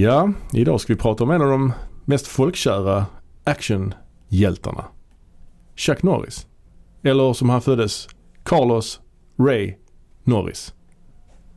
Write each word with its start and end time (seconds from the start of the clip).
Ja, 0.00 0.32
idag 0.52 0.80
ska 0.80 0.92
vi 0.92 0.98
prata 0.98 1.24
om 1.24 1.30
en 1.30 1.42
av 1.42 1.48
de 1.50 1.72
mest 2.04 2.26
folkkära 2.26 3.06
actionhjältarna. 3.44 4.84
Chuck 5.76 6.02
Norris. 6.02 6.46
Eller 7.02 7.32
som 7.32 7.50
han 7.50 7.62
föddes, 7.62 8.08
Carlos 8.42 9.00
Ray 9.38 9.74
Norris. 10.24 10.74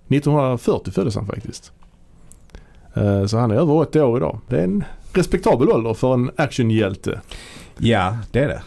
1940 0.08 0.92
föddes 0.92 1.16
han 1.16 1.26
faktiskt. 1.26 1.72
Eh, 2.94 3.26
Så 3.26 3.38
han 3.38 3.52
är 3.52 3.56
över 3.56 3.74
80 3.74 4.02
år 4.02 4.18
idag. 4.18 4.40
Det 4.50 4.60
är 4.60 4.64
en 4.64 4.84
respektabel 5.14 5.70
ålder 5.70 5.94
för 5.94 6.14
en 6.14 6.32
actionhjälte. 6.38 7.22
Ja, 7.78 8.18
det 8.32 8.40
är 8.40 8.48
det. 8.48 8.62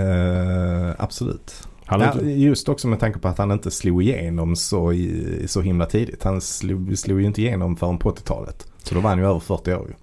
Eh, 0.00 0.94
absolut. 0.98 1.68
Ja, 1.88 2.20
just 2.20 2.68
också 2.68 2.88
med 2.88 3.00
tanke 3.00 3.18
på 3.18 3.28
att 3.28 3.38
han 3.38 3.50
inte 3.50 3.70
slog 3.70 4.02
igenom 4.02 4.56
så, 4.56 4.92
i, 4.92 5.44
så 5.48 5.60
himla 5.60 5.86
tidigt. 5.86 6.22
Han 6.24 6.40
slog, 6.40 6.98
slog 6.98 7.20
ju 7.20 7.26
inte 7.26 7.42
igenom 7.42 7.76
förrän 7.76 7.98
på 7.98 8.10
80-talet. 8.10 8.66
Så 8.88 8.94
då 8.94 9.00
var 9.00 9.10
han 9.10 9.18
ju 9.18 9.24
över 9.24 9.40
40 9.40 9.72
år 9.74 9.86
ju. 9.88 9.94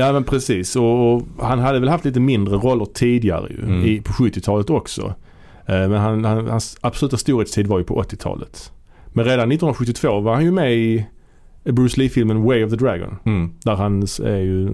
ja 0.00 0.12
men 0.12 0.24
precis 0.24 0.76
och, 0.76 1.14
och 1.14 1.22
han 1.40 1.58
hade 1.58 1.80
väl 1.80 1.88
haft 1.88 2.04
lite 2.04 2.20
mindre 2.20 2.56
roller 2.56 2.84
tidigare 2.84 3.48
ju. 3.50 3.62
Mm. 3.62 3.84
I, 3.84 4.00
på 4.00 4.12
70-talet 4.12 4.70
också. 4.70 5.14
Eh, 5.66 5.88
Men 5.88 5.92
han, 5.92 6.24
han, 6.24 6.46
hans 6.48 6.78
absoluta 6.80 7.16
storhetstid 7.16 7.66
var 7.66 7.78
ju 7.78 7.84
på 7.84 8.02
80-talet. 8.02 8.72
Men 9.12 9.24
redan 9.24 9.52
1972 9.52 10.20
var 10.20 10.34
han 10.34 10.44
ju 10.44 10.50
med 10.52 10.74
i 10.74 11.06
Bruce 11.64 12.00
Lee-filmen 12.00 12.42
Way 12.42 12.64
of 12.64 12.70
the 12.70 12.76
Dragon. 12.76 13.16
Mm. 13.24 13.52
Där 13.64 13.74
han 13.74 14.02
är 14.24 14.36
ju, 14.40 14.72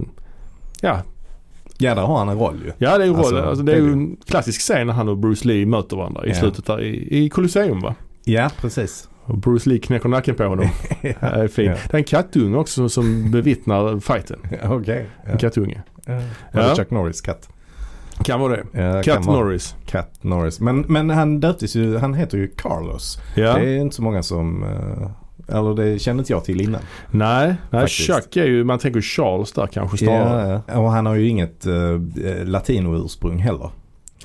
ja, 0.81 1.01
Ja, 1.79 1.95
där 1.95 2.01
har 2.01 2.17
han 2.17 2.29
en 2.29 2.37
roll 2.39 2.55
ju. 2.65 2.71
ja 2.77 2.97
det 2.97 3.03
är 3.03 3.07
ju 3.07 3.15
Alltså, 3.15 3.35
roll, 3.35 3.43
alltså, 3.47 3.63
det 3.63 3.71
är 3.73 3.77
ju 3.77 3.91
en 3.91 4.17
klassisk 4.25 4.61
scen 4.61 4.87
när 4.87 4.93
han 4.93 5.09
och 5.09 5.17
Bruce 5.17 5.47
Lee 5.47 5.65
möter 5.65 5.97
varandra 5.97 6.25
i 6.25 6.29
Ja. 6.29 6.35
slutet 6.35 6.65
där 6.65 6.81
i, 6.81 7.23
i 7.25 7.29
Colosseum 7.29 7.79
va. 7.81 7.95
Ja, 8.23 8.49
precis. 8.61 9.09
Och 9.27 9.37
Bruce 9.37 9.69
Lee 9.69 9.79
knäcker 9.79 10.09
nacken 10.09 10.35
på 10.35 10.43
honom. 10.43 10.69
Det 11.01 11.15
är 11.21 11.47
fint. 11.47 11.67
Ja. 11.67 11.87
Det 11.91 11.93
är 11.93 11.97
en 11.97 12.03
kattunge 12.03 12.57
också 12.57 12.89
som 12.89 13.31
bevittnar 13.31 13.99
fighten. 13.99 14.39
En 14.61 14.83
Ja. 15.31 15.37
kattunge. 15.37 15.81
Var 16.05 16.21
Ja. 16.51 16.69
det 16.69 16.75
Chuck 16.75 16.91
Norris 16.91 17.21
katt? 17.21 17.49
Kan 18.23 18.39
vara 18.39 18.55
det. 18.55 18.83
Ja, 18.83 19.03
Cat. 19.03 19.25
Norris. 19.25 19.75
Cat 19.85 20.23
Norris. 20.23 20.59
Men, 20.59 20.79
men 20.87 21.09
han 21.09 21.39
döptes 21.39 21.75
ju, 21.75 21.97
han 21.97 22.13
heter 22.13 22.37
ju 22.37 22.47
Carlos. 22.47 23.19
Ja. 23.35 23.53
Det 23.57 23.69
är 23.69 23.77
inte 23.77 23.95
så 23.95 24.01
många 24.01 24.23
som, 24.23 24.63
eh, 24.63 25.55
eller 25.57 25.73
det 25.75 25.99
kände 25.99 26.21
inte 26.21 26.33
jag 26.33 26.43
till 26.45 26.61
innan. 26.61 26.81
Nej, 27.11 27.55
nej. 27.69 27.87
Chuck 27.87 28.35
är 28.37 28.45
ju, 28.45 28.63
man 28.63 28.79
tänker 28.79 29.01
Charles 29.01 29.51
där 29.51 29.67
kanske 29.67 29.97
snarare. 29.97 30.49
Ja, 30.53 30.61
ja. 30.67 30.79
och 30.79 30.91
han 30.91 31.05
har 31.05 31.15
ju 31.15 31.27
inget 31.27 31.67
uh, 31.67 31.99
latino-ursprung 32.45 33.37
heller. 33.37 33.69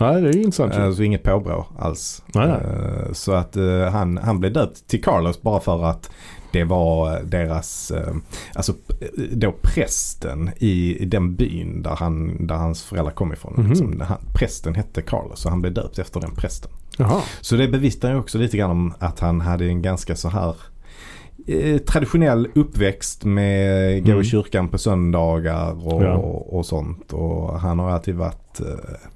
Nej, 0.01 0.23
det 0.23 0.29
är 0.29 0.33
ju 0.33 0.43
intressant. 0.43 0.75
Alltså 0.75 1.03
inget 1.03 1.23
påbrå 1.23 1.67
alls. 1.79 2.23
Nej, 2.35 2.49
nej. 2.49 2.61
Eh, 2.61 3.13
så 3.13 3.33
att 3.33 3.57
eh, 3.57 3.91
han, 3.93 4.19
han 4.19 4.41
blev 4.41 4.53
döpt 4.53 4.89
till 4.89 5.03
Carlos 5.03 5.43
bara 5.43 5.61
för 5.61 5.85
att 5.85 6.11
det 6.53 6.65
var 6.65 7.23
deras, 7.23 7.93
alltså 8.55 8.73
då 9.33 9.55
prästen 9.63 10.51
i, 10.57 11.05
den 11.05 11.35
byn 11.35 11.83
där, 11.83 11.97
han, 11.97 12.47
där 12.47 12.55
hans 12.55 12.83
föräldrar 12.83 13.13
kom 13.13 13.33
ifrån. 13.33 13.55
Mhm. 13.57 13.69
Liksom, 13.69 14.01
han, 14.01 14.19
prästen 14.35 14.75
hette 14.75 15.03
Carlos 15.03 15.41
så 15.41 15.49
han 15.49 15.61
blev 15.61 15.75
döpt 15.75 15.99
efter 15.99 16.21
den 16.21 16.35
prästen. 16.35 16.71
Jaha. 16.97 17.21
Så 17.41 17.57
det 17.57 17.69
bevittnar 17.69 18.11
ju 18.11 18.19
också 18.19 18.39
lite 18.39 18.57
grann 18.57 18.71
om 18.71 18.95
att 18.99 19.21
han 19.21 19.41
hade 19.41 19.65
en 19.65 19.83
ganska 19.83 20.17
så 20.17 20.29
här 20.29 20.55
traditionell 21.87 22.49
uppväxt 22.55 23.25
med 23.25 24.05
gå 24.05 24.11
Mm. 24.11 24.21
i 24.23 24.25
kyrkan 24.25 24.69
på 24.69 24.79
söndagar 24.79 25.87
och, 25.95 26.03
Ja. 26.05 26.15
och 26.49 26.67
sånt. 26.67 27.13
Och 27.13 27.61
han 27.61 27.79
har 27.79 27.91
alltid 27.91 28.15
varit 28.15 28.61
eh, 28.61 28.67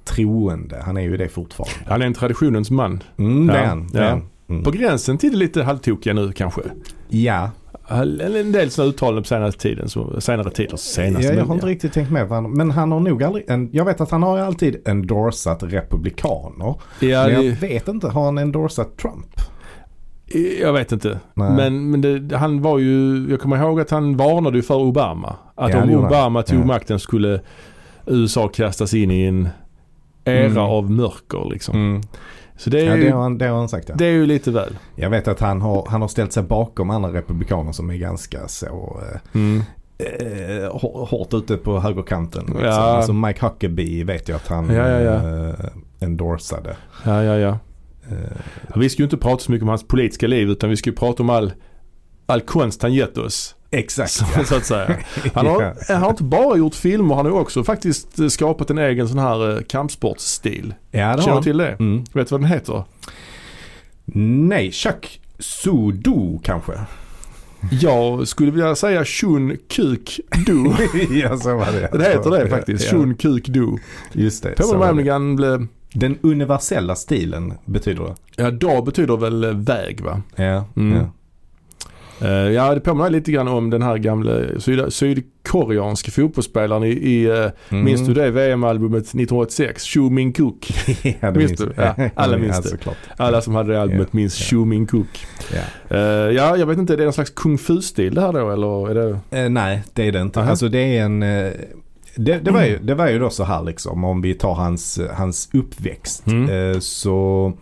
troende. 0.05 0.81
Han 0.85 0.97
är 0.97 1.01
ju 1.01 1.17
det 1.17 1.29
fortfarande. 1.29 1.75
Han 1.87 2.01
är 2.01 2.05
en 2.05 2.13
traditionens 2.13 2.71
man. 2.71 3.03
Mm, 3.17 3.47
det 3.47 3.53
Ja, 3.53 3.59
är 3.59 3.65
han. 3.65 3.87
Det 3.87 3.99
är 3.99 4.03
ja. 4.03 4.09
han. 4.09 4.23
Mm. 4.49 4.63
På 4.63 4.71
gränsen 4.71 5.17
till 5.17 5.31
det 5.31 5.37
lite 5.37 5.63
halvtokiga 5.63 6.13
nu 6.13 6.31
kanske. 6.31 6.61
Ja, 7.09 7.49
Eller 7.89 8.39
en 8.41 8.51
del 8.51 8.69
sådana 8.71 8.89
uttalanden 8.89 9.23
på 9.23 9.27
senare 9.27 9.51
tiden. 9.51 9.89
Senare 10.21 10.49
tider. 10.51 10.77
Senaste. 10.77 11.27
ja, 11.27 11.33
jag 11.33 11.45
har 11.45 11.53
inte 11.53 11.65
riktigt 11.67 11.93
tänkt 11.93 12.11
med 12.11 12.27
han, 12.29 12.51
Men 12.51 12.71
han 12.71 12.91
har 12.91 12.99
nog 12.99 13.23
aldrig, 13.23 13.45
en, 13.49 13.69
jag 13.71 13.85
vet 13.85 14.01
att 14.01 14.11
han 14.11 14.23
har 14.23 14.37
alltid 14.39 14.87
endorsat 14.87 15.63
republikaner. 15.63 16.75
Ja, 16.99 17.23
men 17.23 17.33
jag 17.33 17.43
det, 17.43 17.61
vet 17.61 17.87
inte, 17.87 18.07
har 18.07 18.25
han 18.25 18.37
endorsat 18.37 18.97
Trump? 18.97 19.27
Jag 20.61 20.73
vet 20.73 20.91
inte. 20.91 21.19
Nej. 21.33 21.51
Men, 21.51 21.91
men 21.91 22.01
det, 22.01 22.37
han 22.37 22.61
var 22.61 22.79
ju, 22.79 23.27
jag 23.29 23.39
kommer 23.41 23.57
ihåg 23.57 23.79
att 23.81 23.89
han 23.89 24.17
varnade 24.17 24.57
ju 24.57 24.61
för 24.63 24.75
Obama. 24.75 25.35
Att 25.55 25.71
Ja, 25.73 25.83
om. 25.83 26.05
Obama 26.05 26.43
tog 26.43 26.59
Ja. 26.59 26.65
makten 26.65 26.99
skulle 26.99 27.41
USA 28.05 28.47
kastas 28.47 28.93
in 28.93 29.11
i 29.11 29.23
en 29.23 29.49
era 30.25 30.45
Mm. 30.45 30.57
av 30.57 30.91
mörker 30.91 31.49
liksom. 31.51 31.75
Mm. 31.75 32.01
Så 32.57 32.69
det 32.69 32.79
är, 32.81 32.85
Ja, 32.85 32.95
ju, 32.95 33.03
det 33.03 33.09
har, 33.11 33.21
han, 33.21 33.37
det 33.37 33.45
har 33.47 33.57
han 33.57 33.69
sagt 33.69 33.89
ja. 33.89 33.95
det 33.97 34.05
är 34.05 34.11
ju 34.11 34.25
lite 34.25 34.51
väl. 34.51 34.77
Jag 34.95 35.09
vet 35.09 35.27
att 35.27 35.39
han 35.39 35.61
har, 35.61 35.87
han 35.89 36.01
har 36.01 36.07
ställt 36.07 36.33
sig 36.33 36.43
bakom 36.43 36.89
andra 36.89 37.13
republikaner 37.13 37.71
som 37.71 37.89
är 37.89 37.95
ganska 37.95 38.47
så 38.47 38.99
eh, 39.13 39.19
Mm. 39.41 39.61
eh, 39.99 40.71
hår- 40.71 41.05
hårt 41.09 41.33
ute 41.33 41.57
på 41.57 41.79
högerkanten. 41.79 42.41
Liksom. 42.45 42.63
Ja. 42.65 42.71
Alltså 42.73 43.13
Mike 43.13 43.45
Huckabee 43.45 44.03
vet 44.03 44.29
jag 44.29 44.35
att 44.35 44.47
han 44.47 44.69
Ja, 44.69 44.89
ja, 44.89 44.99
ja. 44.99 45.47
eh, 45.49 45.53
endorsade. 45.99 46.75
Ja, 47.05 47.23
ja, 47.23 47.37
ja. 47.37 47.57
Eh, 48.11 48.17
Ja, 48.69 48.73
Vi 48.79 48.89
ska 48.89 49.01
ju 49.01 49.03
inte 49.03 49.17
prata 49.17 49.43
så 49.43 49.51
mycket 49.51 49.63
om 49.63 49.69
hans 49.69 49.87
politiska 49.87 50.27
liv 50.27 50.49
utan 50.49 50.69
vi 50.69 50.77
ska 50.77 50.89
ju 50.89 50.95
prata 50.95 51.23
om 51.23 51.29
all, 51.29 51.53
all 52.25 52.41
konst 52.41 52.81
han 52.81 52.93
gett 52.93 53.17
oss. 53.17 53.55
exakt. 53.71 54.11
Så, 54.11 54.25
så 54.45 54.55
att 54.55 54.65
säga. 54.65 54.97
Han 55.33 55.45
har, 55.47 55.75
han 55.93 56.01
har 56.01 56.09
inte 56.09 56.23
bara 56.23 56.57
gjort 56.57 56.75
filmer, 56.75 57.15
han 57.15 57.25
har 57.25 57.33
också 57.33 57.63
faktiskt 57.63 58.19
eh, 58.19 58.27
skapat 58.27 58.69
en 58.69 58.77
egen 58.77 59.07
sån 59.09 59.19
här 59.19 59.55
eh, 59.55 59.61
kampsportsstil. 59.61 60.73
ja, 60.91 60.99
det 60.99 61.05
har 61.05 61.21
Känner 61.21 61.37
du 61.37 61.43
till 61.43 61.57
det? 61.57 61.71
Mm. 61.79 62.03
Vet 62.13 62.27
du 62.29 62.33
vad 62.33 62.41
den 62.41 62.49
heter? 62.49 62.83
Nej, 64.49 64.71
Chuck 64.71 65.21
Sudo 65.39 66.39
kanske. 66.43 66.73
Jag 67.81 68.27
skulle 68.27 68.51
vilja 68.51 68.75
säga 68.75 69.05
Shun 69.05 69.57
Kuk 69.69 70.19
Du. 70.45 70.73
ja, 71.19 71.37
så 71.37 71.57
var 71.57 71.65
det. 71.71 71.97
Det 71.97 72.03
heter 72.03 72.29
det 72.31 72.49
faktiskt. 72.49 72.85
Ja, 72.85 72.91
Shun 72.91 73.15
Kuk 73.15 73.47
Du. 73.47 73.77
Just 74.13 74.43
det. 74.43 74.55
Påminner 74.57 74.93
mig 74.93 75.11
om 75.11 75.67
Den 75.99 76.17
universella 76.21 76.95
stilen 76.95 77.53
betyder 77.65 78.03
det. 78.03 78.15
ja 78.43 78.51
dag 78.51 78.85
betyder 78.85 79.17
väl 79.17 79.55
väg 79.55 80.01
va? 80.01 80.21
Ja. 80.35 80.65
Mm. 80.75 80.97
ja. 80.97 81.09
Eh, 82.21 82.31
ja 82.51 82.73
det 82.73 82.79
påminner 82.79 83.09
lite 83.09 83.31
grann 83.31 83.47
om 83.47 83.69
den 83.69 83.81
här 83.81 83.97
gamla 83.97 84.59
syd, 84.59 84.93
sydkoreanska 84.93 86.11
fotbollsspelaren 86.11 86.83
i, 86.83 86.87
i 86.89 87.25
eh, 87.25 87.51
Mm. 87.69 87.83
minns 87.85 88.07
du 88.07 88.13
det 88.13 88.31
VM-albumet 88.31 89.03
1986? 89.03 89.83
Shu 89.85 90.09
Min 90.09 90.33
Kuk. 90.33 90.71
ja, 91.19 91.31
Minns 91.31 91.35
minns 91.35 91.59
du? 91.59 91.73
Ja, 91.77 91.95
alla 92.15 92.37
minns 92.37 92.55
ja, 92.55 92.61
det. 92.61 92.69
Såklart. 92.69 92.97
Alla 93.17 93.41
som 93.41 93.55
hade 93.55 93.73
det 93.73 93.81
albumet 93.81 94.13
minns 94.13 94.39
ja. 94.39 94.45
Shu 94.45 94.65
Min 94.65 94.87
Kuk. 94.87 95.25
Ja. 95.53 95.95
Eh, 95.97 96.01
ja, 96.35 96.57
jag 96.57 96.65
vet 96.65 96.77
inte, 96.77 96.93
är 96.93 96.97
det 96.97 97.03
någon 97.03 97.13
slags 97.13 97.29
kung 97.29 97.57
fu-stil 97.57 98.15
det 98.15 98.21
här 98.21 98.33
då 98.33 98.49
eller 98.51 98.89
är 98.89 99.19
det? 99.31 99.49
Nej, 99.49 99.83
det 99.93 100.07
är 100.07 100.11
det 100.11 100.21
inte. 100.21 100.39
Aha. 100.39 100.49
Alltså 100.49 100.69
det 100.69 100.97
är 100.97 101.03
en... 101.05 101.23
det, 102.17 102.39
det, 102.39 102.51
var 102.51 102.63
ju, 102.63 102.79
det 102.79 102.95
var 102.95 103.07
ju 103.07 103.19
då 103.19 103.29
så 103.29 103.43
här 103.43 103.63
liksom 103.63 104.03
om 104.03 104.21
vi 104.21 104.33
tar 104.33 104.53
hans, 104.53 104.99
hans 105.13 105.49
uppväxt. 105.53 106.27
Mm. 106.27 106.73
Eh, 106.73 106.79
så, 106.79 107.53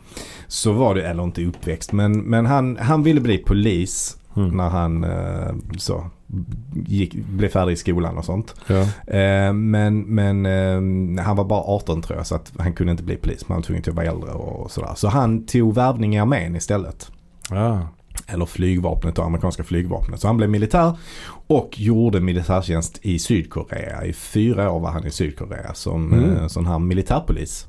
så 0.47 0.71
var 0.71 0.95
det, 0.95 1.07
eller 1.07 1.23
inte 1.23 1.45
uppväxt, 1.45 1.91
men, 1.91 2.21
men 2.21 2.45
han, 2.45 2.77
han 2.77 3.03
ville 3.03 3.21
bli 3.21 3.37
polis 3.37 4.17
Mm. 4.37 4.57
när 4.57 4.69
han 4.69 5.03
eh, 5.03 5.55
så, 5.77 6.05
gick, 6.85 7.13
blev 7.13 7.49
färdig 7.49 7.73
i 7.73 7.75
skolan 7.75 8.17
och 8.17 8.25
sånt. 8.25 8.55
Ja. 8.67 8.81
Eh, 9.17 9.53
men 9.53 10.01
men 10.01 10.45
eh, 10.45 11.23
han 11.23 11.35
var 11.35 11.45
bara 11.45 11.59
18 11.61 12.01
tror 12.01 12.17
jag 12.17 12.27
så 12.27 12.35
att 12.35 12.53
han 12.57 12.73
kunde 12.73 12.91
inte 12.91 13.03
bli 13.03 13.15
polis. 13.15 13.49
Man 13.49 13.55
var 13.57 13.63
tvungen 13.63 13.83
att 13.87 13.95
vara 13.95 14.05
äldre 14.05 14.31
och 14.31 14.71
sådär. 14.71 14.91
Så 14.95 15.07
han 15.07 15.45
tog 15.45 15.75
värvning 15.75 16.15
i 16.15 16.19
armén 16.19 16.55
istället. 16.55 17.11
Ah. 17.49 17.77
Eller 18.27 18.45
flygvapnet, 18.45 19.15
det 19.15 19.23
amerikanska 19.23 19.63
flygvapnet. 19.63 20.19
Så 20.19 20.27
han 20.27 20.37
blev 20.37 20.49
militär 20.49 20.97
och 21.47 21.79
gjorde 21.79 22.19
militärtjänst 22.21 22.99
i 23.01 23.19
Sydkorea. 23.19 24.05
I 24.05 24.13
fyra 24.13 24.71
år 24.71 24.79
var 24.79 24.91
han 24.91 25.07
i 25.07 25.11
Sydkorea 25.11 25.73
som 25.73 26.13
Mm. 26.13 26.35
eh, 26.37 26.47
sån 26.47 26.65
här 26.65 26.79
militärpolis. 26.79 27.67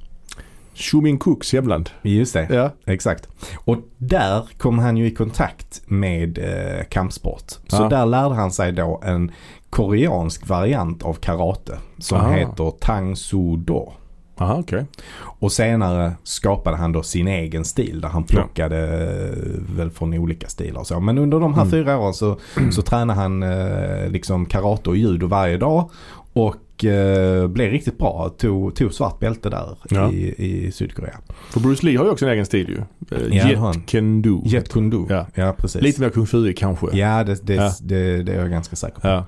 Shu 0.74 1.00
Min 1.00 1.18
Kuks 1.18 1.52
hemland. 1.52 1.90
Just 2.02 2.32
det, 2.32 2.46
Ja. 2.50 2.70
exakt. 2.84 3.28
Och 3.64 3.76
där 3.98 4.48
kom 4.58 4.78
han 4.78 4.96
ju 4.96 5.06
i 5.06 5.10
kontakt 5.14 5.82
med 5.86 6.38
eh, 6.38 6.84
kampsport. 6.84 7.50
Så 7.68 7.76
Ja. 7.76 7.88
där 7.88 8.06
lärde 8.06 8.34
han 8.34 8.52
sig 8.52 8.72
då 8.72 9.00
en 9.04 9.32
koreansk 9.70 10.48
variant 10.48 11.02
av 11.02 11.14
karate 11.14 11.78
som 11.98 12.18
Ah. 12.20 12.30
heter 12.32 12.70
Tang 12.80 13.16
Soo 13.16 13.56
Do. 13.56 13.92
Aha, 14.38 14.56
okej. 14.58 14.84
Och 15.18 15.52
senare 15.52 16.12
skapade 16.22 16.76
han 16.76 16.92
då 16.92 17.02
sin 17.02 17.28
egen 17.28 17.64
stil 17.64 18.00
där 18.00 18.08
han 18.08 18.24
plockade 18.24 18.78
eh, 18.78 19.76
väl 19.76 19.90
från 19.90 20.14
olika 20.14 20.48
stilar 20.48 20.80
och 20.80 20.86
så. 20.86 21.00
Men 21.00 21.18
under 21.18 21.40
de 21.40 21.54
här 21.54 21.62
Mm. 21.62 21.70
fyra 21.70 21.98
åren 21.98 22.14
så, 22.14 22.38
så 22.72 22.82
tränade 22.82 23.20
han 23.20 23.42
eh, 23.42 24.08
liksom 24.10 24.46
karate 24.46 24.90
och 24.90 24.96
judo 24.96 25.26
varje 25.26 25.56
dag. 25.56 25.90
Och 26.32 26.84
eh, 26.84 27.46
blev 27.48 27.70
riktigt 27.70 27.98
bra. 27.98 28.28
Tog, 28.38 28.74
tog 28.74 28.92
svart 28.94 29.18
bälte 29.18 29.50
där 29.50 29.76
Ja. 29.90 30.10
i, 30.12 30.34
i 30.66 30.72
Sydkorea. 30.72 31.18
För 31.50 31.60
Bruce 31.60 31.86
Lee 31.86 31.98
har 31.98 32.04
ju 32.04 32.10
också 32.10 32.26
en 32.26 32.32
egen 32.32 32.46
stil 32.46 32.68
ju. 32.68 32.76
Uh, 33.16 33.36
Ja, 33.36 33.48
Jet 33.48 33.58
har 33.58 33.66
han. 33.66 33.80
Can 33.80 34.22
Do. 34.22 34.42
Jet 34.44 34.68
Kune 34.72 34.90
Do. 34.90 35.06
Ja. 35.10 35.26
ja 35.34 35.54
precis. 35.58 35.82
Lite 35.82 36.00
mer 36.00 36.10
kung 36.10 36.26
fu 36.26 36.52
kanske. 36.52 36.86
Ja, 36.96 37.24
det, 37.24 37.46
det, 37.46 37.54
Ja. 37.54 37.72
Det, 37.82 38.22
det 38.22 38.32
är 38.32 38.40
jag 38.40 38.50
ganska 38.50 38.76
säker 38.76 39.00
på. 39.00 39.08
Ja. 39.08 39.26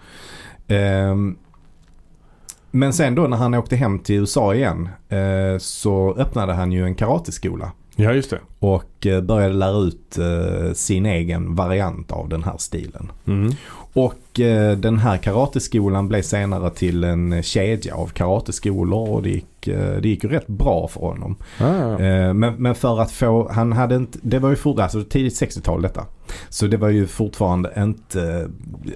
Men 2.71 2.93
sen 2.93 3.15
då 3.15 3.27
när 3.27 3.37
han 3.37 3.55
åkte 3.55 3.77
hem 3.77 3.99
till 3.99 4.17
USA 4.17 4.55
igen 4.55 4.89
eh, 5.09 5.59
så 5.59 6.15
öppnade 6.15 6.53
han 6.53 6.73
ju 6.73 6.85
en 6.85 6.95
karateskola. 6.95 7.73
Ja, 8.01 8.13
just 8.13 8.31
det. 8.31 8.41
och 8.59 9.07
eh, 9.07 9.21
började 9.21 9.55
lära 9.55 9.79
ut 9.79 10.19
eh, 10.19 10.73
sin 10.73 11.07
egen 11.07 11.55
variant 11.55 12.13
av 12.13 12.29
den 12.29 12.43
här 12.43 12.57
stilen. 12.59 13.13
Mm. 13.27 13.53
Och 13.93 14.41
eh, 14.41 14.77
den 14.77 14.99
här 14.99 15.17
karateskolan 15.17 16.09
blev 16.09 16.23
senare 16.23 16.71
till 16.71 17.05
en 17.05 17.43
kedja 17.43 17.95
av 17.95 18.07
karateskolor 18.07 19.11
och 19.11 19.23
det 19.23 19.31
gick, 19.31 19.58
det 19.77 20.09
gick 20.09 20.25
ju 20.25 20.31
rätt 20.31 20.47
bra 20.47 20.89
för 20.89 21.01
honom. 21.01 21.37
Ah, 21.61 21.65
ja. 21.75 22.01
Eh, 22.01 22.35
men, 22.35 22.55
men 22.55 22.75
för 22.75 23.01
att 23.01 23.11
få, 23.11 23.49
han 23.53 23.73
hade 23.73 23.97
inte, 23.97 24.19
det 24.23 24.39
var 24.39 24.51
ju 24.51 24.57
fortfarande, 24.57 24.83
alltså 24.99 25.05
tidigt 25.11 25.41
60-tal 25.43 25.83
detta. 25.83 26.05
Så 26.49 26.67
det 26.67 26.77
var 26.77 26.89
ju 26.89 27.07
fortfarande 27.07 27.73
inte 27.77 28.49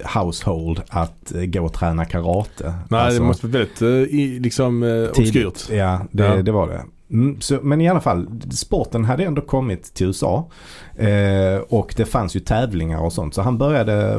eh, 0.05 0.21
household 0.21 0.81
att 0.89 1.35
eh, 1.35 1.41
gå 1.45 1.65
och 1.65 1.73
träna 1.73 2.05
karate. 2.05 2.73
Nej, 2.89 3.01
alltså, 3.01 3.19
det 3.21 3.27
måste 3.27 3.47
vara 3.47 3.59
väldigt 3.59 3.81
eh, 3.81 4.41
liksom, 4.41 4.83
eh, 4.83 5.11
tidigt. 5.11 5.45
obskyrt. 5.47 5.77
Ja, 5.77 5.99
det, 6.11 6.25
Ja. 6.25 6.41
det 6.41 6.51
var 6.51 6.67
det. 6.67 6.83
Mm, 7.11 7.41
så, 7.41 7.59
men 7.63 7.81
i 7.81 7.89
alla 7.89 8.01
fall, 8.01 8.27
sporten 8.51 9.05
hade 9.05 9.23
ändå 9.23 9.41
kommit 9.41 9.93
till 9.93 10.07
USA. 10.07 10.49
Eh, 10.95 11.57
och 11.69 11.93
det 11.97 12.05
fanns 12.05 12.35
ju 12.35 12.39
tävlingar 12.39 12.99
och 12.99 13.13
sånt. 13.13 13.33
Så 13.33 13.41
han 13.41 13.57
började 13.57 14.17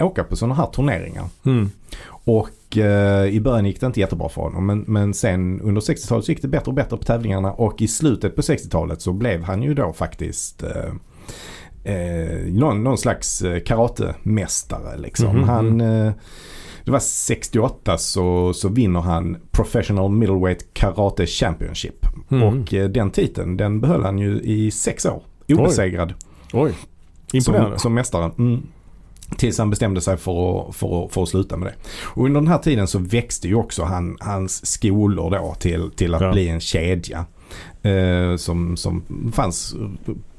åka 0.00 0.24
på 0.24 0.36
sådana 0.36 0.54
här 0.54 0.66
turneringar. 0.66 1.24
Mm. 1.44 1.70
Och 2.08 2.48
eh, 2.76 3.24
i 3.24 3.40
början 3.40 3.66
gick 3.66 3.80
det 3.80 3.86
inte 3.86 4.00
jättebra 4.00 4.28
för 4.28 4.42
honom. 4.42 4.66
Men, 4.66 4.84
men 4.86 5.14
sen 5.14 5.60
under 5.60 5.80
60-talet 5.80 6.24
så 6.24 6.32
gick 6.32 6.42
det 6.42 6.48
bättre 6.48 6.68
och 6.68 6.74
bättre 6.74 6.96
på 6.96 7.02
tävlingarna. 7.02 7.52
Och 7.52 7.82
i 7.82 7.88
slutet 7.88 8.36
på 8.36 8.42
60-talet 8.42 9.02
så 9.02 9.12
blev 9.12 9.42
han 9.42 9.62
ju 9.62 9.74
då 9.74 9.92
faktiskt 9.92 10.62
eh, 10.62 10.92
eh, 11.94 12.38
någon, 12.52 12.84
någon 12.84 12.98
slags 12.98 13.42
eh, 13.42 13.60
karatemästare 13.60 14.98
liksom. 14.98 15.36
Mhm, 15.36 15.48
Han, 15.48 15.80
eh, 15.80 16.12
det 16.84 16.90
var 16.92 16.98
68 16.98 17.98
så, 17.98 18.52
så 18.52 18.68
vinner 18.68 19.00
han 19.00 19.36
Professional 19.50 20.10
Middleweight 20.10 20.66
Karate 20.72 21.26
Championship. 21.26 22.06
Mm. 22.30 22.42
Och 22.42 22.74
eh, 22.74 22.88
den 22.88 23.10
titeln 23.10 23.56
den 23.56 23.80
behöll 23.80 24.02
han 24.02 24.18
ju 24.18 24.40
i 24.40 24.70
sex 24.70 25.06
år. 25.06 25.22
Obesegrad 25.48 26.14
Oj, 26.52 26.72
imponerande. 27.32 27.70
som, 27.70 27.78
som 27.78 27.94
mästare. 27.94 28.30
Mm. 28.38 28.62
Tills 29.36 29.58
han 29.58 29.70
bestämde 29.70 30.00
sig 30.00 30.16
för 30.16 30.68
att, 30.68 30.76
för, 30.76 31.04
att, 31.04 31.12
för 31.12 31.22
att 31.22 31.28
sluta 31.28 31.56
med 31.56 31.68
det. 31.68 31.74
Och 32.04 32.24
under 32.24 32.40
den 32.40 32.48
här 32.48 32.58
tiden 32.58 32.86
så 32.86 32.98
växte 32.98 33.48
ju 33.48 33.54
också 33.54 33.84
han, 33.84 34.16
hans 34.20 34.66
skolor 34.66 35.30
då 35.30 35.54
till, 35.58 35.90
till 35.96 36.14
att 36.14 36.20
Ja. 36.22 36.32
bli 36.32 36.48
en 36.48 36.60
kedja. 36.60 37.24
Eh, 37.82 38.36
som, 38.36 38.76
som 38.76 39.02
fanns 39.32 39.74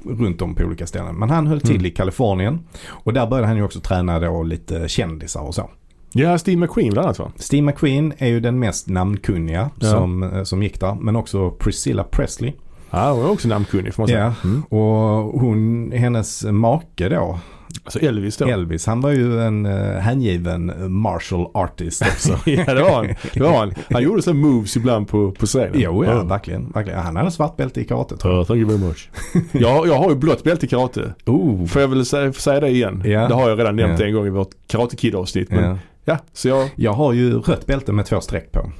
runt 0.04 0.42
om 0.42 0.54
på 0.54 0.64
olika 0.64 0.86
ställen. 0.86 1.14
Men 1.16 1.30
han 1.30 1.46
höll 1.46 1.60
till 1.60 1.70
Mm. 1.70 1.86
i 1.86 1.90
Kalifornien. 1.90 2.58
Och 2.88 3.12
där 3.12 3.26
började 3.26 3.46
han 3.46 3.56
ju 3.56 3.62
också 3.62 3.80
träna 3.80 4.20
då 4.20 4.42
lite 4.42 4.88
kändisar 4.88 5.40
och 5.40 5.54
så. 5.54 5.70
Ja, 6.12 6.38
Steve 6.38 6.56
McQueen 6.60 6.92
bland 6.92 7.06
annat 7.06 7.18
va? 7.18 7.32
Steve 7.36 7.62
McQueen 7.62 8.12
är 8.18 8.28
ju 8.28 8.40
den 8.40 8.58
mest 8.58 8.88
namnkunniga 8.88 9.70
Ja. 9.80 9.90
som, 9.90 10.22
eh, 10.22 10.42
som 10.42 10.62
gick 10.62 10.80
där. 10.80 10.94
Men 10.94 11.16
också 11.16 11.50
Priscilla 11.50 12.04
Presley. 12.04 12.52
Ja, 12.90 13.12
hon 13.12 13.24
är 13.24 13.30
också 13.30 13.48
namnkunnig 13.48 13.94
får 13.94 14.02
man 14.02 14.08
säga. 14.08 14.34
Ja. 14.42 14.48
Mm. 14.48 14.62
Och 14.62 15.40
hon, 15.40 15.92
hennes 15.92 16.44
make 16.44 17.08
då, 17.08 17.38
Alltså 17.84 17.98
Elvis 17.98 18.36
då. 18.36 18.46
Elvis, 18.46 18.86
han 18.86 19.00
var 19.00 19.10
ju 19.10 19.40
en 19.40 19.66
uh, 19.66 19.98
hängiven 19.98 20.70
eh, 20.70 20.88
martial 20.88 21.50
artist 21.54 22.02
också. 22.02 22.38
ja, 22.50 22.74
det 22.74 22.82
var 22.82 22.90
han. 22.90 23.14
Det 23.34 23.40
var 23.40 23.58
han. 23.58 23.74
Han 23.90 24.02
gjorde 24.02 24.22
så 24.22 24.34
moves 24.34 24.76
ibland 24.76 25.08
på, 25.08 25.30
på 25.32 25.46
scenen. 25.46 25.72
jo, 25.80 26.04
ja, 26.04 26.22
verkligen, 26.24 26.70
verkligen. 26.70 26.98
Han 27.00 27.16
hade 27.16 27.30
svart 27.30 27.56
bälte 27.56 27.80
i 27.80 27.84
karate 27.84 28.16
tror 28.16 28.32
jag. 28.34 28.40
Ja, 28.40 28.44
thank 28.44 28.58
you 28.60 28.68
very 28.68 28.80
much. 28.88 29.10
jag, 29.52 29.86
jag 29.86 29.94
har 29.94 30.10
ju 30.10 30.16
blått 30.16 30.44
bälte 30.44 30.66
i 30.66 30.68
karate. 30.68 31.14
Oh, 31.26 31.66
Får 31.66 31.80
jag 31.82 31.88
väl 31.88 32.04
säga, 32.06 32.32
säga 32.32 32.60
det 32.60 32.68
igen? 32.68 33.02
Ja. 33.04 33.28
Det 33.28 33.34
har 33.34 33.48
jag 33.48 33.58
redan 33.58 33.76
nämnt 33.76 34.00
Ja. 34.00 34.06
en 34.06 34.12
gång 34.14 34.26
i 34.26 34.30
vårt 34.30 34.50
Karate 34.66 34.96
Kid-avsnitt. 34.96 35.50
Men 35.50 35.64
ja. 35.64 35.78
ja. 36.04 36.18
så 36.32 36.48
jag, 36.48 36.70
Jag 36.76 36.92
har 36.92 37.12
ju 37.12 37.38
rött 37.38 37.66
bälte 37.66 37.92
med 37.92 38.06
två 38.06 38.20
streck 38.20 38.52
på. 38.52 38.70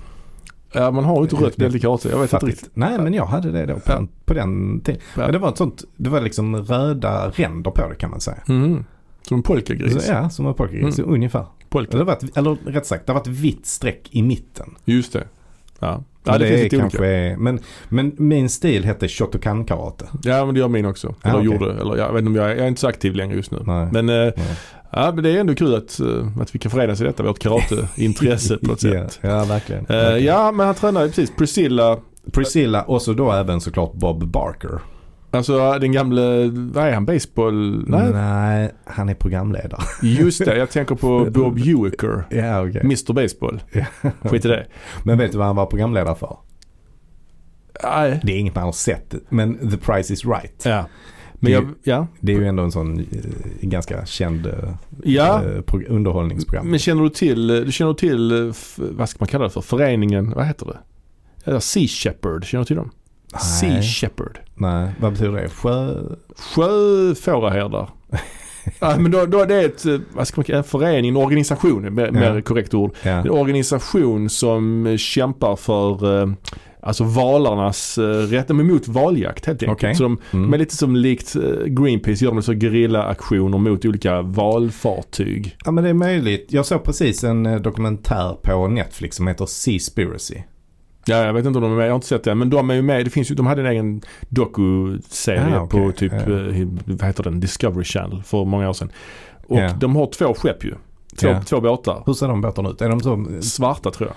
Ja, 0.72 0.90
man 0.90 1.04
har 1.04 1.16
ju 1.16 1.22
inte 1.22 1.36
rött 1.36 1.56
bälte 1.56 1.76
i 1.76 1.80
karate. 1.80 2.08
Jag 2.08 2.18
vet 2.18 2.32
inte 2.32 2.46
riktigt. 2.46 2.70
Nej, 2.74 2.98
men 2.98 3.14
jag 3.14 3.26
hade 3.26 3.50
det 3.52 3.66
då 3.66 3.74
på, 3.74 3.80
Ja. 3.86 3.94
den, 3.94 4.08
på 4.24 4.34
den 4.34 4.80
tiden. 4.80 5.00
Ja. 5.14 5.20
Men 5.22 5.32
det 5.32 5.38
var 5.38 5.48
ett 5.48 5.56
sånt, 5.56 5.84
det 5.96 6.10
var 6.10 6.20
liksom 6.20 6.56
röda 6.56 7.28
ränder 7.30 7.70
på 7.70 7.88
det 7.88 7.94
kan 7.94 8.10
man 8.10 8.20
säga. 8.20 8.38
Mm. 8.48 8.84
Som 9.22 9.36
en 9.36 9.42
polkagris. 9.42 10.04
Så, 10.06 10.12
ja, 10.12 10.30
som 10.30 10.46
en 10.46 10.54
polkagris, 10.54 10.98
Mm. 10.98 11.10
ungefär. 11.14 11.46
Polka. 11.68 11.98
Det 11.98 12.04
var 12.04 12.12
ett, 12.12 12.36
eller 12.36 12.56
rätt 12.66 12.86
sagt, 12.86 13.06
det 13.06 13.12
var 13.12 13.20
ett 13.20 13.26
vitt 13.26 13.66
streck 13.66 14.08
i 14.10 14.22
mitten. 14.22 14.74
Just 14.84 15.12
det. 15.12 15.24
Ja, 15.78 16.02
ja 16.24 16.38
det, 16.38 16.46
finns 16.48 16.60
är 16.60 16.64
lite 16.64 16.76
kanske, 16.78 16.98
olika. 16.98 17.38
men, 17.38 17.60
men 17.88 18.12
min 18.16 18.48
stil 18.48 18.84
hette 18.84 19.08
Shotokan 19.08 19.64
karate. 19.64 20.06
Ja, 20.22 20.44
men 20.44 20.54
det 20.54 20.60
gör 20.60 20.68
min 20.68 20.84
också. 20.86 21.14
Ah, 21.22 21.28
Eller 21.28 21.38
okej. 21.38 21.50
gjorde. 21.52 21.80
Eller 21.80 21.96
jag 21.96 22.12
vet 22.12 22.18
inte 22.18 22.28
om 22.28 22.34
jag, 22.36 22.50
jag 22.50 22.58
är 22.58 22.68
inte 22.68 22.80
så 22.80 22.88
aktiv 22.88 23.14
längre 23.14 23.36
just 23.36 23.50
nu. 23.50 23.58
Nej. 23.66 23.88
Men, 23.92 24.08
eh. 24.08 24.32
Ja, 24.90 25.12
men 25.14 25.24
det 25.24 25.30
är 25.30 25.40
ändå 25.40 25.54
kul 25.54 25.74
att, 25.74 26.00
eh, 26.00 26.40
att 26.40 26.54
vi 26.54 26.58
kan 26.58 26.70
förenas 26.70 27.00
i 27.00 27.04
detta, 27.04 27.22
vårt 27.22 27.38
karate-intresse 27.38 28.56
på 28.66 28.72
ett 28.72 28.80
sätt. 28.80 29.18
Ja, 29.22 29.28
ja 29.28 29.44
verkligen. 29.44 29.86
Eh, 29.86 29.96
verkligen. 29.96 30.24
ja, 30.24 30.52
men 30.52 30.66
han 30.66 30.74
tränade 30.74 31.06
ju 31.06 31.12
precis. 31.12 31.36
Priscilla, 31.36 31.98
Priscilla 32.32 32.82
och 32.82 33.02
så 33.02 33.12
då 33.12 33.32
även 33.32 33.60
såklart 33.60 33.92
Bob 33.92 34.24
Barker. 34.26 34.80
alltså 35.30 35.78
den 35.78 35.92
gamle, 35.92 36.50
vad 36.50 36.86
är 36.86 36.92
han, 36.92 37.04
baseball? 37.06 37.84
Nej, 37.88 38.12
Nej, 38.12 38.72
han 38.84 39.08
är 39.08 39.14
programledare. 39.14 39.80
just 40.02 40.44
det. 40.44 40.56
Jag 40.56 40.70
tänker 40.70 40.94
på 40.94 41.26
Bob 41.30 41.58
Uecker. 41.66 42.24
ja, 42.30 42.66
okej. 42.66 42.80
Mr 42.80 43.12
Baseball. 43.12 43.60
Skit 44.22 44.44
i 44.44 44.48
det. 44.48 44.66
Men 45.02 45.18
vet 45.18 45.32
du 45.32 45.38
vad 45.38 45.46
han 45.46 45.56
var 45.56 45.66
programledare 45.66 46.14
för? 46.14 46.36
Nej. 47.82 48.20
Det 48.24 48.32
är 48.32 48.36
inget 48.38 48.54
man 48.54 48.64
har 48.64 48.72
sett, 48.72 49.14
men 49.28 49.70
The 49.70 49.76
Price 49.76 50.12
is 50.12 50.24
Right. 50.24 50.62
Ja. 50.64 50.84
Men 51.40 51.50
Det- 51.52 51.54
jag, 51.56 51.74
ja. 51.82 52.06
Det 52.20 52.32
är 52.34 52.36
ju 52.38 52.46
ändå 52.46 52.62
en 52.62 52.72
sån 52.72 52.98
eh, 52.98 53.04
ganska 53.60 54.06
känd 54.06 54.46
eh, 54.46 54.52
Ja. 55.04 55.42
eh, 55.44 55.60
pro- 55.60 55.86
underhållningsprogram. 55.88 56.70
Men 56.70 56.78
känner 56.78 57.02
du 57.02 57.08
till, 57.10 57.46
du 57.46 57.72
känner 57.72 57.94
till, 57.94 58.52
vad 58.76 59.08
ska 59.08 59.16
man 59.20 59.28
kalla 59.28 59.44
det 59.44 59.50
för, 59.50 59.60
föreningen, 59.60 60.30
vad 60.36 60.46
heter 60.46 60.66
det? 60.66 60.78
Ja, 61.44 61.60
Sea 61.60 61.86
Shepherd, 61.88 62.44
känner 62.44 62.62
du 62.64 62.66
till 62.66 62.76
dem? 62.76 62.90
Sea 63.60 63.70
Nej. 63.72 63.82
Shepherd. 63.82 64.38
Nej, 64.54 64.90
vad 65.00 65.12
betyder 65.12 65.32
det? 65.32 65.48
Sjö... 65.48 65.94
Sjöfåraherdar. 66.36 67.88
ja, 68.80 68.96
men 68.98 69.10
då, 69.10 69.26
då 69.26 69.40
är 69.40 69.46
det 69.46 69.60
ett, 69.64 69.84
vad 70.12 70.28
ska 70.28 70.38
man 70.38 70.44
kalla 70.44 70.58
en 70.58 70.64
förening, 70.64 71.08
en 71.10 71.16
organisation, 71.16 71.94
mer, 71.94 72.10
mer 72.10 72.40
korrekt 72.40 72.74
ord. 72.74 72.94
Ja. 73.02 73.10
En 73.10 73.30
organisation 73.30 74.28
som 74.30 74.96
kämpar 74.98 75.56
för 75.56 76.34
Alltså 76.88 77.04
valarnas 77.04 77.98
eh, 77.98 78.02
rätt, 78.04 78.48
de 78.48 78.60
är 78.60 78.64
emot 78.64 78.88
valjakt 78.88 79.46
helt 79.46 79.62
enkelt. 79.62 79.78
Okej. 79.78 79.94
Så 79.94 80.02
de, 80.02 80.18
Mm. 80.32 80.50
Men 80.50 80.60
lite 80.60 80.76
som 80.76 80.96
likt 80.96 81.36
eh, 81.36 81.64
Greenpeace 81.66 82.24
gör 82.24 82.32
de 82.32 82.42
så 82.42 82.52
gerillaaktioner 82.52 83.58
mot 83.58 83.84
olika 83.84 84.22
valfartyg. 84.22 85.56
Ja 85.64 85.70
men 85.70 85.84
det 85.84 85.90
är 85.90 85.94
möjligt. 85.94 86.46
Jag 86.48 86.66
såg 86.66 86.84
precis 86.84 87.24
en 87.24 87.46
eh, 87.46 87.56
dokumentär 87.60 88.36
på 88.42 88.68
Netflix 88.68 89.16
som 89.16 89.26
heter 89.26 89.46
Seaspiracy. 89.46 90.34
Ja, 91.06 91.16
jag 91.16 91.32
vet 91.32 91.46
inte 91.46 91.58
om 91.58 91.62
de 91.62 91.72
är 91.72 91.76
med, 91.76 91.86
jag 91.86 91.90
har 91.90 91.94
inte 91.94 92.06
sett 92.06 92.24
det. 92.24 92.34
Men 92.34 92.50
de 92.50 92.70
är 92.70 92.74
ju 92.74 92.82
med, 92.82 93.04
det 93.06 93.10
finns 93.10 93.30
ju, 93.30 93.34
de 93.34 93.46
hade 93.46 93.60
en 93.62 93.66
egen 93.66 94.00
doku-serie 94.28 95.56
Ah, 95.58 95.60
okej. 95.62 95.80
på 95.86 95.92
typ, 95.92 96.12
eh, 96.12 96.66
vad 96.86 97.04
heter 97.04 97.22
den, 97.24 97.40
Discovery 97.40 97.84
Channel 97.84 98.22
för 98.22 98.44
många 98.44 98.68
år 98.68 98.72
sedan. 98.72 98.90
Och 99.46 99.58
Ja. 99.58 99.70
de 99.80 99.96
har 99.96 100.06
två 100.06 100.34
skepp 100.34 100.64
ju. 100.64 100.74
Två, 101.20 101.28
Ja. 101.28 101.42
två 101.42 101.60
båtar. 101.60 102.02
Hur 102.06 102.12
ser 102.12 102.28
de 102.28 102.40
båtarna 102.40 102.68
ut? 102.68 102.82
Är 102.82 102.88
de 102.88 103.00
så... 103.00 103.26
Svarta 103.42 103.90
tror 103.90 104.08
jag. 104.08 104.16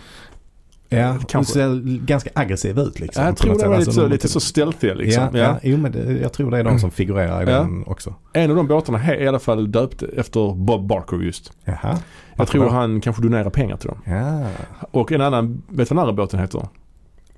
Ja, 0.94 1.08
de 1.20 1.26
kanske. 1.26 1.54
ser 1.54 1.98
ganska 2.06 2.30
aggressiva 2.36 2.82
ut 2.82 3.00
liksom. 3.00 3.22
Ja, 3.24 3.30
jag 3.30 3.38
tror 3.38 3.60
det 3.60 3.68
var 3.68 3.78
lite 3.78 3.78
Alltså, 3.78 3.92
så, 3.92 4.02
de- 4.02 4.10
lite 4.12 4.28
så 4.28 4.40
stealthiga 4.40 4.94
liksom. 4.94 5.24
Ja, 5.34 5.40
ja. 5.40 5.60
Jo, 5.64 5.78
men 5.78 5.92
det, 5.92 6.14
jag 6.22 6.34
tror 6.34 6.52
det 6.52 6.58
är 6.58 6.64
de 6.64 6.80
som 6.80 6.92
figurerar 6.92 7.42
i 7.48 7.52
Ja. 7.52 7.60
den 7.60 7.84
också. 7.88 8.16
En 8.34 8.50
av 8.50 8.56
de 8.56 8.68
båtarna 8.68 9.04
är 9.04 9.22
i 9.22 9.28
alla 9.28 9.40
fall 9.40 9.72
döpt 9.72 10.04
efter 10.04 10.54
Bob 10.56 10.88
Barker 10.88 11.18
just. 11.18 11.52
Jaha. 11.66 11.78
Jag 11.84 11.98
Varför 12.36 12.52
tror 12.52 12.64
då? 12.64 12.70
han 12.70 13.02
kanske 13.02 13.22
donerar 13.24 13.50
pengar 13.50 13.78
till 13.78 13.88
dem. 13.88 13.98
Ja, 14.06 14.44
Och 14.92 15.12
en 15.12 15.22
annan, 15.22 15.54
vet 15.54 15.62
du 15.68 15.76
vad 15.78 15.88
den 15.88 16.00
andra 16.00 16.14
båten 16.14 16.40
heter? 16.40 16.68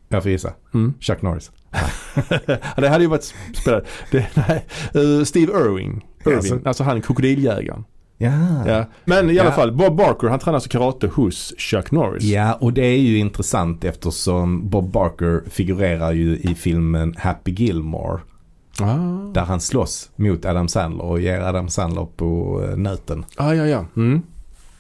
jag 0.10 0.24
får 0.24 0.31
gissa. 0.31 0.53
Mm. 0.74 0.93
Chuck 1.00 1.22
Norris. 1.22 1.51
det 2.77 2.88
hade 2.89 3.03
ju 3.03 3.10
varit 3.10 3.33
spännande. 3.55 3.86
Det, 4.12 4.25
nej, 4.33 4.65
eh, 4.93 5.24
Steve 5.24 5.51
Irving. 5.53 6.05
Irving. 6.25 6.36
Alltså. 6.38 6.60
Alltså 6.65 6.83
han 6.83 7.01
krokodiljägaren. 7.01 7.83
Ja. 8.24 8.68
Ja. 8.68 8.86
Men 9.06 9.30
i 9.30 9.39
alla 9.39 9.50
Ja. 9.50 9.56
fall, 9.56 9.72
Bob 9.72 9.98
Barker 9.98 10.27
han 10.27 10.39
tränar 10.39 10.56
alltså 10.56 10.70
karate 10.70 11.08
hos 11.08 11.53
Chuck 11.58 11.92
Norris. 11.92 12.24
Ja, 12.24 12.53
och 12.53 12.74
det 12.74 12.86
är 12.86 12.98
ju 13.00 13.18
intressant 13.18 13.84
eftersom 13.84 14.70
Bob 14.70 14.92
Barker 14.92 15.44
figurerar 15.50 16.12
ju 16.12 16.38
i 16.38 16.56
filmen 16.56 17.15
Happy 17.18 17.51
Gilmore. 17.51 18.20
Ah. 18.82 19.32
Där 19.34 19.46
han 19.46 19.60
slåss 19.60 20.10
mot 20.15 20.46
Adam 20.46 20.68
Sandler 20.68 21.03
och 21.06 21.22
ger 21.22 21.39
Adam 21.42 21.70
Sandler 21.70 22.08
på 22.15 22.62
eh, 22.70 22.77
nöten. 22.77 23.25
ah, 23.38 23.53
ja, 23.53 23.65
ja. 23.65 23.86
Mm. 23.98 24.22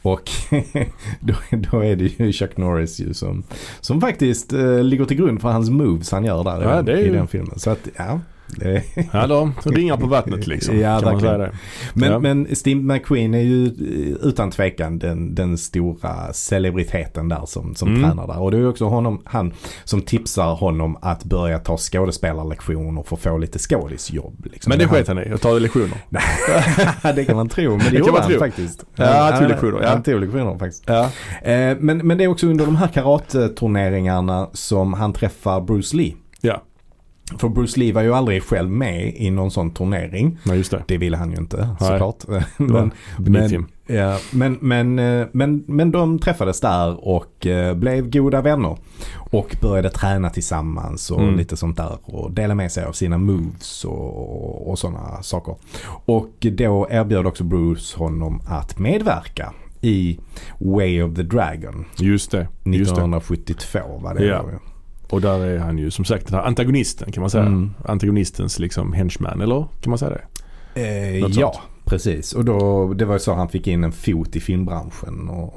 Och 0.01 0.29
då, 1.19 1.33
då 1.51 1.79
är 1.83 1.95
det 1.95 2.19
ju 2.19 2.31
Chuck 2.31 2.57
Norris 2.57 2.99
ju 2.99 3.13
som, 3.13 3.43
som 3.81 4.01
faktiskt 4.01 4.53
eh, 4.53 4.83
ligger 4.83 5.05
till 5.05 5.17
grund 5.17 5.41
för 5.41 5.49
hans 5.49 5.69
moves 5.69 6.11
han 6.11 6.25
gör 6.25 6.43
där 6.43 6.61
i, 6.61 6.63
Ja, 6.63 6.75
den, 6.75 6.85
det 6.85 6.91
är 6.91 6.97
i 7.05 7.09
den 7.09 7.27
filmen. 7.27 7.59
Så 7.59 7.69
att 7.69 7.87
ja, 7.97 8.19
Ja, 9.11 9.27
de 9.27 9.53
ringar 9.65 9.97
på 9.97 10.07
vattnet 10.07 10.47
liksom. 10.47 10.79
Ja, 10.79 10.99
kan 10.99 11.05
man 11.05 11.13
verkligen. 11.13 11.35
säga 11.37 11.37
det. 11.47 11.57
Men, 11.93 12.11
Ja. 12.11 12.19
men 12.19 12.55
Steve 12.55 12.81
McQueen 12.81 13.33
är 13.33 13.39
ju 13.41 13.65
eh, 13.65 14.27
utan 14.27 14.51
tvekan 14.51 14.99
den, 14.99 15.35
den 15.35 15.57
stora 15.57 16.33
celebriteten 16.33 17.29
där 17.29 17.45
som, 17.45 17.75
som 17.75 17.87
Mm. 17.89 18.01
tränar 18.03 18.27
där. 18.27 18.39
Och 18.41 18.51
det 18.51 18.57
är 18.57 18.69
också 18.69 18.85
honom, 18.85 19.21
han 19.25 19.53
som 19.83 20.01
tipsar 20.01 20.53
honom 20.55 20.97
att 21.01 21.23
börja 21.23 21.59
ta 21.59 21.77
skådespelarlektioner 21.77 23.03
för 23.03 23.15
att 23.15 23.21
få 23.21 23.37
lite 23.37 23.59
skådisjobb. 23.59 24.45
Liksom. 24.51 24.69
Men 24.69 24.79
det 24.79 24.87
sket 24.87 25.07
han 25.07 25.19
i, 25.19 25.29
att 25.33 25.41
ta 25.41 25.59
lektioner. 25.59 25.97
det 27.15 27.25
kan 27.25 27.35
man 27.35 27.49
tro, 27.49 27.69
men 27.77 27.79
det, 27.91 27.97
gjorde 27.97 28.11
man 28.11 28.21
han 28.21 28.29
tro. 28.31 28.39
faktiskt. 28.39 28.85
Ja, 28.95 29.29
han 29.31 29.39
tog 29.39 29.49
lektioner, 29.49 29.81
ja. 29.81 29.89
Han 29.89 30.03
tog 30.03 30.19
lektioner 30.21 30.57
faktiskt. 30.59 30.83
Ja. 30.87 31.09
Eh, 31.43 31.77
men, 31.79 31.97
men 31.97 32.17
det 32.17 32.23
är 32.23 32.27
också 32.27 32.47
under 32.47 32.65
de 32.65 32.75
här 32.75 32.87
karateturneringarna 32.87 34.49
som 34.53 34.93
han 34.93 35.13
träffar 35.13 35.61
Bruce 35.61 35.97
Lee. 35.97 36.13
ja. 36.41 36.61
För 37.37 37.49
Bruce 37.49 37.79
Lee 37.79 37.93
var 37.93 38.01
ju 38.01 38.13
aldrig 38.13 38.43
själv 38.43 38.69
med 38.69 39.15
i 39.15 39.31
någon 39.31 39.51
sån 39.51 39.71
turnering. 39.71 40.37
Nej, 40.43 40.57
just 40.57 40.71
det. 40.71 40.83
Det 40.87 40.97
ville 40.97 41.17
han 41.17 41.31
ju 41.31 41.37
inte 41.37 41.69
såklart. 41.79 42.19
Det 42.27 42.45
men, 43.17 43.49
him. 43.51 43.65
ja, 43.87 44.17
men, 44.31 44.57
men, 44.61 44.99
eh, 44.99 45.27
men, 45.31 45.63
men 45.67 45.91
de 45.91 46.19
träffades 46.19 46.59
där 46.61 47.07
och 47.07 47.47
eh, 47.47 47.75
blev 47.75 48.09
goda 48.09 48.41
vänner. 48.41 48.77
Och 49.15 49.55
började 49.61 49.89
träna 49.89 50.29
tillsammans 50.29 51.11
och 51.11 51.21
Mm. 51.21 51.35
lite 51.37 51.57
sånt 51.57 51.77
där. 51.77 51.97
Och 52.03 52.31
dela 52.31 52.55
med 52.55 52.71
sig 52.71 52.85
av 52.85 52.91
sina 52.91 53.17
moves 53.17 53.85
och, 53.85 54.69
och 54.69 54.79
sådana 54.79 55.23
saker. 55.23 55.55
Och 56.05 56.31
då 56.39 56.87
erbjöd 56.89 57.27
också 57.27 57.43
Bruce 57.43 57.97
honom 57.97 58.41
att 58.47 58.79
medverka 58.79 59.53
i 59.81 60.19
Way 60.59 61.01
of 61.03 61.15
the 61.15 61.23
Dragon. 61.23 61.85
Just 61.97 62.31
det. 62.31 62.47
Just 62.63 62.95
det. 62.95 63.01
1972 63.01 63.79
var 64.03 64.13
det 64.13 64.25
Ja. 64.25 64.45
Och 65.09 65.21
där 65.21 65.39
är 65.39 65.57
han 65.57 65.77
ju 65.77 65.91
som 65.91 66.05
sagt 66.05 66.27
den 66.27 66.35
här 66.35 66.45
antagonisten 66.45 67.11
kan 67.11 67.21
man 67.21 67.29
säga. 67.29 67.45
Mm. 67.45 67.73
Antagonistens 67.85 68.59
liksom 68.59 68.93
henchman, 68.93 69.41
eller 69.41 69.65
kan 69.81 69.89
man 69.89 69.97
säga 69.97 70.11
det? 70.11 70.23
Eh, 70.81 71.19
ja, 71.19 71.29
sånt. 71.53 71.65
precis. 71.85 72.33
Och 72.33 72.45
då, 72.45 72.93
det 72.93 73.05
var 73.05 73.13
ju 73.13 73.19
så 73.19 73.33
han 73.33 73.49
fick 73.49 73.67
in 73.67 73.83
en 73.83 73.91
fot 73.91 74.35
i 74.35 74.39
filmbranschen. 74.39 75.29
Och, 75.29 75.53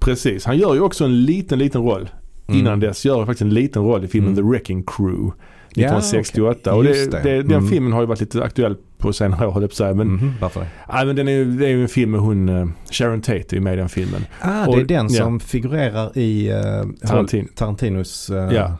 Precis. 0.00 0.44
Han 0.44 0.58
gör 0.58 0.74
ju 0.74 0.80
också 0.80 1.04
en 1.04 1.24
liten, 1.24 1.58
liten 1.58 1.82
roll. 1.82 2.10
Mm. 2.46 2.60
Innan 2.60 2.80
dess 2.80 3.04
gör 3.04 3.16
han 3.16 3.26
faktiskt 3.26 3.42
en 3.42 3.54
liten 3.54 3.82
roll 3.82 4.04
i 4.04 4.08
filmen 4.08 4.32
Mm. 4.32 4.44
The 4.44 4.50
Wrecking 4.50 4.82
Crew. 4.82 5.32
Ja, 5.76 5.86
1968. 5.98 6.70
okej. 6.74 6.78
Och 6.78 6.84
det, 6.84 7.10
det. 7.10 7.22
det. 7.22 7.42
den 7.42 7.52
Mm. 7.52 7.68
filmen 7.68 7.92
har 7.92 8.00
ju 8.00 8.06
varit 8.06 8.20
lite 8.20 8.44
aktuell 8.44 8.76
på 8.98 9.12
senare 9.12 9.46
år 9.46 9.52
höll 9.52 9.68
jag. 9.78 9.96
Men, 9.96 10.08
Mhm, 10.08 10.32
varför 10.40 10.66
nej, 10.92 11.06
men 11.06 11.16
den 11.16 11.28
är, 11.28 11.44
det 11.44 11.66
är 11.66 11.70
ju 11.70 11.82
en 11.82 11.88
film 11.88 12.10
med 12.10 12.20
hon 12.20 12.48
uh, 12.48 12.68
Sharon 12.90 13.20
Tate 13.20 13.56
är 13.56 13.60
med 13.60 13.74
i 13.74 13.76
den 13.76 13.88
filmen. 13.88 14.26
Ah, 14.40 14.66
Och- 14.66 14.76
det 14.76 14.82
är 14.82 14.84
den 14.84 15.06
ja. 15.10 15.22
som 15.24 15.40
figurerar 15.40 16.18
i 16.18 16.52
uh, 16.52 17.08
Tarantino. 17.08 17.48
Tarantinos 17.54 18.30
eh, 18.30 18.52
Ja. 18.54 18.76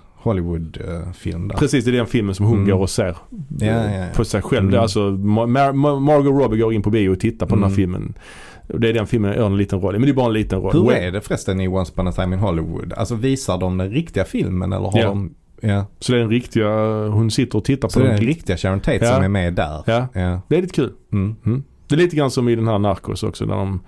Hollywood-film 0.58 1.48
där. 1.48 1.56
Precis, 1.56 1.84
det 1.84 1.90
är 1.90 1.92
den 1.92 2.06
filmen 2.06 2.34
som 2.34 2.46
hon 2.46 2.56
Mm. 2.58 2.70
går 2.70 2.78
och 2.80 2.90
ser 2.90 3.04
Ja, 3.58 3.66
ja, 3.66 3.94
ja. 3.94 4.04
på 4.14 4.24
sig 4.24 4.42
själv. 4.42 4.58
Mm. 4.60 4.70
Det 4.70 4.76
är 4.78 4.82
alltså 4.82 5.00
Mar- 5.00 5.72
Mar- 5.72 6.00
Margot 6.00 6.42
Robbie 6.42 6.58
går 6.58 6.72
in 6.72 6.82
på 6.82 6.90
bio 6.90 7.08
och 7.10 7.20
tittar 7.20 7.46
på 7.46 7.54
den 7.54 7.58
Mm. 7.58 7.70
här 7.70 7.76
filmen. 7.76 8.14
Och 8.68 8.80
det 8.80 8.88
är 8.88 8.92
den 8.92 9.06
filmen 9.06 9.34
gör 9.34 9.46
en 9.46 9.56
liten 9.56 9.80
roll. 9.80 9.92
Men 9.92 10.02
det 10.02 10.08
är 10.10 10.14
bara 10.14 10.26
en 10.26 10.32
liten 10.32 10.60
roll. 10.60 10.72
Hur 10.72 10.92
är 10.92 11.12
det 11.12 11.20
förresten 11.20 11.60
i 11.60 11.68
Once 11.68 11.92
upon 11.92 12.08
a 12.08 12.12
time 12.12 12.34
in 12.36 12.40
Hollywood? 12.42 12.92
Alltså 12.92 13.14
visar 13.14 13.58
de 13.58 13.78
den 13.78 13.90
riktiga 13.90 14.24
filmen 14.24 14.72
eller 14.72 14.86
har 14.88 14.98
Ja. 15.00 15.06
de... 15.08 15.34
Ja. 15.60 15.86
Så 16.00 16.12
det 16.12 16.18
är 16.18 16.22
en 16.22 16.30
riktiga, 16.30 16.68
hon 17.08 17.30
sitter 17.30 17.58
och 17.58 17.64
tittar 17.64 17.88
Så 17.88 18.00
på 18.00 18.04
det 18.04 18.06
är 18.06 18.10
den. 18.12 18.20
den 18.20 18.26
riktiga 18.28 18.56
Sharon 18.56 18.80
Tate 18.80 18.98
Ja. 19.04 19.14
som 19.14 19.24
är 19.24 19.28
med 19.28 19.54
där? 19.54 19.82
Ja, 19.86 20.06
Ja. 20.12 20.40
det 20.48 20.56
är 20.56 20.62
lite 20.62 20.74
kul. 20.74 20.92
Mm. 21.12 21.36
Mm. 21.46 21.62
Det 21.88 21.94
är 21.94 21.98
lite 21.98 22.16
grann 22.16 22.30
som 22.30 22.48
i 22.48 22.54
den 22.56 22.68
här 22.68 22.78
Narcos 22.78 23.22
också. 23.22 23.44
När 23.44 23.56
de, 23.56 23.80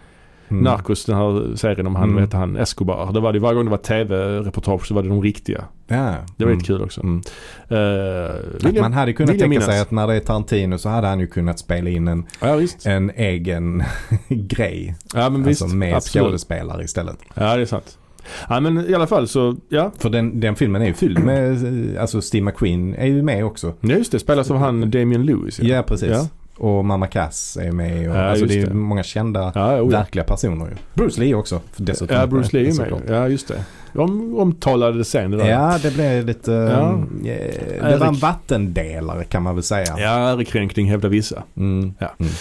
Mm. 0.48 0.64
Narcos, 0.64 1.04
den 1.04 1.16
här 1.16 1.56
serien 1.56 1.86
om 1.86 1.94
han, 1.94 2.04
Mm. 2.04 2.14
vad 2.14 2.24
heter 2.24 2.38
han, 2.38 2.56
Escobar. 2.56 3.12
Det 3.12 3.20
var 3.20 3.32
det, 3.32 3.38
varje 3.38 3.54
gång 3.54 3.64
det 3.64 3.70
var 3.70 3.78
tv-reportage 3.78 4.86
så 4.86 4.94
var 4.94 5.02
det 5.02 5.08
de 5.08 5.22
riktiga. 5.22 5.64
Ja. 5.86 5.96
Det 6.36 6.44
var 6.44 6.52
mm. 6.52 6.58
lite 6.58 6.66
kul 6.66 6.82
också. 6.82 7.00
Mm. 7.00 7.22
Uh, 7.70 8.30
Att 8.64 8.74
man 8.80 8.92
hade 8.92 9.12
kunnat 9.12 9.28
jag 9.30 9.38
tänka 9.38 9.48
minnas. 9.48 9.64
sig 9.66 9.80
att 9.80 9.90
när 9.90 10.06
det 10.06 10.14
är 10.14 10.20
Tarantino 10.20 10.78
så 10.78 10.88
hade 10.88 11.06
han 11.06 11.20
ju 11.20 11.26
kunnat 11.26 11.58
spela 11.58 11.90
in 11.90 12.08
en, 12.08 12.26
visst. 12.58 12.86
en 12.86 13.10
egen 13.16 13.82
grej. 14.28 14.94
Ja 15.14 15.30
men 15.30 15.42
visst. 15.44 15.62
alltså 15.62 15.76
med 15.76 15.94
Absolut. 15.96 16.26
skådespelare 16.26 16.84
istället. 16.84 17.18
Ja 17.34 17.56
det 17.56 17.62
är 17.62 17.66
sant. 17.66 17.98
Ja 18.48 18.60
men 18.60 18.90
i 18.90 18.94
alla 18.94 19.06
fall 19.06 19.28
så, 19.28 19.56
ja. 19.68 19.92
För 19.98 20.10
den, 20.10 20.40
den 20.40 20.56
filmen 20.56 20.82
är 20.82 20.86
ju 20.86 20.94
fylld 20.94 21.18
med, 21.18 21.96
alltså 21.98 22.22
Steve 22.22 22.44
McQueen 22.44 22.94
är 22.94 23.06
ju 23.06 23.22
med 23.22 23.44
också. 23.44 23.72
Ja 23.80 23.96
just 23.96 24.12
det, 24.12 24.18
spelas 24.18 24.50
av 24.50 24.56
han 24.56 24.90
Damien 24.90 25.26
Lewis. 25.26 25.60
Ja, 25.60 25.82
precis. 25.82 26.08
Ja. 26.10 26.28
Och 26.58 26.84
Mamma 26.84 27.06
Cass 27.06 27.56
är 27.56 27.72
med. 27.72 28.10
Och, 28.10 28.16
Ja, 28.16 28.20
alltså 28.22 28.46
det 28.46 28.62
är 28.62 28.66
det. 28.66 28.74
många 28.74 29.02
kända 29.02 29.52
Ja, 29.54 29.72
oh, 29.72 29.92
ja. 29.92 29.98
verkliga 29.98 30.24
personer 30.24 30.66
ju. 30.66 30.72
Bruce 30.94 31.20
Lee 31.20 31.34
också 31.34 31.60
dessutom. 31.76 32.16
ja 32.16 32.26
Bruce 32.26 32.56
Lee 32.56 32.70
är 32.70 32.90
med. 32.90 33.00
Ja 33.08 33.28
just 33.28 33.48
det. 33.48 33.64
De 33.92 34.36
omtalade 34.38 35.04
scenen 35.04 35.38
där. 35.38 35.48
Ja, 35.50 35.78
det 35.82 35.94
blev 35.94 36.26
lite... 36.26 36.52
Ja. 36.52 36.98
eh, 37.30 37.88
det 37.90 37.96
var 37.96 38.06
en 38.06 38.14
vattendelare 38.14 39.24
kan 39.24 39.42
man 39.42 39.54
väl 39.54 39.62
säga. 39.64 39.94
Ja, 39.98 40.08
ärekränkning 40.32 40.90
hävdar 40.90 41.08
vissa. 41.08 41.42
Mm. 41.56 41.94
Ja. 41.98 42.14
Mm. 42.18 42.32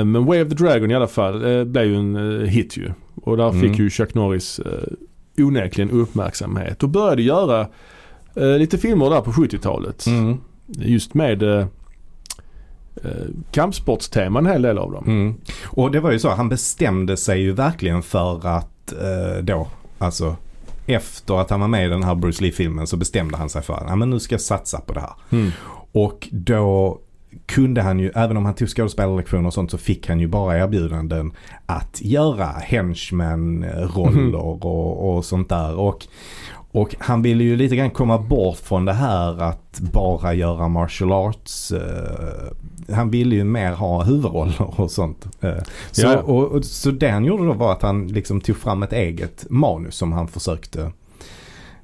Eh, 0.00 0.04
men 0.04 0.24
Way 0.26 0.42
of 0.42 0.48
the 0.48 0.54
Dragon 0.54 0.90
i 0.90 0.94
alla 0.94 1.06
fall 1.06 1.44
uh, 1.44 1.64
blev 1.64 1.84
ju 1.84 1.96
en 1.96 2.16
eh, 2.42 2.46
hit 2.48 2.76
ju. 2.76 2.90
Och 3.24 3.36
där 3.36 3.48
Mm. 3.48 3.60
fick 3.60 3.78
ju 3.78 3.90
Chuck 3.90 4.14
Norris 4.14 4.60
uh, 4.60 5.44
onekligen 5.46 5.90
uppmärksamhet. 5.90 6.82
Och 6.82 6.88
började 6.88 7.22
göra 7.22 7.66
lite 8.34 8.78
filmer 8.78 9.10
där 9.10 9.20
på 9.20 9.30
70-talet. 9.32 10.06
Mm. 10.06 10.36
Just 10.66 11.14
med 11.14 11.42
uh, 13.04 13.10
kampsportsteman 13.50 14.46
en 14.46 14.52
hel 14.52 14.62
del 14.62 14.78
av 14.78 14.92
dem. 14.92 15.04
Mm. 15.06 15.34
Och 15.66 15.90
det 15.90 16.00
var 16.00 16.10
ju 16.10 16.18
så, 16.18 16.30
han 16.30 16.48
bestämde 16.48 17.16
sig 17.16 17.40
ju 17.40 17.52
verkligen 17.52 18.02
för 18.02 18.46
att 18.46 18.92
eh, 18.92 19.42
då, 19.42 19.66
alltså 19.98 20.36
efter 20.86 21.40
att 21.40 21.50
han 21.50 21.60
var 21.60 21.68
med 21.68 21.86
i 21.86 21.88
den 21.88 22.02
här 22.02 22.14
Bruce 22.14 22.42
Lee-filmen 22.42 22.86
så 22.86 22.96
bestämde 22.96 23.36
han 23.36 23.48
sig 23.48 23.62
för 23.62 23.74
att 23.74 23.98
men 23.98 24.10
nu 24.10 24.20
ska 24.20 24.34
jag 24.34 24.40
satsa 24.40 24.80
på 24.80 24.92
det 24.92 25.00
här. 25.00 25.12
Mm. 25.30 25.50
Och 25.92 26.28
då 26.30 26.98
kunde 27.46 27.82
han 27.82 27.98
ju, 27.98 28.10
även 28.14 28.36
om 28.36 28.44
han 28.44 28.54
tog 28.54 28.68
skådespelarlektioner 28.68 29.46
och 29.46 29.54
sånt 29.54 29.70
så 29.70 29.78
fick 29.78 30.08
han 30.08 30.20
ju 30.20 30.26
bara 30.26 30.58
erbjudanden 30.58 31.32
att 31.66 32.00
göra 32.00 32.46
henchman-roller 32.46 34.10
Mhm. 34.10 34.34
och, 34.34 35.16
och 35.16 35.24
sånt 35.24 35.48
där. 35.48 35.74
Och, 35.78 36.06
och 36.72 36.94
han 36.98 37.22
ville 37.22 37.44
ju 37.44 37.56
lite 37.56 37.76
grann 37.76 37.90
komma 37.90 38.18
bort 38.18 38.58
från 38.58 38.84
det 38.84 38.92
här 38.92 39.42
att 39.42 39.80
bara 39.80 40.34
göra 40.34 40.68
martial 40.68 41.12
arts. 41.12 41.72
Eh, 41.72 42.52
han 42.92 43.10
ville 43.10 43.34
ju 43.36 43.44
mer 43.44 43.72
ha 43.72 44.02
huvudroller 44.04 44.80
och 44.80 44.90
sånt. 44.90 45.26
Eh, 45.40 45.52
så, 45.90 46.02
Ja. 46.06 46.18
och, 46.18 46.44
och, 46.52 46.64
så 46.64 46.90
det 46.90 47.08
han 47.08 47.24
gjorde 47.24 47.46
då 47.46 47.52
var 47.52 47.72
att 47.72 47.82
han 47.82 48.08
liksom 48.08 48.40
tog 48.40 48.56
fram 48.56 48.82
ett 48.82 48.92
eget 48.92 49.46
manus 49.50 49.94
som 49.94 50.12
han 50.12 50.28
försökte 50.28 50.92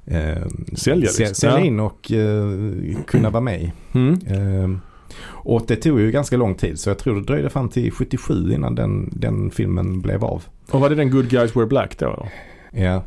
eh, 0.05 0.45
Sälja, 0.75 1.09
sä- 1.09 1.19
liksom. 1.19 1.35
sälja 1.35 1.59
Ja. 1.59 1.65
in 1.65 1.79
och 1.79 2.11
eh, 2.11 2.97
kunna 3.07 3.29
vara 3.29 3.41
med 3.41 3.61
i. 3.61 3.71
Mm. 3.93 4.19
Ehm, 4.27 4.79
och 5.27 5.63
det 5.67 5.75
tog 5.75 5.99
ju 5.99 6.11
ganska 6.11 6.37
lång 6.37 6.55
tid 6.55 6.79
så 6.79 6.89
jag 6.89 6.97
tror 6.97 7.15
det 7.15 7.21
dröjde 7.21 7.49
fram 7.49 7.69
till 7.69 7.91
77 7.91 8.53
innan 8.53 8.75
den, 8.75 9.09
den 9.15 9.51
filmen 9.51 10.01
blev 10.01 10.23
av. 10.25 10.43
Och 10.71 10.79
var 10.79 10.89
det 10.89 10.95
den 10.95 11.11
Good 11.11 11.29
Guys 11.29 11.55
Wear 11.55 11.65
Black 11.65 11.97
då? 11.99 12.27
Ja. 12.71 13.03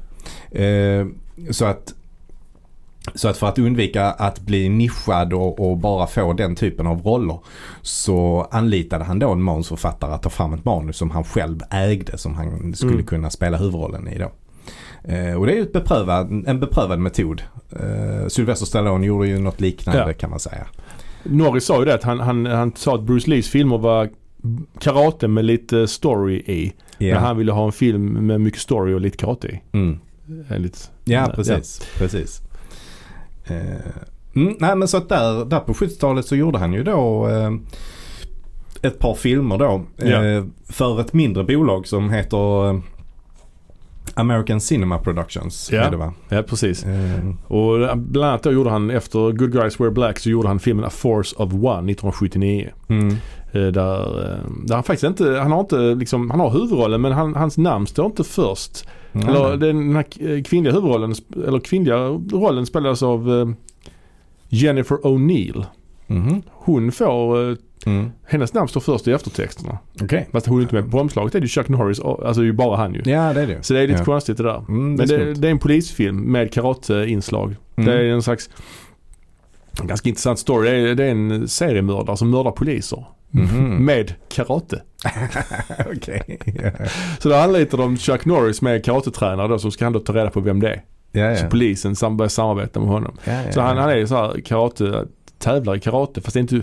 Ehm, 0.53 1.15
så 1.51 1.65
att 1.65 1.95
så 3.15 3.29
att 3.29 3.37
för 3.37 3.47
att 3.47 3.59
undvika 3.59 4.05
att 4.05 4.41
bli 4.41 4.69
nischad 4.69 5.33
och, 5.33 5.71
och 5.71 5.77
bara 5.77 6.07
få 6.07 6.33
den 6.33 6.55
typen 6.55 6.87
av 6.87 7.03
roller 7.03 7.39
så 7.83 8.49
anlitade 8.51 9.05
han 9.05 9.19
då 9.19 9.33
en 9.33 9.43
manusförfattare 9.43 10.13
att 10.15 10.23
ta 10.23 10.31
fram 10.31 10.53
ett 10.55 10.65
manus 10.65 10.97
som 10.97 11.11
han 11.11 11.25
själv 11.25 11.61
ägde 11.71 12.19
som 12.19 12.35
han 12.35 12.75
skulle 12.75 12.93
Mm. 12.93 13.07
kunna 13.07 13.31
spela 13.31 13.57
huvudrollen 13.57 14.09
i 14.09 14.19
då. 14.19 14.31
Eh, 15.13 15.35
och 15.35 15.47
det 15.47 15.53
är 15.53 15.57
ju 15.57 15.71
beprövad, 15.73 16.45
en 16.47 16.61
beprövad 16.61 16.99
metod. 16.99 17.43
Eh, 17.73 18.29
Sylvester 18.29 18.67
Stallone 18.67 19.07
gjorde 19.07 19.29
ju 19.29 19.39
något 19.39 19.61
liknande 19.61 20.05
Ja. 20.07 20.13
kan 20.13 20.31
man 20.31 20.41
säga. 20.41 20.67
Norris 21.23 21.65
sa 21.65 21.79
ju 21.79 21.85
det 21.85 21.95
att 21.95 22.03
han, 22.03 22.21
han, 22.21 22.47
han 22.47 22.73
sa 22.77 22.95
att 22.95 23.03
Bruce 23.03 23.31
Lees 23.31 23.49
filmer 23.49 23.79
var 23.79 24.09
karate 24.81 25.29
med 25.29 25.45
lite 25.45 25.89
story 25.89 26.35
i. 26.37 26.73
Ja. 26.99 27.15
Men 27.15 27.23
han 27.25 27.37
ville 27.37 27.53
ha 27.53 27.67
en 27.67 27.73
film 27.73 28.27
med 28.27 28.41
mycket 28.41 28.61
story 28.61 28.95
och 28.95 29.01
lite 29.01 29.17
karate 29.17 29.49
i. 29.49 29.61
Mm. 29.73 29.99
Enligt, 30.49 30.91
Ja, 31.05 31.33
precis. 31.35 31.81
precis. 31.99 32.43
Eh, 33.49 34.43
mm, 34.43 34.57
nej 34.61 34.77
men 34.77 34.89
så 34.89 34.97
att 34.97 35.09
där, 35.09 35.45
där 35.45 35.61
på 35.61 35.73
70-talet 35.73 36.27
så 36.27 36.37
gjorde 36.37 36.59
han 36.59 36.73
ju 36.73 36.83
då 36.83 37.29
eh, 37.29 37.51
ett 38.83 38.99
par 38.99 39.15
filmer 39.15 39.59
då. 39.59 39.83
Ja. 39.97 40.25
Eh, 40.25 40.45
för 40.69 41.01
ett 41.01 41.13
mindre 41.13 41.45
bolag 41.45 41.87
som 41.87 42.11
heter 42.11 42.69
eh, 42.69 42.81
American 44.15 44.61
Cinema 44.61 44.99
Productions. 44.99 45.71
Ja. 45.73 45.81
Är 45.81 45.91
det 45.91 45.97
va? 45.97 46.13
Ja, 46.29 46.43
precis. 46.43 46.85
Eh, 46.85 47.29
Och 47.53 47.99
bland 47.99 48.29
annat 48.29 48.43
då 48.43 48.53
gjorde 48.53 48.71
han 48.71 48.91
efter 48.91 49.33
Good 49.33 49.53
Guys 49.53 49.81
Wear 49.81 49.91
Black 49.91 50.19
så 50.19 50.31
gjorde 50.31 50.49
han 50.49 50.59
filmen 50.59 50.85
A 50.85 50.91
Force 50.91 51.37
of 51.39 51.53
One 51.53 51.93
1979. 51.93 52.71
mm, 52.89 53.17
Eh, 53.53 53.63
Där, 53.67 54.33
eh, 54.33 54.39
där 54.65 54.75
han 54.75 54.85
faktiskt 54.85 55.05
inte, 55.05 55.39
han 55.43 55.53
har 55.53 55.61
inte 55.61 55.77
liksom, 55.95 56.31
han 56.31 56.41
har 56.41 56.51
huvudrollen 56.51 57.01
men 57.01 57.13
han, 57.13 57.35
hans 57.35 57.59
namn 57.59 57.87
står 57.87 58.07
inte 58.07 58.25
först. 58.25 58.89
nej, 59.13 59.25
Eller 59.29 59.57
den 59.57 59.97
här 59.97 60.43
kvinnliga 60.45 60.73
huvudrollen, 60.75 61.15
eller 61.47 61.61
kvinnliga 61.61 61.97
rollen 62.33 62.67
spelas 62.67 63.03
av 63.03 63.31
eh, 63.41 63.49
Jennifer 64.49 64.97
O'Neill. 64.97 65.65
Mhm. 66.09 66.43
Hon 66.51 66.93
får, 66.93 67.51
eh, 67.51 67.57
Mm. 67.87 68.11
hennes 68.27 68.55
namn 68.55 68.69
står 68.69 68.81
först 68.81 69.09
i 69.09 69.13
eftertexterna. 69.13 69.79
Okej. 70.03 70.29
Fast 70.33 70.47
hon 70.47 70.59
är 70.59 70.63
inte 70.63 70.75
med 70.75 70.91
på 70.91 70.99
omslaget. 71.01 71.33
Det 71.33 71.39
är 71.39 71.43
ju 71.43 71.49
Chuck 71.49 71.69
Norris, 71.69 72.01
alltså 72.01 72.33
det 72.41 72.45
är 72.45 72.47
ju 72.47 72.53
bara 72.53 72.77
han 72.77 72.95
ju. 72.95 73.03
Ja 73.05 73.33
det 73.33 73.41
är 73.43 73.47
det. 73.47 73.63
Så 73.63 73.75
det 73.75 73.81
är 73.81 73.87
lite 73.87 73.99
ja. 74.01 74.05
konstigt 74.05 74.37
det 74.37 74.43
där. 74.43 74.65
Mm, 74.69 74.97
det 74.97 75.07
Men 75.07 75.27
det, 75.27 75.35
det 75.35 75.49
är 75.49 75.51
en 75.53 75.59
polisfilm 75.59 76.17
med 76.17 76.53
karateinslag. 76.53 77.57
Mm. 77.77 77.91
Det 77.91 77.97
är 77.97 78.05
en 78.05 78.23
slags 78.23 78.51
ganska 79.83 80.09
intressant 80.09 80.39
story. 80.39 80.71
Det 80.71 80.91
är, 80.91 80.95
det 80.95 81.05
är 81.05 81.11
en 81.11 81.49
seriemördare 81.49 82.17
som 82.17 82.31
mördar 82.31 82.51
poliser. 82.51 83.05
Mhm. 83.31 83.85
Med 83.85 84.15
karate. 84.29 84.83
Okej. 85.97 86.39
Ja, 86.63 86.71
Så 87.19 87.29
då 87.29 87.35
anlitar 87.35 87.79
de 87.79 87.97
Chuck 87.97 88.25
Norris 88.25 88.63
med 88.63 88.85
karatetränare 88.85 89.49
då 89.49 89.59
så 89.59 89.71
ska 89.71 89.85
han 89.87 89.93
då 89.93 90.01
ta 90.01 90.13
reda 90.13 90.31
på 90.31 90.41
vem 90.41 90.61
det 90.61 90.69
är. 90.71 90.83
ja. 91.13 91.37
Så 91.37 91.45
ja. 91.45 91.49
polisen 91.51 92.17
börjar 92.17 92.29
samarbeta 92.29 92.81
med 92.81 92.89
honom. 92.89 93.13
Så 93.51 93.61
han, 93.61 93.77
han 93.77 93.91
är 93.91 93.97
ju 93.97 94.07
så 94.07 94.15
här 94.17 94.41
karate, 94.41 95.07
tävlar 95.39 95.77
i 95.77 95.81
karate 95.81 96.21
fast 96.21 96.35
det 96.35 96.39
är 96.39 96.41
inte, 96.41 96.63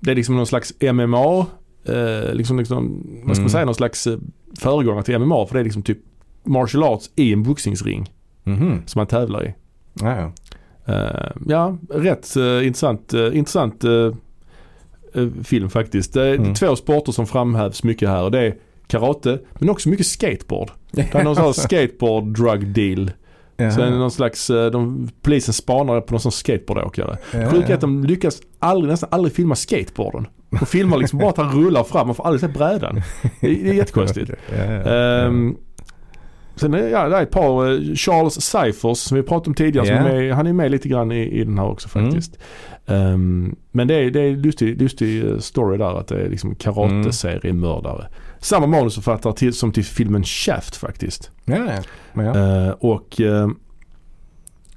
det 0.00 0.10
är 0.10 0.14
liksom 0.14 0.36
någon 0.36 0.46
slags 0.46 0.74
MMA, 0.80 1.46
eh, 1.84 2.34
liksom, 2.34 2.58
liksom 2.58 3.02
vad 3.24 3.36
ska 3.36 3.40
Mm. 3.40 3.42
man 3.42 3.50
säga, 3.50 3.64
någon 3.64 3.74
slags 3.74 4.06
eh, 4.06 4.18
föregångare 4.58 5.02
till 5.04 5.18
MMA 5.18 5.46
för 5.46 5.54
det 5.54 5.60
är 5.60 5.64
liksom 5.64 5.82
typ 5.82 5.98
martial 6.44 6.82
arts 6.84 7.10
i 7.16 7.32
en 7.32 7.42
boxningsring 7.42 8.12
Mhm. 8.44 8.82
som 8.86 8.98
han 8.98 9.06
tävlar 9.06 9.44
i. 9.46 9.54
Ja. 10.00 10.32
Eh, 10.86 11.30
ja, 11.48 11.76
rätt 11.90 12.36
eh, 12.36 12.66
intressant, 12.66 13.14
eh, 13.14 13.36
intressant 13.38 13.84
eh, 13.84 14.12
film 15.44 15.70
faktiskt. 15.70 16.12
Det 16.12 16.22
är 16.26 16.34
Mm. 16.34 16.54
två 16.54 16.76
sporter 16.76 17.12
som 17.12 17.26
framhävs 17.26 17.82
mycket 17.82 18.08
här 18.08 18.22
och 18.22 18.30
det 18.30 18.40
är 18.40 18.54
karate 18.86 19.38
men 19.58 19.70
också 19.70 19.88
mycket 19.88 20.06
skateboard. 20.06 20.70
Det 20.92 21.14
är 21.14 21.24
någon 21.24 21.34
sån 21.36 21.44
här 21.44 21.52
skateboard 21.52 22.24
drug 22.36 22.66
deal. 22.74 23.10
Jaha. 23.56 23.70
Så 23.70 23.80
är 23.80 23.84
det 23.90 23.96
någon 23.98 24.10
slags, 24.10 24.50
eh, 24.50 24.70
de, 24.70 25.08
polisen 25.22 25.54
spanar 25.54 26.00
på 26.00 26.12
någon 26.14 26.20
sån 26.20 26.32
skateboardåkare. 26.32 27.16
Ja, 27.34 27.50
Sjukt 27.50 27.68
ja. 27.68 27.74
att 27.74 27.80
de 27.80 28.04
lyckas 28.04 28.38
aldrig, 28.58 28.90
nästan 28.90 29.08
aldrig 29.12 29.34
filma 29.34 29.54
skateboarden. 29.54 30.26
De 30.50 30.66
filmar 30.66 30.96
liksom 30.98 31.18
bara 31.18 31.28
att 31.30 31.36
han 31.36 31.62
rullar 31.64 31.84
fram, 31.84 32.06
man 32.06 32.14
får 32.14 32.24
aldrig 32.26 32.40
se 32.40 32.48
brädan. 32.48 33.02
Det, 33.40 33.46
är- 33.46 33.64
det 33.64 33.70
är 33.70 33.74
jättekonstigt. 33.74 34.30
Ja, 34.58 34.64
ja. 34.64 34.80
Ehm, 35.26 35.56
sen 36.56 36.74
är 36.74 36.88
ja, 36.88 37.08
det 37.08 37.16
är 37.16 37.22
ett 37.22 37.30
par, 37.30 37.72
eh, 37.72 37.94
Charles 37.94 38.34
Cyphers 38.42 38.98
som 38.98 39.16
vi 39.16 39.22
pratade 39.22 39.48
om 39.50 39.54
tidigare, 39.54 39.86
som 39.86 39.96
Ja. 39.96 40.02
är 40.08 40.14
med, 40.22 40.34
han 40.34 40.46
är 40.46 40.52
med 40.52 40.70
lite 40.70 40.88
grann 40.88 41.12
i, 41.12 41.20
i 41.40 41.44
den 41.44 41.58
här 41.58 41.66
också 41.66 41.88
faktiskt. 41.88 42.38
Ehm, 42.86 43.56
men 43.72 43.88
det 43.88 43.94
är, 43.94 44.10
det 44.10 44.20
är 44.20 44.36
lustig, 44.36 44.82
lustig 44.82 45.24
eh, 45.24 45.38
story 45.38 45.78
där 45.78 45.98
att 46.00 46.08
det 46.08 46.20
är 46.24 46.28
liksom 46.28 46.54
karateseriemördare. 46.54 48.06
Samma 48.46 48.66
manusförfattare 48.66 49.32
till, 49.32 49.54
som 49.54 49.72
till 49.72 49.84
filmen 49.84 50.24
Shaft 50.24 50.76
faktiskt. 50.76 51.30
ja, 51.44 51.56
ja. 51.56 52.22
Ja. 52.22 52.66
Eh, 52.66 52.70
och 52.70 53.20
eh, 53.20 53.48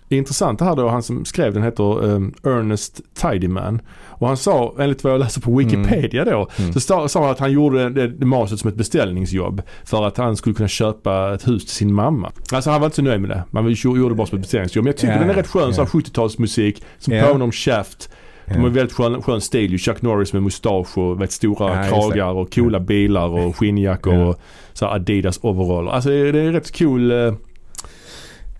det 0.07 0.15
intressanta 0.17 0.65
här 0.65 0.75
då, 0.75 0.87
han 0.89 1.03
som 1.03 1.25
skrev 1.25 1.53
den 1.53 1.63
heter 1.63 2.03
um, 2.03 2.33
Ernest 2.43 3.01
Tidyman. 3.13 3.81
Och 4.07 4.27
han 4.27 4.37
sa, 4.37 4.75
enligt 4.79 5.03
vad 5.03 5.13
jag 5.13 5.19
läser 5.19 5.41
på 5.41 5.57
Wikipedia 5.57 6.25
då, 6.25 6.47
Mm. 6.59 6.73
så 6.73 6.79
sa, 6.79 7.07
han 7.21 7.29
att 7.31 7.39
han 7.39 7.51
gjorde 7.51 7.89
det, 7.89 8.07
det 8.07 8.25
manuset 8.25 8.59
som 8.59 8.69
ett 8.69 8.75
beställningsjobb. 8.75 9.61
För 9.83 10.07
att 10.07 10.17
han 10.17 10.35
skulle 10.37 10.55
kunna 10.55 10.67
köpa 10.69 11.33
ett 11.35 11.47
hus 11.47 11.65
till 11.65 11.75
sin 11.75 11.93
mamma. 11.93 12.31
Alltså 12.53 12.69
han 12.69 12.81
var 12.81 12.87
inte 12.87 12.95
så 12.95 13.01
nöjd 13.01 13.21
med 13.21 13.29
det. 13.29 13.43
Man 13.51 13.71
gjorde 13.71 14.09
det 14.09 14.15
bara 14.15 14.27
som 14.27 14.37
ett 14.37 14.41
beställningsjobb. 14.43 14.83
Men 14.83 14.91
jag 14.91 14.97
tycker 14.97 15.13
Ja, 15.13 15.19
den 15.19 15.29
är 15.29 15.33
rätt 15.33 15.47
skön, 15.47 15.73
ja. 15.77 15.85
70-talsmusik 15.85 16.81
som 16.99 17.13
Ja. 17.13 17.25
påminner 17.25 17.45
om 17.45 17.51
Shaft. 17.51 18.09
De 18.49 18.55
har 18.59 18.67
Ja. 18.67 18.73
väldigt 18.73 18.93
skön, 18.95 19.21
skön 19.21 19.41
stil. 19.41 19.77
Chuck 19.77 20.01
Norris 20.01 20.33
med 20.33 20.43
mustasch 20.43 20.97
och 20.97 21.21
vet, 21.21 21.31
stora 21.31 21.75
Ja, 21.75 21.89
kragar 21.89 22.31
och 22.33 22.53
coola 22.53 22.79
bilar 22.79 23.27
och 23.27 23.55
skinnjackor 23.57 24.13
Ja. 24.13 24.25
och 24.27 24.39
så 24.73 24.85
Adidas 24.85 25.39
overaller. 25.43 25.91
Alltså 25.91 26.09
det 26.09 26.15
är, 26.15 26.33
det 26.33 26.39
är 26.41 26.51
rätt 26.51 26.77
cool, 26.79 27.11
eh, 27.11 27.33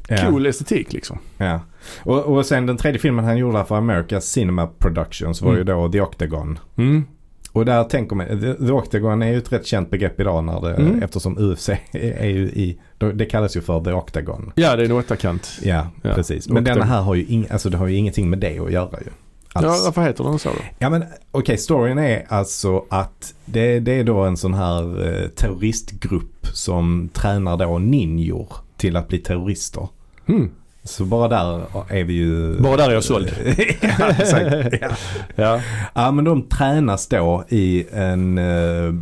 Ja. 0.08 0.18
cool 0.30 0.46
estetik 0.46 0.94
liksom. 0.94 1.20
Ja. 1.38 1.60
Och, 2.04 2.26
och 2.26 2.46
sen 2.46 2.66
den 2.66 2.78
tredje 2.78 3.00
filmen 3.00 3.26
han 3.26 3.38
gjorde 3.38 3.66
för 3.66 3.76
America's 3.76 4.20
Cinema 4.20 4.68
Productions 4.68 5.42
var 5.42 5.50
Mm. 5.50 5.58
ju 5.60 5.64
då 5.74 5.92
The 5.92 6.02
Octagon. 6.02 6.60
Mm. 6.78 7.04
Och 7.52 7.66
där 7.66 7.84
tänker 7.84 8.16
man, 8.16 8.28
The, 8.58 8.72
Octagon 8.72 9.22
är 9.22 9.32
ju 9.32 9.38
ett 9.38 9.52
rätt 9.54 9.66
känt 9.66 9.90
begrepp 9.90 10.20
idag 10.20 10.44
när 10.44 10.62
det, 10.62 10.76
Mm. 10.76 11.04
eftersom 11.04 11.38
UFC 11.38 11.70
är, 11.92 12.28
ju 12.30 12.40
i, 12.46 12.80
det 13.14 13.26
kallas 13.26 13.58
ju 13.58 13.62
för 13.62 13.84
The 13.84 13.92
Octagon. 13.92 14.52
Ja 14.56 14.76
det 14.76 14.82
är 14.84 14.86
en 14.86 14.92
åttakant. 14.92 15.60
Ja, 15.64 15.88
Ja. 16.02 16.14
precis. 16.16 16.50
Men 16.50 16.58
Octagon. 16.58 16.78
denna 16.80 16.92
här 16.92 17.02
har 17.02 17.16
ju, 17.16 17.26
ing, 17.26 17.48
alltså 17.52 17.70
det 17.70 17.78
har 17.78 17.88
ju 17.88 17.96
ingenting 17.96 18.30
med 18.30 18.40
det 18.40 18.60
att 18.60 18.72
göra 18.72 18.98
ju. 19.06 19.12
Ja 19.54 19.70
Alls. 19.70 19.86
varför 19.86 20.02
heter 20.02 20.24
den 20.24 20.40
så 20.40 20.50
då? 20.50 20.56
Ja 20.80 20.90
men 20.90 21.04
okej, 21.32 21.58
storyn 21.58 21.98
är 21.98 22.26
alltså 22.30 22.86
att 22.90 23.34
det, 23.46 23.80
det 23.80 23.92
är 23.92 24.04
då 24.04 24.20
en 24.20 24.38
sån 24.38 24.54
här 24.54 25.08
eh, 25.08 25.28
terroristgrupp 25.30 26.48
som 26.54 27.10
tränar 27.14 27.58
då 27.58 27.78
ninjor 27.78 28.54
till 28.78 28.96
att 28.96 29.08
bli 29.08 29.18
terrorister. 29.18 29.88
Hmm. 30.26 30.52
Så 30.84 31.06
bara 31.06 31.28
där 31.28 31.66
är 31.90 32.04
vi 32.04 32.14
ju... 32.14 32.60
Bara 32.60 32.78
där 32.78 32.90
är 32.90 32.94
jag 32.94 33.04
såld. 33.04 33.32
ja, 33.82 34.10
exakt. 34.10 34.56
Ja. 34.82 34.90
Ja. 35.36 35.62
ja 35.94 36.12
men 36.12 36.26
de 36.26 36.42
tränas 36.42 37.08
då 37.08 37.44
i 37.50 37.86
en 37.92 38.38
eh, 38.38 38.94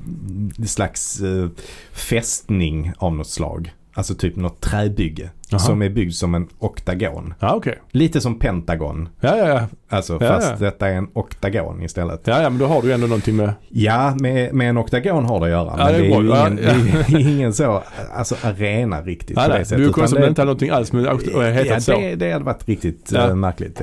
slags 0.66 1.22
eh, 1.22 1.48
fästning 1.92 2.94
av 2.98 3.16
något 3.16 3.30
slag. 3.30 3.74
Alltså 3.98 4.16
typ 4.16 4.36
något 4.36 4.62
träbygge. 4.62 5.30
Jaha. 5.50 5.60
Som 5.60 5.82
är 5.82 5.90
byggd 5.90 6.14
som 6.14 6.36
en 6.36 6.48
oktagon. 6.60 7.34
Ja 7.40 7.56
okej. 7.56 7.80
Lite 7.92 8.22
som 8.22 8.40
Pentagon. 8.40 9.10
Ja, 9.20 9.38
ja, 9.38 9.48
ja. 9.48 9.68
Alltså 9.90 10.18
Ja, 10.22 10.28
fast 10.28 10.48
ja. 10.50 10.66
detta 10.66 10.90
är 10.90 10.94
en 10.94 11.08
oktagon 11.14 11.84
istället. 11.84 12.22
Ja, 12.24 12.42
ja 12.42 12.50
men 12.50 12.60
då 12.60 12.66
har 12.66 12.82
du 12.82 12.94
ändå 12.94 13.08
någonting 13.08 13.36
med... 13.36 13.54
Ja, 13.70 14.16
med, 14.20 14.54
med 14.54 14.70
en 14.70 14.78
oktagon 14.78 15.26
har 15.26 15.40
det 15.40 15.46
att 15.46 15.52
göra. 15.52 15.76
Ja, 15.78 15.86
men 15.86 15.94
det 15.94 16.08
är 16.08 16.50
det 16.56 16.70
är 16.70 16.76
ju 16.76 16.82
ingen, 16.82 17.04
det 17.08 17.16
är 17.16 17.36
ingen 17.36 17.54
så, 17.54 17.84
alltså 18.14 18.36
arena 18.42 19.02
riktigt 19.02 19.36
på 19.36 19.48
det 19.48 19.66
sättet. 19.66 19.78
Du 19.78 19.90
är 19.90 19.94
konstigt 19.94 20.26
inte 20.26 20.44
någonting 20.44 20.70
alls 20.70 20.94
med 20.94 21.06
ja, 21.06 21.80
så. 21.80 21.92
det, 21.92 22.16
det 22.16 22.32
hade 22.32 22.46
varit 22.46 22.68
riktigt 22.68 23.14
eh, 23.14 23.36
märkligt. 23.36 23.82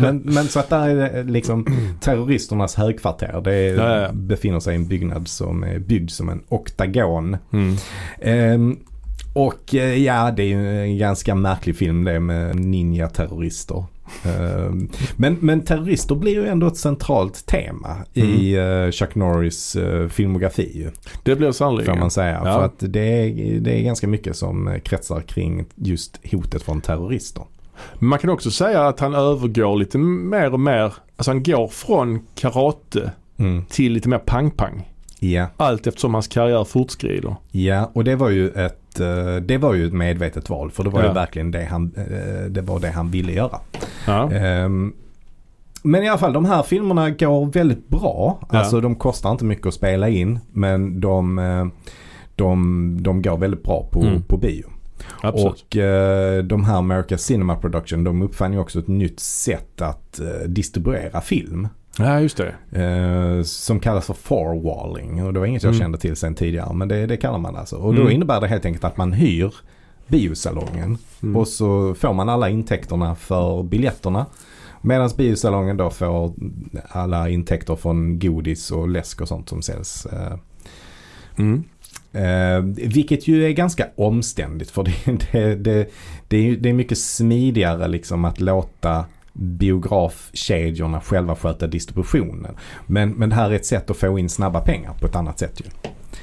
Men, 0.00 0.18
men 0.24 0.48
så 0.48 0.60
att 0.60 0.68
där 0.68 0.88
är 0.88 0.94
det 0.94 1.22
liksom 1.22 1.66
terroristernas 2.00 2.74
högkvarter. 2.74 3.40
Det 3.44 4.10
befinner 4.12 4.60
sig 4.60 4.72
i 4.72 4.76
en 4.76 4.88
byggnad 4.88 5.28
som 5.28 5.64
är 5.64 5.78
byggd 5.78 6.10
som 6.10 6.28
en 6.28 6.42
oktagon. 6.48 7.36
Mm. 7.52 7.76
Ehm, 8.20 8.78
och 9.46 9.74
eh, 9.74 9.94
ja, 10.04 10.30
det 10.30 10.42
är 10.42 10.46
ju 10.46 10.82
en 10.82 10.98
ganska 10.98 11.34
märklig 11.34 11.76
film 11.76 12.04
det 12.04 12.20
med 12.20 12.56
ninja-terrorister. 12.56 13.84
Ehm, 14.24 14.88
men, 15.16 15.36
men 15.40 15.60
terrorister 15.60 16.14
blir 16.14 16.32
ju 16.32 16.46
ändå 16.46 16.66
ett 16.66 16.76
centralt 16.76 17.46
tema 17.46 17.96
i 18.14 18.54
Mm. 18.56 18.84
eh, 18.84 18.90
Chuck 18.90 19.14
Norris 19.14 19.76
eh, 19.76 20.08
filmografi 20.08 20.88
Det 21.22 21.36
blir 21.36 21.46
får 21.48 21.52
sannolikt. 21.52 21.98
man 21.98 22.10
säga. 22.10 22.40
Ja. 22.44 22.54
För 22.54 22.64
att 22.64 22.74
det 22.92 23.00
är, 23.00 23.60
det 23.60 23.78
är 23.78 23.82
ganska 23.82 24.08
mycket 24.08 24.36
som 24.36 24.78
kretsar 24.84 25.20
kring 25.20 25.64
just 25.74 26.20
hotet 26.32 26.62
från 26.62 26.80
terrorister. 26.80 27.44
Man 27.98 28.18
kan 28.18 28.30
också 28.30 28.50
säga 28.50 28.86
att 28.88 29.00
han 29.00 29.14
övergår 29.14 29.76
lite 29.76 29.98
mer 29.98 30.52
och 30.52 30.60
mer, 30.60 30.92
alltså 31.16 31.30
han 31.30 31.42
går 31.42 31.68
från 31.68 32.26
karate 32.34 33.12
Mm. 33.40 33.64
till 33.68 33.92
lite 33.92 34.08
mer 34.08 34.18
pang-pang. 34.18 34.88
Ja, 35.20 35.46
Allt 35.56 35.86
eftersom 35.86 36.14
hans 36.14 36.28
karriär 36.28 36.64
fortskrider. 36.64 37.36
ja, 37.50 37.90
och 37.94 38.04
det 38.04 38.16
var 38.16 38.28
ju 38.30 38.48
ett 38.50 39.00
eh, 39.00 39.36
det 39.36 39.58
var 39.58 39.74
ju 39.74 39.86
ett 39.86 39.92
medvetet 39.92 40.50
val 40.50 40.70
för 40.70 40.84
det 40.84 40.90
var 40.90 41.00
Ja. 41.02 41.08
ju 41.08 41.12
verkligen 41.14 41.50
det 41.50 41.64
han, 41.64 41.92
eh, 41.96 42.44
det 42.50 42.60
var 42.60 42.80
det 42.80 42.88
han 42.90 43.10
ville 43.10 43.32
göra. 43.32 43.58
Ja. 44.06 44.32
Ehm, 44.32 44.92
men 45.82 46.02
i 46.04 46.08
alla 46.08 46.18
fall 46.18 46.32
de 46.32 46.44
här 46.44 46.62
filmerna 46.62 47.10
går 47.10 47.46
väldigt 47.46 47.88
bra. 47.88 48.38
Ja. 48.52 48.58
Alltså 48.58 48.80
de 48.80 48.94
kostar 48.96 49.30
inte 49.32 49.44
mycket 49.44 49.66
att 49.66 49.74
spela 49.74 50.08
in 50.08 50.38
men 50.52 51.00
de, 51.00 51.38
eh, 51.38 51.66
de, 52.36 52.98
de 53.02 53.22
går 53.22 53.36
väldigt 53.36 53.62
bra 53.62 53.88
på, 53.92 54.02
Mm. 54.02 54.22
på 54.22 54.36
bio. 54.36 54.64
Absolut. 55.22 55.52
Och 55.52 55.76
de 56.44 56.64
här 56.64 56.76
America 56.78 57.18
Cinema 57.18 57.56
Production 57.56 58.04
de 58.04 58.22
uppfann 58.22 58.52
ju 58.52 58.58
också 58.58 58.78
ett 58.78 58.88
nytt 58.88 59.20
sätt 59.20 59.80
att 59.82 60.20
distribuera 60.46 61.20
film. 61.20 61.68
Ja, 61.98 62.20
just 62.20 62.36
det. 62.36 62.54
Eh, 62.82 63.42
som 63.42 63.80
kallas 63.80 64.06
för 64.06 64.14
forwalling 64.14 65.22
och 65.24 65.32
det 65.32 65.38
var 65.40 65.46
inget 65.46 65.62
jag 65.62 65.70
Mm. 65.70 65.80
kände 65.80 65.98
till 65.98 66.16
sen 66.16 66.34
tidigare 66.34 66.72
men 66.74 66.88
det, 66.88 67.06
det 67.06 67.16
kallar 67.16 67.38
man 67.38 67.56
alltså. 67.56 67.76
Och 67.76 67.94
då 67.94 68.00
Mm. 68.00 68.12
innebär 68.12 68.40
det 68.40 68.48
helt 68.48 68.64
enkelt 68.64 68.84
att 68.84 68.96
man 68.96 69.12
hyr 69.12 69.54
biosalongen 70.06 70.98
Mm. 71.22 71.36
och 71.36 71.48
så 71.48 71.94
får 71.94 72.12
man 72.12 72.28
alla 72.28 72.48
intäkterna 72.48 73.14
för 73.14 73.62
biljetterna. 73.62 74.26
Medan 74.80 75.10
biosalongen 75.16 75.76
då 75.76 75.90
får 75.90 76.32
alla 76.88 77.28
intäkter 77.28 77.76
från 77.76 78.18
godis 78.18 78.70
och 78.70 78.88
läsk 78.88 79.20
och 79.20 79.28
sånt 79.28 79.48
som 79.48 79.62
säljs. 79.62 80.06
Eh, 80.06 80.38
Mm. 81.38 81.64
Eh, 82.12 82.60
vilket 82.88 83.28
ju 83.28 83.44
är 83.46 83.50
ganska 83.50 83.86
omständigt 83.96 84.70
för 84.70 84.82
det, 84.82 84.92
det, 85.32 85.54
det, 85.54 85.90
det, 86.28 86.36
är, 86.36 86.56
det 86.56 86.68
är 86.68 86.72
mycket 86.72 86.98
smidigare 86.98 87.88
liksom 87.88 88.24
att 88.24 88.40
låta 88.40 89.04
biografkedjorna 89.38 91.00
själva 91.00 91.36
sköta 91.36 91.66
distributionen. 91.66 92.56
Men, 92.86 93.10
men 93.10 93.28
det 93.28 93.34
här 93.34 93.50
är 93.50 93.54
ett 93.54 93.66
sätt 93.66 93.90
att 93.90 93.96
få 93.96 94.18
in 94.18 94.28
snabba 94.28 94.60
pengar 94.60 94.92
på 95.00 95.06
ett 95.06 95.16
annat 95.16 95.38
sätt 95.38 95.60
ju. 95.60 95.64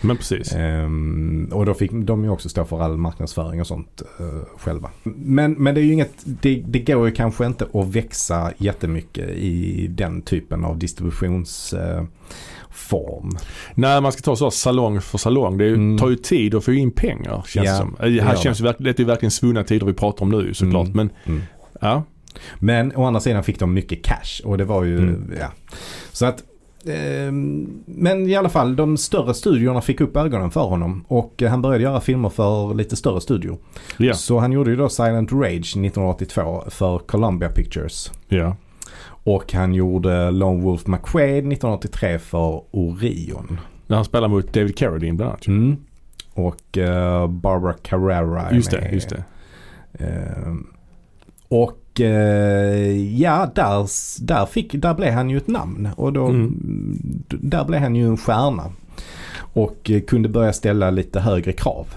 Men 0.01 0.17
precis. 0.17 0.53
Ehm, 0.53 1.49
och 1.53 1.65
då 1.65 1.73
fick 1.73 1.91
de 1.91 2.23
ju 2.23 2.29
också 2.29 2.49
stå 2.49 2.65
för 2.65 2.81
all 2.81 2.97
marknadsföring 2.97 3.61
och 3.61 3.67
sånt 3.67 4.01
eh, 4.19 4.25
själva. 4.57 4.89
Men, 5.03 5.51
men 5.53 5.75
det 5.75 5.81
är 5.81 5.85
ju 5.85 5.93
inget, 5.93 6.13
det, 6.23 6.63
det 6.67 6.79
går 6.79 7.05
ju 7.07 7.11
kanske 7.15 7.45
inte 7.45 7.67
att 7.73 7.87
växa 7.87 8.51
jättemycket 8.57 9.29
i 9.29 9.87
den 9.87 10.21
typen 10.21 10.65
av 10.65 10.77
distributionsform. 10.77 13.29
När 13.75 14.01
man 14.01 14.11
ska 14.11 14.21
ta 14.21 14.35
så 14.35 14.51
salong 14.51 15.01
för 15.01 15.17
salong. 15.17 15.57
Det 15.57 15.65
är 15.65 15.73
Mm. 15.73 15.97
tar 15.97 16.09
ju 16.09 16.15
tid 16.15 16.55
att 16.55 16.63
få 16.65 16.73
in 16.73 16.91
pengar 16.91 17.43
känns 17.47 17.65
Ja, 17.67 17.71
det 17.71 17.77
som. 17.77 17.95
Det 17.99 18.09
det 18.09 18.23
här 18.23 18.35
känns 18.35 18.59
ju 18.59 18.63
verkligen, 18.63 18.93
det 18.97 19.03
är 19.03 19.07
verkligen 19.07 19.31
svunna 19.31 19.63
tider 19.63 19.85
vi 19.85 19.93
pratar 19.93 20.23
om 20.25 20.31
nu 20.31 20.53
såklart. 20.53 20.87
Mm. 20.87 20.95
Men 20.95 21.09
Mm. 21.25 21.41
ja. 21.81 22.03
Men 22.59 22.95
å 22.95 23.03
andra 23.05 23.19
sidan 23.21 23.43
fick 23.43 23.59
de 23.59 23.73
mycket 23.73 24.03
cash 24.03 24.41
och 24.45 24.57
det 24.57 24.63
var 24.65 24.83
ju, 24.83 24.97
Mm. 24.97 25.31
ja. 25.39 25.47
Så 26.11 26.25
att, 26.25 26.43
ehm, 26.85 27.67
men 27.85 28.27
i 28.29 28.35
alla 28.35 28.49
fall 28.49 28.75
de 28.75 28.97
större 28.97 29.33
studiorna 29.33 29.81
fick 29.81 30.01
upp 30.01 30.17
ögonen 30.17 30.51
för 30.51 30.61
honom 30.63 31.05
och 31.07 31.43
eh, 31.43 31.49
han 31.49 31.61
började 31.61 31.83
göra 31.83 32.01
filmer 32.01 32.29
för 32.29 32.73
lite 32.73 32.95
större 32.95 33.21
studio. 33.21 33.57
Ja. 33.97 34.13
Så 34.13 34.39
han 34.39 34.51
gjorde 34.51 34.69
ju 34.69 34.75
då 34.75 34.89
Silent 34.89 35.31
Rage 35.31 35.55
1982 35.77 36.63
för 36.69 36.97
Columbia 36.99 37.49
Pictures. 37.49 38.11
ja. 38.27 38.55
Och 39.27 39.53
han 39.53 39.73
gjorde 39.73 40.31
Lone 40.31 40.63
Wolf 40.63 40.87
McQuaid 40.87 41.37
1983 41.37 42.19
för 42.19 42.61
Orion. 42.71 43.59
När 43.87 43.95
han 43.95 44.05
spelar 44.05 44.27
mot 44.27 44.53
David 44.53 44.77
Carradine 44.77 45.17
bland 45.17 45.29
annat. 45.31 45.47
Mm. 45.47 45.75
Och 46.33 46.77
eh, 46.77 47.27
Barbara 47.27 47.73
Carrera 47.73 48.51
Just 48.53 48.71
det, 48.71 48.81
med. 48.81 48.93
just 48.93 49.09
det. 49.09 49.23
Ehm, 49.99 50.67
och 51.47 51.77
eh, 51.99 53.17
ja, 53.21 53.51
där, 53.55 53.87
där, 54.25 54.45
fick, 54.45 54.71
där 54.73 54.93
blev 54.93 55.13
han 55.13 55.29
ju 55.29 55.37
ett 55.37 55.47
namn. 55.47 55.89
Och 55.97 56.13
då, 56.13 56.25
Mm. 56.27 56.59
där 57.29 57.65
blev 57.65 57.81
han 57.81 57.95
ju 57.95 58.07
en 58.07 58.17
stjärna. 58.17 58.63
Och 59.37 59.91
eh, 59.91 60.01
kunde 60.01 60.29
börja 60.29 60.53
ställa 60.53 60.89
lite 60.89 61.19
högre 61.19 61.51
krav. 61.53 61.87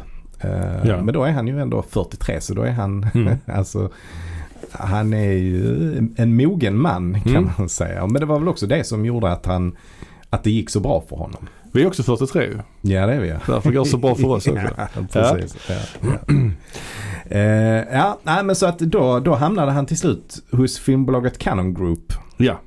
Eh, 0.40 0.50
Ja. 0.88 1.02
Men 1.02 1.14
då 1.14 1.24
är 1.24 1.32
han 1.32 1.46
ju 1.48 1.60
ändå 1.60 1.82
43 1.82 2.40
så 2.40 2.54
då 2.54 2.62
är 2.62 2.70
han 2.72 3.06
Mm. 3.14 3.34
alltså 3.46 3.90
han 4.72 5.12
är 5.14 5.32
ju 5.32 5.96
en 6.16 6.36
mogen 6.36 6.78
man 6.80 7.20
kan 7.20 7.36
Mm. 7.36 7.50
man 7.58 7.68
säga. 7.68 8.06
Men 8.06 8.20
det 8.20 8.26
var 8.26 8.38
väl 8.38 8.48
också 8.48 8.66
det 8.66 8.84
som 8.86 9.04
gjorde 9.04 9.32
att 9.32 9.46
han 9.46 9.76
att 10.30 10.44
det 10.44 10.50
gick 10.50 10.70
så 10.70 10.80
bra 10.80 11.04
för 11.08 11.16
honom. 11.16 11.46
Vi 11.72 11.82
är 11.82 11.86
också 11.86 12.02
43 12.02 12.44
ju. 12.44 12.58
Ja 12.94 13.06
det 13.06 13.14
är 13.14 13.20
vi. 13.20 13.28
Därför 13.28 13.72
går 13.72 13.84
det 13.84 13.90
så 13.90 13.96
bra 13.96 14.14
för 14.14 14.28
oss 14.28 14.46
också. 14.48 14.60
ja, 14.76 14.88
precis. 15.12 15.56
Ja. 15.68 15.74
Ja, 16.00 16.34
Eh, 17.30 17.40
ja, 17.98 18.18
nej, 18.22 18.44
men 18.44 18.56
så 18.56 18.66
att 18.66 18.78
då, 18.78 19.18
då 19.20 19.34
hamnade 19.34 19.72
han 19.72 19.86
till 19.86 19.98
slut 19.98 20.42
hos 20.50 20.78
filmbolaget 20.78 21.38
Canon 21.38 21.74
Group. 21.74 22.12
Ja, 22.36 22.60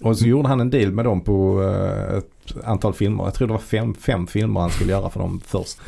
Och 0.00 0.18
så 0.18 0.26
gjorde 0.26 0.48
han 0.48 0.60
en 0.60 0.70
deal 0.70 0.92
med 0.92 1.04
dem 1.04 1.20
på 1.20 1.62
eh, 1.62 2.16
ett 2.18 2.64
antal 2.64 2.94
filmer. 2.94 3.24
Jag 3.24 3.34
tror 3.34 3.48
det 3.48 3.52
var 3.54 3.60
fem, 3.60 3.94
fem 3.94 4.26
filmer 4.26 4.60
han 4.60 4.70
skulle 4.70 4.90
göra 4.92 5.10
för 5.10 5.20
dem 5.20 5.40
först. 5.46 5.78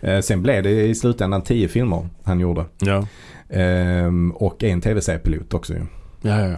Eh, 0.00 0.20
sen 0.20 0.42
blev 0.42 0.62
det 0.62 0.70
i 0.86 0.94
slutändan 0.94 1.42
tio 1.42 1.68
filmer 1.68 2.08
han 2.24 2.40
gjorde. 2.40 2.64
ja, 2.78 3.06
Ehm, 3.52 4.30
och 4.32 4.64
en 4.64 4.80
tv-seriepilot 4.80 5.54
också 5.54 5.72
ju. 5.74 5.80
ja, 6.22 6.40
ja. 6.48 6.56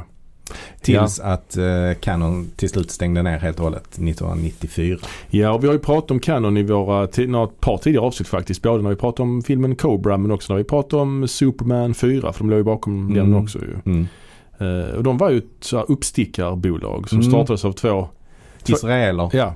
Tills 0.81 1.21
att 1.21 1.57
eh, 1.57 1.65
Canon 2.01 2.51
till 2.57 2.69
slut 2.69 2.91
stängde 2.91 3.23
ner 3.23 3.39
helt 3.39 3.59
och 3.59 3.65
hållet 3.65 3.87
1994. 3.93 4.99
Ja, 5.31 5.53
och 5.53 5.63
vi 5.63 5.67
har 5.67 5.75
ju 5.75 5.81
pratat 5.81 6.11
om 6.11 6.21
Canon 6.21 6.57
i 6.57 6.63
våra 6.63 7.09
några 7.27 7.47
par 7.47 7.79
tidigare 7.79 8.07
avsnitt 8.07 8.29
faktiskt. 8.29 8.63
Både 8.63 8.83
när 8.83 8.91
vi 8.91 8.97
pratade 8.97 9.23
om 9.23 9.43
filmen 9.43 9.77
Cobra 9.77 10.17
men 10.17 10.31
också 10.31 10.53
när 10.53 10.59
vi 10.59 10.65
pratade 10.65 11.03
om 11.03 11.29
Superman 11.29 11.95
4 11.95 12.33
för 12.33 12.39
de 12.39 12.51
låg 12.51 12.59
ju 12.59 12.65
bakom 12.65 13.11
Mm. 13.11 13.15
den 13.15 13.35
också 13.35 13.59
ju. 13.59 13.77
Mm. 13.93 14.07
Eh, 14.59 14.95
och 14.97 15.03
de 15.03 15.19
var 15.19 15.31
ju 15.31 15.39
ett 15.39 15.73
uppstickarbolag 15.89 17.09
som 17.09 17.19
Mm. 17.19 17.31
startades 17.31 17.65
av 17.65 17.73
två, 17.73 18.09
Två- 18.63 18.75
Israeler. 18.75 19.31
ja, 19.33 19.55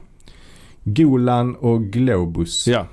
Golan 0.84 1.54
och 1.56 1.82
Globus. 1.82 2.68
ja. 2.68 2.86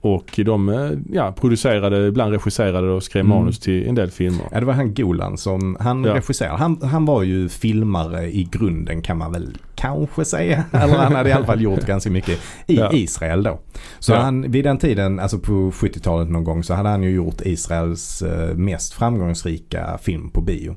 Och 0.00 0.40
de 0.44 0.68
eh, 0.68 0.90
ja, 1.12 1.32
producerade, 1.32 2.06
ibland 2.06 2.32
regisserade 2.32 2.90
och 2.90 3.02
skrev 3.02 3.24
Mm. 3.24 3.38
manus 3.38 3.58
till 3.58 3.88
en 3.88 3.94
del 3.94 4.10
filmer. 4.10 4.44
Ja, 4.52 4.60
det 4.60 4.66
var 4.66 4.72
han 4.72 4.94
Golan 4.94 5.38
som 5.38 5.76
han 5.80 6.04
Ja. 6.04 6.14
regisserade. 6.14 6.56
Han, 6.58 6.82
han 6.82 7.04
var 7.04 7.22
ju 7.22 7.48
filmare 7.48 8.26
i 8.26 8.48
grunden 8.52 9.02
kan 9.02 9.18
man 9.18 9.32
väl 9.32 9.56
kanske 9.74 10.24
säga. 10.24 10.64
Eller 10.72 10.94
han 10.94 11.14
hade 11.14 11.28
i 11.28 11.32
alla 11.32 11.46
fall 11.46 11.60
gjort 11.62 11.86
ganska 11.86 12.10
mycket 12.10 12.38
i 12.66 12.76
Ja. 12.76 12.90
Israel 12.92 13.42
då. 13.42 13.58
Så 13.98 14.12
Ja. 14.12 14.18
han, 14.18 14.50
vid 14.50 14.64
den 14.64 14.78
tiden, 14.78 15.20
alltså 15.20 15.38
på 15.38 15.70
70-talet 15.70 16.28
någon 16.30 16.44
gång, 16.44 16.62
så 16.64 16.74
hade 16.74 16.88
han 16.88 17.02
ju 17.02 17.10
gjort 17.10 17.40
Israels 17.40 18.22
eh, 18.22 18.54
mest 18.54 18.92
framgångsrika 18.94 19.98
film 20.02 20.30
på 20.30 20.40
bio. 20.40 20.76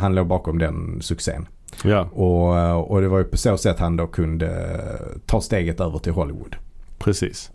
Han 0.00 0.14
låg 0.14 0.26
bakom 0.26 0.58
den 0.58 0.98
succén. 1.02 1.46
Ja, 1.84 2.00
Och, 2.12 2.58
eh, 2.58 2.72
och 2.72 3.00
det 3.00 3.08
var 3.08 3.18
ju 3.18 3.24
på 3.24 3.36
så 3.36 3.56
sätt 3.56 3.78
han 3.78 3.96
då 3.96 4.06
kunde 4.06 4.78
ta 5.26 5.40
steget 5.40 5.80
över 5.80 5.98
till 5.98 6.12
Hollywood. 6.12 6.56
precis. 6.98 7.50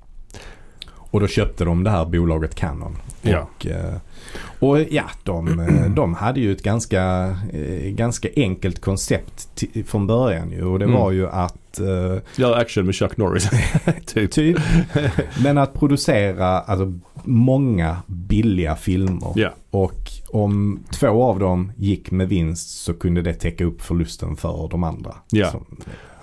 Och 1.12 1.20
då 1.20 1.28
köpte 1.28 1.66
de 1.66 1.84
det 1.84 1.90
här 1.90 2.06
bolaget 2.06 2.56
Canon. 2.56 2.98
Ja. 3.22 3.40
Och, 3.56 3.68
eh, 3.68 3.94
och 4.60 4.80
ja, 4.90 5.04
de, 5.24 5.60
eh, 5.60 5.86
de 5.92 6.14
hade 6.14 6.40
ju 6.40 6.52
ett 6.52 6.64
ganska, 6.64 7.02
eh, 7.54 7.90
ganska 7.92 8.28
enkelt 8.36 8.82
koncept 8.82 9.64
från 9.86 10.08
början 10.08 10.52
ju. 10.52 10.64
Och 10.66 10.80
det 10.80 10.86
Mm. 10.86 10.98
var 11.00 11.12
ju 11.12 11.28
att 11.30 11.80
eh, 11.80 12.22
Gör 12.36 12.58
action 12.58 12.86
med 12.86 12.96
Chuck 12.96 13.18
Norris. 13.18 13.50
typ. 14.06 14.32
typ, 14.32 14.58
men 15.44 15.58
att 15.58 15.74
producera 15.74 16.48
alltså, 16.60 16.94
många 17.24 17.98
billiga 18.08 18.76
filmer. 18.76 19.32
Ja, 19.36 19.50
Och 19.72 20.12
om 20.30 20.80
två 20.92 21.24
av 21.24 21.40
dem 21.40 21.72
gick 21.78 22.12
med 22.12 22.30
vinst 22.30 22.70
så 22.84 22.94
kunde 22.94 23.22
det 23.22 23.34
täcka 23.34 23.66
upp 23.66 23.82
förlusten 23.82 24.36
för 24.36 24.68
de 24.72 24.84
andra. 24.84 25.16
Ja. 25.32 25.52
Så, 25.52 25.62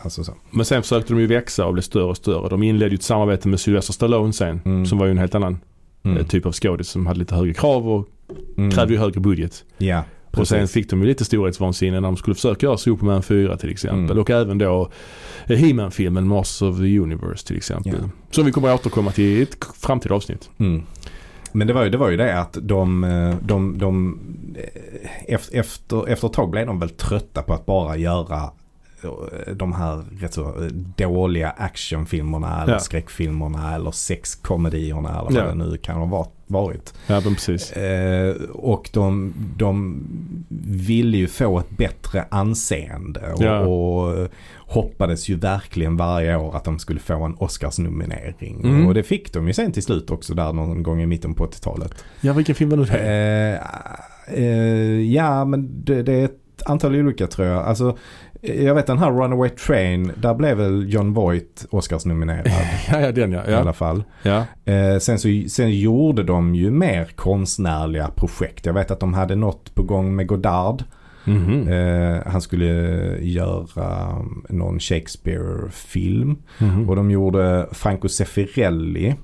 alltså 0.05 0.25
så. 0.25 0.33
men 0.51 0.65
sen 0.65 0.83
försökte 0.83 1.13
de 1.13 1.21
ju 1.21 1.27
växa 1.27 1.67
och 1.67 1.73
bli 1.73 1.83
större 1.83 2.05
och 2.05 2.17
större. 2.17 2.49
De 2.49 2.63
inledde 2.63 2.91
ju 2.91 2.95
ett 2.95 3.03
samarbete 3.03 3.49
med 3.49 3.61
Sylvester 3.61 3.93
Stallone 3.93 4.33
sen. 4.33 4.61
Mm. 4.65 4.87
Som 4.87 4.99
var 4.99 5.07
ju 5.07 5.11
en 5.11 5.19
helt 5.19 5.35
annan 5.35 5.59
Mm. 6.05 6.17
eh, 6.19 6.27
typ 6.27 6.47
av 6.47 6.53
skådis 6.53 6.89
som 6.89 7.07
hade 7.07 7.19
lite 7.19 7.35
högre 7.35 7.55
krav 7.55 7.89
och 7.89 8.09
Mm. 8.57 8.71
krävde 8.71 8.93
ju 8.95 8.99
högre 9.01 9.21
budget. 9.21 9.65
Ja, 9.79 10.03
Och 10.37 10.49
sen 10.49 10.69
fick 10.69 10.91
de 10.91 11.01
ju 11.01 11.07
lite 11.07 11.25
storhetsvansinne 11.25 12.01
när 12.01 12.09
de 12.09 12.17
skulle 12.17 12.35
försöka 12.35 12.67
göra 12.67 12.77
Superman 12.77 13.23
4 13.23 13.57
till 13.57 13.71
exempel. 13.71 14.05
Mm. 14.11 14.19
Och 14.19 14.31
även 14.31 14.59
då 14.59 14.91
eh, 15.47 15.57
He-Man-filmen 15.57 16.29
Masters 16.29 16.63
of 16.63 16.77
the 16.79 16.99
Universe 16.99 17.47
till 17.47 17.57
exempel. 17.57 17.95
Ja. 18.03 18.09
Som 18.31 18.45
vi 18.47 18.53
kommer 18.53 18.69
att 18.69 18.81
återkomma 18.81 19.11
till 19.11 19.25
i 19.25 19.43
ett 19.43 19.57
framtida 19.81 20.15
avsnitt. 20.15 20.51
Mm. 20.59 20.83
Men 21.53 21.67
det 21.67 21.73
var, 21.73 21.85
ju, 21.85 21.91
det 21.91 21.99
var 21.99 22.11
ju 22.11 22.17
det 22.17 22.39
att 22.41 22.59
de, 22.63 23.05
eh, 23.05 23.35
de, 23.43 23.79
de 23.79 24.19
ef- 25.29 25.51
efter, 25.53 26.09
efter 26.09 26.27
ett 26.29 26.33
tag 26.33 26.51
blev 26.51 26.67
de 26.67 26.79
väl 26.81 26.89
trötta 26.91 27.43
på 27.43 27.53
att 27.55 27.67
bara 27.67 27.97
göra 27.97 28.51
de 29.55 29.73
här 29.73 30.05
rätt 30.21 30.35
så 30.35 30.43
eh, 30.43 30.67
dåliga 30.97 31.51
actionfilmerna 31.51 32.63
eller 32.63 32.73
Ja. 32.73 32.79
skräckfilmerna 32.79 33.75
eller 33.75 33.91
sexkomedierna 33.91 35.09
eller 35.09 35.23
vad 35.23 35.35
Ja. 35.35 35.45
det 35.47 35.55
nu 35.55 35.77
kan 35.77 35.97
ha 35.97 36.05
va- 36.07 36.27
varit. 36.47 36.95
Ja 37.07 37.21
men 37.25 37.35
precis. 37.35 37.73
Eh, 37.73 38.35
och 38.53 38.91
de, 38.93 39.33
de 39.57 40.03
ville 40.67 41.17
ju 41.17 41.27
få 41.27 41.59
ett 41.59 41.71
bättre 41.71 42.25
anseende 42.31 43.33
och, 43.33 43.43
Ja. 43.43 43.59
och 43.61 44.29
hoppades 44.67 45.29
ju 45.29 45.37
verkligen 45.37 45.97
varje 45.97 46.37
år 46.37 46.57
att 46.57 46.65
de 46.65 46.79
skulle 46.79 47.01
få 47.01 47.23
en 47.25 47.35
Oscarsnominering. 47.35 48.61
Mm. 48.65 48.87
Och 48.87 48.95
det 48.95 49.03
fick 49.03 49.33
de 49.33 49.47
ju 49.47 49.53
sen 49.53 49.73
till 49.73 49.83
slut 49.83 50.11
också 50.11 50.35
där 50.35 50.53
någon 50.53 50.83
gång 50.83 51.03
i 51.03 51.07
mitten 51.07 51.35
på 51.35 51.45
80-talet. 51.47 52.05
Ja 52.21 52.33
vilken 52.33 52.55
film 52.55 52.71
var 52.71 52.77
det? 52.77 53.61
Eh, 54.29 54.39
eh, 54.39 55.13
ja 55.15 55.45
men 55.45 55.85
det, 55.85 56.03
det 56.03 56.13
är 56.13 56.25
ett 56.25 56.63
antal 56.67 56.95
olika 56.95 57.27
tror 57.27 57.49
jag. 57.49 57.63
Alltså, 57.67 57.89
eh, 57.89 58.34
jag 58.47 58.75
vet 58.75 58.87
den 58.87 58.99
här 58.99 59.11
Runaway 59.11 59.51
Train, 59.51 60.13
där 60.17 60.35
blev 60.35 60.57
väl 60.57 60.93
John 60.93 61.13
Voight 61.13 61.67
Oscarsnominerad 61.71 62.47
Ja, 62.93 63.01
ja 63.01 63.13
den 63.13 63.33
ja. 63.33 63.47
i 63.47 63.51
ja. 63.53 63.59
alla 63.59 63.73
fall. 63.73 64.05
ja. 64.23 64.45
Eh, 64.65 64.99
sen, 64.99 65.19
så, 65.19 65.29
sen 65.49 65.79
gjorde 65.79 66.23
de 66.23 66.55
ju 66.55 66.71
mer 66.71 67.05
konstnärliga 67.15 68.09
projekt. 68.17 68.67
Jag 68.67 68.73
vet 68.73 68.91
att 68.91 69.01
de 69.01 69.15
hade 69.15 69.35
något 69.37 69.75
på 69.75 69.83
gång 69.83 70.17
med 70.17 70.27
Godard. 70.27 70.85
Mhm. 71.25 71.69
Eh, 71.69 72.23
han 72.27 72.41
skulle 72.41 72.67
göra 73.21 74.17
någon 74.49 74.81
Shakespeare-film. 74.81 76.37
Mhm. 76.59 76.89
Och 76.89 76.97
de 76.97 77.11
gjorde 77.11 77.67
Franco 77.73 78.09
Zeffirelli. 78.09 79.15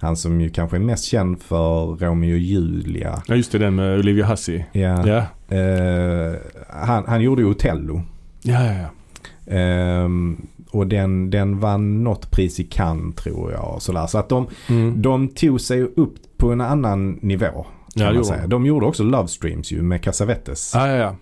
Han 0.00 0.16
som 0.16 0.40
ju 0.40 0.50
kanske 0.50 0.76
är 0.76 0.80
mest 0.80 1.04
känd 1.04 1.42
för 1.42 1.86
Romeo 1.86 2.32
och 2.32 2.38
Julia. 2.38 3.22
Ja 3.26 3.34
just 3.34 3.52
det, 3.52 3.58
den 3.58 3.74
med 3.74 3.98
Olivia 3.98 4.26
Hussey. 4.26 4.62
Ja. 4.72 5.06
Ja. 5.08 5.16
Eh, 5.56 6.34
han, 6.68 7.04
han 7.06 7.20
gjorde 7.20 7.42
ju 7.42 7.48
Otello. 7.48 8.02
Ja, 8.42 8.64
ja, 8.64 8.72
ja. 8.72 8.88
Ehm, 9.54 10.46
och 10.70 10.86
den, 10.86 11.30
den 11.30 11.58
vann 11.60 12.04
något 12.04 12.30
pris 12.30 12.60
i 12.60 12.64
Cannes 12.64 13.14
tror 13.16 13.52
jag. 13.52 13.74
Och 13.74 13.82
sådär. 13.82 14.06
Så 14.06 14.18
att 14.18 14.28
de, 14.28 14.46
Mm. 14.68 15.02
de 15.02 15.28
tog 15.28 15.60
sig 15.60 15.82
upp 15.82 16.14
på 16.36 16.52
en 16.52 16.60
annan 16.60 17.18
nivå. 17.22 17.66
Ja, 17.94 18.12
man 18.12 18.24
säga. 18.24 18.40
de. 18.42 18.48
de 18.50 18.66
gjorde 18.66 18.86
också 18.86 19.02
Love 19.04 19.28
Streams 19.28 19.72
ju 19.72 19.82
med 19.82 20.02
Cassavetes. 20.02 20.72
Ja, 20.74 20.88
ja, 20.88 20.96
ja. 20.96 21.14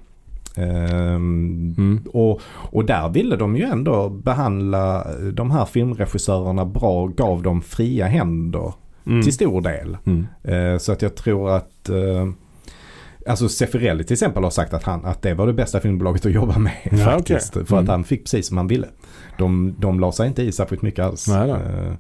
Ehm, 0.63 1.75
Mm. 1.79 2.03
och, 2.13 2.41
och 2.49 2.85
där 2.85 3.09
ville 3.09 3.37
de 3.37 3.57
ju 3.57 3.63
ändå 3.65 4.09
behandla 4.09 5.07
de 5.33 5.51
här 5.51 5.65
filmregissörerna 5.65 6.65
bra 6.65 7.07
gav 7.07 7.43
dem 7.43 7.63
fria 7.63 8.07
händer 8.07 8.73
Mm. 9.07 9.23
till 9.23 9.33
stor 9.33 9.61
del. 9.61 9.97
Eh, 10.43 10.79
så 10.79 10.93
att 10.93 11.03
jag 11.03 11.15
tror 11.15 11.51
att 11.51 11.89
eh, 11.89 12.29
Alltså 13.29 13.49
Zeffirelli 13.49 14.05
till 14.05 14.15
exempel 14.15 14.43
har 14.45 14.51
sagt 14.51 14.75
att, 14.75 14.83
han, 14.83 15.05
att 15.05 15.23
det 15.23 15.35
var 15.35 15.47
det 15.47 15.53
bästa 15.53 15.81
filmbolaget 15.81 16.27
att 16.27 16.33
jobba 16.33 16.59
med 16.59 16.73
Ja, 16.85 16.97
faktiskt. 17.05 17.51
okej. 17.57 17.67
För 17.67 17.77
att 17.77 17.83
Mm. 17.83 17.91
han 17.91 18.05
fick 18.05 18.25
precis 18.25 18.47
som 18.49 18.57
han 18.57 18.67
ville. 18.67 18.87
De, 19.39 19.75
de 19.79 20.01
la 20.01 20.13
sig 20.13 20.27
inte 20.29 20.43
i 20.43 20.53
särskilt 20.53 20.83
mycket 20.83 21.05
alls. 21.05 21.29
Nej, 21.29 21.47
nej. 21.47 21.57
Eh, 21.87 21.93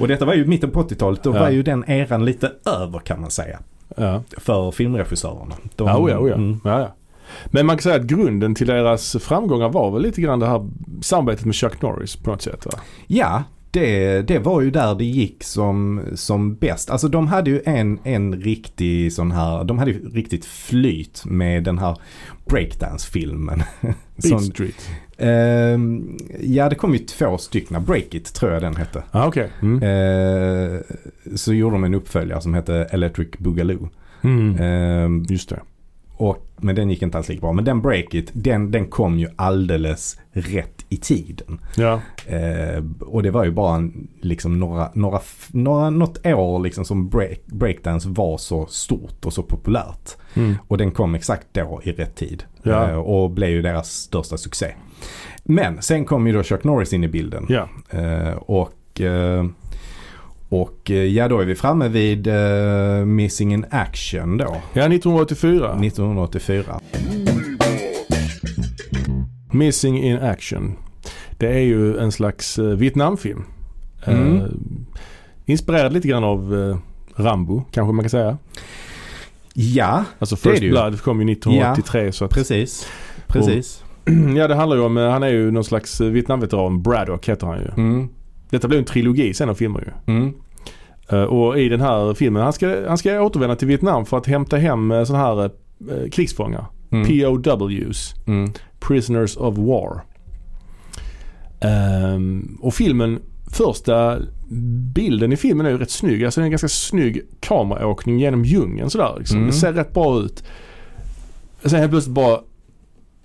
och 0.00 0.08
detta 0.08 0.24
var 0.24 0.34
ju 0.34 0.46
mitten 0.46 0.70
på 0.70 0.80
80-talet. 0.82 1.22
Då 1.22 1.34
Ja. 1.34 1.40
var 1.40 1.50
ju 1.50 1.62
den 1.62 1.84
eran 1.90 2.24
lite 2.24 2.52
över 2.80 2.98
kan 2.98 3.20
man 3.20 3.30
säga. 3.30 3.58
Ja. 3.96 4.22
För 4.36 4.70
filmregissörerna. 4.70 5.54
De, 5.76 5.86
Ja, 5.88 5.98
oh 5.98 6.10
ja, 6.10 6.18
oh. 6.18 6.32
Mm, 6.32 6.60
ja, 6.64 6.80
ja. 6.80 6.94
Men 7.46 7.66
man 7.66 7.76
kan 7.76 7.82
säga 7.82 7.96
att 7.96 8.02
grunden 8.06 8.54
till 8.54 8.66
deras 8.66 9.16
framgångar 9.20 9.68
var 9.68 9.90
väl 9.90 10.02
lite 10.02 10.20
grann 10.20 10.38
det 10.38 10.46
här 10.46 10.68
samarbetet 11.00 11.44
med 11.44 11.54
Chuck 11.54 11.82
Norris 11.82 12.16
på 12.16 12.30
något 12.30 12.42
sätt 12.42 12.66
va? 12.66 12.72
Ja, 13.06 13.42
det, 13.80 14.22
det 14.22 14.38
var 14.38 14.60
ju 14.60 14.70
där 14.70 14.94
det 14.94 15.04
gick 15.04 15.44
som, 15.44 16.00
som 16.14 16.54
bäst. 16.54 16.90
Alltså 16.90 17.08
de 17.08 17.26
hade 17.26 17.50
ju 17.50 17.62
en, 17.66 17.98
en 18.04 18.34
riktig 18.40 19.12
sån 19.12 19.32
här, 19.32 19.64
de 19.64 19.78
hade 19.78 19.90
ju 19.90 20.08
riktigt 20.08 20.44
flyt 20.44 21.22
med 21.24 21.64
den 21.64 21.78
här 21.78 21.96
breakdance-filmen. 22.44 23.62
Beat 24.22 24.42
Street. 24.44 24.88
ehm, 25.18 26.16
ja, 26.40 26.68
det 26.68 26.74
kom 26.74 26.92
ju 26.92 26.98
två 26.98 27.38
stycken. 27.38 27.84
Break 27.84 28.14
It 28.14 28.34
tror 28.34 28.52
jag 28.52 28.62
den 28.62 28.76
hette. 28.76 29.02
Ja, 29.12 29.26
okej. 29.26 29.50
Mm. 29.62 29.82
Eh, 29.82 30.80
så 31.34 31.52
gjorde 31.54 31.74
de 31.74 31.84
en 31.84 31.94
uppföljare 31.94 32.40
som 32.40 32.54
hette 32.54 32.74
Electric 32.90 33.28
Boogaloo. 33.38 33.88
Mm. 34.22 34.56
Ehm, 34.60 35.26
Just 35.28 35.48
det. 35.48 35.60
Och, 36.16 36.46
men 36.56 36.74
den 36.74 36.90
gick 36.90 37.02
inte 37.02 37.18
alls 37.18 37.28
lika 37.28 37.40
bra. 37.40 37.52
Men 37.52 37.64
den 37.64 37.82
Break 37.82 38.14
It, 38.14 38.30
den, 38.32 38.70
den 38.70 38.86
kom 38.86 39.18
ju 39.18 39.28
alldeles 39.36 40.18
rätt 40.32 40.84
i 40.88 40.96
tiden. 40.96 41.60
Ja. 41.76 42.00
Eh, 42.26 42.84
och 43.00 43.22
det 43.22 43.30
var 43.30 43.44
ju 43.44 43.50
bara 43.50 43.76
en, 43.76 44.08
liksom 44.20 44.60
några, 44.60 44.90
några, 44.94 45.20
några, 45.48 45.90
något 45.90 46.26
år 46.26 46.58
liksom 46.58 46.84
som 46.84 47.08
break, 47.08 47.46
breakdance 47.46 48.08
var 48.08 48.38
så 48.38 48.66
stort 48.66 49.24
och 49.24 49.32
så 49.32 49.42
populärt. 49.42 50.16
Mm. 50.34 50.54
Och 50.68 50.78
den 50.78 50.90
kom 50.90 51.14
exakt 51.14 51.46
då 51.52 51.80
i 51.84 51.92
rätt 51.92 52.14
tid. 52.14 52.44
Ja. 52.62 52.90
Eh, 52.90 52.96
och 52.96 53.30
blev 53.30 53.50
ju 53.50 53.62
deras 53.62 53.90
största 53.90 54.36
succé. 54.36 54.74
Men 55.44 55.82
sen 55.82 56.04
kom 56.04 56.26
ju 56.26 56.32
då 56.32 56.42
Chuck 56.42 56.64
Norris 56.64 56.92
in 56.92 57.04
i 57.04 57.08
bilden. 57.08 57.46
Ja. 57.48 57.68
Eh, 57.90 58.36
och, 58.36 59.00
eh, 59.00 59.46
Och 60.48 60.90
eh, 60.90 60.96
ja, 60.96 61.28
då 61.28 61.40
är 61.40 61.44
vi 61.44 61.54
framme 61.54 61.88
vid 61.88 62.26
eh, 62.26 63.04
Missing 63.04 63.52
in 63.52 63.64
Action 63.70 64.36
då. 64.36 64.56
Ja, 64.72 64.82
1984. 64.82 65.78
1984. 65.82 66.80
Missing 69.52 70.02
in 70.02 70.18
Action. 70.18 70.76
Det 71.38 71.46
är 71.46 71.60
ju 71.60 71.98
en 71.98 72.12
slags 72.12 72.58
eh, 72.58 72.64
Vietnamfilm. 72.64 73.44
Mm. 74.04 74.36
Eh, 74.36 74.46
inspirerad 75.44 75.92
lite 75.92 76.08
grann 76.08 76.24
av 76.24 76.78
Rambo 77.16 77.64
kanske 77.70 77.92
man 77.92 78.02
kan 78.02 78.10
säga. 78.10 78.38
Ja, 79.54 80.04
Alltså 80.18 80.34
är 80.34 80.36
First 80.50 80.60
det 80.60 80.66
ju. 80.66 80.70
Blood 80.70 81.00
kom 81.02 81.20
ju 81.28 81.32
1983 81.32 82.12
så 82.12 82.24
att, 82.24 82.30
precis. 82.30 82.88
Precis. 83.26 83.82
Ja 84.36 84.48
det 84.48 84.54
handlar 84.54 84.76
ju 84.76 84.82
om, 84.82 84.96
han 84.96 85.22
är 85.22 85.28
ju 85.28 85.50
någon 85.50 85.64
slags 85.64 86.00
Vietnamveteran. 86.00 86.82
Braddock 86.82 87.28
heter 87.28 87.46
han 87.46 87.58
ju. 87.58 87.68
Mm. 87.82 88.08
Detta 88.50 88.68
blev 88.68 88.78
en 88.78 88.84
trilogi 88.84 89.34
sen 89.34 89.48
av 89.48 89.54
filmer 89.54 89.80
ju. 89.80 90.14
Mm. 90.14 90.34
Eh, 91.08 91.22
och 91.22 91.58
i 91.58 91.68
den 91.68 91.80
här 91.80 92.14
filmen, 92.14 92.42
han 92.42 92.52
ska, 92.52 92.88
han 92.88 92.98
ska 92.98 93.20
återvända 93.20 93.56
till 93.56 93.68
Vietnam 93.68 94.06
för 94.06 94.16
att 94.16 94.26
hämta 94.26 94.56
hem 94.56 94.90
uh, 94.90 95.04
sådana 95.04 95.24
här 95.24 95.44
eh, 95.44 96.10
krigsfångar. 96.12 96.66
Mm. 96.90 97.06
POWs. 97.06 98.14
Mm. 98.26 98.52
Prisoners 98.80 99.36
of 99.36 99.58
War. 99.58 100.02
Ehm, 101.60 102.58
och 102.60 102.74
filmen, 102.74 103.20
första 103.50 104.18
bilden 104.94 105.32
i 105.32 105.36
filmen 105.36 105.66
är 105.66 105.70
ju 105.70 105.78
rätt 105.78 105.90
snygg. 105.90 106.24
Alltså 106.24 106.40
det 106.40 106.42
är 106.42 106.46
en 106.46 106.50
ganska 106.50 106.68
snygg 106.68 107.22
kameraåkning 107.40 108.18
genom 108.18 108.44
djungeln 108.44 108.90
sådär. 108.90 109.14
Liksom. 109.18 109.36
Mm. 109.36 109.50
Det 109.50 109.56
ser 109.56 109.72
rätt 109.72 109.94
bra 109.94 110.20
ut. 110.20 110.44
Sen 111.64 111.78
helt 111.78 111.90
plötsligt 111.90 112.14
bara 112.14 112.40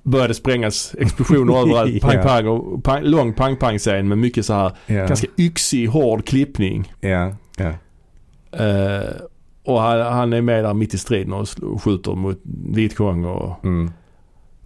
började 0.03 0.33
sprängas 0.33 0.95
explosioner 0.99 1.61
överallt. 1.61 2.01
Pang 2.01 2.15
Ja. 2.15 2.23
pang 2.23 2.47
och 2.47 2.83
pang, 2.83 3.03
lång 3.03 3.33
pang 3.33 3.57
pang 3.57 3.77
scen 3.77 4.07
med 4.07 4.17
mycket 4.17 4.45
så 4.45 4.53
här 4.53 4.71
Ja. 4.85 5.05
ganska 5.07 5.27
yxig 5.37 5.87
hård 5.87 6.25
klippning. 6.25 6.93
Ja. 6.99 7.35
Ja. 7.57 7.73
Eh, 8.65 9.09
och 9.65 9.81
han, 9.81 9.99
han 10.13 10.33
är 10.33 10.41
med 10.41 10.63
där 10.63 10.73
mitt 10.73 10.93
i 10.93 10.97
striden 10.97 11.33
och 11.33 11.47
skjuter 11.81 12.15
mot 12.15 12.39
Vietcong 12.73 13.25
och... 13.25 13.65
Mm. 13.65 13.91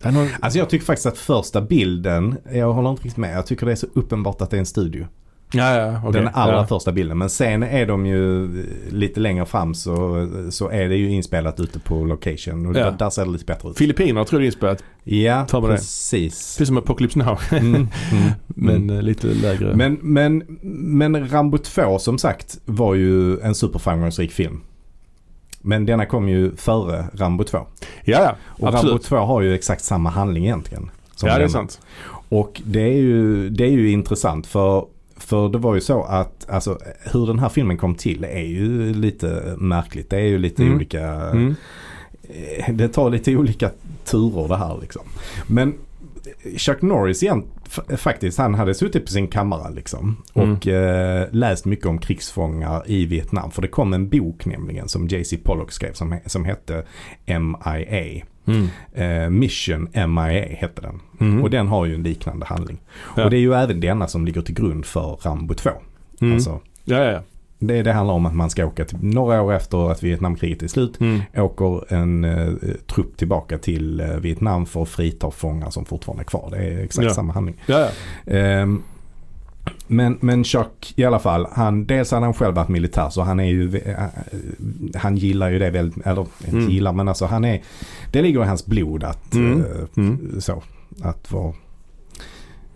Någon, 0.04 0.28
Alltså 0.40 0.60
jag 0.60 0.70
tycker 0.70 0.86
faktiskt 0.86 1.06
att 1.06 1.18
första 1.18 1.62
bilden, 1.62 2.38
jag 2.54 2.74
håller 2.74 2.90
inte 2.90 3.04
riktigt 3.04 3.18
med. 3.18 3.38
Jag 3.38 3.46
tycker 3.48 3.66
det 3.66 3.72
är 3.72 3.76
så 3.76 3.88
uppenbart 3.94 4.42
att 4.42 4.50
det 4.50 4.58
är 4.58 4.60
en 4.60 4.66
studio. 4.66 5.06
Ja, 5.52 5.76
ja, 5.76 6.00
okej. 6.06 6.22
Den 6.22 6.30
allra 6.34 6.56
ja. 6.56 6.68
första 6.68 6.92
bilden. 6.92 7.18
Men 7.18 7.30
sen 7.30 7.64
är 7.64 7.86
de 7.86 8.06
ju 8.06 8.50
lite 8.90 9.20
längre 9.20 9.46
fram 9.46 9.74
så, 9.74 10.28
så 10.50 10.70
är 10.70 10.90
det 10.90 10.96
ju 10.96 11.10
inspelat 11.10 11.60
ute 11.60 11.80
på 11.80 11.96
location. 11.96 12.66
Och 12.66 12.76
Ja. 12.76 12.92
där, 12.92 13.10
ser 13.10 13.26
det 13.26 13.32
lite 13.32 13.46
bättre 13.46 13.70
ut. 13.70 13.78
Filippinerna 13.78 14.26
tror 14.26 14.42
jag 14.42 14.42
det 14.42 14.46
är 14.46 14.48
inspelat. 14.48 14.84
Ja, 15.04 15.38
mig 15.38 15.62
det. 15.62 15.68
precis. 15.68 16.58
Precis 16.58 16.68
som 16.68 16.78
Apocalypse 16.78 17.20
Now. 17.20 17.40
Mm, 17.52 17.76
mm, 17.76 17.88
Men 18.48 18.76
mm. 18.76 18.96
eh, 18.96 19.02
lite 19.02 19.28
lägre. 19.28 19.76
Men, 19.76 19.98
men, 20.02 20.44
men 21.02 21.30
Rambo 21.30 21.58
2 21.58 22.00
som 22.00 22.18
sagt 22.18 22.58
var 22.66 22.94
ju 22.96 23.40
en 23.40 23.56
superframgångsrik 23.56 24.32
film. 24.32 24.62
Men 25.62 25.86
denna 25.86 26.06
kom 26.06 26.30
ju 26.30 26.56
före 26.56 27.06
Rambo 27.14 27.44
2. 27.44 27.58
ja, 27.58 27.66
ja. 28.06 28.36
Och 28.48 28.68
Absolut. 28.68 28.92
Rambo 28.92 29.04
2 29.04 29.18
har 29.18 29.42
ju 29.42 29.56
exakt 29.56 29.84
samma 29.84 30.10
handling 30.10 30.46
egentligen. 30.46 30.90
Ja, 31.22 31.38
det 31.38 31.44
är 31.44 31.48
sant. 31.48 31.80
Och 32.30 32.62
det 32.66 32.82
är 32.82 32.98
ju, 32.98 33.50
det 33.50 33.64
är 33.64 33.72
ju 33.72 33.92
intressant 33.92 34.48
för, 34.48 34.86
för 35.18 35.50
det 35.50 35.58
var 35.58 35.76
ju 35.76 35.82
så 35.82 36.04
att 36.04 36.50
alltså, 36.50 36.80
hur 37.14 37.28
den 37.28 37.40
här 37.40 37.50
filmen 37.50 37.78
kom 37.78 37.96
till 37.96 38.24
är 38.24 38.40
ju 38.46 38.94
lite 38.94 39.56
märkligt. 39.58 40.10
Det 40.10 40.18
är 40.18 40.26
ju 40.28 40.38
lite 40.38 40.64
Mm. 40.64 40.76
olika, 40.76 41.04
Mm. 41.12 41.56
eh, 42.24 42.74
det 42.74 42.88
tar 42.88 43.10
lite 43.10 43.36
olika 43.36 43.72
turer 44.06 44.48
det 44.48 44.58
här 44.58 44.78
liksom. 44.82 45.02
Men 45.48 45.74
Chuck 46.58 46.82
Norris 46.82 47.24
igen, 47.24 47.44
faktiskt, 47.98 48.38
han 48.38 48.54
hade 48.56 48.74
suttit 48.74 49.06
på 49.06 49.12
sin 49.12 49.28
kammare 49.28 49.74
liksom. 49.74 50.18
Mm. 50.34 50.52
Och 50.52 50.68
eh, 50.68 51.28
läst 51.32 51.66
mycket 51.66 51.86
om 51.86 51.98
krigsfångar 52.00 52.84
i 52.86 53.06
Vietnam. 53.06 53.52
För 53.52 53.62
det 53.62 53.68
kom 53.68 53.94
en 53.94 54.10
bok 54.10 54.46
nämligen 54.46 54.88
som 54.88 55.08
JC 55.08 55.34
Pollock 55.44 55.72
skrev 55.72 55.94
som, 55.94 56.18
som 56.26 56.46
hette 56.46 56.84
MIA. 57.26 58.24
Mm. 58.48 58.68
Eh, 58.94 59.30
Mission 59.30 59.88
MIA 59.94 60.46
hette 60.56 60.82
den. 60.82 61.00
Mm. 61.20 61.44
Och 61.44 61.50
den 61.50 61.68
har 61.68 61.86
ju 61.86 61.96
en 61.96 62.04
liknande 62.04 62.46
handling. 62.46 62.78
Ja. 63.18 63.24
Och 63.24 63.30
det 63.30 63.38
är 63.38 63.42
ju 63.42 63.54
även 63.54 63.80
denna 63.80 64.08
som 64.08 64.26
ligger 64.26 64.42
till 64.42 64.56
grund 64.56 64.86
för 64.86 65.18
Rambo 65.22 65.54
2. 65.54 65.70
Mm. 66.22 66.34
Alltså, 66.34 66.60
Ja, 66.88 66.98
ja, 66.98 67.12
ja. 67.12 67.22
det, 67.60 67.82
det 67.84 67.94
handlar 67.94 68.14
om 68.14 68.26
att 68.26 68.36
man 68.36 68.50
ska 68.50 68.66
åka 68.66 68.86
till, 68.86 68.98
några 69.02 69.42
år 69.42 69.54
efter 69.54 69.92
att 69.92 70.04
Vietnamkriget 70.04 70.64
är 70.64 70.68
slut, 70.68 71.00
Mm. 71.02 71.22
åker 71.38 71.94
en 71.94 72.24
eh, 72.24 72.54
trupp 72.88 73.18
tillbaka 73.18 73.58
till 73.58 74.00
eh, 74.00 74.08
Vietnam 74.08 74.66
för 74.66 74.82
att 74.82 74.90
frita 74.90 75.32
fångar 75.32 75.70
som 75.70 75.86
fortfarande 75.86 76.24
är 76.24 76.26
kvar. 76.26 76.48
Det 76.52 76.58
är 76.58 76.84
exakt 76.84 77.08
Ja. 77.08 77.14
samma 77.14 77.34
handling. 77.34 77.56
Ja, 77.66 77.80
ja. 78.26 78.68
Men, 79.88 80.18
men 80.22 80.44
Chuck 80.44 80.94
i 80.96 81.04
alla 81.04 81.20
fall, 81.20 81.48
han, 81.52 81.86
dels 81.86 82.12
hade 82.12 82.26
han 82.26 82.34
själv 82.34 82.56
varit 82.56 82.70
militär 82.70 83.10
så 83.10 83.22
han 83.22 83.40
är 83.40 83.44
ju, 83.50 83.78
eh, 83.78 84.04
han 84.96 85.18
gillar 85.18 85.50
ju 85.50 85.60
det 85.60 85.70
väldigt, 85.70 86.06
eller 86.08 86.22
inte 86.22 86.58
Mm. 86.58 86.70
gillar 86.70 86.94
men 86.94 87.08
alltså 87.08 87.26
han 87.26 87.46
är, 87.46 87.62
det 88.12 88.22
ligger 88.22 88.44
i 88.44 88.48
hans 88.48 88.66
blod 88.66 89.04
att, 89.04 89.34
Mm. 89.36 89.60
eh, 89.62 89.66
Mm. 89.98 90.42
så, 90.42 90.64
att 91.04 91.32
vara 91.32 91.54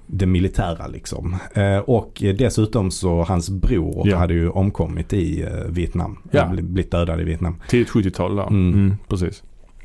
det 0.08 0.26
militära 0.26 0.88
liksom. 0.88 1.36
Eh, 1.54 1.78
och 1.78 2.24
dessutom 2.38 2.92
så 2.92 3.24
hans 3.24 3.50
bror 3.50 4.08
Ja. 4.08 4.18
hade 4.18 4.34
ju 4.34 4.50
omkommit 4.50 5.14
i 5.14 5.48
Vietnam. 5.70 6.18
Ja. 6.32 6.48
Blivit 6.48 6.92
dödad 6.92 7.22
i 7.22 7.24
Vietnam. 7.24 7.56
Tidigt 7.68 7.90
70-tal 7.90 8.36
där. 8.36 8.48
Mm. 8.48 8.74
Mm. 8.74 8.96
Precis. 9.08 9.44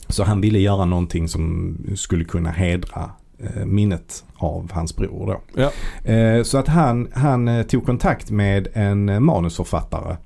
Så 0.08 0.24
han 0.24 0.40
ville 0.40 0.58
göra 0.58 0.84
någonting 0.84 1.28
som 1.28 1.76
skulle 1.96 2.24
kunna 2.24 2.50
hedra 2.50 3.10
minnet 3.64 4.24
av 4.36 4.70
hans 4.72 4.96
bror 4.96 5.26
då. 5.26 5.62
Ja. 5.62 5.70
Eh, 6.12 6.42
så 6.42 6.58
att 6.58 6.68
han, 6.68 7.08
han 7.12 7.48
eh, 7.48 7.62
tog 7.62 7.86
kontakt 7.86 8.30
med 8.30 8.68
en 8.72 9.08
eh, 9.08 9.20
manusförfattare 9.20 10.16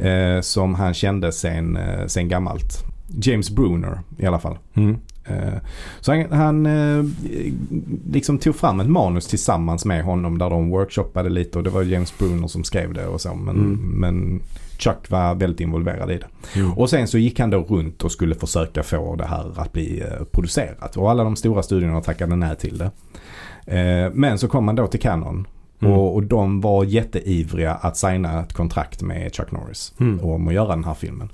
eh, 0.00 0.40
som 0.40 0.74
han 0.74 0.94
kände 0.94 1.32
sen, 1.32 1.76
eh, 1.76 2.06
sen 2.06 2.28
gammalt. 2.28 2.84
James 3.22 3.50
Bruner 3.50 4.00
i 4.18 4.26
alla 4.26 4.38
fall. 4.38 4.58
Mm. 4.74 4.96
Eh, 5.24 5.54
Så 6.00 6.12
han, 6.12 6.32
han 6.32 6.66
eh, 6.66 7.04
liksom 8.12 8.38
tog 8.38 8.56
fram 8.56 8.80
ett 8.80 8.88
manus 8.88 9.26
tillsammans 9.26 9.84
med 9.84 10.04
honom 10.04 10.38
där 10.38 10.50
de 10.50 10.70
workshoppade 10.70 11.28
lite 11.28 11.58
och 11.58 11.64
det 11.64 11.70
var 11.70 11.82
James 11.82 12.18
Bruner 12.18 12.46
som 12.48 12.64
skrev 12.64 12.94
det 12.94 13.06
och 13.06 13.20
så. 13.20 13.34
Men, 13.34 13.56
Mm. 13.56 13.80
men 14.00 14.40
Chuck 14.78 15.10
var 15.10 15.34
väldigt 15.34 15.60
involverad 15.60 16.10
i 16.10 16.18
det. 16.18 16.58
Mm. 16.60 16.72
Och 16.72 16.90
sen 16.90 17.08
så 17.08 17.18
gick 17.18 17.40
han 17.40 17.50
då 17.50 17.58
runt 17.62 18.04
och 18.04 18.12
skulle 18.12 18.34
försöka 18.34 18.82
få 18.82 19.16
det 19.16 19.26
här 19.26 19.60
att 19.60 19.72
bli 19.72 20.00
eh, 20.00 20.24
producerat. 20.32 20.96
Och 20.96 21.10
alla 21.10 21.24
de 21.24 21.36
stora 21.36 21.62
studierna 21.62 22.00
tackade 22.00 22.36
nej 22.36 22.56
till 22.56 22.78
det. 22.78 22.90
Eh, 23.78 24.10
Men 24.14 24.38
så 24.38 24.48
kom 24.48 24.64
man 24.64 24.74
då 24.76 24.86
till 24.86 25.00
Canon. 25.00 25.46
Mm. 25.80 25.92
Och, 25.94 26.14
och 26.14 26.22
de 26.22 26.60
var 26.60 26.84
jätteivriga 26.84 27.74
att 27.74 27.96
signa 27.96 28.40
ett 28.42 28.52
kontrakt 28.52 29.02
med 29.02 29.34
Chuck 29.34 29.52
Norris 29.52 29.94
Mm. 30.00 30.20
om 30.20 30.48
att 30.48 30.54
göra 30.54 30.68
den 30.68 30.84
här 30.84 30.94
filmen. 30.94 31.28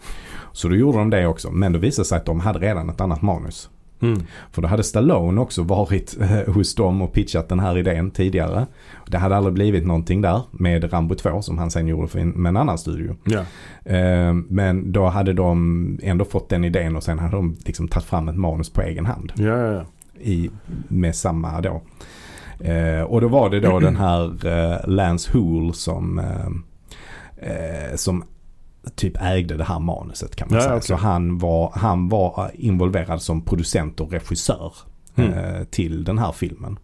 Så 0.53 0.69
då 0.69 0.75
gjorde 0.77 0.99
de 0.99 1.11
det 1.11 1.27
också. 1.27 1.51
Men 1.51 1.73
då 1.73 1.79
visade 1.79 2.03
det 2.03 2.09
sig 2.09 2.19
att 2.19 2.27
de 2.27 2.41
hade 2.41 2.59
redan 2.59 2.91
ett 2.91 3.01
annat 3.01 3.23
manus. 3.23 3.71
Mm. 4.01 4.23
För 4.51 4.63
då 4.63 4.69
hade 4.69 4.83
Stallone 4.83 5.41
också 5.41 5.63
varit 5.63 6.17
eh, 6.21 6.55
hos 6.55 6.75
dem 6.75 7.03
och 7.03 7.13
pitchat 7.13 7.49
den 7.49 7.61
här 7.61 7.79
idén 7.79 8.11
tidigare. 8.11 8.67
Det 9.07 9.19
hade 9.19 9.37
aldrig 9.37 9.55
blivit 9.55 9.87
någonting 9.87 10.21
där 10.21 10.43
med 10.51 10.93
Rambo 10.93 11.15
2 11.15 11.43
som 11.43 11.59
han 11.59 11.71
sen 11.71 11.89
gjorde 11.89 12.09
för 12.09 12.19
en, 12.19 12.29
med 12.29 12.51
en 12.51 12.57
annan 12.57 12.79
studio. 12.79 13.17
Eh, 13.85 14.35
men 14.49 14.93
då 14.93 15.07
hade 15.07 15.33
de 15.33 15.99
ändå 16.03 16.25
fått 16.25 16.49
den 16.49 16.65
idén 16.65 16.97
och 16.97 17.03
sen 17.03 17.19
hade 17.19 17.37
de 17.37 17.57
liksom 17.65 17.89
tagit 17.89 18.07
fram 18.07 18.29
ett 18.29 18.37
manus 18.37 18.71
på 18.71 18.83
egen 18.83 19.07
hand. 19.07 19.33
Ja. 19.37 19.85
I, 20.21 20.51
med 20.89 21.17
samma 21.17 21.61
då. 21.61 21.83
Eh, 22.61 23.03
och 23.03 23.21
då 23.21 23.29
var 23.29 23.51
det 23.51 23.61
då 23.61 23.81
den 23.81 23.97
här 23.97 24.47
eh, 24.47 24.89
Lance 24.89 25.31
Hool 25.33 25.75
som, 25.75 26.23
som 27.95 28.25
typ 28.97 29.17
ägde 29.23 29.57
det 29.57 29.65
här 29.65 29.79
manuset 29.81 30.37
kan 30.37 30.49
man 30.51 30.57
Ja, 30.57 30.63
säga. 30.65 30.75
okej. 30.77 30.87
Så 30.87 30.95
han 30.95 31.39
var, 31.39 31.73
han 31.75 32.09
var 32.09 32.51
involverad 32.55 33.23
som 33.23 33.43
producent 33.43 34.01
och 34.01 34.13
regissör 34.13 34.73
Mm. 35.17 35.33
eh, 35.33 35.65
till 35.65 36.05
den 36.05 36.19
här 36.19 36.33
filmen. 36.33 36.79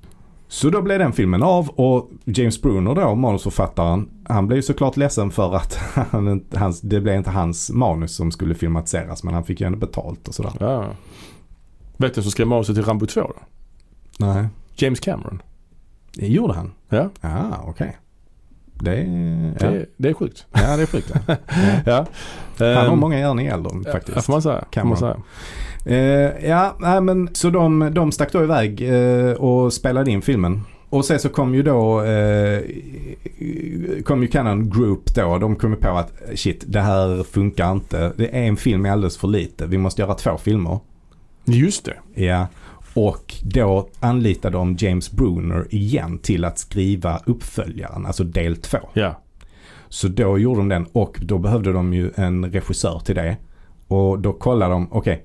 Så 0.48 0.70
då 0.70 0.82
blev 0.82 0.98
den 0.98 1.12
filmen 1.12 1.42
av 1.42 1.68
och 1.68 2.10
James 2.24 2.62
Bruner 2.62 2.94
då, 2.94 3.14
manusförfattaren, 3.14 4.08
han 4.24 4.46
blev 4.46 4.62
såklart 4.62 4.96
ledsen 4.96 5.30
för 5.30 5.54
att 5.56 5.74
han, 6.10 6.44
hans, 6.54 6.80
det 6.80 7.00
blev 7.00 7.16
inte 7.16 7.30
hans 7.30 7.70
manus 7.70 8.14
som 8.16 8.30
skulle 8.32 8.54
filmatiseras 8.54 9.24
men 9.24 9.34
han 9.34 9.44
fick 9.44 9.60
ju 9.60 9.66
ändå 9.66 9.78
betalt 9.78 10.28
och 10.28 10.34
sådär. 10.34 10.52
ja. 10.60 10.84
Vet 11.96 12.14
du 12.14 12.22
som 12.22 12.30
skrev 12.30 12.46
manuset 12.46 12.74
till 12.76 12.84
Rambo 12.84 13.06
2 13.06 13.20
då? 13.20 13.34
Nej. 14.26 14.46
James 14.76 15.00
Cameron. 15.00 15.42
Det 16.14 16.26
gjorde 16.26 16.54
han? 16.54 16.72
Ja, 16.88 17.08
Ja, 17.20 17.64
okej. 17.66 17.96
Det, 18.80 18.90
det, 18.90 19.54
ja. 19.60 19.66
är- 19.66 19.86
det 19.96 20.08
är 20.08 20.14
sjukt. 20.14 20.46
ja, 20.52 20.76
det 20.76 20.82
är 20.82 20.86
sjukt. 20.86 21.12
Ja. 21.26 21.36
Ja. 22.58 22.74
Han 22.74 22.86
har 22.86 22.96
många 22.96 23.18
järn 23.18 23.38
i 23.40 23.46
elden 23.46 23.82
Ja, 23.86 23.92
faktiskt. 23.92 24.26
får 24.26 24.32
man 24.32 24.42
säga. 24.42 24.64
Cameron. 24.70 24.88
man 24.88 24.98
säga. 24.98 25.16
Eh, 25.98 26.48
ja, 26.48 26.76
nej, 26.80 27.00
men 27.00 27.28
så 27.32 27.50
de, 27.50 27.90
de 27.94 28.12
stack 28.12 28.32
då 28.32 28.42
iväg 28.42 28.82
eh, 28.90 29.32
och 29.32 29.72
spelade 29.72 30.10
in 30.10 30.22
filmen. 30.22 30.62
Och 30.90 31.04
sen 31.04 31.18
så 31.18 31.28
kom 31.28 31.54
ju 31.54 31.62
då 31.62 32.02
eh, 32.02 32.60
kom 34.04 34.22
ju 34.22 34.28
Canon 34.28 34.70
Group 34.70 35.14
då. 35.14 35.38
De 35.38 35.56
kom 35.56 35.70
ju 35.70 35.76
på 35.76 35.88
att 35.88 36.12
shit, 36.34 36.64
det 36.66 36.80
här 36.80 37.22
funkar 37.22 37.72
inte. 37.72 38.12
Det 38.16 38.36
är 38.36 38.42
en 38.42 38.56
film 38.56 38.86
är 38.86 38.90
alldeles 38.90 39.16
för 39.18 39.28
lite. 39.28 39.66
Vi 39.66 39.78
måste 39.78 40.02
göra 40.02 40.14
två 40.14 40.36
filmer. 40.38 40.78
Just 41.44 41.84
det. 41.84 42.22
Ja. 42.24 42.46
Och 42.94 43.34
då 43.42 43.88
anlitade 44.00 44.56
de 44.56 44.76
James 44.78 45.12
Bruner 45.12 45.66
igen 45.70 46.18
till 46.18 46.44
att 46.44 46.58
skriva 46.58 47.20
uppföljaren, 47.26 48.06
alltså 48.06 48.24
del 48.24 48.56
två. 48.56 48.78
Ja. 48.92 49.22
Så 49.88 50.08
då 50.08 50.38
gjorde 50.38 50.60
de 50.60 50.68
den 50.68 50.86
och 50.92 51.18
då 51.22 51.38
behövde 51.38 51.72
de 51.72 51.94
ju 51.94 52.10
en 52.14 52.52
regissör 52.52 52.98
till 53.04 53.14
det. 53.14 53.36
Och 53.88 54.18
då 54.18 54.32
kollade 54.32 54.72
de, 54.72 54.88
okej, 54.92 55.24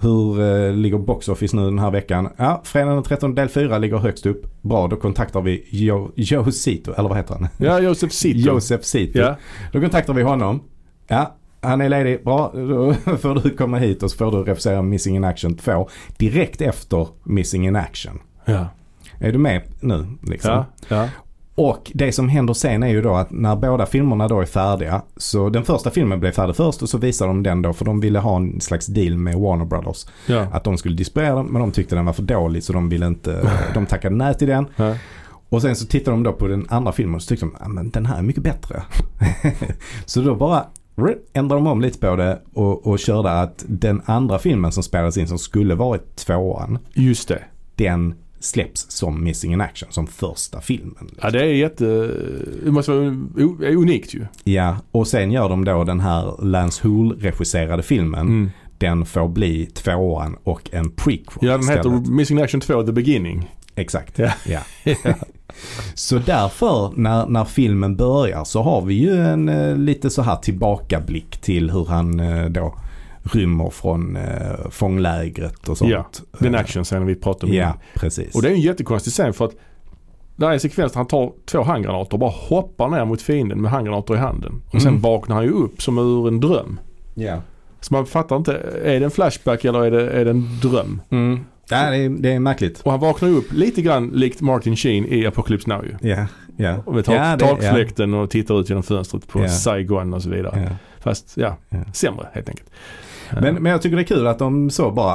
hur 0.00 0.40
eh, 0.40 0.72
ligger 0.72 0.98
Box 0.98 1.28
Office 1.28 1.56
nu 1.56 1.64
den 1.64 1.78
här 1.78 1.90
veckan? 1.90 2.28
Ja, 2.36 2.62
fredag 2.64 2.94
den 2.94 3.02
13 3.02 3.34
del 3.34 3.48
4 3.48 3.78
ligger 3.78 3.96
högst 3.96 4.26
upp. 4.26 4.62
Bra, 4.62 4.86
då 4.86 4.96
kontaktar 4.96 5.40
vi 5.40 5.64
Joe, 5.70 6.10
Joe 6.16 6.52
Sito, 6.52 6.92
eller 6.92 7.08
vad 7.08 7.18
heter 7.18 7.34
han? 7.34 7.48
Ja, 7.56 7.80
Josef 7.80 8.12
Sito. 8.12 8.38
Joseph 8.50 8.84
Sito. 8.84 9.18
Ja. 9.18 9.36
Då 9.72 9.80
kontaktar 9.80 10.14
vi 10.14 10.22
honom. 10.22 10.62
Ja, 11.08 11.36
han 11.62 11.80
är 11.80 11.88
ledig. 11.88 12.24
Bra, 12.24 12.52
då 12.54 12.94
får 12.94 13.42
du 13.42 13.50
komma 13.50 13.78
hit 13.78 14.02
och 14.02 14.10
så 14.10 14.16
får 14.16 14.30
du 14.30 14.42
regissera 14.42 14.82
Missing 14.82 15.16
in 15.16 15.24
Action 15.24 15.56
2 15.56 15.88
direkt 16.16 16.60
efter 16.60 17.08
Missing 17.24 17.66
in 17.66 17.76
Action. 17.76 18.18
Ja. 18.44 18.66
Är 19.18 19.32
du 19.32 19.38
med 19.38 19.62
nu? 19.80 20.06
Liksom? 20.22 20.50
Ja. 20.50 20.66
ja. 20.88 21.08
Och 21.54 21.90
det 21.94 22.12
som 22.12 22.28
händer 22.28 22.54
sen 22.54 22.82
är 22.82 22.88
ju 22.88 23.02
då 23.02 23.14
att 23.14 23.30
när 23.30 23.56
båda 23.56 23.86
filmerna 23.86 24.28
då 24.28 24.40
är 24.40 24.46
färdiga. 24.46 25.02
Så 25.16 25.48
den 25.48 25.64
första 25.64 25.90
filmen 25.90 26.20
blev 26.20 26.32
färdig 26.32 26.56
först 26.56 26.82
och 26.82 26.88
så 26.88 26.98
visade 26.98 27.30
de 27.30 27.42
den 27.42 27.62
då 27.62 27.72
för 27.72 27.84
de 27.84 28.00
ville 28.00 28.18
ha 28.18 28.36
en 28.36 28.60
slags 28.60 28.86
deal 28.86 29.16
med 29.16 29.34
Warner 29.34 29.64
Brothers. 29.64 30.06
ja. 30.26 30.46
Att 30.52 30.64
de 30.64 30.78
skulle 30.78 30.96
distribuera 30.96 31.34
den 31.34 31.46
men 31.46 31.60
de 31.62 31.70
tyckte 31.72 31.94
den 31.94 32.04
var 32.04 32.12
för 32.12 32.22
dålig 32.22 32.62
så 32.62 32.72
de 32.72 32.88
ville 32.88 33.06
inte, 33.06 33.50
de 33.74 33.86
tackade 33.86 34.16
nej 34.16 34.34
till 34.34 34.48
den. 34.48 34.66
ja. 34.76 34.94
Och 35.48 35.62
sen 35.62 35.76
så 35.76 35.86
tittade 35.86 36.16
de 36.16 36.22
då 36.22 36.32
på 36.32 36.46
den 36.46 36.66
andra 36.68 36.92
filmen 36.92 37.14
och 37.14 37.22
så 37.22 37.28
tyckte 37.28 37.46
de, 37.46 37.74
men 37.74 37.90
den 37.90 38.06
här 38.06 38.18
är 38.18 38.22
mycket 38.22 38.42
bättre. 38.42 38.82
så 40.06 40.20
då 40.20 40.34
bara 40.34 40.66
ändrade 41.32 41.62
de 41.62 41.66
om 41.66 41.80
lite 41.80 41.98
på 41.98 42.16
det 42.16 42.42
och, 42.52 42.86
och 42.86 42.98
körde 42.98 43.30
att 43.30 43.64
den 43.68 44.02
andra 44.04 44.38
filmen 44.38 44.72
som 44.72 44.82
spelades 44.82 45.16
in 45.16 45.28
som 45.28 45.38
skulle 45.38 45.74
varit 45.74 46.16
tvåan, 46.16 46.78
Just 46.94 47.28
det. 47.28 47.42
den 47.74 48.14
släpps 48.40 48.90
som 48.90 49.24
Missing 49.24 49.52
in 49.52 49.60
Action, 49.60 49.88
som 49.92 50.06
första 50.06 50.60
filmen. 50.60 51.10
Ja, 51.22 51.30
det 51.30 51.40
är 51.40 51.44
jätte... 51.44 51.84
Det 52.64 52.70
måste 52.70 52.92
vara 52.92 53.72
unikt 53.72 54.14
ju. 54.14 54.26
Ja, 54.44 54.76
och 54.90 55.06
sen 55.08 55.32
gör 55.32 55.48
de 55.48 55.64
då 55.64 55.84
den 55.84 56.00
här 56.00 56.44
Lance 56.44 56.88
Hool 56.88 57.16
regisserade 57.20 57.82
filmen. 57.82 58.26
Mm. 58.26 58.50
Den 58.78 59.04
får 59.06 59.28
bli 59.28 59.66
tvåan 59.66 60.36
och 60.44 60.68
en 60.72 60.90
prequel 60.90 61.48
Ja, 61.48 61.58
den 61.58 61.68
heter 61.68 61.78
istället. 61.78 62.08
Missing 62.08 62.38
in 62.38 62.44
Action 62.44 62.60
2 62.60 62.82
The 62.82 62.92
Beginning. 62.92 63.50
Exakt. 63.74 64.18
Ja. 64.18 64.30
Ja. 64.46 64.60
så 65.94 66.18
därför 66.18 66.92
när, 66.96 67.26
när 67.26 67.44
filmen 67.44 67.96
börjar 67.96 68.44
så 68.44 68.62
har 68.62 68.82
vi 68.82 68.94
ju 68.94 69.16
en 69.20 69.48
eh, 69.48 69.76
lite 69.76 70.10
så 70.10 70.22
här 70.22 70.36
tillbakablick 70.36 71.38
till 71.40 71.70
hur 71.70 71.84
han 71.84 72.20
eh, 72.20 72.44
då 72.44 72.74
rymmer 73.32 73.70
från 73.70 74.16
eh, 74.16 74.70
fånglägret 74.70 75.68
och 75.68 75.78
sånt. 75.78 75.90
Ja, 75.90 76.06
Den 76.38 76.54
actionscenen 76.54 77.06
vi 77.06 77.14
pratade 77.14 77.52
om. 77.52 77.58
Ja, 77.58 77.74
precis. 77.94 78.34
Och 78.34 78.42
det 78.42 78.48
är 78.48 78.52
en 78.52 78.60
jättekonstig 78.60 79.12
scen 79.12 79.32
för 79.32 79.44
att 79.44 79.52
där 80.36 80.48
är 80.48 80.52
en 80.52 80.60
sekvens 80.60 80.92
där 80.92 80.98
han 80.98 81.06
tar 81.06 81.32
två 81.46 81.62
handgranater 81.62 82.12
och 82.12 82.18
bara 82.18 82.30
hoppar 82.30 82.88
ner 82.88 83.04
mot 83.04 83.22
fienden 83.22 83.60
med 83.62 83.70
handgranater 83.70 84.14
i 84.14 84.18
handen. 84.18 84.62
Och 84.72 84.82
sen 84.82 84.88
Mm. 84.90 85.00
vaknar 85.02 85.36
han 85.36 85.44
ju 85.44 85.50
upp 85.50 85.82
som 85.82 85.98
ur 85.98 86.28
en 86.28 86.40
dröm. 86.40 86.80
ja. 87.14 87.40
Så 87.80 87.94
man 87.94 88.06
fattar 88.06 88.36
inte, 88.36 88.52
är 88.84 88.98
det 89.00 89.04
en 89.04 89.10
flashback 89.10 89.64
eller 89.64 89.84
är 89.84 89.90
det, 89.90 90.10
är 90.10 90.24
det 90.24 90.30
en 90.30 90.48
dröm? 90.62 91.00
Mm. 91.10 91.44
Ja, 91.72 91.90
det, 91.90 91.96
är, 91.96 92.08
det 92.08 92.32
är 92.32 92.38
märkligt. 92.38 92.80
Och 92.80 92.90
han 92.90 93.00
vaknar 93.00 93.28
ju 93.28 93.34
upp 93.36 93.52
lite 93.52 93.82
grann 93.82 94.08
likt 94.08 94.40
Martin 94.40 94.76
Sheen 94.76 95.06
i 95.06 95.26
Apocalypse 95.26 95.68
Now 95.70 95.84
ju. 95.84 96.08
Ja, 96.10 96.26
ja. 96.56 96.76
Och 96.86 96.94
med 96.94 97.04
tak, 97.04 97.38
det- 97.38 97.46
takfläkten 97.46 98.14
och 98.14 98.30
tittar 98.30 98.60
ut 98.60 98.68
genom 98.68 98.82
fönstret 98.82 99.28
på 99.28 99.40
Ja. 99.42 99.48
Saigon 99.48 100.14
och 100.14 100.22
så 100.22 100.30
vidare. 100.30 100.68
Ja. 100.70 100.76
Fast 101.00 101.36
ja, 101.36 101.56
Ja. 101.68 101.78
sämre 101.92 102.26
helt 102.32 102.48
enkelt. 102.48 102.70
Men, 103.40 103.54
men 103.54 103.72
jag 103.72 103.82
tycker 103.82 103.96
det 103.96 104.02
är 104.02 104.16
kul 104.16 104.26
att 104.26 104.38
de 104.38 104.70
så 104.70 104.90
bara 104.90 105.14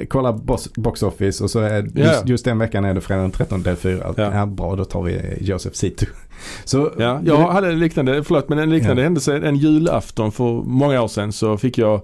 äh, 0.00 0.06
kollar 0.06 0.32
box, 0.32 0.72
box 0.74 1.02
office 1.02 1.44
och 1.44 1.50
så 1.50 1.58
är 1.60 1.82
just, 1.82 1.96
Ja. 1.96 2.22
just 2.24 2.44
den 2.44 2.58
veckan 2.58 2.84
är 2.84 2.94
det 2.94 3.00
fredag 3.00 3.20
den 3.22 3.30
13 3.30 3.62
del 3.62 3.76
4. 3.76 4.14
Ja. 4.16 4.34
Ja. 4.34 4.46
bra, 4.46 4.76
då 4.76 4.84
tar 4.84 5.02
vi 5.02 5.20
Joseph 5.40 5.74
Sito. 5.76 6.06
Så, 6.64 6.92
Ja, 6.98 7.20
jag 7.24 7.36
hade 7.36 7.68
en 7.68 7.78
liknande, 7.78 8.24
förlåt 8.24 8.48
men 8.48 8.58
en 8.58 8.70
liknande 8.70 9.02
Ja. 9.02 9.04
händelse 9.06 9.36
en 9.36 9.56
julafton 9.56 10.32
för 10.32 10.44
många 10.62 11.02
år 11.02 11.08
sedan 11.08 11.32
så 11.32 11.56
fick 11.56 11.78
jag, 11.78 11.94
eh, 11.94 12.00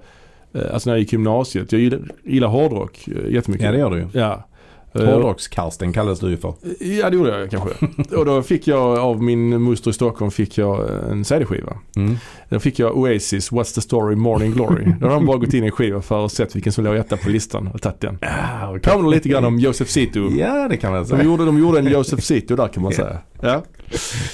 alltså 0.54 0.90
när 0.90 0.94
jag 0.94 1.00
gick 1.00 1.12
i 1.12 1.16
gymnasiet, 1.16 1.72
jag 1.72 1.80
gillar, 1.80 2.00
gillar 2.24 2.48
hårdrock 2.48 3.08
eh, 3.08 3.32
jättemycket. 3.32 3.64
ja, 3.64 3.72
det 3.72 3.78
gör 3.78 3.90
du 3.90 3.96
ju. 3.98 4.06
Ja. 4.12 4.44
Eh, 4.92 5.00
Hårdrocks-Karsten 5.00 5.92
kallas 5.92 6.20
du 6.20 6.30
ju 6.30 6.36
för. 6.36 6.54
Ja 6.80 7.10
det 7.10 7.16
gjorde 7.16 7.38
jag 7.38 7.50
kanske. 7.50 7.70
och 8.16 8.24
då 8.24 8.42
fick 8.42 8.66
jag 8.66 8.98
av 8.98 9.22
min 9.22 9.62
moster 9.62 9.90
i 9.90 9.94
Stockholm 9.94 10.30
fick 10.30 10.58
jag 10.58 10.90
en 11.10 11.24
CD-skiva. 11.24 11.72
Mm. 11.96 12.16
Då 12.48 12.60
fick 12.60 12.78
jag 12.78 12.96
Oasis, 12.98 13.52
What's 13.52 13.74
the 13.74 13.80
story, 13.80 14.16
Morning 14.16 14.52
Glory. 14.52 14.92
Då 15.00 15.06
har 15.06 15.14
de 15.14 15.26
bara 15.26 15.36
gått 15.36 15.54
in 15.54 15.64
i 15.64 15.66
en 15.66 15.72
skiva 15.72 16.02
för 16.02 16.24
att 16.24 16.32
sett 16.32 16.56
vilken 16.56 16.72
som 16.72 16.84
låg 16.84 16.96
etta 16.96 17.16
på 17.16 17.28
listan 17.30 17.68
och 17.74 17.82
tagit 17.82 18.00
den. 18.00 18.18
Ah, 18.22 18.70
okay. 18.70 18.92
Påminner 18.92 19.10
lite 19.10 19.28
grann 19.28 19.44
om 19.44 19.58
Joseph 19.58 19.90
Sito. 19.90 20.30
Ja, 20.30 20.68
det 20.68 20.76
kan 20.76 20.92
man 20.92 21.02
De 21.02 21.08
säga. 21.08 21.22
gjorde, 21.22 21.44
de 21.44 21.58
gjorde 21.58 21.78
en 21.78 21.86
Joseph 21.86 22.22
Sito 22.22 22.56
där 22.56 22.68
kan 22.68 22.82
man 22.82 22.92
säga. 22.92 23.18
Ja. 23.40 23.62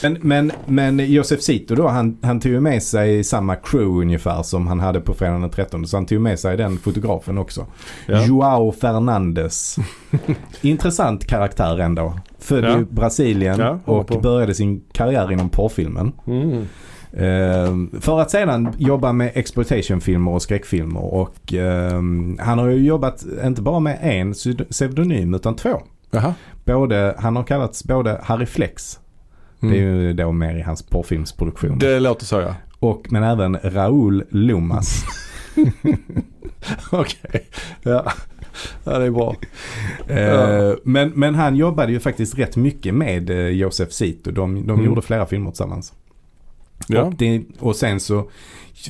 Men, 0.02 0.18
men, 0.20 0.52
men 0.66 0.98
Joseph 1.12 1.42
Sito 1.42 1.74
då, 1.74 1.88
han, 1.88 2.18
han 2.22 2.40
tog 2.40 2.52
ju 2.52 2.60
med 2.60 2.82
sig 2.82 3.24
samma 3.24 3.56
crew 3.56 4.00
ungefär 4.00 4.42
som 4.42 4.66
han 4.66 4.80
hade 4.80 5.00
på 5.00 5.14
fredagen 5.14 5.40
den 5.40 5.50
13. 5.50 5.86
Så 5.86 5.96
han 5.96 6.06
tog 6.06 6.20
med 6.20 6.38
sig 6.38 6.56
den 6.56 6.78
fotografen 6.78 7.38
också. 7.38 7.66
Ja. 8.06 8.24
Joao 8.26 8.72
Fernandes. 8.72 9.76
Intressant 10.60 11.26
karaktär 11.26 11.78
ändå. 11.80 12.18
Född 12.38 12.64
Ja. 12.64 12.80
i 12.80 12.84
Brasilien 12.84 13.58
Ja, 13.60 13.78
och 13.84 14.06
på. 14.06 14.18
började 14.20 14.54
sin 14.54 14.82
karriär 14.92 15.32
inom 15.32 15.48
porrfilmen. 15.48 16.12
Mm. 16.26 16.66
Eh, 17.12 18.00
för 18.00 18.20
att 18.20 18.30
sedan 18.30 18.68
jobba 18.78 19.12
med 19.12 19.30
exploitationfilmer 19.34 20.30
och 20.30 20.42
skräckfilmer. 20.42 21.14
Och 21.14 21.54
eh, 21.54 21.92
han 22.38 22.58
har 22.58 22.68
ju 22.68 22.86
jobbat 22.86 23.24
inte 23.44 23.62
bara 23.62 23.80
med 23.80 23.98
en 24.02 24.32
pseudo- 24.32 24.64
pseudonym 24.70 25.34
utan 25.34 25.56
två. 25.56 25.82
Jaha. 26.10 26.34
Både, 26.64 27.14
han 27.18 27.36
har 27.36 27.42
kallats 27.44 27.84
både 27.84 28.20
Harry 28.22 28.46
Flex, 28.46 29.00
Mm. 29.62 29.74
det 29.74 29.80
är 29.80 29.82
ju 29.84 30.12
då 30.12 30.32
mer 30.32 30.56
i 30.56 30.62
hans 30.62 30.82
porrfilmsproduktion. 30.82 31.78
Det 31.78 32.00
låter 32.00 32.24
så 32.26 32.40
ja. 32.40 32.54
Och, 32.78 33.06
men 33.12 33.22
även 33.22 33.56
Raúl 33.62 34.24
Lomas. 34.30 35.04
Okej. 36.90 37.46
Ja. 37.82 38.12
Ja, 38.84 38.98
det 38.98 39.04
är 39.04 39.10
bra. 39.10 39.34
Eh, 40.08 40.74
men, 40.84 41.08
men 41.14 41.34
han 41.34 41.56
jobbade 41.56 41.92
ju 41.92 42.00
faktiskt 42.00 42.38
rätt 42.38 42.56
mycket 42.56 42.94
med 42.94 43.30
eh, 43.30 43.36
Joseph 43.48 43.90
Sito. 43.92 44.30
De, 44.30 44.54
de 44.66 44.70
Mm. 44.70 44.84
gjorde 44.86 45.02
flera 45.02 45.26
filmer 45.26 45.50
tillsammans. 45.50 45.92
Ja. 46.88 47.02
Och, 47.02 47.14
det, 47.14 47.42
och 47.58 47.76
sen 47.76 48.00
så 48.00 48.30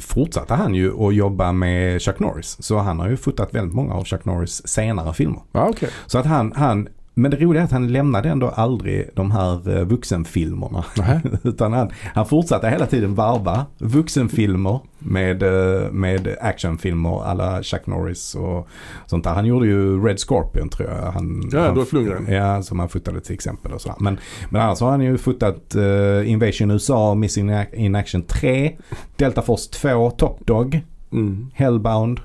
fortsatte 0.02 0.54
han 0.54 0.74
ju 0.74 1.06
att 1.06 1.14
jobba 1.14 1.52
med 1.52 2.02
Chuck 2.02 2.18
Norris. 2.20 2.56
Så 2.60 2.78
han 2.78 3.00
har 3.00 3.08
ju 3.08 3.16
fotat 3.16 3.54
väldigt 3.54 3.74
många 3.74 3.94
av 3.94 4.04
Chuck 4.04 4.24
Norris 4.24 4.68
senare 4.68 5.14
filmer. 5.14 5.40
Ja, 5.52 5.68
okej. 5.70 5.88
Så 6.06 6.18
att 6.18 6.26
han, 6.26 6.52
han 6.56 6.88
men 7.18 7.30
det 7.30 7.36
roliga 7.36 7.62
är 7.62 7.64
att 7.64 7.72
han 7.72 7.92
lämnade 7.92 8.28
ändå 8.28 8.48
aldrig 8.48 9.10
de 9.14 9.30
här 9.30 9.76
eh, 9.78 9.84
vuxenfilmerna. 9.84 10.84
Utan 11.42 11.72
han, 11.72 11.90
han 12.14 12.26
fortsatte 12.26 12.68
hela 12.68 12.86
tiden 12.86 13.14
varva 13.14 13.66
vuxenfilmer 13.78 14.80
med, 14.98 15.42
eh, 15.42 15.90
med 15.90 16.36
actionfilmer 16.40 17.24
alla 17.24 17.62
Chuck 17.62 17.86
Norris 17.86 18.34
och 18.34 18.68
sånt 19.06 19.24
där. 19.24 19.34
Han 19.34 19.46
gjorde 19.46 19.66
ju 19.66 20.06
Red 20.06 20.20
Scorpion 20.20 20.68
tror 20.68 20.88
jag. 20.88 21.12
Han, 21.12 21.50
Ja, 21.52 21.72
Dolph 21.72 21.94
Lundgren. 21.94 22.32
Ja, 22.32 22.62
som 22.62 22.78
han 22.78 22.88
fotade 22.88 23.20
till 23.20 23.34
exempel 23.34 23.72
och 23.72 23.80
sådär. 23.80 23.96
Men, 24.00 24.18
men 24.50 24.62
annars 24.62 24.80
har 24.80 24.90
han 24.90 25.00
ju 25.00 25.18
fotat 25.18 25.74
eh, 25.74 26.30
Invasion 26.30 26.70
USA, 26.70 27.14
Missing 27.14 27.50
in 27.72 27.94
Action 27.94 28.22
3, 28.22 28.76
Delta 29.16 29.42
Force 29.42 29.70
2, 29.72 30.10
Top 30.10 30.46
Dog, 30.46 30.80
Mm. 31.12 31.50
Hellbound 31.54 32.20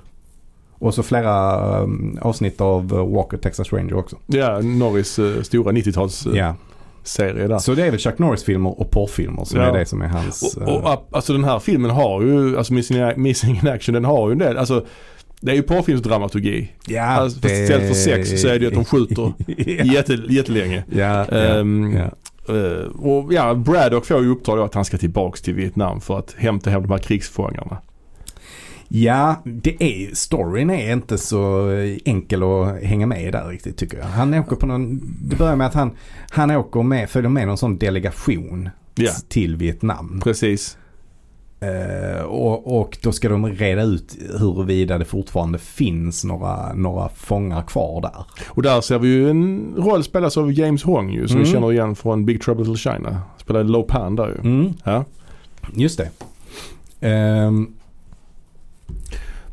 och 0.82 0.94
så 0.94 1.04
flera 1.04 1.80
um, 1.82 2.18
avsnitt 2.22 2.62
av 2.62 2.94
uh, 2.94 3.14
Walker 3.16 3.38
Texas 3.38 3.74
Ranger 3.74 3.94
också. 3.94 4.18
Ja, 4.28 4.60
Norris 4.62 5.20
eh, 5.20 5.42
stora 5.42 5.72
90-talsserie 5.72 6.36
Ja. 7.42 7.48
där. 7.48 7.58
Så 7.60 7.74
det 7.74 7.86
är 7.86 7.92
väl 7.92 8.00
Chuck 8.00 8.20
Norris-filmer 8.20 8.80
och 8.82 8.92
porrfilmer 8.92 9.44
som 9.46 9.60
Ja. 9.60 9.66
är 9.68 9.80
det 9.80 9.86
som 9.86 10.02
är 10.02 10.08
hans... 10.08 10.56
Och, 10.58 10.62
och 10.64 10.70
eh, 10.70 10.86
ap- 10.96 11.08
alltså 11.12 11.34
den 11.34 11.44
här 11.44 11.60
filmen 11.60 11.92
har 11.92 12.22
ju, 12.22 12.58
alltså 12.58 12.74
Missing, 12.74 12.98
Missing 13.16 13.60
in 13.64 13.68
Action, 13.68 13.94
den 13.94 14.06
har 14.06 14.28
ju 14.30 14.32
en 14.32 14.38
del, 14.40 14.58
alltså 14.58 14.86
det 15.42 15.52
är 15.52 15.56
ju 15.56 15.64
porrfilmsdramaturgi. 15.64 16.72
ja, 16.88 17.04
Alltså, 17.04 17.40
fast 17.42 17.54
istället 17.54 17.88
för 17.88 17.94
sex 17.96 18.42
så 18.42 18.48
är 18.48 18.52
det 18.54 18.60
ju 18.60 18.68
att 18.68 18.74
de 18.74 18.86
skjuter 18.86 19.34
ja. 19.48 19.84
jätte, 19.84 20.14
jättelänge. 20.30 20.84
Ja, 20.92 21.26
ja, 21.32 21.38
Ehm, 21.38 21.94
ja. 21.98 22.10
Eh, 22.56 22.86
och 23.02 23.34
ja, 23.34 23.54
Braddock 23.54 24.06
får 24.06 24.22
ju 24.24 24.30
uppdrag 24.32 24.60
att 24.60 24.74
han 24.74 24.86
ska 24.86 24.98
tillbaks 24.98 25.42
till 25.42 25.54
Vietnam 25.54 26.02
för 26.02 26.20
att 26.20 26.36
hämta 26.38 26.70
hem 26.70 26.82
de 26.82 26.92
här 26.92 26.98
krigsfångarna. 26.98 27.78
Ja, 28.92 29.36
det 29.46 29.84
är 29.84 30.16
storyn 30.16 30.70
är 30.70 30.94
inte 30.94 31.18
så 31.18 31.70
enkel 32.06 32.44
att 32.44 32.84
hänga 32.84 33.06
med 33.08 33.24
i 33.28 33.32
där 33.32 33.48
riktigt 33.48 33.78
tycker 33.78 33.98
jag. 33.98 34.06
Han 34.06 34.34
åker 34.34 34.56
på 34.56 34.66
någon, 34.66 35.02
det 35.30 35.36
börjar 35.36 35.56
med 35.56 35.68
att 35.68 35.74
han, 35.74 35.92
han 36.30 36.52
åker 36.52 36.84
med, 36.84 37.10
följer 37.10 37.30
med 37.30 37.48
någon 37.48 37.58
sån 37.58 37.78
delegation 37.78 38.70
Ja. 38.96 39.12
till 39.28 39.56
Vietnam. 39.56 40.20
Precis. 40.24 40.78
Eh, 41.60 42.22
och, 42.24 42.80
och 42.82 42.98
då 43.04 43.12
ska 43.12 43.30
de 43.30 43.48
reda 43.48 43.82
ut 43.82 44.18
huruvida 44.40 44.98
det 44.98 45.06
fortfarande 45.06 45.58
finns 45.60 46.24
några, 46.24 46.74
några 46.74 47.10
fångar 47.10 47.62
kvar 47.62 48.02
där. 48.02 48.26
Och 48.50 48.62
där 48.64 48.82
ser 48.82 49.00
vi 49.00 49.08
ju 49.08 49.30
en 49.30 49.74
roll 49.78 50.04
spelas 50.04 50.38
av 50.38 50.52
James 50.54 50.84
Hong 50.84 51.10
ju 51.10 51.28
som 51.28 51.38
vi 51.38 51.44
Mm. 51.44 51.54
känner 51.54 51.72
igen 51.72 51.96
från 51.96 52.26
Big 52.26 52.42
Trouble 52.42 52.64
Little 52.66 52.92
China. 52.92 53.22
Spelade 53.38 53.70
Lo 53.70 53.84
Pan 53.84 54.16
där 54.16 54.28
ju. 54.28 54.50
Mm, 54.50 54.74
Ja. 54.84 55.06
just 55.76 55.98
det. 56.00 56.10
Ehm, 57.08 57.74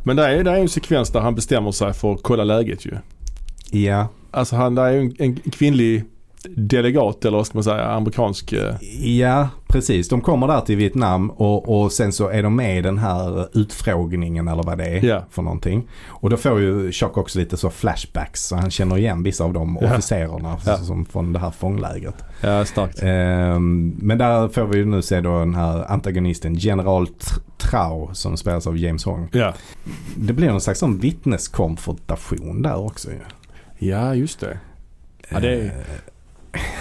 Men 0.02 0.16
där 0.16 0.28
är, 0.28 0.44
där 0.44 0.52
är 0.52 0.58
en 0.60 0.68
sekvens 0.68 1.10
där 1.10 1.20
han 1.20 1.34
bestämmer 1.34 1.72
sig 1.72 1.92
för 1.92 2.12
att 2.12 2.22
kolla 2.22 2.44
läget 2.44 2.86
ju. 2.86 2.92
ja, 3.70 4.08
Alltså 4.30 4.56
han, 4.56 4.74
där 4.74 4.84
är 4.84 4.98
en, 4.98 5.14
en 5.18 5.36
kvinnlig 5.36 6.04
delegat 6.56 7.24
eller 7.24 7.36
vad 7.36 7.46
ska 7.46 7.56
man 7.58 7.64
säga, 7.64 7.84
amerikansk. 7.84 8.52
eh, 8.52 8.74
Ja, 9.04 9.48
precis. 9.68 10.08
De 10.08 10.20
kommer 10.20 10.46
där 10.46 10.60
till 10.60 10.76
Vietnam 10.76 11.30
och, 11.30 11.82
och 11.82 11.92
sen 11.92 12.12
så 12.12 12.28
är 12.28 12.42
de 12.42 12.56
med 12.56 12.78
i 12.78 12.82
den 12.82 12.98
här 12.98 13.48
utfrågningen 13.58 14.48
eller 14.48 14.62
vad 14.62 14.78
det 14.78 14.84
är 14.86 15.04
Ja. 15.04 15.24
för 15.30 15.42
någonting. 15.42 15.88
Och 16.08 16.30
då 16.30 16.36
får 16.36 16.60
ju 16.60 16.92
Chuck 16.92 17.16
också 17.16 17.38
lite 17.38 17.56
så 17.56 17.70
flashbacks 17.70 18.42
så 18.46 18.56
han 18.56 18.70
känner 18.70 18.98
igen 18.98 19.22
vissa 19.22 19.44
av 19.44 19.52
de 19.52 19.78
Ja. 19.80 19.86
officerarna 19.92 20.56
Ja. 20.66 20.76
som 20.76 21.04
från 21.04 21.32
det 21.32 21.38
här 21.38 21.50
fånglägret. 21.50 22.24
Ja, 22.40 22.64
starkt. 22.64 23.02
Ehm, 23.02 23.94
men 23.98 24.18
där 24.18 24.48
får 24.48 24.64
vi 24.66 24.78
ju 24.78 24.84
nu 24.84 25.02
se 25.02 25.20
då 25.20 25.38
den 25.38 25.54
här 25.54 25.92
antagonisten 25.92 26.54
General 26.54 27.06
Tr- 27.06 27.40
Trau 27.70 28.08
som 28.14 28.36
spelas 28.36 28.66
av 28.66 28.78
James 28.78 29.04
Hong. 29.04 29.28
Ja. 29.32 29.54
Det 30.16 30.32
blir 30.32 30.50
någon 30.50 30.60
slags 30.60 30.80
sån 30.80 30.98
vittneskonfrontation 30.98 32.62
där 32.62 32.76
också 32.78 33.08
ju. 33.10 33.18
ja, 33.88 34.14
just 34.14 34.40
det. 34.40 34.58
Ja, 35.30 35.40
det 35.40 35.52
är- 35.54 35.64
Eh, 35.64 35.70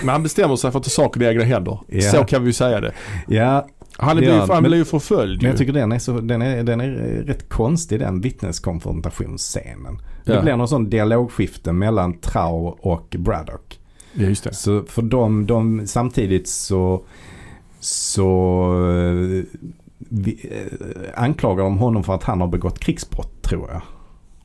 Men 0.01 0.09
han 0.09 0.23
bestämmer 0.23 0.55
sig 0.55 0.71
för 0.71 0.79
att 0.79 0.83
ta 0.85 0.89
saken 0.89 1.21
i 1.21 1.25
egna 1.25 1.43
händer. 1.43 1.79
Ja. 1.87 2.01
Så 2.01 2.23
kan 2.23 2.41
vi 2.41 2.47
ju 2.49 2.53
säga 2.53 2.81
det. 2.81 2.93
ja, 3.27 3.67
Han, 3.97 4.15
Det 4.15 4.21
blir, 4.21 4.33
ju- 4.33 4.53
han, 4.53 4.63
blir 4.63 4.77
ju 4.77 4.85
förföljd 4.85 5.41
men 5.41 5.49
jag 5.49 5.57
tycker 5.57 5.73
den 5.73 5.91
är, 5.91 5.99
så, 5.99 6.19
den 6.21 6.41
är, 6.41 6.63
den 6.63 6.81
är 6.81 6.89
rätt 7.27 7.49
konstig 7.49 7.99
den 7.99 8.21
vittneskonfrontationsscenen. 8.21 10.01
Det 10.25 10.33
Ja. 10.33 10.41
blir 10.41 10.55
någon 10.55 10.67
sån 10.67 10.89
dialogskifte 10.89 11.71
mellan 11.73 12.13
Trau 12.19 12.77
och 12.81 13.15
Braddock. 13.19 13.79
Ja, 14.13 14.25
just 14.25 14.43
det. 14.43 14.53
Så 14.53 14.83
för 14.83 15.01
dem, 15.01 15.45
de, 15.45 15.87
samtidigt 15.87 16.47
så, 16.47 17.03
så 17.79 18.63
eh, 18.91 19.43
vi, 20.09 20.49
eh, 20.51 21.23
anklagar 21.23 21.63
de 21.63 21.77
honom 21.77 22.03
för 22.03 22.15
att 22.15 22.23
han 22.23 22.41
har 22.41 22.47
begått 22.47 22.79
krigsbrott 22.79 23.41
tror 23.41 23.69
jag. 23.71 23.81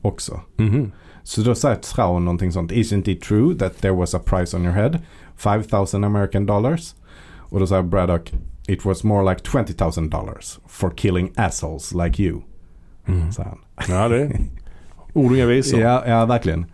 Också. 0.01 0.41
Mhm. 0.55 0.91
Så 1.23 1.41
då 1.41 1.55
säger 1.55 1.75
Trau 1.75 2.19
någonting 2.19 2.51
sånt. 2.51 2.71
Isn't 2.71 3.09
it 3.09 3.21
true 3.21 3.55
that 3.57 3.77
there 3.77 3.93
was 3.93 4.15
a 4.15 4.19
price 4.25 4.57
on 4.57 4.63
your 4.63 4.73
head? 4.73 4.99
5000 5.37 6.03
American 6.03 6.45
dollars? 6.45 6.95
Och 7.37 7.59
då 7.59 7.67
säger 7.67 7.81
Braddock. 7.81 8.31
It 8.67 8.85
was 8.85 9.03
more 9.03 9.29
like 9.31 9.41
20,000 9.51 10.09
dollars 10.09 10.59
for 10.67 10.89
killing 10.95 11.31
assholes 11.35 11.93
like 11.93 12.23
you. 12.23 12.41
Mm. 13.07 13.31
Säger 13.31 13.49
han. 13.49 13.59
Ja, 13.87 14.07
det 14.07 14.21
är 14.21 14.39
ord 15.13 15.31
och 15.31 15.37
inga 15.37 15.45
visor. 15.45 15.79
Ja, 15.81 16.03
ja 16.07 16.25
verkligen. 16.25 16.65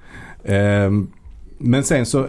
Ehm, 0.45 1.11
men 1.57 1.83
sen 1.83 2.05
så 2.05 2.27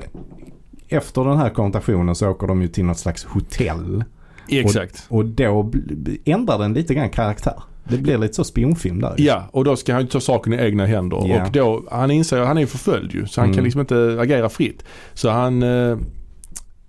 efter 0.89 1.25
den 1.25 1.37
här 1.39 1.49
konfrontationen 1.51 2.15
så 2.15 2.29
åker 2.29 2.47
de 2.47 2.63
ju 2.63 2.69
till 2.69 2.85
något 2.85 2.99
slags 2.99 3.25
hotell. 3.25 4.05
Exakt. 4.49 5.07
Och 5.09 5.25
då 5.25 5.63
bl- 5.63 6.19
ändrar 6.25 6.59
den 6.59 6.73
lite 6.73 6.95
grann 6.95 7.11
karaktär. 7.11 7.63
Det 7.91 7.99
blir 7.99 8.19
lite 8.19 8.35
så 8.35 8.45
spionfilm 8.45 9.01
där. 9.01 9.15
Ja, 9.19 9.45
och 9.53 9.65
då 9.65 9.77
ska 9.77 9.93
han 9.93 10.03
ju 10.03 10.09
ta 10.09 10.21
saken 10.21 10.53
i 10.53 10.57
egna 10.57 10.87
händer. 10.87 11.23
Ja. 11.29 11.47
Och 11.47 11.53
då, 11.53 11.83
han 11.91 12.11
inser 12.11 12.41
att 12.41 12.47
han 12.47 12.59
är 12.59 12.67
förföljd 12.67 13.13
ju. 13.15 13.27
Så 13.27 13.41
han 13.41 13.49
Mm. 13.49 13.55
kan 13.57 13.65
liksom 13.65 13.81
inte 13.81 14.17
agera 14.21 14.49
fritt. 14.49 14.85
Så 15.15 15.31
han 15.31 15.63
eh, 15.63 15.97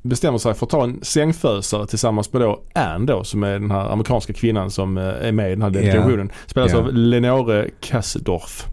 bestämmer 0.04 0.38
sig 0.38 0.54
för 0.54 0.66
att 0.66 0.70
ta 0.70 0.84
en 0.84 1.00
sängfösare 1.02 1.88
tillsammans 1.88 2.34
med 2.34 2.42
då 2.42 2.62
Anne 2.76 3.06
då 3.06 3.24
som 3.24 3.44
är 3.44 3.52
den 3.60 3.72
här 3.72 3.90
amerikanska 3.92 4.34
kvinnan 4.34 4.72
som 4.72 4.98
eh, 4.98 5.04
är 5.04 5.32
med 5.32 5.48
i 5.48 5.50
den 5.50 5.62
här 5.62 5.70
delegationen. 5.70 6.32
Spelas 6.48 6.72
Ja. 6.72 6.78
av 6.78 6.94
Lenore 6.94 7.70
Kassdorf. 7.80 8.68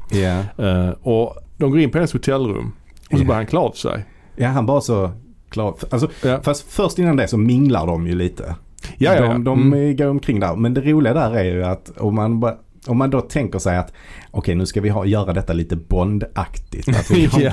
Eh, 0.59 0.89
och 1.03 1.37
de 1.57 1.71
går 1.71 1.81
in 1.81 1.91
på 1.91 1.99
hennes 1.99 2.13
hotellrum 2.13 2.73
och 3.11 3.19
så 3.19 3.23
Ja. 3.23 3.27
börjar 3.27 3.35
han 3.37 3.47
klä 3.47 3.59
av 3.61 3.73
sig. 3.73 4.05
ja, 4.37 4.49
han 4.49 4.67
bara 4.67 4.81
så 4.81 5.11
klar. 5.49 5.75
Alltså, 5.91 6.09
Ja, 6.25 6.41
fast 6.43 6.73
först 6.73 6.99
innan 6.99 7.17
det 7.17 7.29
så 7.29 7.37
minglar 7.39 7.87
de 7.87 8.07
ju 8.07 8.15
lite. 8.15 8.55
Ja, 8.99 9.15
ja. 9.15 9.23
De, 9.23 9.45
de 9.45 9.73
Mm. 9.73 9.97
går 9.97 10.07
omkring 10.07 10.41
där. 10.41 10.57
Men 10.57 10.75
det 10.75 10.81
roliga 10.81 11.15
där 11.15 11.35
är 11.35 11.45
ju 11.45 11.65
att 11.65 11.91
om 11.99 12.15
man, 12.15 12.41
bara, 12.41 12.55
om 12.87 12.99
man 12.99 13.11
då 13.11 13.21
tänker 13.21 13.59
sig 13.59 13.77
att 13.77 13.93
okej 14.31 14.55
nu 14.55 14.67
ska 14.67 14.81
vi 14.81 14.89
ha, 14.89 15.05
göra 15.07 15.33
detta 15.33 15.53
lite 15.53 15.77
Bond-aktigt. 15.77 16.89
Att 16.89 17.11
vi 17.11 17.29
Ja. 17.45 17.53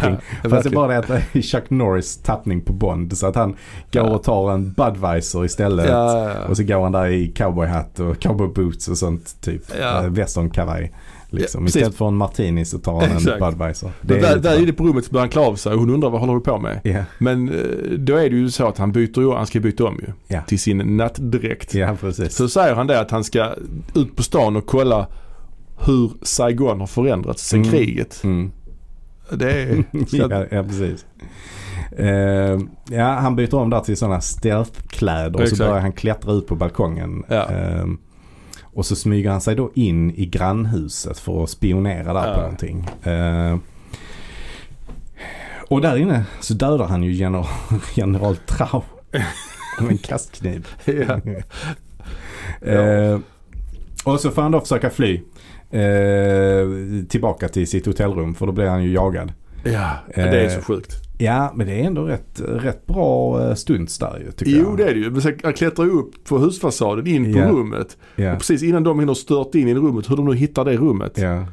Fast 0.49 0.63
det 0.63 0.69
är 0.69 0.75
bara 0.75 0.87
det 0.87 0.97
att 0.97 1.09
är 1.35 1.41
Chuck 1.41 1.69
Norris 1.69 2.17
tappning 2.17 2.61
på 2.61 2.73
Bond. 2.73 3.17
Så 3.17 3.27
att 3.27 3.35
han 3.35 3.49
går 3.51 3.57
Ja. 3.91 4.15
och 4.15 4.23
tar 4.23 4.51
en 4.51 4.71
Budweiser 4.73 5.45
istället. 5.45 5.89
Ja, 5.89 6.29
ja. 6.29 6.47
Och 6.49 6.57
så 6.57 6.63
går 6.63 6.81
han 6.83 6.91
där 6.91 7.07
i 7.07 7.27
cowboyhatt 7.27 7.99
och 7.99 8.19
cowboy 8.21 8.47
boots 8.47 8.87
och 8.87 8.97
sånt 8.97 9.41
typ. 9.41 9.61
Ja. 9.79 10.03
Ja. 10.03 10.09
Westernkavaj. 10.09 10.91
Liksom. 11.35 11.63
Ja. 11.63 11.67
Istället 11.67 11.95
för 11.95 12.07
en 12.07 12.15
martini 12.15 12.65
så 12.65 12.79
tar 12.79 13.01
han 13.01 13.11
en 13.33 13.39
Budweiser. 13.39 13.91
Är 14.01 14.07
där, 14.07 14.37
där 14.39 14.65
det 14.65 14.73
på 14.73 14.83
rummet 14.83 15.05
så 15.05 15.11
börjar 15.11 15.21
han 15.21 15.29
klä 15.29 15.41
av 15.41 15.55
sig 15.55 15.73
och 15.73 15.79
hon 15.79 15.89
undrar 15.89 16.09
vad 16.09 16.19
håller 16.21 16.33
du 16.33 16.39
på 16.39 16.59
med? 16.59 16.79
Ja, 16.83 17.03
Men 17.17 17.49
eh, 17.49 17.55
då 17.97 18.15
är 18.15 18.29
det 18.29 18.35
ju 18.35 18.49
så 18.51 18.67
att 18.67 18.77
han 18.77 18.91
byter 18.91 19.35
han 19.35 19.47
ska 19.47 19.59
byta 19.59 19.85
om 19.85 19.95
ju. 20.07 20.13
Ja. 20.35 20.41
Till 20.41 20.59
sin 20.59 20.97
nattdräkt. 20.97 21.73
ja 21.73 21.95
precis. 22.01 22.33
Så 22.35 22.49
säger 22.49 22.75
han 22.75 22.87
det 22.87 22.99
att 22.99 23.11
han 23.11 23.23
ska 23.23 23.49
ut 23.95 24.15
på 24.15 24.23
stan 24.23 24.55
och 24.55 24.65
kolla 24.65 25.07
hur 25.85 26.11
Saigon 26.21 26.79
har 26.79 26.87
förändrats 26.87 27.47
sen 27.47 27.59
Mm. 27.59 27.71
kriget. 27.71 28.21
Mm. 28.23 28.51
Det 29.31 29.51
är... 29.51 29.79
att- 30.01 30.13
ja, 30.13 30.45
ja, 30.51 30.63
precis. 30.63 31.05
Eh, 31.97 32.59
ja, 32.89 33.05
han 33.13 33.35
byter 33.35 33.55
om 33.55 33.69
där 33.69 33.79
till 33.79 33.97
sådana 33.97 34.21
stealth-kläder 34.21 35.41
och 35.41 35.47
så 35.49 35.55
börjar 35.55 35.79
han 35.79 35.91
klättra 35.91 36.31
ut 36.33 36.47
på 36.47 36.55
balkongen. 36.55 37.23
Ja. 37.27 37.51
Eh, 37.51 37.85
och 38.75 38.85
så 38.85 38.95
smyger 38.95 39.29
han 39.29 39.41
sig 39.41 39.55
då 39.55 39.71
in 39.75 40.11
i 40.15 40.25
grannhuset 40.25 41.19
för 41.19 41.43
att 41.43 41.49
spionera 41.49 42.13
där 42.13 42.21
på 42.33 42.39
Ja. 42.39 42.41
någonting. 42.41 42.87
Eh, 43.03 43.57
och 45.67 45.81
där 45.81 45.97
inne 45.97 46.23
så 46.39 46.53
dödar 46.53 46.85
han 46.87 47.03
ju 47.03 47.11
general, 47.13 47.45
general 47.95 48.35
Trau 48.37 48.81
med 49.81 49.91
en 49.91 49.97
kastkniv. 49.97 50.67
ja. 50.85 51.19
Eh, 52.71 53.19
och 54.05 54.19
så 54.19 54.31
får 54.31 54.41
han 54.41 54.51
då 54.51 54.59
försöka 54.61 54.89
fly 54.89 55.21
eh, 55.71 57.05
tillbaka 57.09 57.47
till 57.47 57.67
sitt 57.67 57.85
hotellrum 57.85 58.35
för 58.35 58.45
då 58.45 58.51
blir 58.51 58.65
han 58.67 58.83
ju 58.83 58.93
jagad. 58.93 59.33
ja, 59.63 59.89
det 60.15 60.21
är 60.21 60.49
så 60.49 60.55
Eh, 60.57 60.61
sjukt. 60.63 60.95
Ja, 61.17 61.51
men 61.55 61.67
det 61.67 61.73
är 61.73 61.83
ändå 61.83 62.03
rätt, 62.03 62.41
rätt 62.45 62.85
bra 62.87 63.41
eh, 63.49 63.55
stunts 63.55 63.97
där 63.97 64.19
ju 64.25 64.31
tycker 64.31 64.51
jag. 64.51 64.61
Jo 64.69 64.75
det 64.75 64.83
är 64.83 64.93
det 64.93 64.99
ju. 64.99 65.35
Han 65.43 65.53
klättrar 65.53 65.85
upp 65.89 66.23
på 66.23 66.37
husfasaden 66.37 67.07
in 67.07 67.33
på 67.33 67.39
Ja. 67.39 67.47
rummet. 67.49 67.97
Ja, 68.15 68.31
Och 68.33 68.37
precis 68.37 68.63
innan 68.63 68.83
de 68.83 68.99
hinner 68.99 69.13
stört 69.13 69.55
in 69.55 69.67
i 69.67 69.75
rummet, 69.75 70.09
hur 70.11 70.15
de 70.15 70.25
nu 70.25 70.35
hittar 70.35 70.65
det 70.65 70.77
rummet. 70.77 71.17
ja. 71.17 71.45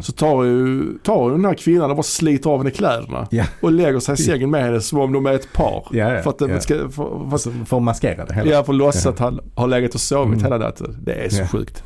Så 0.00 0.12
tar 0.12 0.44
ju, 0.44 0.82
tar 1.02 1.28
ju 1.30 1.36
den 1.36 1.44
här 1.44 1.54
kvinnan 1.54 1.90
och 1.90 1.96
bara 1.96 2.02
sliter 2.02 2.50
av 2.50 2.58
henne 2.58 2.70
kläderna. 2.70 3.28
Och 3.60 3.72
lägger 3.72 4.00
sig 4.00 4.14
i 4.14 4.16
sängen 4.16 4.50
med 4.50 4.62
henne 4.64 4.80
som 4.80 5.00
om 5.00 5.12
de 5.12 5.26
är 5.26 5.32
ett 5.32 5.52
par. 5.52 5.88
För 6.22 6.30
att, 6.30 6.40
ja. 6.50 6.60
ska, 6.60 6.74
för, 6.88 7.30
för, 7.38 7.64
för 7.64 7.76
att 7.76 7.82
maskera 7.82 8.24
det 8.24 8.34
hela. 8.34 8.50
Ja, 8.50 8.64
för 8.64 8.72
att 8.72 8.76
låtsas 8.78 9.06
att 9.06 9.18
han 9.18 9.40
har 9.54 9.66
legat 9.66 9.94
och 9.94 10.00
sovit 10.00 10.26
Mm. 10.38 10.44
hela 10.44 10.58
natten. 10.58 10.96
Det 11.02 11.12
är 11.12 11.28
så 11.28 11.44
sjukt. 11.46 11.82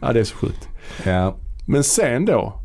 Ja, 0.00 0.12
det 0.12 0.20
är 0.20 0.24
så 0.24 0.36
sjukt. 0.36 0.68
Men 1.66 1.84
sen 1.84 2.24
då 2.24 2.59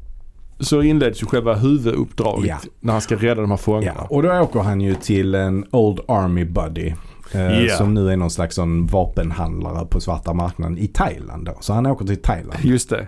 så 0.60 0.82
inleds 0.82 1.24
ju 1.24 1.26
själva 1.28 1.56
huvuduppdraget 1.56 2.47
Ja. 2.47 2.58
när 2.80 2.91
han 2.93 3.01
ska 3.01 3.16
rädda 3.16 3.41
de 3.41 3.49
här 3.49 3.58
fångarna. 3.58 3.93
ja. 3.97 4.08
Och 4.10 4.24
då 4.24 4.34
åker 4.39 4.60
han 4.60 4.82
ju 4.82 4.95
till 4.95 5.36
en 5.36 5.66
Old 5.72 5.99
Army 6.08 6.45
Buddy. 6.45 6.93
Eh, 7.32 7.60
Ja. 7.64 7.78
Som 7.78 7.93
nu 7.93 8.12
är 8.12 8.18
någon 8.18 8.30
slags 8.32 8.56
sån 8.56 8.88
vapenhandlare 8.88 9.86
på 9.86 10.01
svarta 10.01 10.34
marknaden 10.34 10.78
i 10.78 10.88
Thailand 10.88 11.45
då. 11.45 11.58
Så 11.60 11.74
han 11.74 11.86
åker 11.86 12.06
till 12.06 12.22
Thailand. 12.22 12.60
Just 12.64 12.89
det. 12.89 13.08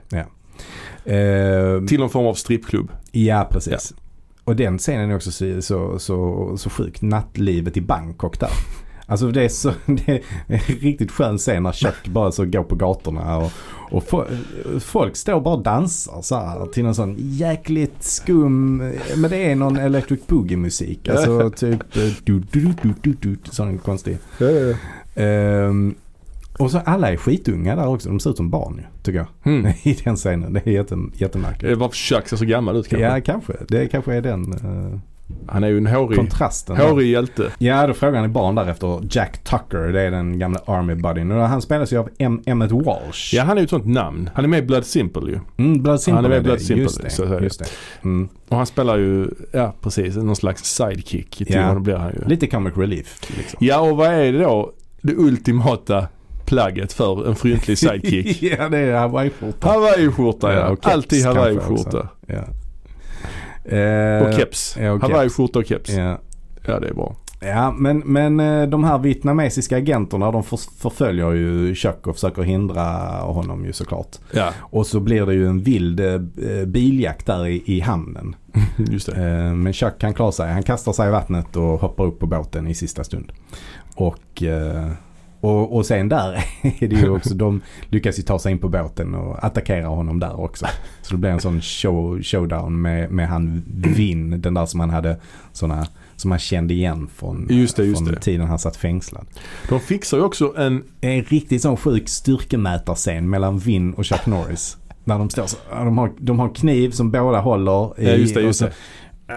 Eh, 1.05 1.85
Till 1.87 1.99
någon 1.99 2.09
form 2.09 2.25
av 2.25 2.33
strippklubb. 2.33 2.91
Ja, 3.11 3.47
precis. 3.51 3.93
Och 4.43 4.55
den 4.55 4.77
scenen 4.77 5.11
är 5.11 5.15
också 5.15 5.31
så, 5.31 5.61
så, 5.61 5.99
så, 5.99 6.53
så 6.57 6.69
sjuk. 6.69 7.01
Nattlivet 7.01 7.77
i 7.77 7.81
Bangkok 7.81 8.39
där. 8.39 8.49
Alltså 9.09 9.31
det 9.31 9.43
är 9.43 9.49
så, 9.49 9.71
det 9.85 10.09
är 10.47 10.79
riktigt 10.81 11.11
skön 11.11 11.37
scen 11.37 11.63
när 11.63 11.71
Chuck 11.71 12.07
bara 12.07 12.31
så 12.31 12.45
går 12.45 12.63
på 12.63 12.75
gatorna 12.75 13.37
och, 13.37 13.51
och 13.91 14.03
fo- 14.03 14.79
folk 14.79 15.15
står 15.15 15.41
bara 15.41 15.55
och 15.55 15.63
dansar 15.63 16.21
så 16.21 16.35
här 16.35 16.65
till 16.65 16.83
någon 16.83 16.95
sån 16.95 17.15
jäkligt 17.19 18.03
skum, 18.03 18.77
men 19.17 19.29
det 19.29 19.51
är 19.51 19.55
någon 19.55 19.77
Electric 19.77 20.27
Boogie 20.27 20.57
musik. 20.57 21.07
Alltså 21.09 21.49
typ 21.49 21.97
eh, 21.97 22.03
du, 22.23 22.39
du, 22.39 22.73
du, 22.81 22.93
du, 23.01 23.13
du, 23.21 23.37
sån 23.51 23.77
konstig. 23.77 24.17
Ehm, 25.15 25.95
och 26.59 26.71
så 26.71 26.77
alla 26.85 27.11
är 27.11 27.17
skitunga 27.17 27.75
där 27.75 27.87
också. 27.87 28.09
De 28.09 28.19
ser 28.19 28.29
ut 28.29 28.37
som 28.37 28.49
barn 28.49 28.75
ju, 28.77 28.83
tycker 29.03 29.17
jag. 29.17 29.27
Mm. 29.53 29.73
I 29.83 29.93
den 30.03 30.15
scenen. 30.15 30.53
Det 30.53 30.67
är 30.67 30.71
jätte, 30.71 30.95
Det 30.95 31.21
jättemärkligt. 31.21 31.71
är 31.71 31.75
bara 31.75 31.89
för 31.89 31.95
Chuck 31.97 32.27
ser 32.27 32.37
så 32.37 32.45
gammal 32.45 32.75
ut 32.77 32.87
kanske. 32.87 33.05
Ja, 33.07 33.21
kanske. 33.21 33.53
Det 33.67 33.87
kanske 33.87 34.13
är 34.15 34.21
den 34.21 34.53
eh, 34.53 34.99
Han 35.47 35.63
är 35.63 35.67
ju 35.67 35.77
en 35.77 35.87
hårig, 35.87 36.17
kontrasten. 36.17 36.77
hårig 36.77 37.11
hjälte. 37.11 37.51
Ja, 37.57 37.87
då 37.87 37.93
frågar 37.93 38.15
han 38.15 38.25
i 38.29 38.33
barn 38.33 38.55
därefter. 38.55 38.99
Jack 39.11 39.37
Tucker, 39.43 39.77
det 39.93 40.01
är 40.01 40.11
den 40.11 40.39
gamla 40.39 40.59
Army 40.65 40.95
Buddyn. 40.95 41.31
Och 41.31 41.41
han 41.47 41.61
spelas 41.61 41.93
ju 41.93 41.97
av 41.97 42.09
M. 42.17 42.41
Emmet 42.45 42.71
Walsh. 42.71 43.35
Ja, 43.35 43.43
han 43.43 43.57
är 43.57 43.61
ju 43.61 43.63
ett 43.63 43.69
sånt 43.69 43.85
namn. 43.87 44.29
Han 44.33 44.45
är 44.45 44.49
med 44.49 44.59
i 44.63 44.67
Blood 44.67 44.85
Simple 44.85 45.31
ju. 45.31 45.39
Mm, 45.57 45.83
Blood 45.83 46.01
Simple 46.01 46.15
Han 46.17 46.25
är 46.25 46.29
med 46.29 46.37
i. 46.39 46.43
Blood 46.43 46.61
Simple, 46.61 46.83
Just 46.83 47.01
det. 47.03 47.09
så 47.09 47.25
det. 47.25 47.43
Just 47.43 47.59
det. 47.59 47.65
Mm. 48.03 48.29
Och 48.47 48.57
han 48.57 48.65
spelar 48.65 48.97
ju, 48.97 49.27
ja 49.51 49.73
precis, 49.81 50.15
någon 50.15 50.35
slags 50.35 50.63
sidekick. 50.63 51.35
Till 51.35 51.47
Ja. 51.55 51.63
honom 51.67 51.83
blir 51.83 51.95
han 51.95 52.11
ju. 52.13 52.25
Lite 52.27 52.47
comic 52.47 52.73
relief. 52.77 53.37
Liksom. 53.37 53.57
Ja, 53.61 53.79
och 53.79 53.97
vad 53.97 54.07
är 54.07 54.31
det 54.31 54.39
då? 54.39 54.71
Det 55.01 55.13
ultimata 55.17 56.07
plagget 56.45 56.93
för 56.93 57.27
en 57.27 57.35
fryntlig 57.35 57.77
sidekick. 57.77 58.43
ja, 58.43 58.69
det 58.69 58.77
är 58.77 58.95
hawaiiskjorta. 58.97 59.67
Hawaiiskjorta 59.69 60.53
ja. 60.53 60.69
keps 60.69 60.87
Alltid 60.87 61.25
hawaiiskjorta. 61.25 62.07
Ja. 62.27 62.43
Eh, 63.67 64.27
Och 64.27 64.33
keps. 64.33 64.77
ja, 64.81 64.91
och 64.91 65.01
keps. 65.01 65.11
Hawaiiskjorta 65.11 65.59
och 65.59 65.65
keps. 65.65 65.89
Ja. 65.89 66.17
Ja. 66.65 66.79
det 66.79 66.87
är 66.87 66.93
bra. 66.93 67.15
Ja, 67.39 67.71
men, 67.71 67.97
men 68.05 68.39
eh, 68.39 68.67
de 68.67 68.83
här 68.83 68.97
vietnamesiska 68.97 69.77
agenterna 69.77 70.31
de 70.31 70.43
för, 70.43 70.59
förföljer 70.79 71.31
ju 71.31 71.75
Chuck 71.75 72.07
och 72.07 72.15
försöker 72.15 72.41
hindra 72.41 72.83
honom 73.21 73.65
ju 73.65 73.73
såklart. 73.73 74.15
Ja, 74.31 74.49
Och 74.59 74.87
så 74.87 74.99
blir 74.99 75.25
det 75.25 75.33
ju 75.33 75.47
en 75.47 75.59
vild 75.59 75.99
eh, 75.99 76.19
biljakt 76.65 77.25
där 77.25 77.47
i, 77.47 77.63
i 77.65 77.79
hamnen. 77.79 78.35
just 78.77 79.05
det. 79.15 79.19
Men 79.55 79.73
Chuck 79.73 79.99
kan 79.99 80.13
klara 80.13 80.31
sig. 80.31 80.51
Han 80.53 80.63
kastar 80.63 80.93
sig 80.93 81.07
i 81.07 81.11
vattnet 81.11 81.55
och 81.55 81.63
hoppar 81.79 82.03
upp 82.05 82.19
på 82.19 82.25
båten 82.27 82.67
i 82.67 82.73
sista 82.75 83.03
stund. 83.03 83.31
Och, 83.95 84.43
och, 85.41 85.75
och 85.75 85.85
sen 85.85 86.09
där 86.09 86.33
är 86.79 86.87
det 86.87 86.95
ju 86.95 87.09
också, 87.09 87.33
de 87.33 87.61
lyckas 87.89 88.19
ju 88.19 88.23
ta 88.23 88.39
sig 88.39 88.51
in 88.51 88.59
på 88.59 88.69
båten 88.69 89.15
och 89.15 89.43
attackera 89.45 89.87
honom 89.87 90.19
där 90.19 90.39
också. 90.39 90.65
Så 91.01 91.11
det 91.13 91.17
blir 91.17 91.29
en 91.29 91.39
sån 91.39 91.61
show, 91.61 92.21
showdown 92.21 92.81
med, 92.81 93.11
med 93.11 93.27
han 93.27 93.63
Vin, 93.67 94.41
den 94.41 94.53
där 94.53 94.65
som 94.65 94.79
han 94.79 94.89
hade 94.89 95.19
såna 95.53 95.87
som 96.15 96.29
man 96.29 96.39
kände 96.39 96.73
igen 96.73 97.07
från, 97.15 97.47
Just 97.49 97.75
det, 97.75 97.85
just 97.85 97.97
från 98.05 98.13
det. 98.13 98.19
tiden 98.19 98.47
han 98.47 98.59
satt 98.59 98.75
fängslad. 98.75 99.25
De 99.69 99.79
fixar 99.79 100.17
ju 100.17 100.23
också 100.23 100.53
en, 100.57 100.83
en 101.01 101.23
riktigt 101.23 101.61
sån 101.61 101.77
sjuk 101.77 102.09
styrkemätarscen 102.09 103.29
mellan 103.29 103.57
Vin 103.57 103.93
och 103.93 104.05
Chuck 104.05 104.25
Norris. 104.25 104.77
När 105.03 105.17
de 105.19 105.29
står 105.29 105.45
så, 105.45 105.57
de 105.71 105.97
har, 105.97 106.11
de 106.17 106.39
har 106.39 106.49
kniv 106.55 106.91
som 106.91 107.11
båda 107.11 107.39
håller 107.39 107.99
i. 107.99 108.05
ja 108.05 108.11
just 108.13 108.33
det, 108.35 108.41
just 108.41 108.59
så, 108.59 108.65
det. 108.65 109.33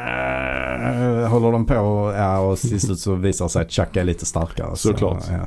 äh, 1.24 1.28
håller 1.28 1.52
de 1.52 1.66
på 1.66 2.12
ja, 2.16 2.38
och 2.38 2.58
till 2.58 2.80
slut 2.80 2.98
så 2.98 3.14
visar 3.14 3.48
sig 3.48 3.62
att 3.62 3.70
Chuck 3.72 3.96
är 3.96 4.04
lite 4.04 4.26
starkare. 4.26 4.70
så, 4.70 4.76
Såklart. 4.88 5.24
ja. 5.30 5.46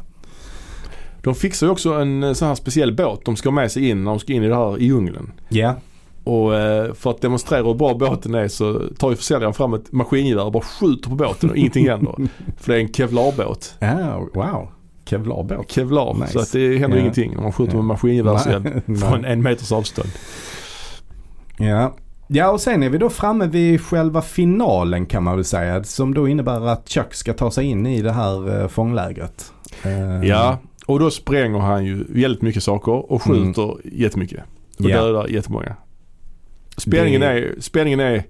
De 1.24 1.36
fixar 1.36 1.68
ju 1.68 1.72
också 1.72 1.94
en 1.94 2.24
eh, 2.24 2.34
sån 2.34 2.48
här 2.48 2.56
speciell 2.56 2.94
båt 2.96 3.26
de 3.26 3.36
ska 3.36 3.50
ha 3.50 3.56
med 3.56 3.72
sig 3.72 3.90
in 3.90 4.04
när 4.04 4.12
de 4.12 4.20
ska 4.20 4.34
in 4.34 4.44
i 4.44 4.48
det 4.48 4.56
här 4.56 4.78
i 4.82 4.86
djungeln. 4.86 5.32
Ja, 5.50 5.76
Och 6.24 6.56
eh, 6.56 6.94
för 6.94 7.10
att 7.10 7.22
demonstrera 7.22 7.64
hur 7.64 7.74
bra 7.74 7.94
båten 7.94 8.36
är 8.36 8.48
så 8.48 8.82
tar 8.98 9.10
ju 9.10 9.16
försäljaren 9.16 9.54
fram 9.54 9.74
ett 9.74 9.92
maskingevär 9.92 10.44
och 10.46 10.52
bara 10.52 10.64
skjuter 10.64 11.10
på 11.10 11.16
båten 11.16 11.50
och 11.50 11.58
ingenting 11.58 11.90
händer. 11.90 12.16
För 12.58 12.74
det 12.74 12.80
är 12.80 12.82
en 12.82 12.94
kevlarbåt. 12.94 13.76
ja 13.80 14.28
wow. 14.34 14.68
Kevlarbåt. 15.06 15.72
Kevlar. 15.72 16.14
Nice. 16.14 16.32
Så 16.34 16.40
att 16.40 16.52
det 16.52 16.78
händer 16.78 16.98
Ja. 16.98 17.02
ingenting 17.02 17.34
när 17.36 17.42
man 17.42 17.52
skjuter 17.52 17.72
Ja. 17.74 17.78
med 17.78 17.86
maskingevärseld 17.86 18.82
från 19.00 19.26
en 19.26 19.42
meters 19.42 19.72
avstånd. 19.72 20.10
Ja. 21.58 21.94
ja, 22.28 22.50
och 22.52 22.62
sen 22.62 22.84
är 22.84 22.90
vi 22.90 22.98
då 22.98 23.10
framme 23.10 23.48
vid 23.48 23.82
själva 23.82 24.22
finalen 24.22 25.06
kan 25.06 25.24
man 25.24 25.36
väl 25.36 25.46
säga. 25.46 25.84
Som 25.84 26.14
då 26.14 26.28
innebär 26.28 26.68
att 26.68 26.90
Chuck 26.90 27.14
ska 27.14 27.34
ta 27.34 27.52
sig 27.52 27.66
in 27.66 27.86
i 27.86 28.02
det 28.02 28.12
här 28.12 28.62
eh, 28.62 28.68
fånglägret. 28.68 29.52
Ja, 30.24 30.58
och 30.86 31.00
då 31.00 31.12
spränger 31.12 31.60
han 31.60 31.86
ju 31.86 32.04
väldigt 32.10 32.42
mycket 32.42 32.64
saker 32.64 33.12
och 33.12 33.22
skjuter 33.24 33.76
jättemycket. 33.84 34.44
Och 34.74 34.80
Mm. 34.86 34.92
Ja. 34.92 35.02
dödar 35.06 35.28
jättemånga. 35.28 35.76
Spänningen, 36.78 37.22
Det- 37.22 37.28
är, 37.28 37.56
spänningen 37.60 38.00
är 38.00 38.24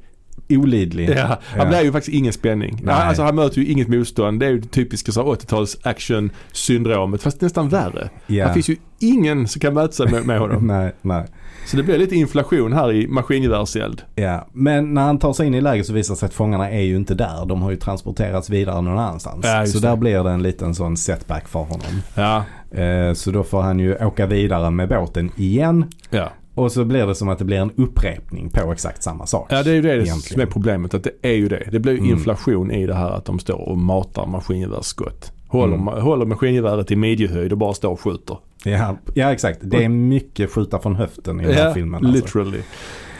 Olidlig. 0.49 1.09
Ja, 1.09 1.39
Ja. 1.57 1.65
blir 1.65 1.81
ju 1.81 1.91
faktiskt 1.91 2.15
ingen 2.15 2.33
spänning. 2.33 2.79
Nej. 2.83 2.95
Alltså 2.95 3.23
han 3.23 3.35
möter 3.35 3.61
ju 3.61 3.67
inget 3.67 3.87
motstånd. 3.87 4.39
Det 4.39 4.45
är 4.45 4.49
ju 4.49 4.59
det 4.59 4.67
typiska 4.67 5.11
så 5.11 5.21
här 5.23 5.27
80-tals 5.29 5.77
action-syndromet 5.83 7.21
fast 7.21 7.41
nästan 7.41 7.69
värre. 7.69 8.09
Ja. 8.27 8.47
Det 8.47 8.53
finns 8.53 8.69
ju 8.69 8.75
ingen 8.99 9.47
som 9.47 9.59
kan 9.59 9.73
möta 9.73 9.91
sig 9.93 10.11
med, 10.11 10.25
med 10.25 10.39
honom. 10.39 10.67
nej, 10.67 10.91
nej. 11.01 11.25
Så 11.65 11.77
det 11.77 11.83
blir 11.83 11.97
lite 11.97 12.15
inflation 12.15 12.73
här 12.73 12.91
i 12.91 13.07
maskingevärseld. 13.07 14.01
Ja, 14.15 14.47
men 14.53 14.93
när 14.93 15.01
han 15.01 15.19
tar 15.19 15.33
sig 15.33 15.47
in 15.47 15.53
i 15.53 15.61
läget 15.61 15.85
så 15.85 15.93
visar 15.93 16.13
det 16.13 16.19
sig 16.19 16.27
att 16.27 16.33
fångarna 16.33 16.69
är 16.69 16.81
ju 16.81 16.95
inte 16.95 17.13
där. 17.15 17.45
De 17.45 17.61
har 17.61 17.71
ju 17.71 17.77
transporterats 17.77 18.49
vidare 18.49 18.81
någon 18.81 18.97
annanstans. 18.99 19.45
Ja, 19.45 19.65
så 19.65 19.79
det. 19.79 19.87
där 19.87 19.95
blir 19.95 20.23
det 20.23 20.29
en 20.31 20.43
liten 20.43 20.75
sån 20.75 20.97
setback 20.97 21.47
för 21.47 21.59
honom. 21.59 22.01
Ja, 22.15 22.43
Eh, 22.79 23.13
så 23.13 23.31
då 23.31 23.43
får 23.43 23.61
han 23.61 23.79
ju 23.79 24.05
åka 24.05 24.25
vidare 24.25 24.71
med 24.71 24.89
båten 24.89 25.31
igen. 25.35 25.85
ja. 26.09 26.29
Och 26.55 26.71
så 26.71 26.85
blir 26.85 27.07
det 27.07 27.15
som 27.15 27.29
att 27.29 27.39
det 27.39 27.45
blir 27.45 27.57
en 27.57 27.71
upprepning 27.77 28.49
på 28.49 28.71
exakt 28.71 29.03
samma 29.03 29.25
sak. 29.25 29.47
ja 29.51 29.63
det 29.63 29.69
är 29.71 29.75
ju 29.75 29.81
det 29.81 29.89
Egentligen. 29.93 30.19
som 30.19 30.41
är 30.41 30.45
problemet. 30.45 30.93
Att 30.93 31.03
det 31.03 31.11
är 31.21 31.33
ju 31.33 31.47
det. 31.47 31.63
Det 31.71 31.79
blir 31.79 31.93
Mm. 31.97 32.09
inflation 32.09 32.71
i 32.71 32.85
det 32.87 32.93
här 32.95 33.09
att 33.09 33.25
de 33.25 33.39
står 33.39 33.69
och 33.69 33.77
matar 33.77 34.25
maskingevärsskott. 34.25 35.31
Håller, 35.47 35.75
Mm. 35.75 35.87
håller 36.03 36.25
maskingeväret 36.25 36.91
i 36.91 36.95
midjehöjd 36.95 37.51
och 37.51 37.57
bara 37.57 37.73
står 37.73 37.89
och 37.91 37.99
skjuter. 38.01 38.37
Ja, 38.63 38.97
ja 39.13 39.31
exakt. 39.31 39.59
Det 39.61 39.83
är 39.83 39.89
mycket 39.89 40.51
skjuta 40.51 40.79
från 40.79 40.95
höften 40.95 41.41
i 41.41 41.45
den 41.45 41.53
här 41.53 41.73
filmen. 41.73 42.05
Alltså. 42.05 42.11
literally. 42.11 42.61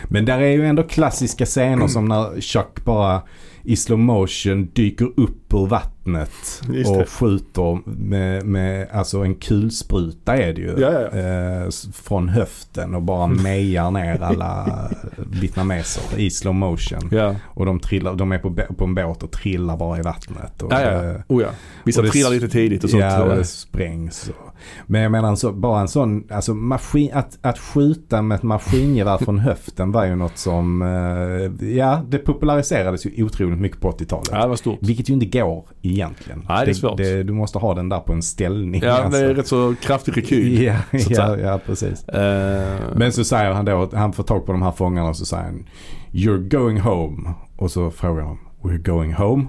Men 0.08 0.26
där 0.26 0.40
är 0.40 0.52
ju 0.52 0.66
ändå 0.66 0.84
klassiska 0.84 1.46
scener 1.46 1.88
som 1.88 2.06
när 2.06 2.42
Chuck 2.42 2.86
bara 2.86 3.22
i 3.64 3.76
slow 3.76 4.00
motion 4.00 4.70
dyker 4.74 5.06
upp 5.06 5.54
ur 5.54 5.66
vattnet 5.68 6.62
och 6.86 7.10
skjuter 7.10 7.90
med, 7.90 8.46
med 8.46 8.88
alltså 8.92 9.20
en 9.20 9.36
kulspruta 9.36 10.38
är 10.38 10.54
det 10.54 10.62
ju. 10.62 10.76
Ja, 10.78 10.92
ja. 10.92 11.20
Eh, 11.20 11.70
från 11.94 12.30
höften 12.30 12.96
och 12.96 13.02
bara 13.02 13.28
mejar 13.44 13.92
ner 13.92 14.22
alla 14.22 14.90
vietnameser 15.18 16.20
i 16.20 16.30
slow 16.30 16.56
motion. 16.56 17.10
Ja, 17.12 17.36
Och 17.44 17.66
de, 17.66 17.80
trillar, 17.80 18.16
de 18.16 18.32
är 18.32 18.40
på, 18.40 18.56
på 18.78 18.84
en 18.84 18.96
båt 18.96 19.24
och 19.24 19.32
trillar 19.32 19.78
bara 19.78 20.00
i 20.00 20.02
vattnet. 20.02 20.62
Och, 20.62 20.74
ja, 20.74 20.82
ja. 20.82 21.04
eh, 21.04 21.16
Oh, 21.28 21.42
ja. 21.42 21.50
Vissa 21.84 22.00
och 22.00 22.06
det 22.06 22.12
trillar 22.12 22.30
lite 22.30 22.50
tidigt 22.50 22.84
och 22.84 22.90
sånt. 22.90 23.04
Ja, 23.04 23.24
och 23.24 23.36
det 23.36 23.46
sprängs. 23.46 24.30
Och. 24.30 24.53
Men 24.86 25.02
jag 25.02 25.12
menar 25.12 25.36
så, 25.36 25.52
bara 25.52 25.82
en 25.82 25.88
sån, 25.88 26.24
alltså 26.32 26.54
maskin, 26.54 27.10
att, 27.14 27.38
att 27.42 27.60
skjuta 27.60 28.22
med 28.22 28.36
ett 28.36 28.44
maskingevär 28.44 29.18
från 29.18 29.40
höften 29.40 29.92
var 29.92 30.06
ju 30.06 30.16
något 30.16 30.38
som, 30.38 30.82
eh, 30.82 31.68
ja 31.68 32.02
det 32.10 32.18
populariserades 32.18 33.06
ju 33.06 33.24
otroligt 33.24 33.60
mycket 33.60 33.80
på 33.82 33.92
80-talet. 33.92 34.30
Ja, 34.32 34.42
det 34.42 34.48
var 34.48 34.56
stort. 34.56 34.80
Vilket 34.82 35.10
ju 35.10 35.14
inte 35.14 35.40
går 35.40 35.66
egentligen. 35.82 36.46
Nej, 36.50 36.66
det 36.66 36.72
är 36.72 36.74
svårt. 36.74 36.98
du 36.98 37.34
måste 37.34 37.60
ha 37.60 37.74
den 37.74 37.90
där 37.90 38.00
på 38.00 38.14
en 38.14 38.22
ställning. 38.22 38.82
Ja, 38.84 38.92
alltså. 38.92 39.22
det 39.22 39.26
är 39.26 39.34
rätt 39.34 39.48
så 39.48 39.76
kraftig 39.82 40.18
rekyl. 40.18 40.64
Ja, 40.64 40.76
ja, 41.10 41.38
ja, 41.38 41.60
precis. 41.66 42.08
Eh, 42.08 42.78
Men 42.96 43.12
så 43.12 43.24
säger 43.24 43.52
han 43.52 43.66
då, 43.66 43.82
att 43.82 43.94
han 43.94 44.14
får 44.14 44.24
tag 44.24 44.46
på 44.46 44.52
de 44.52 44.62
här 44.62 44.72
fångarna 44.72 45.10
och 45.10 45.18
så 45.18 45.26
säger 45.26 45.44
han 45.44 45.66
You're 46.12 46.50
going 46.50 46.80
home. 46.80 47.34
Och 47.56 47.72
så 47.72 47.92
frågar 47.92 48.22
de 48.24 48.40
We're 48.62 48.78
going 48.78 49.14
home? 49.14 49.46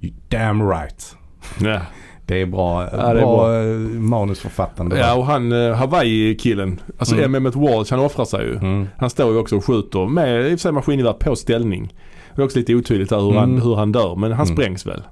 You 0.00 0.12
damn 0.28 0.68
right. 0.70 1.16
ja. 1.60 1.80
Det 2.26 2.42
är 2.42 2.46
bra, 2.46 2.80
det 2.80 2.86
är 2.86 3.14
bra, 3.14 3.36
bra. 3.36 3.62
eh, 3.62 3.76
manusförfattande. 4.00 4.98
ja, 4.98 5.14
och 5.14 5.26
han 5.26 5.52
uh, 5.52 5.74
Hawaii-killen, 5.74 6.80
alltså 6.98 7.14
Mm. 7.16 7.32
Mehmet 7.32 7.56
Walsh, 7.56 7.90
han 7.90 8.00
offrar 8.00 8.24
sig 8.24 8.44
ju. 8.46 8.56
Mm. 8.56 8.86
Han 8.98 9.10
står 9.10 9.32
ju 9.32 9.38
också 9.38 9.56
och 9.56 9.64
skjuter 9.64 10.06
med 10.06 10.40
i 10.42 10.46
och 10.46 10.50
för 10.50 10.56
sig 10.56 10.72
maskingevär 10.72 11.12
på 11.12 11.36
ställning. 11.36 11.94
Det 12.36 12.42
är 12.42 12.44
också 12.44 12.58
lite 12.58 12.74
otydligt 12.74 13.10
där 13.10 13.20
hur, 13.20 13.30
Mm. 13.30 13.36
han, 13.40 13.62
hur 13.62 13.74
han 13.76 13.92
dör, 13.92 14.16
men 14.16 14.32
han 14.32 14.46
Mm. 14.46 14.56
sprängs 14.56 14.86
väl. 14.86 15.02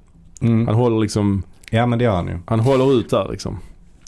Mm. 0.41 0.67
Han 0.67 0.75
håller 0.75 0.99
liksom, 0.99 1.43
Ja 1.71 1.85
men 1.85 1.99
det 1.99 2.05
gör 2.05 2.15
han 2.15 2.27
ju. 2.27 2.37
han 2.45 2.59
håller 2.59 2.93
ut 2.99 3.09
där 3.09 3.27
liksom. 3.31 3.57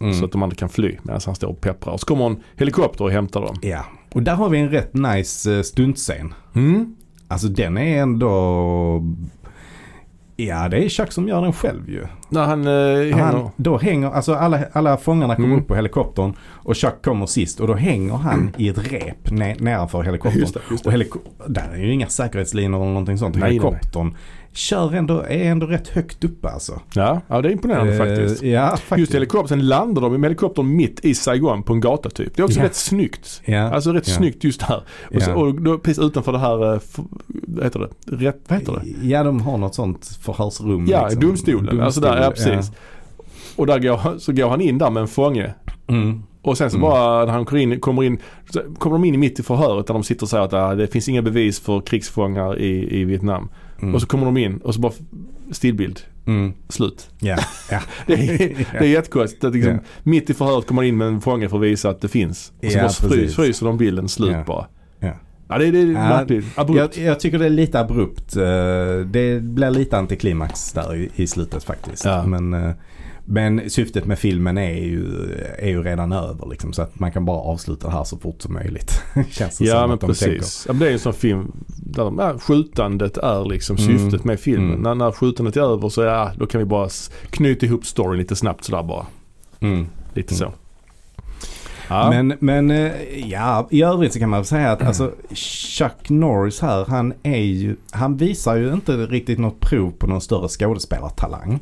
Mm. 0.01 0.13
Så 0.13 0.25
att 0.25 0.31
de 0.31 0.43
andra 0.43 0.55
kan 0.55 0.69
fly 0.69 0.97
medan 1.03 1.21
han 1.25 1.35
står 1.35 1.47
och 1.47 1.61
pepprar. 1.61 1.93
Och 1.93 1.99
så 1.99 2.05
kommer 2.05 2.25
en 2.25 2.37
helikopter 2.55 3.03
och 3.03 3.11
hämtar 3.11 3.41
dem. 3.41 3.55
Ja. 3.61 3.85
Och 4.13 4.23
där 4.23 4.35
har 4.35 4.49
vi 4.49 4.59
en 4.59 4.69
rätt 4.69 4.93
nice 4.93 5.55
eh, 5.57 5.61
stuntscen. 5.61 6.33
Mm. 6.55 6.95
Alltså 7.27 7.47
den 7.47 7.77
är 7.77 8.01
ändå... 8.01 9.03
Ja 10.35 10.69
det 10.69 10.85
är 10.85 10.89
Chuck 10.89 11.11
som 11.11 11.27
gör 11.27 11.41
den 11.41 11.53
själv 11.53 11.89
ju. 11.89 12.05
När 12.29 12.43
han 12.45 12.67
uh, 12.67 12.97
hänger... 12.99 13.23
Han, 13.23 13.49
då 13.55 13.77
hänger, 13.77 14.11
alltså 14.11 14.33
alla, 14.33 14.59
alla 14.73 14.97
fångarna 14.97 15.35
kommer 15.35 15.47
Mm. 15.47 15.59
upp 15.59 15.67
på 15.67 15.75
helikoptern 15.75 16.33
och 16.43 16.75
Chuck 16.77 17.01
kommer 17.05 17.25
sist 17.25 17.59
och 17.59 17.67
då 17.67 17.73
hänger 17.73 18.13
han 18.13 18.51
i 18.57 18.69
ett 18.69 18.91
rep 18.91 19.27
ne- 19.31 19.63
nedanför 19.63 20.03
helikoptern. 20.03 20.39
Just 20.39 20.53
det, 20.53 20.59
just 20.71 20.83
det. 20.83 20.87
Och 20.87 20.93
heliko- 20.93 21.19
där 21.47 21.69
är 21.73 21.77
ju 21.77 21.91
inga 21.93 22.07
säkerhetslinor 22.07 22.77
eller 22.81 22.89
någonting 22.89 23.17
sånt. 23.17 23.35
Nej, 23.35 23.59
nej, 23.59 23.71
nej. 23.95 24.13
Kör 24.55 24.93
ändå, 24.93 25.19
är 25.19 25.43
ändå 25.51 25.65
rätt 25.65 25.87
högt 25.87 26.23
uppe 26.23 26.49
alltså. 26.49 26.81
Ja, 26.93 27.21
ja, 27.27 27.41
det 27.41 27.49
är 27.49 27.51
imponerande 27.51 27.93
Eh, 27.93 27.97
faktiskt. 27.97 28.43
Ja, 28.43 28.67
faktiskt. 28.69 28.97
Just 28.99 29.13
helikoptern 29.15 29.67
landar 29.67 30.01
de 30.01 30.11
med 30.11 30.23
helikoptern 30.23 30.75
mitt 30.75 31.05
i 31.05 31.15
Saigon 31.15 31.63
på 31.63 31.73
en 31.73 31.79
gata 31.81 32.09
typ. 32.09 32.35
Det 32.35 32.41
är 32.41 32.43
också 32.43 32.59
Ja. 32.59 32.65
rätt 32.65 32.75
snyggt. 32.75 33.41
Ja. 33.45 33.59
Alltså 33.71 33.91
rätt 33.93 34.07
Ja. 34.07 34.13
snyggt 34.13 34.43
just 34.43 34.61
här. 34.61 34.81
Och, 35.15 35.21
så, 35.21 35.33
och 35.33 35.61
då, 35.61 35.77
precis 35.77 36.03
utanför 36.03 36.31
det 36.31 36.39
här, 36.39 36.73
eh, 36.73 36.79
vad 37.27 37.63
heter 37.63 37.79
det? 37.79 38.15
Rätt, 38.15 38.41
vad 38.47 38.59
heter 38.59 38.73
det? 38.73 39.07
Ja, 39.07 39.23
de 39.23 39.41
har 39.41 39.57
något 39.57 39.75
sånt 39.75 40.05
förhörsrum. 40.21 40.85
Ja, 40.89 41.03
liksom. 41.07 41.21
domstolen. 41.21 41.81
Alltså 41.81 42.01
där, 42.01 42.21
ja 42.23 42.31
precis. 42.31 42.71
Och 43.55 43.67
där 43.67 43.79
går, 43.79 44.17
så 44.19 44.31
går 44.33 44.49
han 44.49 44.61
in 44.61 44.77
där 44.77 44.89
med 44.89 45.01
en 45.01 45.07
fånge. 45.07 45.53
Mm. 45.87 46.23
Och 46.41 46.57
sen 46.57 46.69
så 46.71 46.77
Mm. 46.77 46.89
bara 46.89 47.25
när 47.25 47.31
han 47.33 47.45
kommer 47.45 47.61
in, 47.61 47.79
kommer 47.79 48.03
in, 48.03 48.17
kommer 48.77 48.95
de 48.97 49.05
in 49.05 49.19
mitt 49.19 49.39
i 49.39 49.43
förhöret 49.43 49.87
där 49.87 49.93
de 49.93 50.03
sitter 50.03 50.23
och 50.23 50.29
säger 50.29 50.43
att 50.43 50.53
ah, 50.53 50.75
det 50.75 50.87
finns 50.87 51.09
inga 51.09 51.21
bevis 51.21 51.59
för 51.59 51.81
krigsfångar 51.81 52.59
i, 52.59 52.99
i 53.01 53.03
Vietnam. 53.03 53.49
Mm. 53.81 53.95
Och 53.95 54.01
så 54.01 54.07
kommer 54.07 54.25
de 54.25 54.37
in 54.37 54.57
och 54.57 54.73
så 54.75 54.79
bara 54.81 54.93
stillbild. 55.51 55.99
Mm. 56.25 56.53
Slut. 56.69 57.09
Ja, 57.19 57.37
ja. 57.71 57.79
Det 58.07 58.13
är, 58.13 58.37
det 58.71 58.77
är 58.77 58.83
jättekonstigt. 58.83 59.43
Liksom, 59.43 59.73
Ja. 59.73 59.79
Mitt 60.03 60.29
i 60.29 60.33
förhöret 60.33 60.67
kommer 60.67 60.81
man 60.81 60.85
in 60.87 60.97
med 60.97 61.07
en 61.07 61.21
fånge 61.21 61.49
för 61.49 61.57
att 61.57 61.63
visa 61.63 61.89
att 61.89 62.01
det 62.01 62.07
finns. 62.07 62.51
Och 62.63 62.71
så 62.71 62.77
Ja, 62.77 62.83
bara 62.83 62.91
frys, 63.09 63.35
fryser 63.35 63.65
de 63.65 63.77
bilden 63.77 64.09
slut 64.09 64.45
bara. 64.45 64.67
Ja. 64.99 65.13
Ja 65.47 65.57
det, 65.57 65.71
det 65.71 65.79
är 65.79 65.85
Ja, 65.85 65.91
märkligt. 65.93 66.45
Abrupt. 66.55 66.97
Jag, 66.97 67.05
jag 67.07 67.19
tycker 67.19 67.39
det 67.39 67.45
är 67.45 67.49
lite 67.49 67.79
abrupt. 67.79 68.35
Eh, 68.35 68.43
Det 69.05 69.43
blir 69.43 69.69
lite 69.71 69.97
antiklimax 69.97 70.71
där 70.73 70.95
i, 70.95 71.09
i 71.15 71.27
slutet 71.27 71.63
faktiskt. 71.63 72.05
Ja. 72.05 72.25
Men, 72.25 72.53
eh, 72.53 72.71
men 73.25 73.69
syftet 73.69 74.05
med 74.05 74.19
filmen 74.19 74.57
är 74.57 74.73
ju, 74.83 75.05
är 75.57 75.67
ju 75.69 75.83
redan 75.83 76.11
över 76.11 76.49
liksom. 76.49 76.73
Så 76.73 76.81
att 76.81 76.99
man 76.99 77.11
kan 77.11 77.25
bara 77.25 77.37
avsluta 77.37 77.87
det 77.87 77.93
här 77.93 78.03
så 78.03 78.17
fort 78.17 78.41
som 78.41 78.53
möjligt. 78.53 79.01
Känns 79.31 79.57
det 79.57 79.65
Ja 79.65 79.87
men 79.87 79.97
de 79.97 80.07
precis. 80.07 80.63
Ja, 80.67 80.73
men 80.73 80.79
det 80.79 80.87
är 80.89 80.93
en 80.93 80.99
sån 80.99 81.13
film 81.13 81.51
där 81.67 82.03
de, 82.03 82.19
ja, 82.19 82.37
skjutandet 82.39 83.17
är 83.17 83.45
liksom 83.45 83.77
Mm. 83.77 83.99
syftet 83.99 84.23
med 84.23 84.39
filmen. 84.39 84.69
Mm. 84.69 84.81
När, 84.81 84.95
när 84.95 85.11
skjutandet 85.11 85.57
är 85.57 85.61
över 85.61 85.89
så 85.89 86.01
ja, 86.01 86.31
då 86.37 86.45
kan 86.45 86.59
vi 86.59 86.65
bara 86.65 86.89
knyta 87.29 87.65
ihop 87.65 87.85
storyn 87.85 88.17
lite 88.19 88.35
snabbt 88.35 88.63
sådär 88.63 88.83
bara. 88.83 89.05
Mm. 89.59 89.87
Lite 90.13 90.35
Mm. 90.35 90.37
så. 90.51 90.53
Ja. 91.89 92.09
Men, 92.09 92.33
men 92.39 92.71
eh, 92.71 92.91
ja, 93.31 93.67
i 93.71 93.83
övrigt 93.83 94.13
så 94.13 94.19
kan 94.19 94.29
man 94.29 94.45
säga 94.45 94.71
att 94.71 94.81
alltså, 94.81 95.11
Chuck 95.35 96.09
Norris 96.09 96.59
här, 96.61 96.85
han 96.85 97.13
är 97.23 97.37
ju, 97.37 97.75
han 97.91 98.17
visar 98.17 98.55
ju 98.55 98.73
inte 98.73 98.91
riktigt 98.97 99.39
något 99.39 99.59
prov 99.59 99.91
på 99.91 100.07
någon 100.07 100.21
större 100.21 100.47
skådespelartalang. 100.47 101.59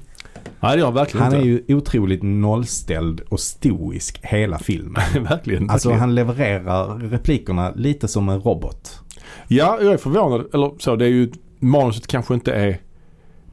Nej 0.62 0.72
det 0.76 0.78
gör 0.80 0.86
han 0.86 0.94
verkligen 0.94 1.24
Han 1.24 1.34
är 1.34 1.38
inte. 1.38 1.72
ju 1.72 1.78
otroligt 1.78 2.24
nollställd 2.24 3.22
och 3.30 3.40
stoisk 3.40 4.20
hela 4.24 4.60
filmen. 4.60 5.02
verkligen. 5.30 5.70
Alltså 5.70 5.90
verkligen. 5.90 6.00
han 6.00 6.16
levererar 6.16 6.98
replikerna 7.10 7.72
lite 7.76 8.08
som 8.08 8.30
en 8.30 8.40
robot. 8.42 9.00
Ja, 9.48 9.78
jag 9.82 9.94
är 9.94 9.98
förvånad. 9.98 10.46
Eller 10.54 10.72
så, 10.80 10.96
det 10.96 11.06
är 11.06 11.10
ju 11.10 11.32
manuset 11.60 12.08
kanske 12.08 12.34
inte 12.34 12.54
är 12.54 12.80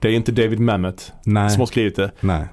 det 0.00 0.08
är 0.08 0.12
inte 0.12 0.32
David 0.32 0.60
Mamet 0.60 1.12
Nej, 1.24 1.50
som 1.50 1.60
har 1.60 1.66
skrivit 1.66 1.96
det. 1.96 2.10
nej. 2.20 2.44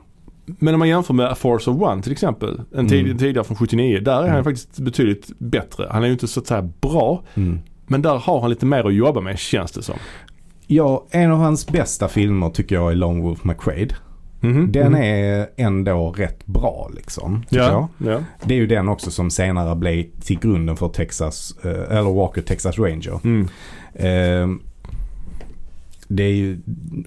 Men 0.45 0.73
om 0.73 0.79
man 0.79 0.87
jämför 0.89 1.13
med 1.13 1.25
A 1.31 1.35
Force 1.35 1.71
of 1.71 1.81
One 1.81 2.01
till 2.01 2.11
exempel. 2.11 2.61
En 2.75 2.87
tid, 2.87 3.05
Mm. 3.05 3.17
tidigare 3.17 3.43
från 3.43 3.57
79. 3.57 3.99
Där 3.99 4.11
är 4.11 4.21
han 4.21 4.29
Mm. 4.29 4.43
faktiskt 4.43 4.79
betydligt 4.79 5.31
bättre. 5.39 5.87
Han 5.91 6.01
är 6.03 6.07
ju 6.07 6.13
inte 6.13 6.27
så 6.27 6.39
att 6.39 6.47
säga 6.47 6.69
bra. 6.81 7.23
Mm. 7.35 7.59
Men 7.87 8.01
där 8.01 8.15
har 8.17 8.41
han 8.41 8.49
lite 8.49 8.65
mer 8.65 8.83
att 8.87 8.93
jobba 8.93 9.21
med 9.21 9.39
känns 9.39 9.71
det 9.71 9.81
som. 9.81 9.95
Ja, 10.67 11.05
en 11.11 11.31
av 11.31 11.37
hans 11.37 11.67
bästa 11.67 12.07
filmer 12.07 12.49
tycker 12.49 12.75
jag 12.75 12.91
är 12.91 12.95
Lone 12.95 13.21
Wolf 13.21 13.43
McQuaid. 13.43 13.93
Mhm. 14.45 14.71
Den 14.71 14.91
Mhm. 14.91 15.01
är 15.01 15.47
ändå 15.57 16.11
rätt 16.17 16.45
bra 16.45 16.89
liksom. 16.95 17.43
Ja, 17.49 17.89
ja. 17.97 18.19
Det 18.43 18.53
är 18.53 18.57
ju 18.57 18.67
den 18.67 18.89
också 18.89 19.11
som 19.11 19.31
senare 19.31 19.75
blev 19.75 20.05
till 20.21 20.39
grunden 20.39 20.77
för 20.77 20.89
Texas, 20.89 21.55
eh, 21.63 21.97
eller 21.97 22.13
Walker 22.13 22.41
Texas 22.41 22.79
Ranger. 22.79 23.19
Mm. 23.23 23.47
Eh, 23.93 24.57
det 26.07 26.23
är 26.23 26.31
ju, 26.33 26.59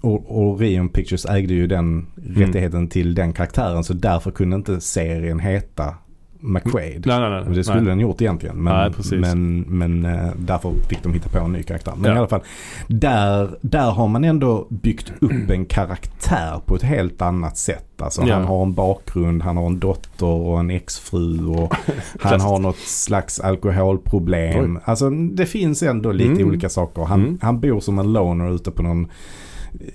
Orion 0.02 0.88
Pictures 0.88 1.26
ägde 1.26 1.54
ju 1.54 1.66
den 1.66 2.06
rättigheten 2.16 2.88
till 2.88 3.14
den 3.14 3.32
karaktären 3.32 3.84
så 3.84 3.92
därför 3.92 4.30
kunde 4.30 4.56
inte 4.56 4.80
serien 4.80 5.40
heta 5.40 5.94
McQuaid. 6.40 7.06
Nej, 7.06 7.20
nej, 7.20 7.30
nej. 7.30 7.54
Det 7.54 7.64
skulle 7.64 7.80
nej. 7.80 7.88
den 7.88 8.00
gjort 8.00 8.20
egentligen. 8.20 8.56
Men, 8.56 8.74
Nej, 8.74 8.92
precis. 8.92 9.12
men, 9.20 9.60
men 9.60 10.04
eh, 10.04 10.28
därför 10.38 10.72
fick 10.88 11.02
de 11.02 11.12
hitta 11.14 11.28
på 11.28 11.38
en 11.38 11.52
ny 11.52 11.62
karaktär. 11.62 11.92
Men 11.96 12.10
Ja. 12.10 12.14
i 12.16 12.18
alla 12.18 12.28
fall, 12.28 12.40
där, 12.86 13.58
där 13.60 13.90
har 13.90 14.08
man 14.08 14.24
ändå 14.24 14.66
byggt 14.70 15.12
upp 15.20 15.50
en 15.50 15.64
karaktär 15.64 16.60
på 16.66 16.74
ett 16.76 16.82
helt 16.82 17.22
annat 17.22 17.56
sätt. 17.56 17.84
Alltså 18.02 18.22
Ja. 18.26 18.34
han 18.34 18.44
har 18.44 18.62
en 18.62 18.74
bakgrund, 18.74 19.42
han 19.42 19.56
har 19.56 19.66
en 19.66 19.78
dotter 19.78 20.26
och 20.26 20.60
en 20.60 20.70
exfru 20.70 21.46
och 21.46 21.74
han 22.20 22.40
har 22.40 22.58
något 22.58 22.78
slags 22.78 23.40
alkoholproblem. 23.40 24.78
Alltså 24.84 25.10
det 25.10 25.46
finns 25.46 25.82
ändå 25.82 26.12
lite 26.12 26.30
Mm. 26.32 26.48
olika 26.48 26.68
saker. 26.68 27.02
Han, 27.04 27.20
Mm. 27.22 27.38
han 27.42 27.60
bor 27.60 27.80
som 27.80 27.98
en 27.98 28.12
loner 28.12 28.54
ute 28.54 28.70
på 28.70 28.82
någon 28.82 29.04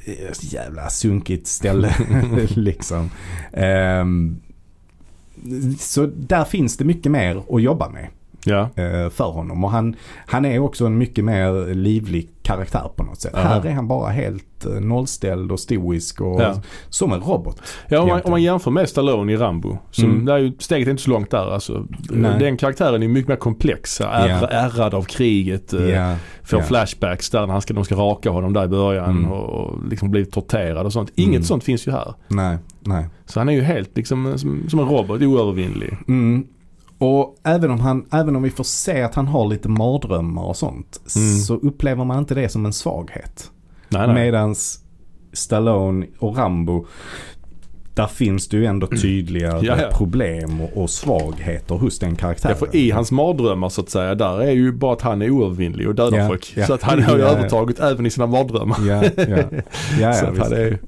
eh, 0.06 0.32
jävla 0.42 0.90
sunkigt 0.90 1.48
ställe 1.48 1.96
liksom. 2.56 3.10
Ehm, 3.54 4.40
så 5.80 6.06
där 6.06 6.46
finns 6.46 6.78
det 6.78 6.86
mycket 6.86 7.12
mer 7.12 7.44
att 7.50 7.62
jobba 7.62 7.90
med. 7.90 8.08
Ja. 8.46 8.62
eh, 8.76 9.10
för 9.10 9.32
honom. 9.32 9.64
Och 9.64 9.72
han, 9.72 9.96
han 10.26 10.46
är 10.46 10.60
också 10.60 10.86
en 10.86 10.98
mycket 10.98 11.26
mer 11.26 11.74
livlig 11.76 12.30
karaktär 12.44 12.90
på 12.96 13.04
något 13.04 13.22
sätt. 13.22 13.36
Aha. 13.36 13.48
Här 13.48 13.66
är 13.66 13.72
han 13.72 13.88
bara 13.88 14.10
helt 14.10 14.66
eh, 14.66 14.72
nollställd 14.72 15.52
och 15.52 15.60
stoisk 15.60 16.22
och 16.22 16.42
Ja. 16.42 16.62
som 16.90 17.12
en 17.14 17.20
robot. 17.22 17.62
Ja, 17.88 18.00
om 18.02 18.08
man, 18.08 18.22
om 18.24 18.32
man 18.32 18.42
jämför 18.44 18.72
med 18.72 18.90
Stallone 18.90 19.34
i 19.34 19.38
Rambo. 19.38 19.78
Som, 19.92 20.04
Mm. 20.06 20.26
där 20.26 20.34
är 20.34 20.38
ju, 20.40 20.52
steget 20.60 20.88
är 20.88 20.92
inte 20.92 21.04
så 21.04 21.10
långt 21.10 21.32
där. 21.32 21.54
Alltså, 21.54 21.86
Nej. 22.10 22.40
den 22.40 22.58
karaktären 22.58 23.04
är 23.04 23.08
mycket 23.08 23.28
mer 23.30 23.36
komplex. 23.36 24.02
Är, 24.02 24.06
Ja. 24.30 24.48
Ärrad 24.48 24.94
av 24.94 25.04
kriget. 25.04 25.74
Ja, 25.74 26.16
Får 26.44 26.60
ja. 26.60 26.66
flashbacks 26.66 27.30
där 27.30 27.40
när 27.46 27.54
han 27.54 27.62
ska, 27.62 27.74
de 27.74 27.86
ska 27.86 27.96
raka 27.96 28.30
honom 28.30 28.54
där 28.54 28.66
i 28.66 28.68
början 28.68 29.10
Mm. 29.18 29.32
och, 29.32 29.50
och 29.50 29.88
liksom 29.90 30.12
bli 30.12 30.26
torterad 30.26 30.86
och 30.86 30.94
sånt. 30.94 31.12
Inget 31.16 31.30
Mm. 31.36 31.44
sånt 31.44 31.64
finns 31.64 31.88
ju 31.88 31.92
här. 31.92 32.14
Nej, 32.28 32.58
nej. 32.80 33.06
Så 33.26 33.40
han 33.40 33.50
är 33.50 33.54
ju 33.54 33.62
helt 33.62 33.98
liksom 33.98 34.38
som, 34.38 34.64
som 34.70 34.80
en 34.80 34.86
robot, 34.90 35.22
oövervinnlig. 35.22 35.98
Mm. 36.08 36.48
Och 37.04 37.36
även 37.44 37.72
om, 37.72 37.80
han, 37.80 38.06
även 38.12 38.36
om 38.36 38.44
vi 38.44 38.50
får 38.50 38.64
se 38.64 39.02
att 39.02 39.16
han 39.16 39.28
har 39.28 39.48
lite 39.48 39.70
mardrömmar 39.70 40.44
och 40.44 40.58
sånt 40.58 41.00
Mm. 41.16 41.38
så 41.38 41.56
upplever 41.56 42.06
man 42.06 42.20
inte 42.20 42.36
det 42.36 42.50
som 42.50 42.66
en 42.66 42.74
svaghet. 42.74 43.52
Nej, 43.90 44.08
nej. 44.08 44.16
Medans 44.16 44.80
Stallone 45.34 46.06
och 46.20 46.38
Rambo 46.38 46.86
där 47.96 48.08
finns 48.08 48.48
det 48.48 48.58
ju 48.58 48.66
ändå 48.66 48.88
tydliga 48.88 49.60
Ja, 49.62 49.76
ja. 49.82 49.90
problem 49.98 50.62
och, 50.62 50.78
och 50.84 50.90
svagheter 50.90 51.76
hos 51.76 52.00
den 52.00 52.16
karaktären. 52.16 52.56
Ja, 52.60 52.66
för 52.68 52.76
i 52.76 52.92
hans 52.92 53.12
mardrömmar 53.12 53.70
så 53.70 53.82
att 53.82 53.90
säga, 53.90 54.16
där 54.16 54.42
är 54.42 54.52
ju 54.52 54.72
bara 54.72 54.94
att 54.94 55.02
han 55.02 55.22
är 55.22 55.30
oövervinnlig 55.30 55.88
och 55.88 55.96
dödar 55.96 56.18
Ja, 56.18 56.28
folk. 56.28 56.54
ja. 56.56 56.66
Så 56.66 56.74
att 56.74 56.84
han 56.84 57.04
har 57.04 57.16
ju 57.16 57.22
ja. 57.22 57.28
övertaget 57.28 57.80
även 57.80 58.06
i 58.06 58.10
sina 58.10 58.28
mardrömmar. 58.28 58.78
Ja, 58.88 59.04
ja. 59.18 59.38
ja, 60.02 60.14
så 60.14 60.26
att 60.26 60.38
han 60.38 60.54
är, 60.54 60.80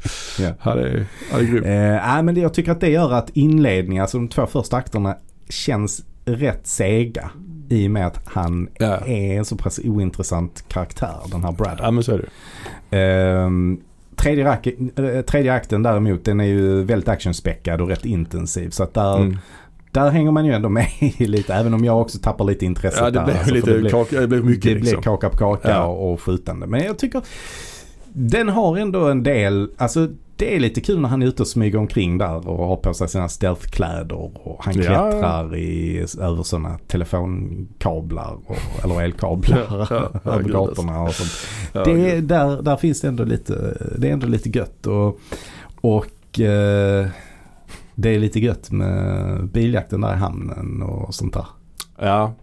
han 0.60 0.80
är, 0.80 1.06
han 1.32 1.40
är 1.40 1.44
grym. 1.46 1.64
Eh, 1.64 1.70
nej, 2.08 2.24
men 2.24 2.36
det, 2.36 2.42
jag 2.42 2.54
tycker 2.54 2.72
att 2.72 2.82
det 2.82 2.90
gör 2.90 3.14
att 3.14 3.30
inledningen, 3.34 4.02
alltså 4.02 4.18
de 4.18 4.28
två 4.28 4.46
första 4.46 4.78
akterna 4.78 5.16
känns 5.50 6.04
rätt 6.26 6.68
sega. 6.68 7.30
I 7.70 7.88
och 7.88 7.92
med 7.92 8.08
att 8.08 8.20
han 8.26 8.70
Ja. 8.78 8.98
är 9.06 9.38
en 9.38 9.46
så 9.46 9.56
pass 9.56 9.80
ointressant 9.84 10.64
karaktär, 10.68 11.16
den 11.32 11.44
här 11.44 11.52
Brad. 11.52 11.80
Ja 11.82 11.92
men 11.92 12.04
så 12.04 12.12
är 12.12 12.18
det. 12.18 12.98
Ehm, 12.98 13.80
tredje, 14.16 14.46
rack, 14.46 14.68
eh, 14.68 15.22
tredje 15.22 15.54
akten 15.54 15.84
däremot 15.84 16.26
den 16.26 16.40
är 16.40 16.46
ju 16.46 16.84
väldigt 16.84 17.10
actionspäckad 17.10 17.82
och 17.82 17.88
rätt 17.88 18.06
intensiv. 18.06 18.70
Så 18.70 18.84
att 18.84 18.94
där, 18.94 19.18
Mm. 19.18 19.38
där 19.92 20.10
hänger 20.10 20.32
man 20.32 20.46
ju 20.46 20.54
ändå 20.54 20.70
med 20.70 20.88
lite. 21.20 21.54
Även 21.54 21.74
om 21.74 21.86
jag 21.86 22.02
också 22.02 22.20
tappar 22.20 22.46
lite 22.46 22.66
intresset 22.66 23.00
Ja 23.00 23.06
det 23.06 23.12
där. 23.12 23.26
blev 23.26 23.38
alltså, 23.38 23.54
lite 23.54 23.72
det 23.74 23.80
blir, 23.80 23.90
kaka, 23.90 24.22
det 24.22 24.28
blev 24.28 24.46
mycket 24.46 24.64
det 24.64 24.74
liksom. 24.74 24.92
blir 24.92 25.02
kaka 25.02 25.30
på 25.30 25.38
kaka 25.38 25.70
Ja. 25.70 25.84
och, 25.86 26.14
och 26.14 26.22
skjutande. 26.22 26.68
Men 26.68 26.84
jag 26.84 26.98
tycker 26.98 27.22
den 28.14 28.50
har 28.50 28.78
ändå 28.78 29.08
en 29.10 29.24
del, 29.24 29.70
alltså 29.78 30.08
det 30.38 30.56
är 30.56 30.60
lite 30.60 30.82
kul 30.82 31.00
när 31.00 31.10
han 31.10 31.22
är 31.22 31.26
ute 31.28 31.42
och 31.42 31.48
smyger 31.48 31.78
omkring 31.80 32.18
där 32.18 32.48
och 32.48 32.68
har 32.68 32.76
på 32.76 32.94
sig 32.94 33.08
sina 33.08 33.30
stealthkläder 33.30 34.16
och 34.48 34.64
han 34.66 34.74
Ja. 34.78 34.82
klättrar 34.82 35.56
i, 35.56 36.06
över 36.22 36.44
sådana 36.44 36.78
telefonkablar 36.88 38.38
och, 38.46 38.84
eller 38.84 39.02
elkablar 39.02 39.58
Ja, 39.70 39.88
ja, 39.90 39.96
över 39.96 40.20
herregud, 40.24 40.52
gatorna 40.52 41.02
och 41.02 41.14
sånt. 41.14 41.86
Det, 41.86 42.22
där, 42.22 42.62
där 42.62 42.76
finns 42.78 43.02
det 43.02 43.08
ändå 43.08 43.24
lite, 43.24 43.78
det 43.98 44.08
är 44.10 44.14
ändå 44.14 44.28
lite 44.28 44.50
gött 44.50 44.88
och, 44.88 45.20
och 45.82 46.40
eh, 46.40 47.08
det 47.96 48.10
är 48.16 48.20
lite 48.20 48.40
gött 48.40 48.72
med 48.72 49.46
biljakten 49.48 50.02
där 50.02 50.14
i 50.14 50.18
hamnen 50.18 50.82
och 50.82 51.16
sånt 51.16 51.34
där. 51.34 51.46
Ja. 52.00 52.34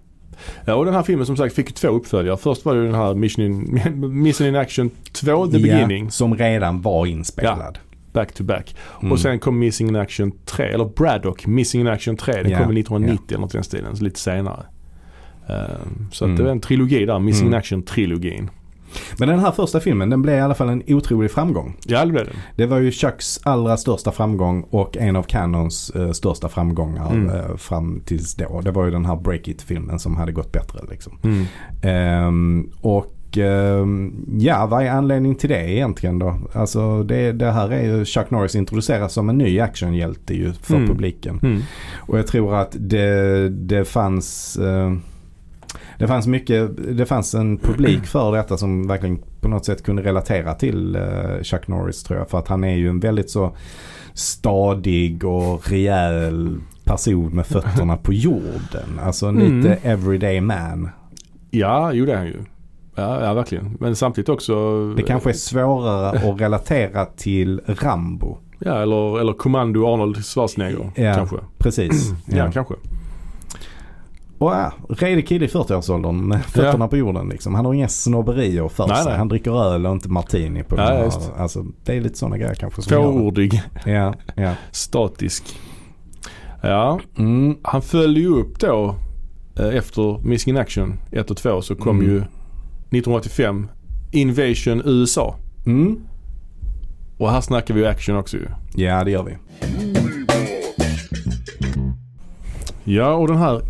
Ja 0.64 0.74
och 0.74 0.84
den 0.84 0.94
här 0.94 1.02
filmen 1.02 1.26
som 1.26 1.36
sagt 1.36 1.54
fick 1.54 1.72
två 1.74 1.88
uppföljare. 1.88 2.36
Först 2.36 2.64
var 2.64 2.74
det 2.74 2.84
den 2.84 2.94
här 2.94 3.14
Mission 3.14 3.44
in, 3.44 3.80
Mission 4.22 4.46
in 4.46 4.56
Action 4.56 4.90
2, 5.12 5.46
The 5.46 5.58
Ja, 5.58 5.62
Beginning, 5.62 6.10
som 6.10 6.34
redan 6.34 6.80
var 6.80 7.06
inspelad. 7.06 7.78
back 8.12 8.32
to 8.32 8.44
back. 8.44 8.76
Mm. 9.00 9.12
Och 9.12 9.20
sen 9.20 9.38
kom 9.38 9.58
Missing 9.58 9.88
in 9.88 9.96
Action 9.96 10.32
3, 10.44 10.64
eller 10.66 10.84
Braddock 10.84 11.46
Missing 11.46 11.80
in 11.80 11.86
Action 11.86 12.16
3. 12.16 12.42
Den 12.42 12.50
Ja, 12.52 12.58
kom 12.58 12.68
väl 12.68 12.76
1990 12.78 13.24
eller 13.28 13.40
något 13.40 13.54
i 13.54 13.56
den 13.56 13.64
stilen, 13.64 13.96
så 13.96 14.04
lite 14.04 14.20
senare. 14.20 14.62
Ehm, 15.48 16.08
så 16.12 16.24
att 16.24 16.28
Mm. 16.28 16.36
det 16.38 16.42
var 16.44 16.50
en 16.50 16.60
trilogi 16.60 17.06
där, 17.06 17.18
Missing 17.18 17.46
in 17.46 17.52
Mm. 17.52 17.58
Action-trilogin. 17.60 18.48
Men 19.18 19.28
den 19.28 19.38
här 19.38 19.50
första 19.52 19.80
filmen 19.80 20.10
den 20.10 20.22
blev 20.22 20.36
i 20.36 20.40
alla 20.40 20.54
fall 20.54 20.68
en 20.68 20.82
otrolig 20.86 21.30
framgång. 21.30 21.76
Ja 21.86 22.04
det 22.04 22.10
blev 22.12 22.24
den. 22.24 22.34
Det 22.56 22.66
var 22.66 22.78
ju 22.78 22.90
Chucks 22.90 23.40
allra 23.42 23.76
största 23.76 24.12
framgång 24.12 24.66
och 24.70 24.96
en 24.96 25.16
av 25.16 25.22
Canons 25.22 25.90
eh, 25.90 26.10
största 26.12 26.48
framgångar 26.48 27.10
Mm. 27.12 27.30
eh, 27.30 27.56
fram 27.56 28.02
tills 28.04 28.34
då. 28.34 28.60
Det 28.60 28.70
var 28.70 28.84
ju 28.84 28.90
den 28.90 29.04
här 29.06 29.16
Break 29.16 29.48
It-filmen 29.48 29.98
som 29.98 30.16
hade 30.16 30.32
gått 30.32 30.52
bättre 30.52 30.78
liksom. 30.90 31.18
Mm. 31.24 31.44
Ehm, 31.82 32.70
och 32.80 33.38
ehm, 33.38 34.12
ja, 34.38 34.66
vad 34.66 34.82
är 34.86 34.90
anledningen 34.90 35.36
till 35.38 35.48
det 35.48 35.70
egentligen 35.70 36.18
då? 36.18 36.36
Alltså 36.52 37.02
det, 37.02 37.32
det 37.32 37.50
här 37.50 37.72
är 37.72 37.82
ju 37.82 38.04
Chuck 38.04 38.30
Norris 38.30 38.54
introduceras 38.54 39.12
som 39.12 39.28
en 39.28 39.38
ny 39.38 39.60
actionhjälte 39.60 40.34
ju 40.34 40.52
för 40.52 40.74
Mm. 40.76 40.88
publiken. 40.88 41.40
Mm. 41.42 41.60
Och 41.98 42.18
jag 42.18 42.26
tror 42.26 42.54
att 42.54 42.76
det, 42.78 43.48
det 43.48 43.84
fanns 43.84 44.56
eh, 44.56 44.92
det 45.98 46.06
fanns 46.08 46.26
mycket, 46.26 46.70
det 46.96 47.06
fanns 47.06 47.34
en 47.34 47.58
publik 47.58 48.04
för 48.06 48.32
detta 48.36 48.56
som 48.56 48.86
verkligen 48.86 49.22
på 49.40 49.48
något 49.48 49.64
sätt 49.64 49.82
kunde 49.84 50.02
relatera 50.02 50.54
till 50.54 50.96
eh, 50.96 51.42
Chuck 51.42 51.68
Norris 51.68 52.02
tror 52.02 52.18
jag. 52.18 52.30
För 52.30 52.38
att 52.38 52.48
han 52.48 52.64
är 52.64 52.74
ju 52.76 52.88
en 52.88 53.00
väldigt 53.00 53.30
så 53.30 53.56
stadig 54.14 55.24
och 55.24 55.70
rejäl 55.70 56.56
person 56.84 57.36
med 57.36 57.46
fötterna 57.46 57.96
på 57.96 58.12
jorden. 58.12 59.00
Alltså 59.02 59.26
en 59.26 59.40
Mm. 59.40 59.56
lite 59.56 59.74
everyday 59.82 60.40
man. 60.40 60.88
Ja, 61.50 61.92
jo 61.92 62.06
det 62.06 62.12
är 62.12 62.16
han 62.16 62.26
ju. 62.26 62.38
Ja, 62.94 63.24
ja 63.26 63.34
verkligen. 63.34 63.76
Men 63.80 63.96
samtidigt 63.96 64.28
också... 64.28 64.54
Det 64.94 65.02
kanske 65.02 65.30
är 65.30 65.34
svårare 65.34 66.08
att 66.10 66.40
relatera 66.40 67.04
till 67.04 67.60
Rambo. 67.66 68.38
Ja, 68.58 68.82
eller, 68.82 69.20
eller 69.20 69.32
Kommando 69.32 69.86
Arnold 69.86 70.24
Schwarzenegger 70.24 70.90
Ja. 70.94 71.14
kanske. 71.14 71.36
Precis. 71.58 72.12
Ja, 72.26 72.50
kanske. 72.52 72.74
Och 74.42 74.52
ja, 74.52 74.72
redig 74.88 75.28
kille 75.28 75.44
i 75.44 75.48
40-årsåldern 75.48 76.28
med 76.28 76.44
fötterna 76.44 76.88
på 76.88 76.96
jorden 76.96 77.28
liksom. 77.28 77.54
Han 77.54 77.64
har 77.64 77.74
inga 77.74 77.88
snobberier 77.88 78.68
för 78.68 78.86
Nej, 78.86 78.96
sig. 78.96 79.06
nej. 79.06 79.18
Han 79.18 79.28
dricker 79.28 79.62
öl 79.72 79.86
och 79.86 79.92
inte 79.92 80.08
martini 80.08 80.62
på 80.62 80.76
Ja, 80.76 81.04
just. 81.04 81.30
Alltså 81.36 81.64
det 81.84 81.96
är 81.96 82.00
lite 82.00 82.18
sådana 82.18 82.38
grejer 82.38 82.54
kanske 82.54 82.82
det. 82.82 83.62
Ja, 83.86 84.14
ja. 84.36 84.52
statisk. 84.70 85.44
Ja, 86.62 87.00
Mm, 87.18 87.56
han 87.62 87.82
följde 87.82 88.20
ju 88.20 88.28
upp 88.28 88.58
då 88.60 88.94
eh, 89.58 89.66
efter 89.76 90.18
Missing 90.26 90.54
in 90.54 90.60
Action 90.60 90.98
1 91.10 91.30
och 91.30 91.36
2 91.36 91.62
så 91.62 91.74
kom 91.74 91.98
Mm. 92.00 92.10
ju 92.10 92.16
1985 92.18 93.68
Invasion 94.12 94.82
USA. 94.84 95.36
mm. 95.66 95.98
Och 97.18 97.30
här 97.30 97.40
snackar 97.40 97.74
vi 97.74 97.80
ju 97.80 97.86
action 97.86 98.16
också 98.16 98.36
ju. 98.36 98.46
Ja, 98.74 99.04
det 99.04 99.10
gör 99.10 99.22
vi. 99.22 99.36
Ja 102.84 103.14
och 103.14 103.28
den 103.28 103.36
här 103.36 103.60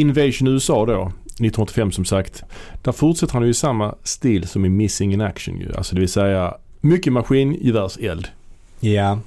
Invasion 0.00 0.48
USA 0.48 0.86
då, 0.86 1.02
1985 1.02 1.92
som 1.92 2.04
sagt. 2.04 2.42
Där 2.82 2.92
fortsätter 2.92 3.32
han 3.34 3.42
ju 3.42 3.48
i 3.48 3.54
samma 3.54 3.94
stil 4.02 4.48
som 4.48 4.64
i 4.64 4.68
Missing 4.68 5.12
in 5.12 5.20
Action 5.20 5.60
ju. 5.60 5.74
Alltså 5.74 5.94
det 5.94 6.00
vill 6.00 6.08
säga 6.08 6.54
mycket 6.80 7.12
maskingevärseld. 7.12 8.28
Ja. 8.80 9.18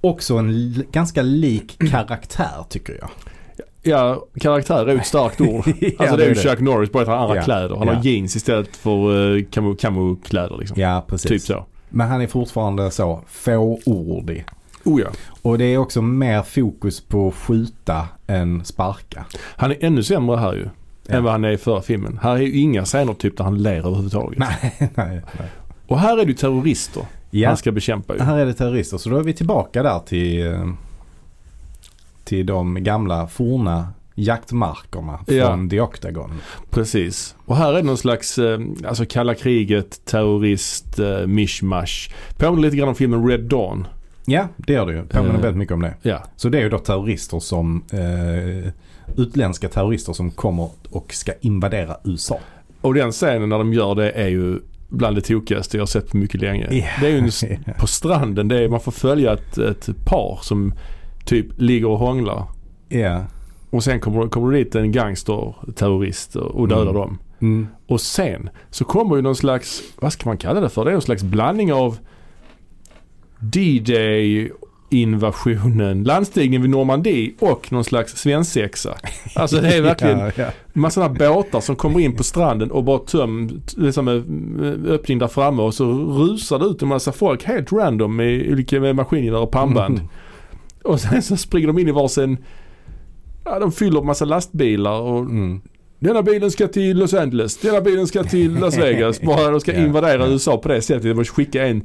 Också 0.00 0.36
en 0.36 0.84
ganska 0.92 1.22
lik 1.22 1.76
karaktär 1.90 2.64
tycker 2.68 2.98
jag. 3.00 3.10
Ja, 3.82 4.26
karaktär 4.40 4.86
är 4.86 4.92
ju 4.92 4.98
ett 4.98 5.06
starkt 5.06 5.40
ord. 5.40 5.64
Ja, 5.80 5.90
Alltså 5.98 6.16
det 6.16 6.24
är 6.24 6.28
ju. 6.28 6.34
Chuck 6.34 6.60
Norris, 6.60 6.92
bara 6.92 7.02
att 7.02 7.08
han 7.08 7.18
har 7.18 7.24
andra 7.24 7.36
Ja, 7.36 7.42
kläder. 7.42 7.76
Han 7.76 7.88
ja. 7.88 7.94
har 7.94 8.04
jeans 8.04 8.36
istället 8.36 8.76
för 8.76 9.12
uh, 9.12 9.44
camo, 9.44 10.16
liksom. 10.58 10.80
Ja, 10.80 11.04
precis. 11.08 11.28
Typ 11.28 11.42
så. 11.42 11.64
Men 11.88 12.08
han 12.08 12.20
är 12.20 12.26
fortfarande 12.26 12.90
så 12.90 13.20
fåordig. 13.28 14.44
Oh 14.84 15.00
ja. 15.00 15.08
Och 15.48 15.58
det 15.58 15.64
är 15.64 15.78
också 15.78 16.02
mer 16.02 16.42
fokus 16.42 17.00
på 17.00 17.32
skjuta 17.32 18.08
än 18.26 18.64
sparka. 18.64 19.24
Han 19.56 19.70
är 19.70 19.76
ännu 19.80 20.02
sämre 20.02 20.36
här 20.36 20.52
ju. 20.54 20.68
Ja. 21.06 21.14
Än 21.14 21.24
vad 21.24 21.32
han 21.32 21.44
är 21.44 21.50
i 21.50 21.56
förra 21.58 21.82
filmen. 21.82 22.18
Här 22.22 22.32
är 22.36 22.40
ju 22.40 22.60
inga 22.60 22.84
scener 22.84 23.14
typ 23.14 23.36
där 23.36 23.44
han 23.44 23.62
ler 23.62 23.78
överhuvudtaget. 23.78 24.38
Nej, 24.38 24.74
nej, 24.94 25.22
nej. 25.38 25.48
Och 25.86 25.98
här 26.00 26.12
är 26.18 26.24
det 26.24 26.30
ju 26.30 26.34
terrorister 26.34 27.02
Ja, 27.30 27.48
han 27.48 27.56
ska 27.56 27.72
bekämpa 27.72 28.14
ju. 28.14 28.20
här 28.20 28.38
är 28.38 28.46
det 28.46 28.54
terrorister. 28.54 28.98
Så 28.98 29.10
då 29.10 29.16
är 29.16 29.22
vi 29.22 29.32
tillbaka 29.32 29.82
där 29.82 29.98
till, 29.98 30.46
eh, 30.46 30.68
till 32.24 32.46
de 32.46 32.84
gamla 32.84 33.26
forna 33.26 33.88
jaktmarkerna 34.14 35.18
från 35.26 35.36
Ja. 35.36 35.68
The 35.70 35.80
Octagon. 35.80 36.30
Precis. 36.70 37.36
Och 37.44 37.56
här 37.56 37.72
är 37.72 37.76
det 37.76 37.82
någon 37.82 37.98
slags 37.98 38.38
eh, 38.38 38.60
alltså 38.86 39.04
kalla 39.06 39.34
kriget, 39.34 40.04
terrorist, 40.04 40.98
eh, 40.98 41.26
mishmash. 41.26 42.10
Påminner 42.38 42.62
lite 42.62 42.76
grann 42.76 42.88
om 42.88 42.94
filmen 42.94 43.28
Red 43.28 43.40
Dawn. 43.44 43.86
Ja, 44.30 44.48
det 44.56 44.72
gör 44.72 44.86
det 44.86 44.92
ju. 44.92 45.02
Påminner 45.06 45.34
Eh. 45.34 45.40
väldigt 45.40 45.56
mycket 45.58 45.74
om 45.74 45.82
det. 45.82 45.94
Ja. 46.02 46.22
Så 46.36 46.48
det 46.48 46.58
är 46.58 46.62
ju 46.62 46.68
då 46.68 46.78
terrorister 46.78 47.38
som 47.38 47.84
eh, 47.92 48.72
utländska 49.16 49.68
terrorister 49.68 50.12
som 50.12 50.30
kommer 50.30 50.68
och 50.90 51.14
ska 51.14 51.32
invadera 51.40 51.96
USA. 52.04 52.38
Och 52.80 52.94
den 52.94 53.12
scenen 53.12 53.48
när 53.48 53.58
de 53.58 53.72
gör 53.72 53.94
det 53.94 54.10
är 54.10 54.28
ju 54.28 54.58
bland 54.88 55.16
det 55.16 55.20
tokigaste 55.20 55.76
jag 55.76 55.82
har 55.82 55.86
sett 55.86 56.10
på 56.10 56.16
mycket 56.16 56.40
länge. 56.40 56.68
Ja. 56.70 56.84
Det 57.00 57.06
är 57.06 57.10
ju 57.10 57.18
en, 57.18 57.74
på 57.78 57.86
stranden. 57.86 58.48
Det 58.48 58.64
är, 58.64 58.68
man 58.68 58.80
får 58.80 58.92
följa 58.92 59.32
ett, 59.32 59.58
ett 59.58 59.88
par 60.04 60.38
som 60.42 60.74
typ 61.24 61.46
ligger 61.56 61.88
och 61.88 61.98
hånglar. 61.98 62.44
Ja. 62.88 63.24
Och 63.70 63.84
sen 63.84 64.00
kommer, 64.00 64.28
kommer 64.28 64.52
det 64.52 64.58
dit 64.58 64.74
en 64.74 64.92
gangster, 64.92 65.54
terrorist 65.74 66.36
och, 66.36 66.46
och 66.60 66.68
dödar 66.68 66.82
Mm. 66.82 66.94
dem. 66.94 67.18
Mm. 67.40 67.66
Och 67.86 68.00
sen 68.00 68.50
så 68.70 68.84
kommer 68.84 69.16
ju 69.16 69.22
någon 69.22 69.36
slags, 69.36 69.82
vad 70.00 70.12
ska 70.12 70.28
man 70.28 70.36
kalla 70.36 70.60
det 70.60 70.68
för? 70.68 70.84
Det 70.84 70.90
är 70.90 70.92
någon 70.92 71.02
slags 71.02 71.22
blandning 71.22 71.72
av 71.72 71.98
D-Day 73.40 74.50
invasionen, 74.90 76.04
landstigningen 76.04 76.62
vid 76.62 76.70
Normandie 76.70 77.32
och 77.38 77.72
någon 77.72 77.84
slags 77.84 78.16
svensexa. 78.16 78.94
Alltså 79.34 79.60
det 79.60 79.74
är 79.76 79.82
verkligen 79.82 80.18
Ja, 80.18 80.30
ja. 80.36 80.46
massa 80.72 80.94
sådana 81.00 81.14
båtar 81.34 81.60
som 81.60 81.76
kommer 81.76 82.00
in 82.00 82.16
på 82.16 82.22
stranden 82.22 82.70
och 82.70 82.84
bara 82.84 82.98
töm, 82.98 83.62
liksom 83.76 84.04
med 84.04 84.86
öppning 84.86 85.18
där 85.18 85.28
framme 85.28 85.62
och 85.62 85.74
så 85.74 85.84
rusar 85.92 86.58
det 86.58 86.64
ut 86.64 86.82
en 86.82 86.88
massa 86.88 87.12
folk 87.12 87.44
helt 87.44 87.72
random 87.72 88.16
med 88.16 88.52
olika 88.52 88.80
maskingevär 88.94 89.40
och 89.40 89.50
pannband. 89.50 89.98
Mm. 89.98 90.08
Och 90.84 91.00
sen 91.00 91.22
så 91.22 91.36
springer 91.36 91.66
de 91.66 91.78
in 91.78 91.88
i 91.88 91.92
varsin, 91.92 92.36
ja 93.44 93.58
de 93.58 93.72
fyller 93.72 94.02
massa 94.02 94.24
lastbilar 94.24 95.00
och 95.00 95.20
Mm. 95.20 95.60
denna 95.98 96.22
bilen 96.22 96.50
ska 96.50 96.68
till 96.68 96.98
Los 96.98 97.14
Angeles, 97.14 97.56
denna 97.56 97.80
bilen 97.80 98.06
ska 98.06 98.24
till 98.24 98.54
Las 98.54 98.78
Vegas. 98.78 99.20
Bara 99.22 99.50
de 99.50 99.60
ska 99.60 99.74
invadera. 99.86 100.26
USA 100.26 100.56
på 100.56 100.68
det 100.68 100.82
sättet. 100.82 101.02
De 101.02 101.14
måste 101.14 101.32
skicka 101.34 101.66
en 101.66 101.84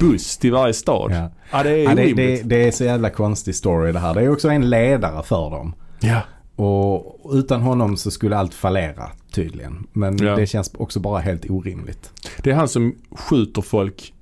buss 0.00 0.38
till 0.38 0.52
varje 0.52 0.74
stad. 0.74 1.12
Ja. 1.12 1.30
Ja, 1.52 1.62
det 1.62 1.70
är 1.70 1.82
Ja, 1.84 1.94
det, 1.94 2.12
det, 2.12 2.42
det 2.44 2.68
är 2.68 2.70
så 2.70 2.84
jävla 2.84 3.10
konstig 3.10 3.54
story 3.54 3.92
det 3.92 3.98
här. 3.98 4.14
Det 4.14 4.20
är 4.22 4.30
också 4.32 4.48
en 4.48 4.70
ledare 4.70 5.22
för 5.22 5.50
dem. 5.50 5.74
Ja. 6.00 6.20
Och 6.64 7.30
utan 7.34 7.60
honom 7.60 7.96
så 7.96 8.10
skulle 8.10 8.36
allt 8.36 8.54
fallera 8.54 9.10
tydligen. 9.32 9.86
Men 9.92 10.16
Ja. 10.18 10.36
det 10.36 10.46
känns 10.46 10.70
också 10.74 11.00
bara 11.00 11.18
helt 11.20 11.50
orimligt. 11.50 12.10
Det 12.42 12.50
är 12.50 12.54
han 12.54 12.68
som 12.68 12.94
skjuter 13.10 13.62
folk 13.62 14.14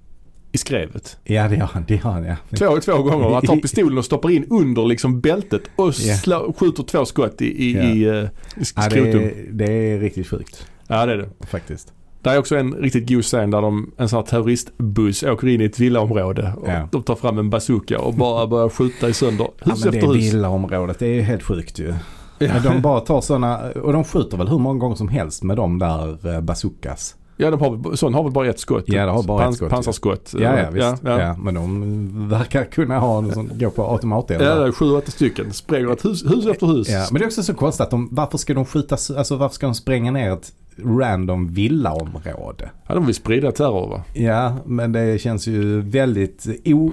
i 0.53 0.59
skrevet. 0.59 1.17
Ja 1.25 1.49
det 1.49 1.57
gör 1.57 1.67
han. 1.73 1.85
Det 1.89 1.95
gör 1.95 2.11
han 2.11 2.25
ja. 2.25 2.37
Två, 2.59 2.81
två 2.81 3.03
gånger. 3.03 3.31
Han 3.35 3.43
tar 3.47 3.57
pistolen 3.57 3.99
och 3.99 4.05
stoppar 4.05 4.31
in 4.31 4.47
under 4.51 4.85
liksom 4.87 5.21
bältet 5.21 5.63
och 5.77 5.95
slå, 5.95 6.55
skjuter 6.59 6.83
två 6.83 7.05
skott 7.05 7.43
i, 7.43 7.47
i, 7.47 7.71
i, 7.71 8.05
eh, 8.09 8.15
i 8.15 8.29
ja 8.57 8.65
skrotum. 8.65 9.13
det, 9.23 9.35
det 9.53 9.73
är 9.73 9.99
riktigt 10.01 10.27
sjukt 10.29 10.67
Ja 10.87 11.07
det 11.07 11.13
är 11.13 11.17
det. 11.17 11.47
faktiskt. 11.47 11.93
Det 12.23 12.31
är 12.31 12.39
också 12.39 12.57
en 12.57 12.75
riktigt 12.75 13.09
god 13.09 13.25
scen 13.25 13.51
där 13.51 13.63
de, 13.63 13.91
en 13.97 14.09
sån 14.09 14.17
här 14.17 14.27
terroristbuss 14.27 15.23
åker 15.23 15.49
in 15.49 15.61
i 15.61 15.65
ett 15.65 15.79
villaområde. 15.79 16.53
Och 16.61 16.69
Ja. 16.69 16.89
De 16.93 17.03
tar 17.03 17.15
fram 17.15 17.39
en 17.39 17.51
bazooka 17.51 18.01
och 18.01 18.15
bara 18.15 18.47
börjar 18.47 18.69
skjuta 18.69 19.09
i 19.09 19.15
sönder 19.15 19.49
Ja, 19.65 19.73
hus 19.73 19.85
men 19.85 19.93
det 19.93 19.99
efter 19.99 20.11
är 20.11 20.15
hus. 20.15 20.33
villaområdet. 20.35 20.99
Det 20.99 21.07
är 21.07 21.15
ju 21.15 21.23
helt 21.23 21.43
sjukt 21.43 21.79
ju. 21.79 21.95
Ja. 22.39 22.49
Men 22.55 22.63
de 22.63 22.81
bara 22.83 23.01
tar 23.01 23.21
sådana, 23.21 23.61
och 23.83 23.93
de 23.93 24.05
skjuter 24.05 24.37
väl 24.37 24.49
hur 24.49 24.59
många 24.59 24.79
gånger 24.79 24.97
som 24.97 25.09
helst 25.09 25.43
med 25.43 25.57
de 25.57 25.79
där 25.79 26.35
eh, 26.35 26.41
bazookas. 26.41 27.15
Ja, 27.37 27.51
de 27.51 27.61
har, 27.61 27.97
sån 27.97 28.15
har 28.15 28.23
väl 28.23 28.33
bara 28.33 28.47
ett 28.49 28.59
skott? 28.59 28.85
Ja, 28.87 29.05
det 29.07 29.13
har 29.13 29.23
bara 29.23 29.49
ett 29.49 29.55
skott, 29.55 29.69
ja. 29.71 29.77
Pansarskott. 29.77 30.35
Ja, 30.39 30.59
ja 30.59 30.71
visst. 30.71 30.87
Ja, 31.05 31.11
Ja, 31.11 31.21
ja. 31.21 31.37
men 31.37 31.55
de 31.55 32.29
verkar 32.29 32.65
kunna 32.65 32.99
ha 32.99 33.19
en 33.19 33.33
som 33.33 33.51
går 33.59 33.71
på 33.71 33.83
automateld. 33.87 34.43
Ja, 34.43 34.55
det 34.55 34.67
är 34.67 34.73
sju, 34.73 34.91
åtta 34.91 35.11
stycken. 35.11 35.53
Spränger 35.53 35.93
ett 35.93 36.05
hus, 36.05 36.25
hus 36.25 36.47
efter 36.47 36.67
hus. 36.67 36.89
Ja, 36.91 37.07
men 37.11 37.19
det 37.19 37.25
är 37.25 37.27
också 37.27 37.43
så 37.43 37.55
konstigt 37.55 37.81
att 37.81 37.91
de, 37.91 38.09
varför 38.13 38.39
ska 38.39 38.55
de 38.55 38.65
skjuta, 38.65 38.95
alltså 39.17 39.37
varför 39.37 39.55
ska 39.55 39.67
de 39.67 39.75
spränga 39.75 40.11
ner 40.11 40.33
ett 40.33 40.53
random 40.85 41.49
villaområde? 41.49 42.71
Ja, 42.87 42.95
de 42.95 43.07
vill 43.07 43.15
sprida 43.15 43.53
terror 43.53 43.89
va? 43.91 44.05
Ja, 44.15 44.57
men 44.67 44.93
det 44.93 45.21
känns 45.21 45.47
ju 45.47 45.81
väldigt 45.81 46.47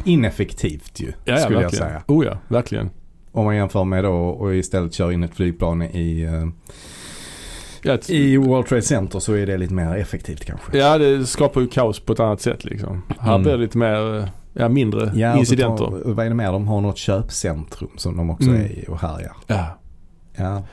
ineffektivt 0.05 0.99
ju, 0.99 1.05
Ja, 1.07 1.13
ja 1.25 1.37
skulle 1.37 1.55
jag 1.57 1.61
verkligen. 1.63 1.85
säga. 1.87 2.01
Oh 2.07 2.25
ja, 2.25 2.37
verkligen. 2.47 2.89
Om 3.31 3.45
man 3.45 3.55
jämför 3.55 3.83
med 3.83 4.03
då 4.03 4.13
och 4.13 4.55
istället 4.55 4.93
kör 4.93 5.11
in 5.11 5.23
ett 5.23 5.35
flygplan 5.35 5.81
i, 5.81 6.21
eh, 6.21 6.47
Ja, 7.83 7.97
i 8.07 8.37
World 8.37 8.67
Trade 8.67 8.81
Center 8.81 9.19
så 9.19 9.33
är 9.33 9.45
det 9.45 9.57
lite 9.57 9.73
mer 9.73 9.95
effektivt 9.95 10.45
kanske. 10.45 10.77
ja, 10.77 10.97
det 10.97 11.25
skapar 11.25 11.61
ju 11.61 11.67
kaos 11.67 11.99
på 11.99 12.13
ett 12.13 12.19
annat 12.19 12.41
sätt 12.41 12.65
liksom. 12.65 13.01
Här 13.19 13.29
Mm. 13.31 13.41
blir 13.43 13.51
det 13.53 13.57
lite 13.57 13.77
mer, 13.77 14.17
eh, 14.19 14.25
ja 14.53 14.69
mindre 14.69 15.11
Ja, 15.15 15.37
incidenter. 15.37 15.85
tar- 15.85 16.01
vad 16.13 16.25
är 16.25 16.29
det 16.29 16.35
mer? 16.35 16.51
De 16.51 16.67
har 16.67 16.81
något 16.81 16.97
köpcentrum 16.97 17.89
som 17.97 18.17
de 18.17 18.29
också 18.29 18.49
Mm. 18.49 18.61
är 18.61 18.65
i 18.65 18.85
och 18.87 18.99
härjar. 18.99 19.33
Ja. 19.47 19.79
Ja. 20.35 20.63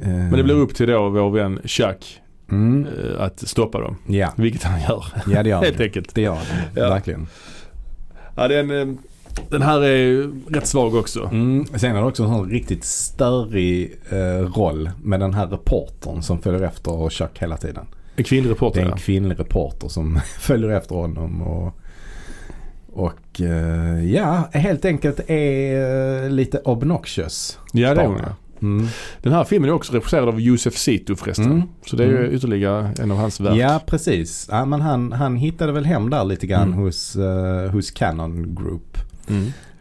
Men 0.00 0.32
det 0.32 0.42
blir 0.42 0.54
upp 0.54 0.74
till 0.74 0.86
då 0.88 1.08
vår 1.08 1.30
vän 1.30 1.60
Chuck 1.64 2.20
Mm. 2.50 2.86
eh, 2.86 3.20
att 3.22 3.48
stoppa 3.48 3.80
dem. 3.80 3.96
Ja. 4.06 4.32
Vilket 4.36 4.62
han 4.62 4.80
gör. 4.80 5.04
ja, 5.32 5.42
det 5.42 5.48
gör 5.48 5.60
Helt 5.62 5.78
det. 5.78 5.84
enkelt. 5.84 6.14
Det 6.14 6.20
gör 6.22 6.34
det, 6.74 6.80
Ja. 6.80 6.88
verkligen. 6.88 7.26
Ja, 8.36 8.48
den, 8.48 8.70
eh, 8.70 8.86
den 9.50 9.62
här 9.62 9.84
är 9.84 10.30
rätt 10.54 10.66
svag 10.66 10.94
också. 10.94 11.24
Mm. 11.32 11.66
Sen 11.66 11.96
är 11.96 12.00
det 12.00 12.06
också 12.06 12.22
en 12.22 12.28
sån 12.28 12.50
riktigt 12.50 12.84
störig 12.84 13.94
eh, 14.10 14.16
roll 14.56 14.90
med 15.02 15.20
den 15.20 15.34
här 15.34 15.46
reportern 15.46 16.22
som 16.22 16.38
följer 16.42 16.62
efter 16.62 17.08
Chuck 17.10 17.38
hela 17.38 17.56
tiden. 17.56 17.86
En 18.16 18.24
kvinnlig 18.24 18.50
Det 18.50 18.54
reporter 18.54 18.80
är 18.80 18.86
en 18.86 18.96
kvinnlig 18.98 19.38
reporter 19.38 19.88
som 19.88 20.20
följer 20.40 20.70
efter 20.70 20.94
honom 20.94 21.42
och, 21.42 21.74
och 22.92 23.40
eh, 23.40 24.04
ja, 24.14 24.48
helt 24.52 24.84
enkelt 24.84 25.20
är 25.30 26.24
eh, 26.24 26.30
lite 26.30 26.58
obnoxious. 26.58 27.58
Ja, 27.72 27.94
det 27.94 28.00
är 28.02 28.06
hon 28.06 28.16
ja. 28.18 28.34
Mm. 28.62 28.86
Den 29.22 29.32
här 29.32 29.44
filmen 29.44 29.70
är 29.70 29.74
också 29.74 29.92
regisserad 29.92 30.28
av 30.28 30.40
Josef 30.40 30.76
Sito 30.76 31.16
förresten. 31.16 31.44
Mm. 31.44 31.62
Så 31.86 31.96
det 31.96 32.04
är 32.04 32.08
ju 32.08 32.18
Mm. 32.24 32.34
ytterligare 32.34 32.90
en 33.00 33.10
av 33.10 33.16
hans 33.16 33.40
verk. 33.40 33.56
Ja, 33.56 33.80
precis. 33.86 34.48
Ja, 34.50 34.64
men 34.64 34.80
han, 34.80 35.12
han 35.12 35.36
hittade 35.36 35.72
väl 35.72 35.84
hem 35.84 36.10
där 36.10 36.24
lite 36.24 36.46
grann 36.46 36.62
Mm. 36.68 36.78
hos, 36.78 37.16
eh, 37.16 37.70
hos 37.70 37.90
Canon 37.90 38.54
Group. 38.54 38.98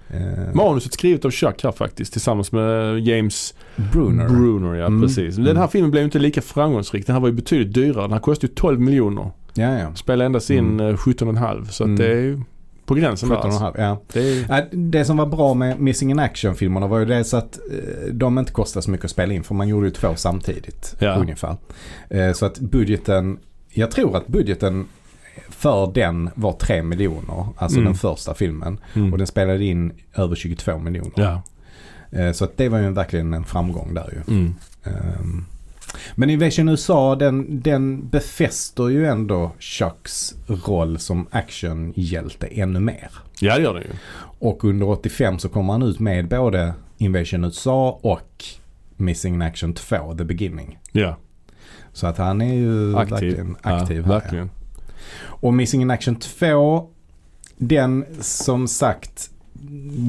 Eh, 0.10 0.54
Manuset 0.56 0.94
skrivet 0.94 1.26
av 1.26 1.32
Chuck 1.32 1.64
här 1.64 1.72
faktiskt 1.72 2.12
tillsammans 2.14 2.52
med 2.52 3.00
James 3.00 3.54
Bruner. 3.76 4.30
Bruner. 4.30 4.76
ja, 4.76 4.86
Mm. 4.86 5.02
precis. 5.02 5.36
Den 5.36 5.58
här 5.58 5.68
filmen 5.68 5.92
blev 5.92 6.04
inte 6.04 6.20
lika 6.20 6.42
framgångsrik. 6.42 7.06
Den 7.08 7.14
här 7.14 7.22
var 7.22 7.28
ju 7.30 7.34
betydligt 7.36 7.74
dyrare. 7.74 8.02
Den 8.04 8.12
här 8.14 8.20
kostade 8.20 8.48
ju 8.48 8.56
12 8.56 8.80
miljoner. 8.80 9.32
ja, 9.54 9.80
ja. 9.80 9.96
Spelade 9.96 10.26
endast 10.26 10.50
in 10.50 10.58
Mm. 10.66 10.80
mm. 10.80 10.98
17,5 10.98 11.66
så 11.72 11.84
att 11.84 11.88
Mm. 11.88 11.98
det 12.00 12.08
är 12.12 12.22
ju 12.22 12.42
på 12.88 12.96
gränsen 12.96 13.30
där 13.30 13.36
17 13.36 13.48
och 13.50 13.54
alltså. 13.54 13.64
halv, 13.64 13.76
ja. 13.78 14.02
Det 14.14 14.20
är, 14.20 14.46
Ja, 14.50 14.66
Det 14.72 15.06
som 15.06 15.18
var 15.18 15.26
bra 15.26 15.54
med 15.54 15.80
Missing 15.80 16.12
in 16.12 16.20
Action-filmerna 16.20 16.88
var 16.88 17.00
ju 17.00 17.06
dels 17.06 17.34
att 17.34 17.60
eh, 17.72 18.14
de 18.14 18.40
inte 18.40 18.52
kostade 18.52 18.84
så 18.84 18.92
mycket 18.92 19.06
att 19.06 19.12
spela 19.12 19.34
in 19.34 19.44
för 19.44 19.56
man 19.56 19.68
gjorde 19.68 19.88
ju 19.88 19.92
två 19.94 20.16
samtidigt 20.16 20.96
Ja. 21.00 21.16
ungefär. 21.16 21.56
Eh, 22.10 22.32
Så 22.34 22.46
att 22.46 22.60
budgeten, 22.60 23.38
jag 23.70 23.92
tror 23.92 24.18
att 24.18 24.28
budgeten 24.28 24.86
för 25.50 25.92
den 25.94 26.30
var 26.36 26.54
3 26.54 26.84
miljoner, 26.84 27.48
alltså 27.58 27.78
Mm. 27.78 27.86
den 27.86 27.96
första 27.96 28.34
filmen. 28.34 28.80
mm. 28.94 29.12
Och 29.12 29.18
den 29.18 29.28
spelade 29.28 29.66
in 29.66 29.92
över 30.16 30.36
22 30.36 30.78
miljoner. 30.80 31.12
Ja. 31.16 31.42
Eh, 32.20 32.32
Så 32.32 32.46
att 32.46 32.58
det 32.58 32.70
var 32.70 32.80
ju 32.80 32.90
verkligen 32.90 33.34
en 33.34 33.44
framgång 33.44 33.94
där 33.94 34.10
ju. 34.28 34.34
Mm. 34.36 34.56
Ehm, 34.84 35.46
Men 36.16 36.30
Invasion 36.30 36.70
USA 36.70 37.16
den, 37.16 37.62
den 37.62 38.10
befäster 38.10 38.90
ju 38.90 39.06
ändå 39.06 39.52
Chucks 39.60 40.36
roll 40.48 41.00
som 41.00 41.28
actionhjälte 41.32 42.48
ännu 42.48 42.80
mer. 42.80 43.10
ja, 43.40 43.56
det 43.58 43.62
gör 43.64 43.74
den 43.74 43.84
ju. 43.84 43.90
Och 44.40 44.64
under 44.64 44.90
85 44.90 45.40
så 45.40 45.50
kommer 45.50 45.74
han 45.74 45.82
ut 45.82 46.00
med 46.00 46.28
både 46.28 46.74
Invasion 46.98 47.44
USA 47.44 48.00
och 48.02 48.44
Missing 48.96 49.34
in 49.34 49.42
Action 49.42 49.74
2, 49.74 50.16
The 50.18 50.24
Beginning. 50.24 50.78
Ja, 50.92 51.18
Så 51.94 52.08
att 52.08 52.18
han 52.18 52.42
är 52.42 52.54
ju 52.54 52.98
aktiv. 52.98 53.12
verkligen 53.12 53.58
aktiv 53.62 53.98
ja, 53.98 54.04
här. 54.04 54.10
verkligen. 54.20 54.50
Och 55.20 55.54
Missing 55.54 55.82
in 55.82 55.92
Action 55.92 56.16
2, 56.16 56.90
den 57.58 58.06
som 58.22 58.68
sagt 58.68 59.30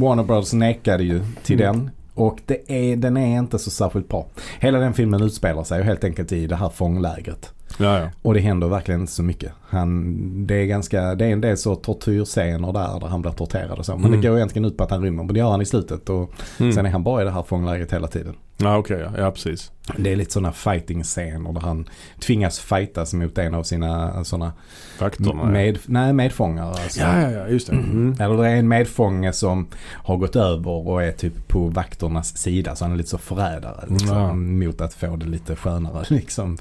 Warner 0.00 0.22
Brothers 0.24 0.52
nekade 0.52 1.02
ju 1.04 1.22
till 1.42 1.60
Mm. 1.62 1.76
den. 1.76 1.90
Och 2.18 2.38
det 2.46 2.72
är, 2.72 2.96
den 2.96 3.16
är 3.16 3.38
inte 3.38 3.58
så 3.58 3.70
särskilt 3.70 4.08
bra. 4.08 4.26
Hela 4.60 4.78
den 4.78 4.94
filmen 4.94 5.22
utspelar 5.22 5.64
sig 5.64 5.82
helt 5.82 6.04
enkelt 6.04 6.32
i 6.32 6.46
det 6.46 6.56
här 6.56 6.68
fånglägret. 6.68 7.52
Ja, 7.78 7.98
ja. 8.00 8.08
Och 8.22 8.34
det 8.34 8.40
händer 8.40 8.68
verkligen 8.68 9.00
inte 9.00 9.12
så 9.12 9.22
mycket. 9.22 9.52
Han, 9.62 10.46
det, 10.46 10.54
är 10.54 10.66
ganska, 10.66 11.14
det 11.14 11.24
är 11.26 11.30
en 11.32 11.40
del 11.40 11.56
så 11.56 11.74
tortyrscener 11.74 12.72
där, 12.72 13.00
där 13.00 13.06
han 13.06 13.22
blir 13.22 13.32
torterad 13.32 13.78
och 13.78 13.86
så. 13.86 13.92
Men 13.96 14.04
Mm. 14.06 14.20
det 14.20 14.28
går 14.28 14.36
egentligen 14.36 14.64
ut 14.64 14.76
på 14.76 14.84
att 14.84 14.90
han 14.90 15.02
rymmer. 15.02 15.24
Men 15.24 15.34
det 15.34 15.40
gör 15.40 15.50
han 15.50 15.60
i 15.62 15.66
slutet. 15.66 16.08
Och 16.08 16.30
Mm. 16.60 16.72
sen 16.72 16.86
är 16.86 16.90
han 16.90 17.02
bara 17.02 17.22
i 17.22 17.24
det 17.24 17.30
här 17.30 17.42
fånglägret 17.42 17.92
hela 17.92 18.08
tiden. 18.08 18.34
Ja, 18.60 18.76
okej. 18.76 19.00
ja. 19.00 19.10
ja, 19.18 19.30
precis. 19.30 19.72
Det 19.96 20.12
är 20.12 20.16
lite 20.16 20.32
sådana 20.32 20.52
fighting-scener 20.52 21.52
där 21.52 21.60
han 21.60 21.88
tvingas 22.20 22.58
fightas 22.60 23.12
mot 23.14 23.38
en 23.38 23.54
av 23.54 23.62
sina 23.62 24.24
sådana 24.24 24.52
Faktorna. 24.98 25.44
med, 25.44 25.78
nej, 25.86 26.12
medfångare. 26.12 26.68
Alltså. 26.68 27.00
Ja, 27.00 27.20
ja, 27.20 27.30
ja. 27.30 27.48
Just 27.48 27.66
det. 27.66 27.72
Mm. 27.72 28.16
Eller 28.20 28.36
det 28.42 28.48
är 28.48 28.56
en 28.56 28.68
medfånge 28.68 29.32
som 29.32 29.66
har 29.92 30.16
gått 30.16 30.36
över 30.36 30.68
och 30.88 31.02
är 31.02 31.12
typ 31.12 31.48
på 31.48 31.66
vakternas 31.66 32.36
sida. 32.38 32.76
Så 32.76 32.84
han 32.84 32.92
är 32.92 32.96
lite 32.96 33.08
så 33.08 33.18
förrädare 33.18 33.84
liksom, 33.88 34.16
Ja. 34.16 34.32
mot 34.34 34.80
att 34.80 34.94
få 34.94 35.16
det 35.16 35.26
lite 35.26 35.56
skönare. 35.56 36.04
Liksom. 36.14 36.58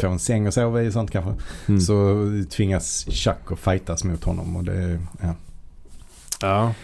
Få 0.00 0.08
en 0.08 0.18
säng 0.18 0.46
och 0.46 0.54
sova 0.54 0.82
i 0.82 0.88
och 0.88 0.92
sånt 0.92 1.10
kanske. 1.10 1.32
Mm. 1.68 1.80
Så 1.80 2.16
tvingas 2.50 3.06
Chuck 3.10 3.52
att 3.52 3.58
fightas 3.58 4.04
mot 4.04 4.24
honom. 4.24 4.56
Och 4.56 4.64
det, 4.64 4.98
ja. 5.20 5.34
Ja. 6.40 6.74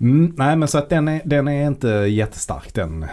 mm, 0.00 0.34
nej 0.36 0.56
men 0.56 0.68
så 0.68 0.78
att 0.78 0.88
den 0.90 1.08
är, 1.08 1.20
den 1.24 1.48
är 1.48 1.66
inte 1.66 1.88
jättestark 1.88 2.74
den, 2.74 3.06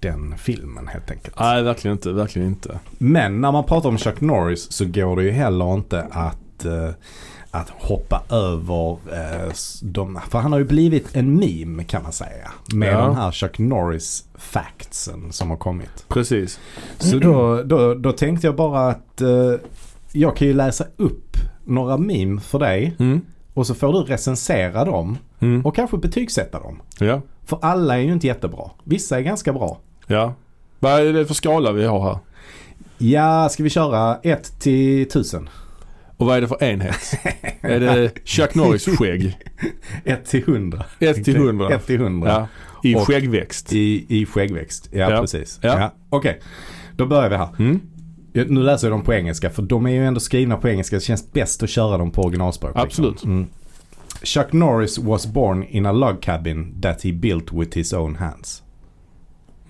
den 0.00 0.34
filmen 0.38 0.88
helt 0.88 1.10
enkelt. 1.10 1.38
Nej, 1.40 1.62
verkligen 1.62 1.96
inte. 1.96 2.12
Verkligen 2.12 2.48
inte. 2.48 2.78
Men 2.98 3.40
när 3.40 3.52
man 3.52 3.64
pratar 3.64 3.88
om 3.88 3.98
Chuck 3.98 4.20
Norris 4.20 4.72
så 4.72 4.84
går 4.84 5.16
det 5.16 5.22
ju 5.22 5.30
heller 5.30 5.74
inte 5.74 6.06
att, 6.10 6.64
eh, 6.64 6.88
att 7.50 7.70
hoppa 7.70 8.22
över 8.30 8.90
eh, 8.92 9.52
de, 9.82 10.20
för 10.30 10.38
han 10.38 10.52
har 10.52 10.58
ju 10.58 10.64
blivit 10.64 11.16
en 11.16 11.34
meme 11.34 11.84
kan 11.84 12.02
man 12.02 12.12
säga. 12.12 12.50
Med 12.74 12.92
Ja. 12.92 13.00
de 13.06 13.16
här 13.16 13.32
Chuck 13.32 13.58
Norris 13.58 14.24
factsen 14.34 15.32
som 15.32 15.50
har 15.50 15.56
kommit. 15.56 16.04
Precis. 16.08 16.60
Så 16.98 17.18
då, 17.18 17.62
då, 17.62 17.94
då 17.94 18.12
tänkte 18.12 18.46
jag 18.46 18.56
bara 18.56 18.88
att 18.88 19.20
eh, 19.20 19.54
jag 20.12 20.36
kan 20.36 20.48
ju 20.48 20.54
läsa 20.54 20.84
upp 20.96 21.36
några 21.64 21.96
meme 21.96 22.40
för 22.40 22.58
dig 22.58 22.96
Mm. 22.98 23.20
och 23.54 23.66
så 23.66 23.74
får 23.74 23.92
du 23.92 23.98
recensera 23.98 24.84
dem 24.84 25.18
Mm. 25.42 25.66
och 25.66 25.76
kanske 25.76 25.96
betygsätta 25.96 26.60
dem. 26.60 26.82
Ja. 26.98 27.20
För 27.46 27.58
alla 27.62 27.94
är 27.98 28.02
ju 28.02 28.12
inte 28.12 28.26
jättebra. 28.26 28.70
Vissa 28.84 29.18
är 29.18 29.22
ganska 29.22 29.52
bra. 29.52 29.78
Ja. 30.10 30.34
Vad 30.78 31.00
är 31.00 31.12
det 31.12 31.26
för 31.26 31.34
skala 31.34 31.72
vi 31.72 31.84
har 31.84 32.00
här? 32.04 32.18
Ja, 32.98 33.48
ska 33.48 33.62
vi 33.62 33.70
köra 33.70 34.18
1 34.22 34.60
till 34.60 35.02
1000? 35.02 35.48
Och 36.16 36.26
vad 36.26 36.36
är 36.36 36.40
det 36.40 36.48
för 36.48 36.62
enhet? 36.64 37.14
är 37.60 37.80
det 37.80 38.12
Chuck 38.24 38.54
Norris 38.54 38.84
skägg? 38.98 39.38
1 40.04 40.24
till 40.24 40.42
100. 40.48 40.84
1 40.98 41.24
till 41.24 41.36
100? 41.36 41.70
1 41.70 41.86
till 41.86 42.00
100. 42.00 42.28
Ja. 42.30 42.46
I 42.90 42.94
Och- 42.94 43.06
skäggväxt? 43.06 43.72
I, 43.72 44.06
I 44.08 44.26
skäggväxt. 44.26 44.88
Ja, 44.92 45.10
Ja. 45.10 45.20
precis. 45.20 45.58
Ja. 45.62 45.92
Okej, 46.10 46.40
då 46.96 47.06
börjar 47.06 47.30
vi 47.30 47.36
här. 47.36 47.48
Mm. 47.58 47.80
Nu 48.32 48.62
läser 48.62 48.86
jag 48.88 48.92
dem 48.98 49.04
på 49.04 49.14
engelska 49.14 49.50
för 49.50 49.62
de 49.62 49.86
är 49.86 49.90
ju 49.90 50.06
ändå 50.06 50.20
skrivna 50.20 50.56
på 50.56 50.68
engelska. 50.68 50.96
Det 50.96 51.02
känns 51.02 51.32
bäst 51.32 51.62
att 51.62 51.70
köra 51.70 51.98
dem 51.98 52.10
på 52.10 52.22
originalspråk. 52.22 52.70
liksom. 52.70 52.82
Absolut. 52.86 53.24
Mm. 53.24 53.46
Chuck 54.22 54.52
Norris 54.52 54.98
was 54.98 55.26
born 55.26 55.62
in 55.64 55.86
a 55.86 55.92
log 55.92 56.22
cabin 56.22 56.80
that 56.82 57.02
he 57.04 57.12
built 57.12 57.52
with 57.52 57.76
his 57.78 57.92
own 57.92 58.16
hands. 58.16 58.62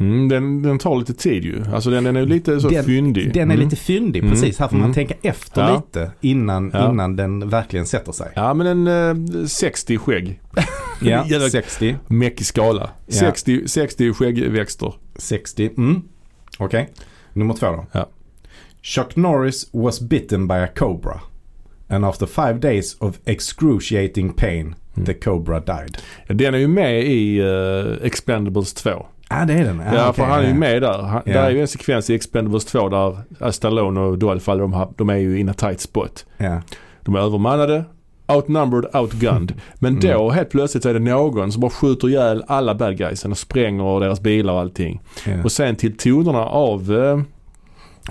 Mm, 0.00 0.28
den, 0.28 0.62
den 0.62 0.78
tar 0.78 0.96
lite 0.98 1.14
tid 1.14 1.44
ju. 1.44 1.64
Alltså 1.74 1.90
den, 1.90 2.04
den 2.04 2.16
är 2.16 2.26
lite 2.26 2.60
så 2.60 2.68
Den- 2.68 2.84
fyndig. 2.84 3.34
Den 3.34 3.50
är 3.50 3.54
Mm. 3.54 3.64
lite 3.64 3.76
fyndig, 3.76 4.18
Mm. 4.20 4.30
precis. 4.30 4.58
Här 4.58 4.68
får 4.68 4.76
man 4.76 4.84
Mm. 4.84 4.94
tänka 4.94 5.14
efter 5.22 5.60
Ja. 5.62 5.76
lite 5.76 6.10
innan, 6.20 6.70
Ja. 6.74 6.90
innan 6.90 7.16
den 7.16 7.48
verkligen 7.48 7.86
sätter 7.86 8.12
sig. 8.12 8.32
Ja 8.36 8.54
men 8.54 8.86
en 8.86 9.40
eh, 9.40 9.46
60 9.46 9.98
skägg. 9.98 10.40
Ja, 11.02 11.26
Jävla- 11.26 11.48
60. 11.48 11.96
Mäckig 12.06 12.46
skala. 12.46 12.90
Ja. 13.06 13.12
60, 13.14 13.68
60 13.68 14.12
skäggväxter. 14.12 14.94
60. 15.16 15.70
Mm. 15.76 16.02
Okej. 16.58 16.88
Nummer 17.32 17.54
två 17.54 17.66
då. 17.66 17.86
Ja. 17.92 18.08
Chuck 18.82 19.16
Norris 19.16 19.70
was 19.72 20.00
bitten 20.00 20.48
by 20.48 20.54
a 20.54 20.68
cobra. 20.76 21.20
And 21.88 22.04
after 22.04 22.26
five 22.26 22.54
days 22.58 22.96
of 23.00 23.16
excruciating 23.24 24.32
pain 24.32 24.74
Mm. 24.94 25.06
the 25.06 25.14
cobra 25.14 25.60
died. 25.60 25.98
Den 26.28 26.54
är 26.54 26.58
ju 26.58 26.68
med 26.68 27.04
i 27.06 27.40
uh, 27.42 28.06
Expendables 28.06 28.74
2. 28.74 29.06
Ja, 29.30 29.44
det 29.44 29.52
är 29.54 29.64
den. 29.64 29.82
Ja, 29.92 30.08
okej, 30.08 30.12
för 30.14 30.24
han 30.32 30.40
är 30.44 30.48
ju 30.48 30.54
med 30.54 30.82
där. 30.82 31.02
Han, 31.02 31.22
Ja. 31.24 31.32
Där 31.32 31.42
är 31.42 31.50
ju 31.50 31.60
en 31.60 31.68
sekvens 31.68 32.10
i 32.10 32.14
Expendables 32.14 32.64
2 32.64 32.88
där 32.88 33.50
Stallone 33.50 34.00
och 34.00 34.18
Dolph, 34.18 34.50
de, 34.56 34.72
har, 34.72 34.92
de 34.96 35.10
är 35.10 35.16
ju 35.16 35.38
in 35.40 35.48
a 35.48 35.54
tight 35.54 35.80
spot. 35.80 36.26
Ja. 36.36 36.62
De 37.02 37.14
är 37.14 37.18
övermannade, 37.20 37.84
outnumbered, 38.28 38.96
outgunned. 38.96 39.52
Men 39.78 39.98
Mm. 39.98 40.18
då 40.18 40.30
helt 40.30 40.50
plötsligt 40.50 40.82
så 40.82 40.88
är 40.88 40.94
det 40.94 41.00
någon 41.00 41.52
som 41.52 41.60
bara 41.60 41.70
skjuter 41.70 42.08
ihjäl 42.08 42.44
alla 42.46 42.74
bad 42.74 42.96
guysen 42.98 43.30
och 43.30 43.38
spränger 43.38 44.00
deras 44.00 44.20
bilar 44.20 44.52
och 44.52 44.60
allting. 44.60 45.00
Ja. 45.26 45.32
Och 45.44 45.52
sen 45.52 45.76
till 45.76 45.96
tonerna 45.96 46.44
av 46.44 46.92
eh, 46.98 47.20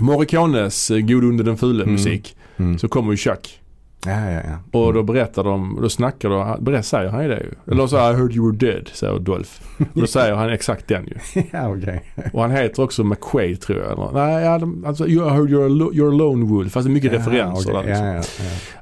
Morricones 0.00 0.90
eh, 0.90 0.98
God 1.00 1.24
under 1.24 1.44
den 1.44 1.56
fule 1.56 1.82
Mm. 1.82 1.92
musik 1.94 2.36
Mm. 2.56 2.78
så 2.78 2.88
kommer 2.88 3.10
ju 3.10 3.16
Chuck. 3.16 3.59
Ja, 4.06 4.30
ja, 4.30 4.40
ja. 4.44 4.80
Och 4.80 4.94
då 4.94 5.02
berättar 5.02 5.44
de, 5.44 5.78
då 5.82 5.88
snackar 5.88 6.28
de, 6.28 6.64
berätt, 6.64 6.86
säger 6.86 7.10
han 7.10 7.22
ju 7.22 7.28
det 7.28 7.40
ju. 7.40 7.72
Eller 7.72 7.86
så 7.86 7.96
I 7.96 8.00
heard 8.14 8.36
you 8.36 8.46
were 8.46 8.72
dead, 8.72 8.88
säger 8.92 9.18
Dolph. 9.18 9.50
Och 9.78 9.86
då 10.00 10.06
säger 10.06 10.34
han 10.34 10.50
exakt 10.50 10.88
den 10.88 11.06
ju. 11.06 11.42
ja, 11.50 11.68
okej. 11.68 12.02
Och 12.32 12.42
han 12.42 12.50
heter 12.50 12.82
också 12.82 13.04
McQuaid 13.04 13.60
tror 13.60 13.78
jag. 13.78 13.92
Eller, 13.92 14.10
nej, 14.12 14.44
ja, 14.44 14.58
de, 14.58 14.84
alltså 14.86 15.08
you 15.08 15.30
heard 15.30 15.48
you're 15.50 15.66
a, 15.66 15.90
you're 15.92 16.08
a 16.08 16.16
lone 16.16 16.44
wolf. 16.44 16.72
Fast 16.72 16.86
det 16.86 16.90
är 16.90 16.92
mycket 16.92 17.12
referenser 17.12 17.72
Ja, 17.72 17.82
där 17.82 17.88
liksom. 17.88 18.06
ja, 18.06 18.14
ja, 18.14 18.22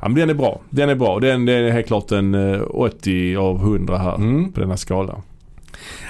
Ja, 0.01 0.09
men 0.09 0.15
den 0.15 0.31
är 0.31 0.35
bra. 0.35 0.61
Den 0.71 0.89
är 0.89 0.95
bra. 0.95 1.21
Den, 1.21 1.47
den 1.47 1.65
är 1.65 1.71
helt 1.71 1.87
klart 1.87 2.13
en 2.13 2.35
eh, 2.55 2.61
80 2.71 3.37
av 3.37 3.57
100 3.57 3.99
här 3.99 4.09
ja. 4.09 4.15
Mm. 4.15 4.53
på 4.53 4.61
den 4.61 4.69
här 4.69 4.77
skalan. 4.77 5.23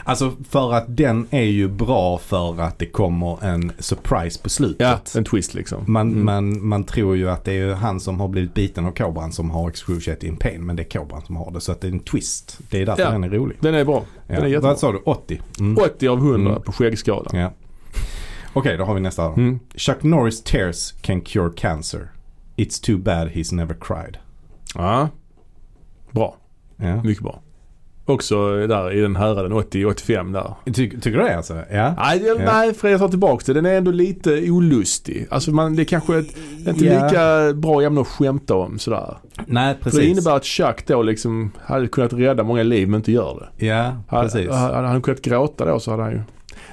Alltså 0.04 0.32
för 0.50 0.72
att 0.74 0.84
den 0.96 1.26
är 1.30 1.42
ju 1.42 1.68
bra 1.68 2.18
för 2.18 2.60
att 2.60 2.78
det 2.78 2.86
kommer 2.86 3.44
en 3.44 3.72
surprise 3.78 4.42
på 4.42 4.48
slutet. 4.48 4.80
Ja, 4.80 4.98
en 5.18 5.24
twist 5.24 5.54
liksom. 5.54 5.84
Man, 5.86 6.08
Mm. 6.12 6.24
man, 6.24 6.66
man 6.68 6.84
tror 6.84 7.16
ju 7.16 7.30
att 7.30 7.44
det 7.44 7.52
är 7.52 7.74
han 7.74 8.00
som 8.00 8.20
har 8.20 8.28
blivit 8.28 8.54
biten 8.54 8.86
av 8.86 8.90
kobran 8.92 9.32
som 9.32 9.50
har 9.50 9.68
excruciating 9.68 10.36
pain. 10.36 10.66
Men 10.66 10.76
det 10.76 10.82
är 10.82 10.90
kobran 10.98 11.22
som 11.22 11.36
har 11.36 11.50
det. 11.50 11.60
Så 11.60 11.72
att 11.72 11.80
det 11.80 11.86
är 11.88 11.92
en 11.92 12.00
twist. 12.00 12.58
Det 12.70 12.82
är 12.82 12.86
därför 12.86 13.02
Ja. 13.02 13.10
den 13.10 13.24
är 13.24 13.28
rolig. 13.28 13.56
Den 13.60 13.74
är 13.74 13.84
bra. 13.84 14.04
Den 14.26 14.36
är 14.36 14.40
Ja. 14.42 14.48
jättebra. 14.48 14.70
Vad 14.70 14.78
sa 14.78 14.92
du? 14.92 14.98
80? 15.04 15.40
Mm. 15.60 15.78
80 15.84 16.08
av 16.08 16.18
100 16.18 16.50
Mm. 16.50 16.62
på 16.62 16.72
skäggskalan. 16.72 17.40
Ja. 17.40 17.52
Okej, 18.52 18.76
då 18.76 18.84
har 18.84 18.94
vi 18.94 19.00
nästa. 19.00 19.24
Mm. 19.26 19.58
Chuck 19.74 20.02
Norris 20.02 20.42
tears 20.42 20.92
can 21.00 21.20
cure 21.20 21.50
cancer. 21.56 22.08
It's 22.56 22.84
too 22.84 22.98
bad 22.98 23.28
he's 23.28 23.54
never 23.54 23.76
cried. 23.80 24.16
Ja. 24.74 25.08
Bra. 26.10 26.36
Ja. 26.76 27.02
Mycket 27.02 27.22
bra. 27.22 27.40
Också 28.08 28.66
där 28.66 28.92
i 28.92 29.00
den 29.00 29.16
häraden 29.16 29.52
80-85 29.52 30.32
där. 30.32 30.54
Ty, 30.72 30.90
tycker 30.90 31.18
du 31.18 31.24
det 31.24 31.36
alltså? 31.36 31.54
Ja. 31.72 31.94
Nej, 31.98 32.18
det- 32.18 32.26
Ja. 32.26 32.34
nej 32.52 32.74
för 32.74 32.88
jag 32.88 33.00
tar 33.00 33.08
tillbaka 33.08 33.42
det. 33.46 33.52
Den 33.52 33.66
är 33.66 33.74
ändå 33.76 33.90
lite 33.90 34.50
olustig. 34.50 35.26
Alltså 35.30 35.50
man, 35.50 35.76
det 35.76 35.82
är 35.82 35.84
kanske 35.84 36.18
ett, 36.18 36.36
inte 36.66 36.84
Ja. 36.84 37.04
lika 37.06 37.52
bra 37.54 37.82
ämne 37.82 38.00
att 38.00 38.06
skämta 38.08 38.54
om 38.54 38.78
sådär. 38.78 39.16
Nej, 39.46 39.74
För 39.74 39.82
precis. 39.84 40.00
det 40.00 40.06
innebär 40.06 40.36
att 40.36 40.44
Chuck 40.44 40.86
då 40.86 41.02
liksom 41.02 41.50
hade 41.64 41.88
kunnat 41.88 42.12
rädda 42.12 42.42
många 42.42 42.62
liv 42.62 42.88
men 42.88 42.98
inte 43.00 43.12
gör 43.12 43.48
det. 43.58 43.66
Ja, 43.66 43.96
Hade, 44.08 44.22
precis. 44.28 44.50
hade 44.50 44.88
han 44.88 45.02
kunnat 45.02 45.22
gråta 45.22 45.64
då 45.64 45.80
så 45.80 45.90
hade 45.90 46.02
han 46.02 46.12
ju... 46.12 46.20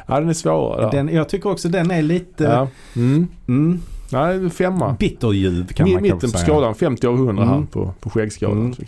Ja 0.08 0.20
den 0.20 0.30
är 0.30 0.34
svårare. 0.34 0.92
Den, 0.92 1.10
jag 1.10 1.30
tycker 1.30 1.50
också 1.52 1.70
den 1.70 1.92
är 1.92 2.02
lite 2.02 2.44
Ja. 2.44 2.68
Mm. 2.96 3.28
mm, 3.48 3.80
Nej, 4.12 4.50
femma. 4.50 4.96
bitterljuv 5.00 5.68
kan 5.68 5.88
Mi- 5.88 5.94
man 5.94 6.02
mitten 6.02 6.20
kanske 6.20 6.38
på 6.38 6.38
säga. 6.40 6.48
skalan, 6.56 6.76
50 6.76 7.08
av 7.08 7.16
100 7.16 7.46
här 7.46 7.54
Mm. 7.56 7.68
på, 7.68 7.94
på 8.00 8.10
skäggskalan. 8.10 8.58
Mm. 8.60 8.74
Så. 8.74 8.82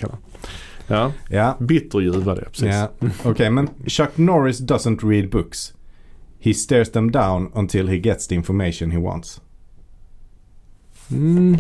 Ja, 0.88 1.12
Ja, 1.30 1.58
bitterljuv 1.60 2.16
var 2.24 2.36
det 2.36 2.46
precis. 2.46 2.66
ja. 2.76 2.88
okej 3.26 3.50
men 3.50 3.70
Chuck 3.88 4.18
Norris 4.18 4.62
doesn't 4.62 5.10
read 5.10 5.30
books. 5.30 5.74
He 6.40 6.54
stares 6.54 6.92
them 6.92 7.12
down 7.12 7.52
until 7.56 7.88
he 7.88 7.98
gets 7.98 8.28
the 8.28 8.36
information 8.36 8.92
he 8.92 8.98
wants. 9.00 9.42
Mm. 11.12 11.58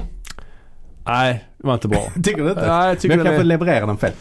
Nej, 1.05 1.45
det 1.57 1.67
var 1.67 1.73
inte 1.73 1.87
bra. 1.87 2.11
Tycker 2.23 2.43
du 2.43 2.49
inte? 2.49 2.67
Nej, 2.67 2.87
jag 2.87 2.99
tycker 2.99 3.17
Men 3.17 3.25
jag 3.25 3.25
den 3.25 3.33
kanske 3.33 3.41
är... 3.41 3.57
levererar 3.57 3.87
den 3.87 3.97
fel. 3.97 4.11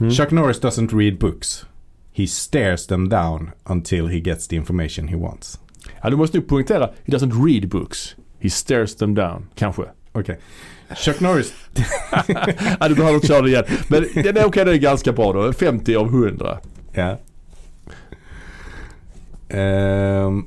Mm. 0.00 0.12
Chuck 0.12 0.30
Norris 0.30 0.60
doesn't 0.62 0.98
read 0.98 1.18
books. 1.18 1.66
He 2.12 2.26
stares 2.26 2.86
them 2.86 3.08
down 3.08 3.50
until 3.64 4.06
he 4.08 4.18
gets 4.18 4.48
the 4.48 4.56
information 4.56 5.08
he 5.08 5.16
wants. 5.16 5.60
Ja, 6.02 6.10
du 6.10 6.16
måste 6.16 6.38
nog 6.38 6.48
poängtera. 6.48 6.90
He 7.04 7.12
doesn't 7.12 7.46
read 7.46 7.68
books. 7.68 8.16
He 8.38 8.50
stares 8.50 8.96
them 8.96 9.14
down. 9.14 9.48
Kanske. 9.54 9.82
Okej. 10.12 10.38
Chuck 10.96 11.20
Norris... 11.20 11.54
ja, 12.80 12.88
du 12.88 12.94
behöver 12.94 13.14
inte 13.14 13.26
köra 13.26 13.42
det 13.42 13.48
igen. 13.48 13.64
Men 13.88 14.06
den 14.14 14.36
är 14.36 14.44
okej, 14.44 14.64
den 14.64 14.74
är 14.74 14.78
ganska 14.78 15.12
bra 15.12 15.32
då. 15.32 15.52
50 15.52 15.96
av 15.96 16.06
100. 16.06 16.58
Ja. 16.92 17.18
Ehm. 19.48 20.44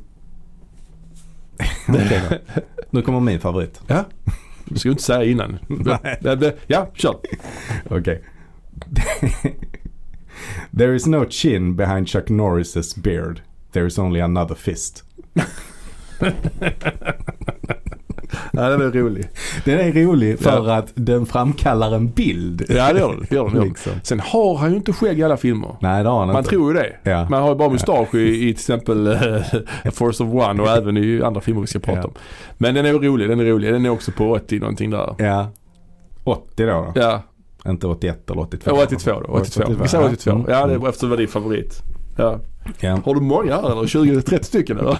Okej 1.90 2.22
då. 2.30 2.36
Nu 2.90 3.02
kommer 3.02 3.20
min 3.20 3.40
favorit. 3.40 3.82
Ja. 3.88 4.06
Du 4.66 4.80
ska 4.80 4.88
ju 4.90 4.92
inte 4.92 5.04
säga 5.04 5.24
innan. 5.24 5.60
Det- 6.22 6.36
det- 6.36 6.56
Ja, 6.68 6.90
kör. 6.94 7.16
Okej. 7.90 8.24
There 10.78 10.96
is 10.96 11.06
no 11.06 11.26
chin 11.30 11.76
behind 11.76 12.10
Chuck 12.10 12.30
Norris's 12.30 13.00
beard. 13.02 13.42
There 13.72 13.88
is 13.88 13.98
only 14.00 14.22
another 14.22 14.56
fist. 14.56 15.04
Ja, 18.54 18.70
den 18.70 18.82
är 18.82 18.92
rolig. 18.92 19.28
Den 19.66 19.80
är 19.80 19.92
rolig 20.06 20.40
för 20.40 20.52
Ja. 20.68 20.76
att 20.76 20.92
den 20.96 21.26
framkallar 21.26 21.96
en 21.96 22.10
bild. 22.10 22.66
Ja, 22.70 22.94
det 22.94 23.00
gör 23.00 23.10
den. 23.16 23.28
Gör 23.30 23.50
den, 23.50 23.64
liksom. 23.68 23.92
Sen 24.04 24.20
har 24.20 24.56
han 24.58 24.70
ju 24.72 24.76
inte 24.76 24.94
skägg 24.94 25.20
i 25.20 25.24
alla 25.24 25.38
filmer. 25.38 25.76
Nej 25.80 26.04
det 26.04 26.10
har 26.10 26.20
han 26.20 26.28
Man 26.28 26.38
inte. 26.38 26.50
tror 26.50 26.74
ju 26.74 26.80
det. 26.80 27.12
Ja. 27.12 27.30
Man 27.30 27.42
har 27.42 27.50
ju 27.50 27.56
bara 27.56 27.70
mustasch 27.70 28.16
i, 28.16 28.36
i 28.36 28.40
till 28.40 28.50
exempel 28.50 29.08
eh, 29.08 29.92
Force 29.92 30.24
of 30.24 30.34
One 30.34 30.62
och 30.64 30.70
även 30.70 30.98
i 30.98 31.22
andra 31.22 31.42
filmer 31.42 31.62
vi 31.62 31.68
ska 31.68 31.80
prata 31.80 32.00
Ja. 32.00 32.06
om. 32.06 32.14
Men 32.58 32.76
den 32.76 32.86
är 32.86 32.94
rolig, 32.94 33.30
den 33.30 33.40
är 33.40 33.46
rolig. 33.46 33.74
Den 33.74 33.86
är 33.86 33.90
också 33.90 34.12
på 34.12 34.32
80 34.32 34.60
någonting 34.60 34.90
där. 34.90 35.16
Ja. 35.18 35.48
80 36.24 36.66
då, 36.66 36.66
då. 36.66 36.92
Ja, 37.02 37.22
Inte 37.68 37.88
81 37.88 38.30
eller 38.32 38.42
82. 38.42 38.72
ja 38.76 38.84
82 38.84 39.12
då. 39.12 39.34
82. 39.34 39.74
Vi 39.82 39.88
säger 39.88 40.06
82. 40.06 40.32
Mm. 40.32 40.46
Ja, 40.50 40.66
det 40.68 40.74
är 40.74 40.88
eftersom 40.90 41.10
det 41.10 41.16
var 41.16 41.18
din 41.18 41.28
favorit. 41.28 41.82
Ja. 42.18 42.40
Ja. 42.80 43.00
Har 43.06 43.16
du 43.16 43.22
många 43.22 43.56
här 43.56 43.72
eller? 43.72 43.82
20-30 43.82 44.44
stycken 44.44 44.80
eller? 44.80 44.98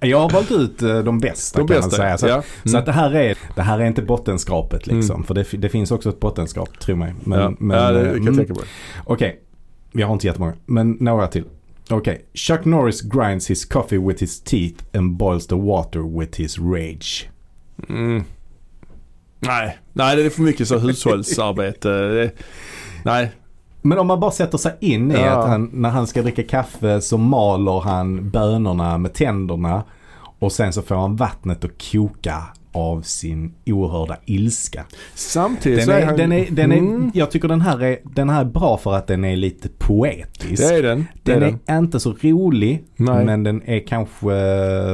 Jag 0.00 0.20
har 0.20 0.30
valt 0.30 0.50
ut 0.50 0.82
eh, 0.82 0.98
de 0.98 1.18
bästa 1.18 1.58
De 1.58 1.68
kan 1.68 1.76
bästa 1.76 1.90
man 1.90 1.90
säga. 1.90 2.18
Så, 2.18 2.26
ja. 2.26 2.38
att, 2.38 2.44
så 2.62 2.68
Mm. 2.68 2.78
att 2.78 2.86
det 2.86 2.92
här 2.92 3.14
är, 3.14 3.38
det 3.54 3.62
här 3.62 3.78
är 3.78 3.84
inte 3.84 4.02
bottenskrapet 4.02 4.86
liksom. 4.86 5.14
Mm. 5.14 5.26
För 5.26 5.34
det, 5.34 5.46
det 5.52 5.68
finns 5.68 5.90
också 5.90 6.08
ett 6.08 6.20
bottenskrap, 6.20 6.78
tro 6.78 6.96
mig. 6.96 7.14
Men, 7.24 7.40
ja. 7.40 7.52
men, 7.58 7.76
ja, 7.76 7.90
det 7.90 8.00
eh, 8.00 8.04
kan 8.04 8.12
jag 8.12 8.22
mm. 8.22 8.36
tänka 8.36 8.54
mig. 8.54 8.64
Okej, 9.04 9.40
vi 9.92 10.02
har 10.02 10.12
inte 10.12 10.26
jättemånga, 10.26 10.54
men 10.66 10.96
några 11.00 11.26
till. 11.26 11.44
Okej, 11.90 12.24
Chuck 12.34 12.64
Norris 12.64 13.00
grinds 13.02 13.50
his 13.50 13.64
coffee 13.64 13.98
with 13.98 14.20
his 14.20 14.40
teeth 14.40 14.84
and 14.94 15.16
boils 15.16 15.46
the 15.46 15.54
water 15.54 16.18
with 16.18 16.40
his 16.40 16.58
rage. 16.58 17.30
Mm. 17.88 18.24
Nej, 19.40 19.78
nej 19.92 20.16
det 20.16 20.22
är 20.22 20.30
för 20.30 20.42
mycket 20.42 20.68
så 20.68 20.78
hushållsarbete. 20.78 22.30
Nej, 23.04 23.32
Men 23.84 23.98
om 23.98 24.06
man 24.06 24.20
bara 24.20 24.30
sätter 24.30 24.58
sig 24.58 24.72
in 24.80 25.10
i 25.10 25.14
Ja. 25.14 25.30
att 25.30 25.48
han, 25.48 25.70
när 25.72 25.88
han 25.90 26.06
ska 26.06 26.22
dricka 26.22 26.42
kaffe 26.42 27.00
så 27.00 27.18
maler 27.18 27.80
han 27.80 28.30
bönorna 28.30 28.98
med 28.98 29.12
tänderna 29.14 29.82
och 30.38 30.52
sen 30.52 30.72
så 30.72 30.82
får 30.82 30.94
han 30.94 31.16
vattnet 31.16 31.64
att 31.64 31.90
koka 31.92 32.42
av 32.72 33.02
sin 33.02 33.54
oerhörda 33.66 34.16
ilska. 34.24 34.84
samtidigt 35.14 35.78
Den 35.78 35.86
så 35.86 35.92
är 35.92 36.00
är, 36.00 36.06
han... 36.06 36.16
den 36.16 36.32
är, 36.32 36.46
den 36.50 36.72
är, 36.72 36.78
Mm, 36.78 37.10
Jag 37.14 37.30
tycker 37.30 37.48
den 37.48 37.60
här, 37.60 37.82
är, 37.82 37.98
den 38.04 38.28
här 38.30 38.40
är 38.40 38.44
bra 38.44 38.76
för 38.76 38.94
att 38.94 39.06
den 39.06 39.24
är 39.24 39.36
lite 39.36 39.68
poetisk. 39.78 40.62
det 40.62 40.74
är 40.74 40.82
den. 40.82 41.04
Det 41.22 41.32
är 41.32 41.40
den 41.40 41.50
den. 41.50 41.74
är 41.76 41.78
inte 41.78 42.00
så 42.00 42.14
rolig 42.20 42.84
Nej. 42.96 43.24
men 43.24 43.42
den 43.42 43.62
är 43.68 43.86
kanske 43.86 44.26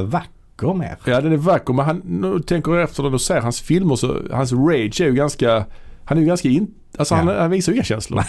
vacker 0.03 0.73
mer. 0.73 0.97
Ja 1.05 1.21
den 1.21 1.31
är 1.33 1.37
vacker 1.37 1.73
men 1.73 1.85
han, 1.85 2.01
nu 2.05 2.39
tänker 2.39 2.71
jag 2.71 2.83
efter 2.83 3.03
den 3.03 3.13
och 3.13 3.21
ser 3.21 3.41
hans 3.41 3.61
filmer 3.61 3.95
så, 3.95 4.15
hans 4.31 4.51
rage 4.53 5.01
är 5.01 5.05
ju 5.05 5.13
ganska, 5.13 5.65
han 6.11 6.17
är 6.17 6.21
ju 6.21 6.27
ganska 6.27 6.49
in, 6.49 6.67
alltså 6.97 7.15
han, 7.15 7.27
Ja. 7.27 7.41
han 7.41 7.51
visar 7.51 7.71
ju 7.71 7.75
inga 7.75 7.83
känslor. 7.83 8.23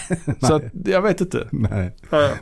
så 0.47 0.53
att, 0.55 0.63
jag 0.85 1.01
vet 1.01 1.21
inte. 1.21 1.47
Nej, 1.51 1.91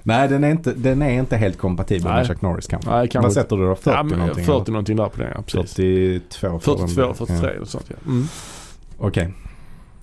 Nej 0.03 0.27
den, 0.27 0.43
är 0.43 0.51
inte, 0.51 0.73
den 0.73 1.01
är 1.01 1.19
inte 1.19 1.37
helt 1.37 1.57
kompatibel 1.57 2.03
Nej. 2.07 2.13
med 2.17 2.27
Chuck 2.27 2.41
Norris 2.41 2.67
kanske. 2.67 2.89
Nej, 2.89 3.07
kanske 3.07 3.25
Vad 3.25 3.33
sätter 3.33 3.57
du 3.57 3.63
då? 3.65 3.75
40 3.75 3.89
ja, 3.89 4.03
men 4.03 4.19
någonting? 4.19 4.45
40 4.45 4.71
någonting 4.71 4.95
där 4.97 5.09
på 5.09 5.21
den 5.21 5.31
ja, 5.35 5.41
precis. 5.41 5.73
42. 5.73 6.59
får 6.59 6.77
den 6.77 6.87
42, 6.87 7.25
bli. 7.25 7.25
43 7.27 7.51
Ja. 7.55 7.61
och 7.61 7.67
sånt 7.67 7.85
ja. 7.87 7.95
Mm. 8.07 8.25
Okej. 8.97 9.33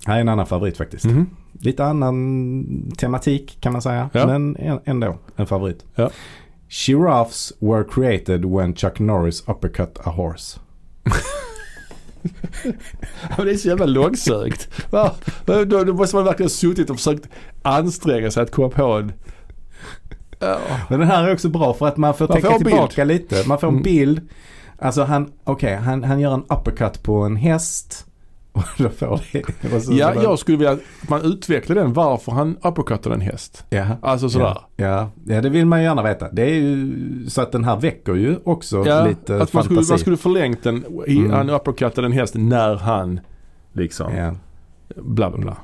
Här 0.05 0.15
är 0.17 0.21
en 0.21 0.29
annan 0.29 0.45
favorit 0.45 0.77
faktiskt. 0.77 1.05
Mhm. 1.05 1.29
Lite 1.61 1.85
annan 1.85 2.91
tematik 2.97 3.57
kan 3.61 3.73
man 3.73 3.81
säga. 3.81 4.09
Ja. 4.13 4.27
Men 4.27 4.57
ändå 4.85 5.17
en 5.35 5.47
favorit. 5.47 5.85
Ja. 5.95 6.09
Giraffes 6.69 7.53
were 7.59 7.83
created 7.83 8.45
when 8.45 8.75
Chuck 8.75 8.99
Norris 8.99 9.43
uppercut 9.47 9.97
a 10.03 10.09
horse. 10.09 10.59
Det 13.37 13.51
är 13.51 13.57
så 13.57 13.67
jävla 13.67 13.85
långsökt. 13.85 14.91
Va? 14.91 15.11
Då, 15.45 15.63
då 15.63 15.93
måste 15.93 16.15
man 16.15 16.25
verkligen 16.25 16.45
ha 16.45 16.49
suttit 16.49 16.89
och 16.89 16.95
försökt 16.97 17.29
anstränga 17.61 18.31
sig 18.31 18.43
att 18.43 18.51
komma 18.51 18.69
på 18.69 18.83
en... 18.83 19.11
Men 20.89 20.99
den 20.99 21.07
här 21.07 21.27
är 21.27 21.33
också 21.33 21.49
bra 21.49 21.73
för 21.73 21.87
att 21.87 21.97
man 21.97 22.13
får 22.13 22.27
Man 22.27 22.35
tänka 22.41 22.51
får 22.51 22.57
tillbaka 22.57 23.03
lite. 23.03 23.47
Man 23.47 23.59
får 23.59 23.67
en 23.67 23.73
Mm. 23.73 23.83
bild. 23.83 24.21
Alltså 24.79 25.03
han, 25.03 25.31
okej, 25.43 25.75
han, 25.75 26.03
han 26.03 26.19
gör 26.19 26.33
en 26.33 26.43
uppercut 26.49 27.03
på 27.03 27.23
en 27.23 27.35
häst. 27.35 28.05
Ja, 29.89 30.13
jag 30.23 30.39
skulle 30.39 30.57
vilja 30.57 30.71
att 30.71 30.79
man 31.09 31.21
utvecklar 31.21 31.75
den 31.75 31.93
varför 31.93 32.31
han 32.31 32.57
uppercuttade 32.63 33.15
en 33.15 33.21
häst. 33.21 33.63
Ja. 33.69 33.85
Alltså 34.01 34.29
sådär. 34.29 34.57
Ja, 34.75 35.09
ja, 35.25 35.41
det 35.41 35.49
vill 35.49 35.65
man 35.65 35.83
gärna 35.83 36.03
veta. 36.03 36.31
Det 36.31 36.41
är 36.43 36.53
ju 36.55 36.95
så 37.29 37.41
att 37.41 37.51
den 37.51 37.63
här 37.63 37.77
väcker 37.77 38.15
ju 38.15 38.35
också 38.43 38.83
Ja, 38.87 39.05
lite 39.07 39.41
att 39.41 39.53
man 39.53 39.63
skulle, 39.63 39.75
fantasi. 39.75 39.91
man 39.91 39.99
skulle 39.99 40.17
förlängt 40.17 40.63
den. 40.63 40.85
I, 41.07 41.17
Mm. 41.19 41.31
Han 41.31 41.49
uppercuttade 41.49 42.05
en 42.07 42.11
häst 42.13 42.33
när 42.37 42.75
han 42.75 43.19
liksom 43.73 44.15
ja. 44.15 44.35
bla 44.95 45.29
bla 45.29 45.39
bla. 45.39 45.57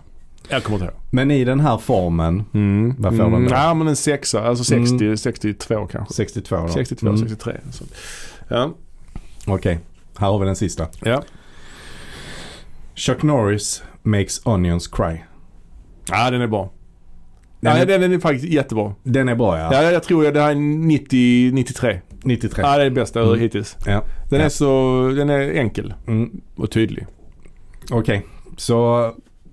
Jag 0.49 0.63
kommer 0.63 0.77
inte 0.79 0.85
ihåg. 0.91 1.01
Men 1.11 1.31
i 1.31 1.43
den 1.45 1.59
här 1.59 1.77
formen, 1.77 2.43
Mm. 2.53 2.95
Vad 2.97 3.17
får 3.17 3.23
den 3.23 3.43
då? 3.43 3.49
Ja 3.51 3.73
men 3.73 3.87
en 3.87 3.95
sexa, 3.95 4.43
alltså 4.47 4.63
60, 4.63 5.05
Mm. 5.05 5.17
62 5.17 5.87
kanske. 5.91 6.13
62 6.13 6.55
då. 6.57 6.67
62, 6.67 7.07
Mm. 7.07 7.17
63. 7.19 7.53
Så. 7.71 7.83
Ja. 8.47 8.71
Okej, 9.47 9.79
här 10.17 10.27
har 10.27 10.39
vi 10.39 10.45
den 10.45 10.55
sista. 10.55 10.87
Ja. 11.03 11.23
Chuck 12.95 13.23
Norris 13.23 13.83
makes 14.03 14.41
onions 14.45 14.87
cry. 14.87 15.17
ja, 16.09 16.31
den 16.31 16.41
är 16.41 16.47
bra. 16.47 16.71
Den, 17.59 17.75
ja, 17.77 17.81
är, 17.81 17.85
den 17.99 18.13
är 18.13 18.19
faktiskt 18.19 18.53
jättebra. 18.53 18.93
den 19.03 19.29
är 19.29 19.35
bra 19.35 19.57
ja. 19.59 19.69
Ja, 19.73 19.91
jag 19.91 20.03
tror 20.03 20.31
det 20.31 20.41
här 20.41 20.51
är 20.51 20.55
90, 20.55 21.51
93. 21.53 22.01
93. 22.23 22.63
Ja, 22.63 22.75
det 22.77 22.81
är 22.81 22.85
det 22.85 22.91
bästa 22.91 23.21
Mm. 23.21 23.39
hittills. 23.39 23.77
Ja. 23.85 24.03
Den 24.29 24.39
Ja. 24.39 24.45
är 24.45 24.49
så, 24.49 25.01
den 25.15 25.29
är 25.29 25.51
enkel 25.53 25.93
Mm. 26.07 26.41
och 26.55 26.71
tydlig. 26.71 27.05
Okej, 27.91 28.25
så 28.57 29.11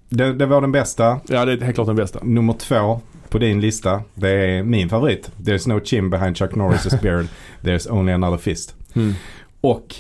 det, 0.09 0.33
det 0.33 0.47
var 0.47 0.61
den 0.61 0.73
bästa. 0.73 1.21
Ja, 1.29 1.45
det 1.45 1.53
är 1.53 1.61
helt 1.61 1.75
klart 1.75 1.87
den 1.87 1.97
bästa. 1.97 2.19
Nummer 2.23 2.53
två 2.53 3.01
på 3.29 3.39
din 3.39 3.61
lista, 3.61 4.03
det 4.15 4.29
är 4.31 4.63
min 4.63 4.89
favorit. 4.89 5.31
There's 5.39 5.69
no 5.69 5.81
chin 5.85 6.11
behind 6.11 6.37
Chuck 6.37 6.51
Norris' 6.53 7.01
beard. 7.03 7.27
There's 7.63 7.91
only 7.93 8.13
another 8.13 8.39
fist. 8.39 8.75
Mm. 8.95 9.13
Och 9.61 9.95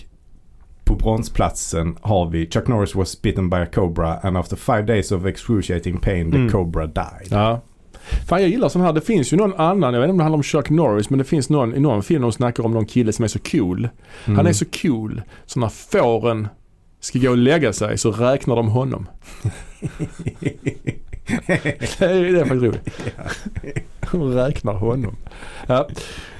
på 0.84 0.94
bronsplatsen 0.94 1.96
har 2.00 2.26
vi 2.30 2.50
Chuck 2.50 2.68
Norris 2.68 2.94
was 2.94 3.22
bitten 3.22 3.50
by 3.50 3.56
a 3.56 3.66
cobra 3.74 4.14
and 4.22 4.36
after 4.36 4.56
five 4.56 4.82
days 4.82 5.12
of 5.12 5.26
excruciating 5.26 5.98
pain 5.98 6.30
the 6.30 6.36
Mm. 6.38 6.50
cobra 6.50 6.86
died. 6.86 7.28
Ja. 7.30 7.60
Fan 8.28 8.40
jag 8.40 8.50
gillar 8.50 8.68
sån 8.68 8.82
här. 8.82 8.92
Det 8.92 9.00
finns 9.00 9.32
ju 9.32 9.36
någon 9.36 9.54
annan, 9.54 9.94
jag 9.94 10.00
vet 10.00 10.06
inte 10.08 10.12
om 10.12 10.18
det 10.18 10.24
handlar 10.24 10.36
om 10.36 10.42
Chuck 10.42 10.70
Norris, 10.70 11.10
men 11.10 11.18
det 11.18 11.24
finns 11.24 11.50
någon 11.50 11.74
i 11.74 11.80
någon 11.80 12.02
film 12.02 12.22
de 12.22 12.32
snackar 12.32 12.64
om 12.64 12.72
någon 12.72 12.86
kille 12.86 13.12
som 13.12 13.24
är 13.24 13.28
så 13.28 13.38
cool. 13.38 13.88
Mm. 14.24 14.36
Han 14.36 14.46
är 14.46 14.52
så 14.52 14.64
cool 14.82 15.22
så 15.46 15.60
när 15.60 15.68
fåren 15.68 16.48
ska 17.00 17.18
gå 17.18 17.30
och 17.30 17.36
lägga 17.36 17.72
sig 17.72 17.98
så 17.98 18.10
räknar 18.12 18.56
de 18.56 18.68
honom. 18.68 19.08
det, 21.46 22.00
är, 22.00 22.32
det 22.32 22.40
är 22.40 22.44
faktiskt 22.44 22.62
roligt. 22.62 22.88
De 24.12 24.32
räknar 24.32 24.72
honom. 24.74 25.16
Ja. 25.66 25.88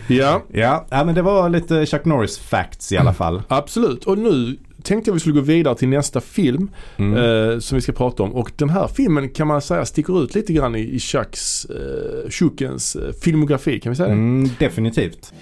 Ja, 0.09 0.43
Ja, 0.53 0.87
ja, 0.91 1.05
men 1.05 1.15
det 1.15 1.23
var 1.23 1.49
lite 1.49 1.87
Chuck 1.87 2.05
Norris 2.05 2.39
facts 2.39 2.93
i 2.93 2.97
alla 2.99 3.13
fall. 3.15 3.43
absolut. 3.49 4.05
Och 4.05 4.19
nu 4.19 4.57
tänkte 4.83 5.09
jag 5.11 5.15
vi 5.15 5.21
skulle 5.21 5.35
gå 5.35 5.41
vidare 5.41 5.75
till 5.75 5.89
nästa 5.89 6.21
film 6.21 6.71
Mm. 6.97 7.17
eh, 7.53 7.59
som 7.59 7.77
vi 7.77 7.83
ska 7.83 7.93
prata 7.93 8.23
om. 8.23 8.33
Och 8.35 8.53
den 8.57 8.71
här 8.71 8.87
filmen 8.89 9.29
kan 9.29 9.47
man 9.47 9.63
säga 9.63 9.85
sticker 9.85 10.23
ut 10.25 10.35
lite 10.35 10.53
grann 10.53 10.75
i, 10.77 10.81
i 10.81 10.99
Chucks, 10.99 11.65
eh, 11.65 12.31
Chuckens 12.31 12.97
eh, 12.97 13.13
filmografi. 13.23 13.81
Kan 13.81 13.91
vi 13.93 13.97
säga 13.97 14.09
det? 14.09 14.15
Mm, 14.15 14.51
definitivt. 14.59 15.33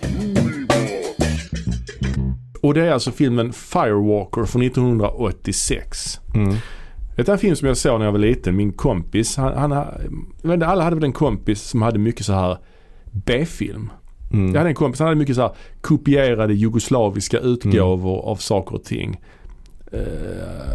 Och 2.63 2.75
det 2.75 2.81
är 2.87 2.93
alltså 2.93 3.11
filmen 3.11 3.53
Firewalker 3.53 4.45
från 4.45 4.63
1986. 4.63 6.21
Mm. 6.35 6.55
Det 7.17 7.29
är 7.29 7.33
en 7.33 7.39
film 7.39 7.57
som 7.57 7.69
jag 7.69 7.77
såg 7.77 7.99
när 7.99 8.07
jag 8.07 8.13
var 8.13 8.19
liten. 8.19 8.57
Min 8.57 8.73
kompis, 8.73 9.37
han, 9.37 9.73
han, 9.73 10.63
alla 10.63 10.85
hade 10.85 10.97
väl 10.97 11.05
en 11.05 11.13
kompis 11.13 11.63
som 11.63 11.83
hade 11.83 11.99
mycket 11.99 12.27
så 12.27 12.33
här 12.33 12.59
B-film. 13.13 13.91
Mm. 14.33 14.49
Jag 14.53 14.59
hade 14.59 14.71
en 14.71 14.75
kompis, 14.75 14.99
han 15.01 15.09
hade 15.09 15.19
mycket 15.19 15.37
så 15.37 15.43
här 15.43 15.51
kopierade 15.81 16.55
jugoslaviska 16.55 17.39
utgåvor 17.39 18.15
Mm. 18.19 18.25
av 18.31 18.37
saker 18.37 18.75
och 18.75 18.85
ting. 18.85 19.21
Eh, 19.93 20.01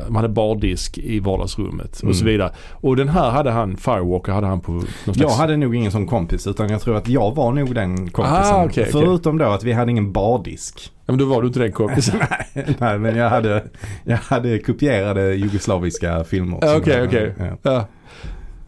man 0.08 0.16
hade 0.16 0.30
bardisk 0.30 0.98
i 0.98 1.20
vardagsrummet 1.20 2.02
Mm. 2.02 2.10
och 2.10 2.16
så 2.16 2.26
vidare. 2.26 2.52
Och 2.72 2.96
den 2.96 3.10
här 3.10 3.30
hade 3.30 3.52
han, 3.52 3.78
Firewalker 3.78 4.32
hade 4.32 4.48
han 4.48 4.60
på 4.60 4.72
någon 4.72 4.86
slags... 5.04 5.20
Jag 5.20 5.30
hade 5.30 5.58
nog 5.58 5.76
ingen 5.76 5.92
sån 5.92 6.08
kompis 6.08 6.48
utan 6.48 6.70
jag 6.70 6.82
tror 6.82 6.96
att 6.98 7.08
jag 7.08 7.36
var 7.36 7.52
nog 7.52 7.76
den 7.76 8.10
kompisen. 8.10 8.38
Ah, 8.56 8.64
okej, 8.66 8.84
okej. 8.84 8.92
Förutom 8.92 9.38
då 9.38 9.46
att 9.46 9.64
vi 9.64 9.72
hade 9.74 9.92
ingen 9.92 10.12
bardisk. 10.12 10.92
Ja, 11.06 11.12
men 11.12 11.18
då 11.18 11.26
var 11.26 11.42
du 11.42 11.48
inte 11.48 11.60
den 11.60 11.72
kompisen. 11.72 12.16
Nej 12.78 13.00
men 13.00 13.16
jag 13.18 13.30
hade, 13.30 13.64
jag 14.04 14.18
hade 14.18 14.60
kopierade 14.60 15.36
jugoslaviska 15.36 16.24
filmer. 16.24 16.58
Ja, 16.62 16.68
som 16.68 16.82
Okej, 16.82 16.94
jag- 16.98 17.08
okej. 17.08 17.34
ja. 17.62 17.88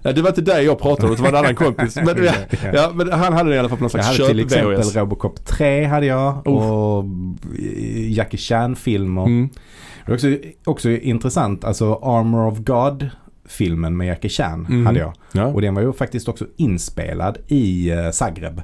Ja, 0.08 0.14
det 0.14 0.22
var 0.22 0.30
inte 0.30 0.42
dig 0.42 0.66
jag 0.66 0.80
pratade 0.80 1.08
om, 1.10 1.16
det 1.16 1.22
var 1.22 1.30
en 1.30 1.36
annan 1.36 1.56
kompis. 1.56 1.96
Men, 1.96 2.08
ja, 2.26 2.34
ja, 2.74 2.92
men 2.94 3.12
han 3.12 3.34
hade 3.34 3.50
det 3.50 3.56
i 3.56 3.60
alla 3.60 3.70
fall 3.70 3.78
på 3.78 3.84
någon 3.84 3.90
Jag 3.94 4.04
slags 4.06 4.20
hade 4.20 4.30
till 4.30 4.40
exempel. 4.40 4.82
Robocop 4.84 5.46
3 5.46 5.84
hade 5.84 6.06
jag 6.06 6.48
och 6.48 7.06
Jackie 8.08 8.38
Chan-filmer. 8.38 9.26
Mm. 9.26 9.50
Det 10.06 10.12
är 10.12 10.16
också, 10.16 10.28
också 10.66 10.90
intressant, 10.90 11.64
alltså 11.64 11.94
Armor 12.04 12.48
of 12.48 12.58
God 12.60 13.10
filmen 13.50 13.98
med 13.98 14.08
Jackie 14.08 14.30
Chan 14.30 14.66
Mm. 14.70 14.86
hade 14.86 15.00
jag. 15.00 15.14
Ja, 15.32 15.46
Och 15.46 15.62
den 15.62 15.76
var 15.76 15.82
ju 15.82 15.94
faktiskt 15.94 16.28
också 16.28 16.46
inspelad 16.58 17.38
i 17.48 17.90
eh, 17.92 18.12
Zagreb. 18.12 18.62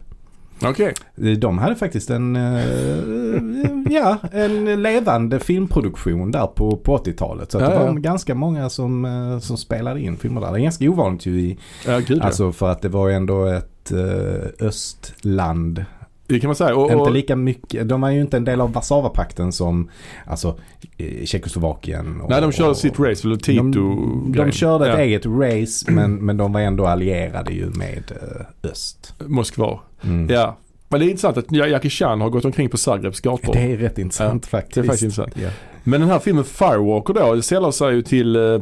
Okej. 0.70 0.93
De 1.38 1.57
hade 1.57 1.76
faktiskt 1.76 2.09
en, 2.09 2.36
eh, 2.36 3.93
ja, 3.93 4.18
en 4.32 4.82
levande 4.82 5.39
filmproduktion 5.39 6.32
där 6.32 6.47
på, 6.47 6.78
på 6.78 6.97
80-talet. 6.97 7.51
Så 7.51 7.59
Ja, 7.59 7.70
det 7.70 7.76
var 7.76 7.86
ja. 7.86 7.91
ganska 7.93 8.36
många 8.36 8.70
som, 8.70 9.05
eh, 9.05 9.39
som 9.39 9.57
spelade 9.57 10.01
in 10.01 10.18
filmer 10.18 10.41
där. 10.41 10.51
Det 10.51 10.59
är 10.59 10.64
ganska 10.64 10.89
ovanligt 10.89 11.26
ju 11.26 11.39
i, 11.41 11.57
Ja, 11.86 11.99
gud 11.99 12.22
alltså 12.22 12.51
för 12.51 12.70
att 12.70 12.82
det 12.82 12.89
var 12.89 13.09
ändå 13.09 13.45
ett 13.45 13.91
eh, 13.91 14.68
östland 14.68 15.86
Det 16.28 16.39
kan 16.39 16.47
man 16.47 16.55
säga. 16.55 16.76
Och, 16.76 16.84
Inte 16.91 16.95
och, 16.95 17.11
lika 17.11 17.36
mycket, 17.36 17.89
de 17.89 18.01
var 18.01 18.09
ju 18.09 18.21
inte 18.21 18.38
en 18.38 18.43
del 18.45 18.61
av 18.61 18.74
Warszawapakten 18.74 19.51
som 19.51 19.89
alltså 20.26 20.57
eh, 20.97 21.26
Tjeckoslovakien. 21.26 22.21
Och, 22.21 22.30
nej, 22.30 22.41
de 22.41 22.51
körde 22.51 22.69
och- 22.69 22.78
sitt 22.78 22.99
race, 22.99 23.28
eller 23.28 23.36
Tito 23.36 23.63
De, 23.63 24.34
de 24.38 24.51
körde 24.51 24.86
ett 24.86 24.97
ja, 24.97 25.03
eget 25.03 25.26
race 25.26 25.91
men, 25.91 26.15
men 26.15 26.38
de 26.38 26.53
var 26.53 26.61
ändå 26.61 26.86
allierade 26.88 27.51
ju 27.51 27.65
med 27.69 28.11
eh, 28.21 28.69
öst. 28.71 29.13
Moskva. 29.26 29.80
Mm. 30.03 30.30
Ja. 30.30 30.57
Men 30.89 30.99
det 30.99 31.05
är 31.05 31.09
intressant 31.09 31.38
att 31.38 31.51
Jackie 31.51 31.91
Chan 31.91 32.21
har 32.21 32.30
gått 32.30 32.45
omkring 32.45 32.69
på 32.69 32.78
Zagrebs 32.78 33.19
gator. 33.19 33.53
Det 33.53 33.59
är 33.59 33.78
rätt 33.78 33.97
intressant 33.99 34.45
faktiskt. 34.45 34.76
det 34.76 34.82
är 34.82 34.84
faktiskt 34.84 35.03
intressant. 35.03 35.34
Ja. 35.43 35.49
Men 35.84 36.01
den 36.01 36.09
här 36.09 36.19
filmen 36.19 36.43
Firewalker 36.43 37.13
då, 37.13 37.36
det 37.36 37.41
säljer 37.41 37.71
sig 37.71 37.93
ju 37.95 38.01
till 38.01 38.36
eh, 38.36 38.61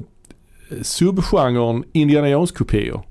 subgenren 0.82 1.84
Indiana 1.92 2.30
Jones-kopior. 2.30 3.02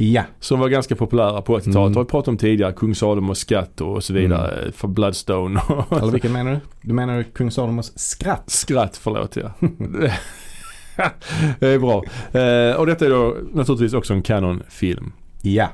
Ja. 0.00 0.22
Som 0.40 0.60
var 0.60 0.68
ganska 0.68 0.96
populära 0.96 1.42
på 1.42 1.58
80-talet. 1.58 1.76
Mm. 1.76 1.96
Har 1.96 2.04
vi 2.04 2.08
pratat 2.10 2.28
om 2.28 2.36
tidigare. 2.36 2.72
Kung 2.72 2.94
Salomos 2.94 3.38
skatt 3.38 3.80
och 3.80 4.04
så 4.04 4.12
vidare. 4.12 4.72
För 4.72 4.88
Bloodstone 4.88 5.60
Eller 5.90 6.12
vilken 6.12 6.32
menar 6.32 6.50
du? 6.50 6.60
Du 6.82 6.94
menar 6.94 7.22
Kung 7.22 7.50
Salomos 7.50 7.98
skratt? 7.98 8.50
skratt, 8.50 8.96
förlåt 8.96 9.36
ja. 9.36 9.52
det 11.58 11.66
är 11.68 11.78
bra. 11.78 12.04
Eh, 12.40 12.76
och 12.76 12.86
detta 12.86 13.06
är 13.06 13.10
då 13.10 13.36
naturligtvis 13.52 13.94
också 13.94 14.14
en 14.14 14.22
Canon-film. 14.22 15.12
Ja. 15.42 15.68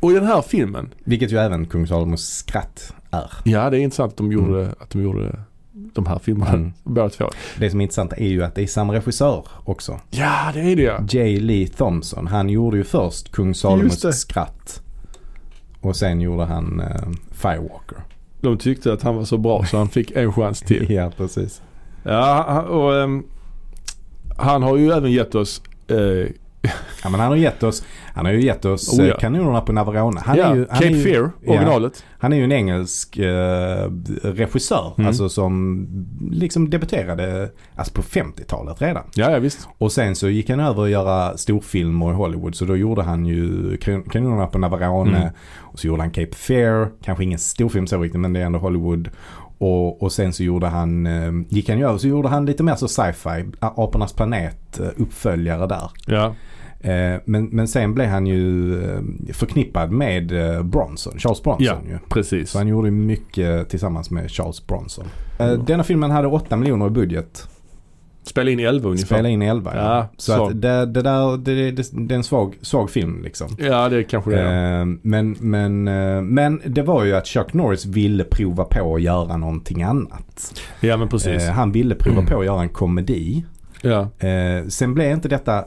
Och 0.00 0.12
den 0.12 0.26
här 0.26 0.42
filmen, 0.42 0.94
Vilket 1.04 1.32
ju 1.32 1.36
även 1.38 1.66
Kung 1.66 1.86
Salomos 1.86 2.26
skratt 2.26 2.94
är. 3.10 3.30
ja 3.44 3.70
det 3.70 3.78
är 3.78 3.80
intressant 3.80 4.12
att 4.12 4.18
de 4.18 4.32
gjorde, 4.32 4.74
att 4.80 4.90
de 4.90 5.02
gjorde 5.02 5.38
de 5.96 6.06
här 6.06 6.18
filmerna 6.18 6.52
Mm. 6.52 6.72
båda 6.84 7.08
två. 7.08 7.30
Det 7.58 7.70
som 7.70 7.80
är 7.80 7.84
intressant 7.84 8.12
är 8.12 8.26
ju 8.28 8.44
att 8.44 8.54
det 8.54 8.62
är 8.62 8.66
samma 8.66 8.92
regissör 8.94 9.46
också. 9.64 10.00
Ja 10.10 10.50
det 10.54 10.60
är 10.60 10.76
det 10.76 10.82
ja. 10.82 11.00
J. 11.08 11.40
Lee 11.40 11.68
Thompson. 11.68 12.26
Han 12.26 12.48
gjorde 12.48 12.76
ju 12.76 12.84
först 12.84 13.32
Kung 13.32 13.54
Salomos 13.54 14.18
skratt. 14.20 14.82
Och 15.80 15.96
sen 15.96 16.20
gjorde 16.20 16.44
han 16.44 16.80
eh, 16.80 17.08
Firewalker. 17.32 17.98
De 18.40 18.58
tyckte 18.58 18.92
att 18.92 19.02
han 19.02 19.16
var 19.16 19.24
så 19.24 19.38
bra 19.38 19.64
så 19.64 19.78
han 19.78 19.88
fick 19.88 20.10
en 20.10 20.32
chans 20.32 20.60
till. 20.60 20.90
Ja, 20.90 21.12
precis. 21.16 21.62
Ja 22.02 22.62
och 22.62 22.96
ehm, 22.96 23.22
han 24.38 24.62
har 24.62 24.76
ju 24.76 24.90
även 24.92 25.12
gett 25.12 25.34
oss 25.34 25.62
eh, 25.88 26.30
Ja, 27.04 27.10
men 27.10 27.20
han 27.20 27.28
har 27.28 27.36
gett 27.36 27.62
oss, 27.62 27.84
han 28.14 28.24
har 28.26 28.32
ju 28.32 28.42
gett 28.42 28.64
oss 28.64 28.98
Oh, 28.98 29.04
eh, 29.04 29.08
ja. 29.08 29.16
kanonerna 29.18 29.60
på 29.60 29.72
Navarone. 29.72 30.20
Han, 30.24 30.36
ja, 30.36 30.44
är 30.44 30.54
ju, 30.54 30.66
han, 30.70 30.78
Cape 30.78 30.86
är 30.86 30.96
ju, 30.96 31.02
Fear, 31.04 31.30
ja. 31.42 31.52
originalet. 31.52 32.04
han 32.18 32.32
är 32.32 32.36
ju 32.36 32.44
en 32.44 32.52
engelsk 32.52 33.16
eh, 33.18 33.90
regissör. 34.22 34.92
Mm. 34.98 35.08
Alltså 35.08 35.28
som 35.28 35.86
liksom 36.30 36.70
debuterade 36.70 37.50
alltså 37.76 37.94
på 37.94 38.02
50-talet 38.02 38.82
redan. 38.82 39.02
Ja, 39.14 39.30
ja 39.30 39.38
visst. 39.38 39.68
Och 39.78 39.92
sen 39.92 40.16
så 40.16 40.28
gick 40.28 40.50
han 40.50 40.60
över 40.60 40.82
att 40.82 40.90
göra 40.90 41.36
storfilmer 41.36 42.10
i 42.10 42.14
Hollywood. 42.14 42.54
Så 42.54 42.64
då 42.64 42.76
gjorde 42.76 43.02
han 43.02 43.26
ju 43.26 43.76
kan- 43.76 44.02
Kanonerna 44.02 44.46
på 44.46 44.58
Navarone. 44.58 45.18
Mm. 45.18 45.32
Och 45.58 45.78
så 45.78 45.86
gjorde 45.86 46.02
han 46.02 46.10
Cape 46.10 46.34
Fear. 46.36 46.88
Kanske 47.02 47.24
ingen 47.24 47.38
storfilm 47.38 47.86
så 47.86 47.98
riktigt 48.02 48.20
men 48.20 48.32
det 48.32 48.40
är 48.40 48.44
ändå 48.44 48.58
Hollywood. 48.58 49.08
Och, 49.58 50.02
och 50.02 50.12
sen 50.12 50.32
så 50.32 50.42
gjorde 50.42 50.66
han, 50.66 51.06
eh, 51.06 51.32
gick 51.48 51.68
han 51.68 51.78
ju 51.78 51.88
över 51.88 51.98
så 51.98 52.08
gjorde 52.08 52.28
han 52.28 52.46
lite 52.46 52.62
mer 52.62 52.74
så 52.74 52.88
sci-fi. 52.88 53.44
Apornas 53.60 54.12
planet, 54.12 54.80
eh, 54.80 54.88
uppföljare 54.96 55.66
där. 55.66 55.90
Ja. 56.06 56.34
Eh, 56.80 57.20
men, 57.24 57.44
men 57.44 57.68
sen 57.68 57.94
blev 57.94 58.06
han 58.08 58.26
ju 58.26 58.74
eh, 58.84 59.00
förknippad 59.32 59.90
med 59.90 60.32
eh, 60.56 60.62
Bronson, 60.62 61.18
Charles 61.18 61.42
Bronson 61.42 61.66
Ja. 61.66 61.78
ju. 61.88 61.98
Precis. 62.08 62.50
Så 62.50 62.58
han 62.58 62.68
gjorde 62.68 62.90
mycket 62.90 63.68
tillsammans 63.68 64.10
med 64.10 64.30
Charles 64.30 64.66
Bronson. 64.66 65.04
Mm. 65.38 65.64
Denna 65.64 65.82
filmen 65.84 66.10
hade 66.10 66.28
8 66.28 66.56
miljoner 66.56 66.86
i 66.86 66.90
budget. 66.90 67.48
Spela 68.22 68.50
in 68.50 68.60
i 68.60 68.62
11 68.62 68.88
ungefär. 68.88 69.06
Spela 69.06 69.28
in 69.28 69.42
i 69.42 69.46
11 69.46 69.72
Ja, 69.74 70.08
Så 70.16 70.32
svag. 70.32 70.50
att 70.52 70.62
det, 70.62 70.86
det 70.86 71.02
där, 71.02 71.36
det, 71.36 71.70
det, 71.70 71.90
det 71.92 72.14
är 72.14 72.16
en 72.16 72.24
svag, 72.24 72.54
svag 72.62 72.90
film 72.90 73.22
liksom. 73.24 73.48
Ja, 73.58 73.88
det 73.88 74.02
kanske 74.04 74.30
det 74.30 74.40
är. 74.40 74.80
Eh, 74.80 74.86
men, 75.02 75.36
men, 75.40 75.84
men 76.34 76.60
det 76.66 76.82
var 76.82 77.04
ju 77.04 77.14
att 77.16 77.26
Chuck 77.26 77.52
Norris 77.54 77.86
ville 77.86 78.24
prova 78.24 78.64
på 78.64 78.94
att 78.94 79.02
göra 79.02 79.36
någonting 79.36 79.82
annat. 79.82 80.60
Ja, 80.80 80.96
men 80.96 81.08
precis. 81.08 81.48
Han 81.48 81.72
ville 81.72 81.94
prova 81.94 82.18
Mm. 82.18 82.26
på 82.30 82.38
att 82.40 82.46
göra 82.46 82.62
en 82.62 82.68
komedi. 82.68 83.44
Ja. 83.82 84.08
Sen 84.68 84.94
blev 84.94 85.10
inte 85.12 85.28
detta 85.28 85.64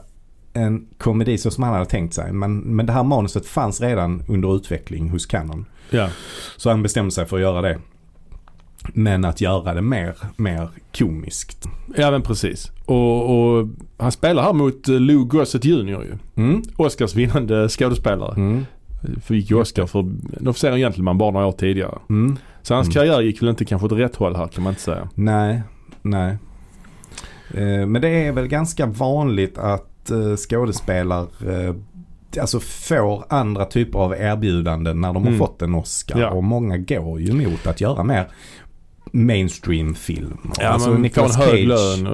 en 0.60 0.86
komedi 0.98 1.38
så 1.38 1.50
som 1.50 1.64
han 1.64 1.72
hade 1.72 1.86
tänkt 1.86 2.14
sig. 2.14 2.32
Men, 2.32 2.58
men 2.58 2.86
det 2.86 2.92
här 2.92 3.02
manuset 3.02 3.46
fanns 3.46 3.80
redan 3.80 4.22
under 4.28 4.56
utveckling 4.56 5.08
hos 5.10 5.26
Canon. 5.26 5.64
Ja. 5.90 6.08
Så 6.56 6.70
han 6.70 6.82
bestämde 6.82 7.10
sig 7.10 7.26
för 7.26 7.36
att 7.36 7.42
göra 7.42 7.62
det. 7.62 7.78
Men 8.94 9.24
att 9.24 9.40
göra 9.40 9.74
det 9.74 9.82
mer, 9.82 10.14
mer 10.36 10.68
komiskt. 10.98 11.64
ja, 11.96 12.10
men 12.10 12.22
precis. 12.22 12.70
Och, 12.84 13.30
och 13.58 13.68
han 13.98 14.12
spelar 14.12 14.42
här 14.42 14.52
mot 14.52 14.88
eh, 14.88 15.00
Lou 15.00 15.24
Gossett 15.24 15.64
Jr. 15.64 15.86
ju. 16.02 16.14
Mm. 16.36 16.62
Oscars 16.76 17.14
vinnande 17.14 17.68
skådespelare. 17.68 18.34
Mm. 18.36 18.64
Fick 19.22 19.50
ju 19.50 19.56
Oscar 19.56 19.86
för 19.86 20.00
en 20.40 20.48
officer 20.48 20.72
och 20.72 20.78
gentleman 20.78 21.18
bara 21.18 21.30
några 21.30 21.46
år 21.46 21.52
tidigare. 21.52 21.98
Mm. 22.08 22.36
Så 22.62 22.74
hans 22.74 22.86
Mm. 22.86 22.94
karriär 22.94 23.20
gick 23.20 23.42
väl 23.42 23.48
inte 23.48 23.64
kanske 23.64 23.86
åt 23.86 23.92
rätt 23.92 24.16
håll 24.16 24.36
här 24.36 24.46
kan 24.48 24.64
man 24.64 24.70
inte 24.72 24.82
säga. 24.82 25.08
Nej, 25.14 25.62
nej. 26.02 26.36
Eh, 27.54 27.86
men 27.86 28.02
det 28.02 28.08
är 28.08 28.32
väl 28.32 28.46
ganska 28.46 28.86
vanligt 28.86 29.58
att 29.58 29.89
skådespelare 30.36 31.26
eh, 31.46 31.74
alltså 32.42 32.60
får 32.60 33.24
andra 33.28 33.64
typer 33.64 33.98
av 33.98 34.12
erbjudanden 34.14 35.00
när 35.00 35.12
de 35.12 35.22
har 35.22 35.26
Mm. 35.30 35.38
fått 35.38 35.62
en 35.62 35.74
Oscar. 35.74 36.20
Ja. 36.20 36.30
Och 36.30 36.44
många 36.44 36.78
går 36.78 37.20
ju 37.20 37.30
emot 37.30 37.66
att 37.66 37.80
göra 37.80 38.04
mer 38.04 38.28
mainstream 39.12 39.94
film. 39.94 40.38
Ja, 40.58 40.68
alltså 40.68 40.94
Nicolas 40.94 41.34
Cage, 41.36 41.68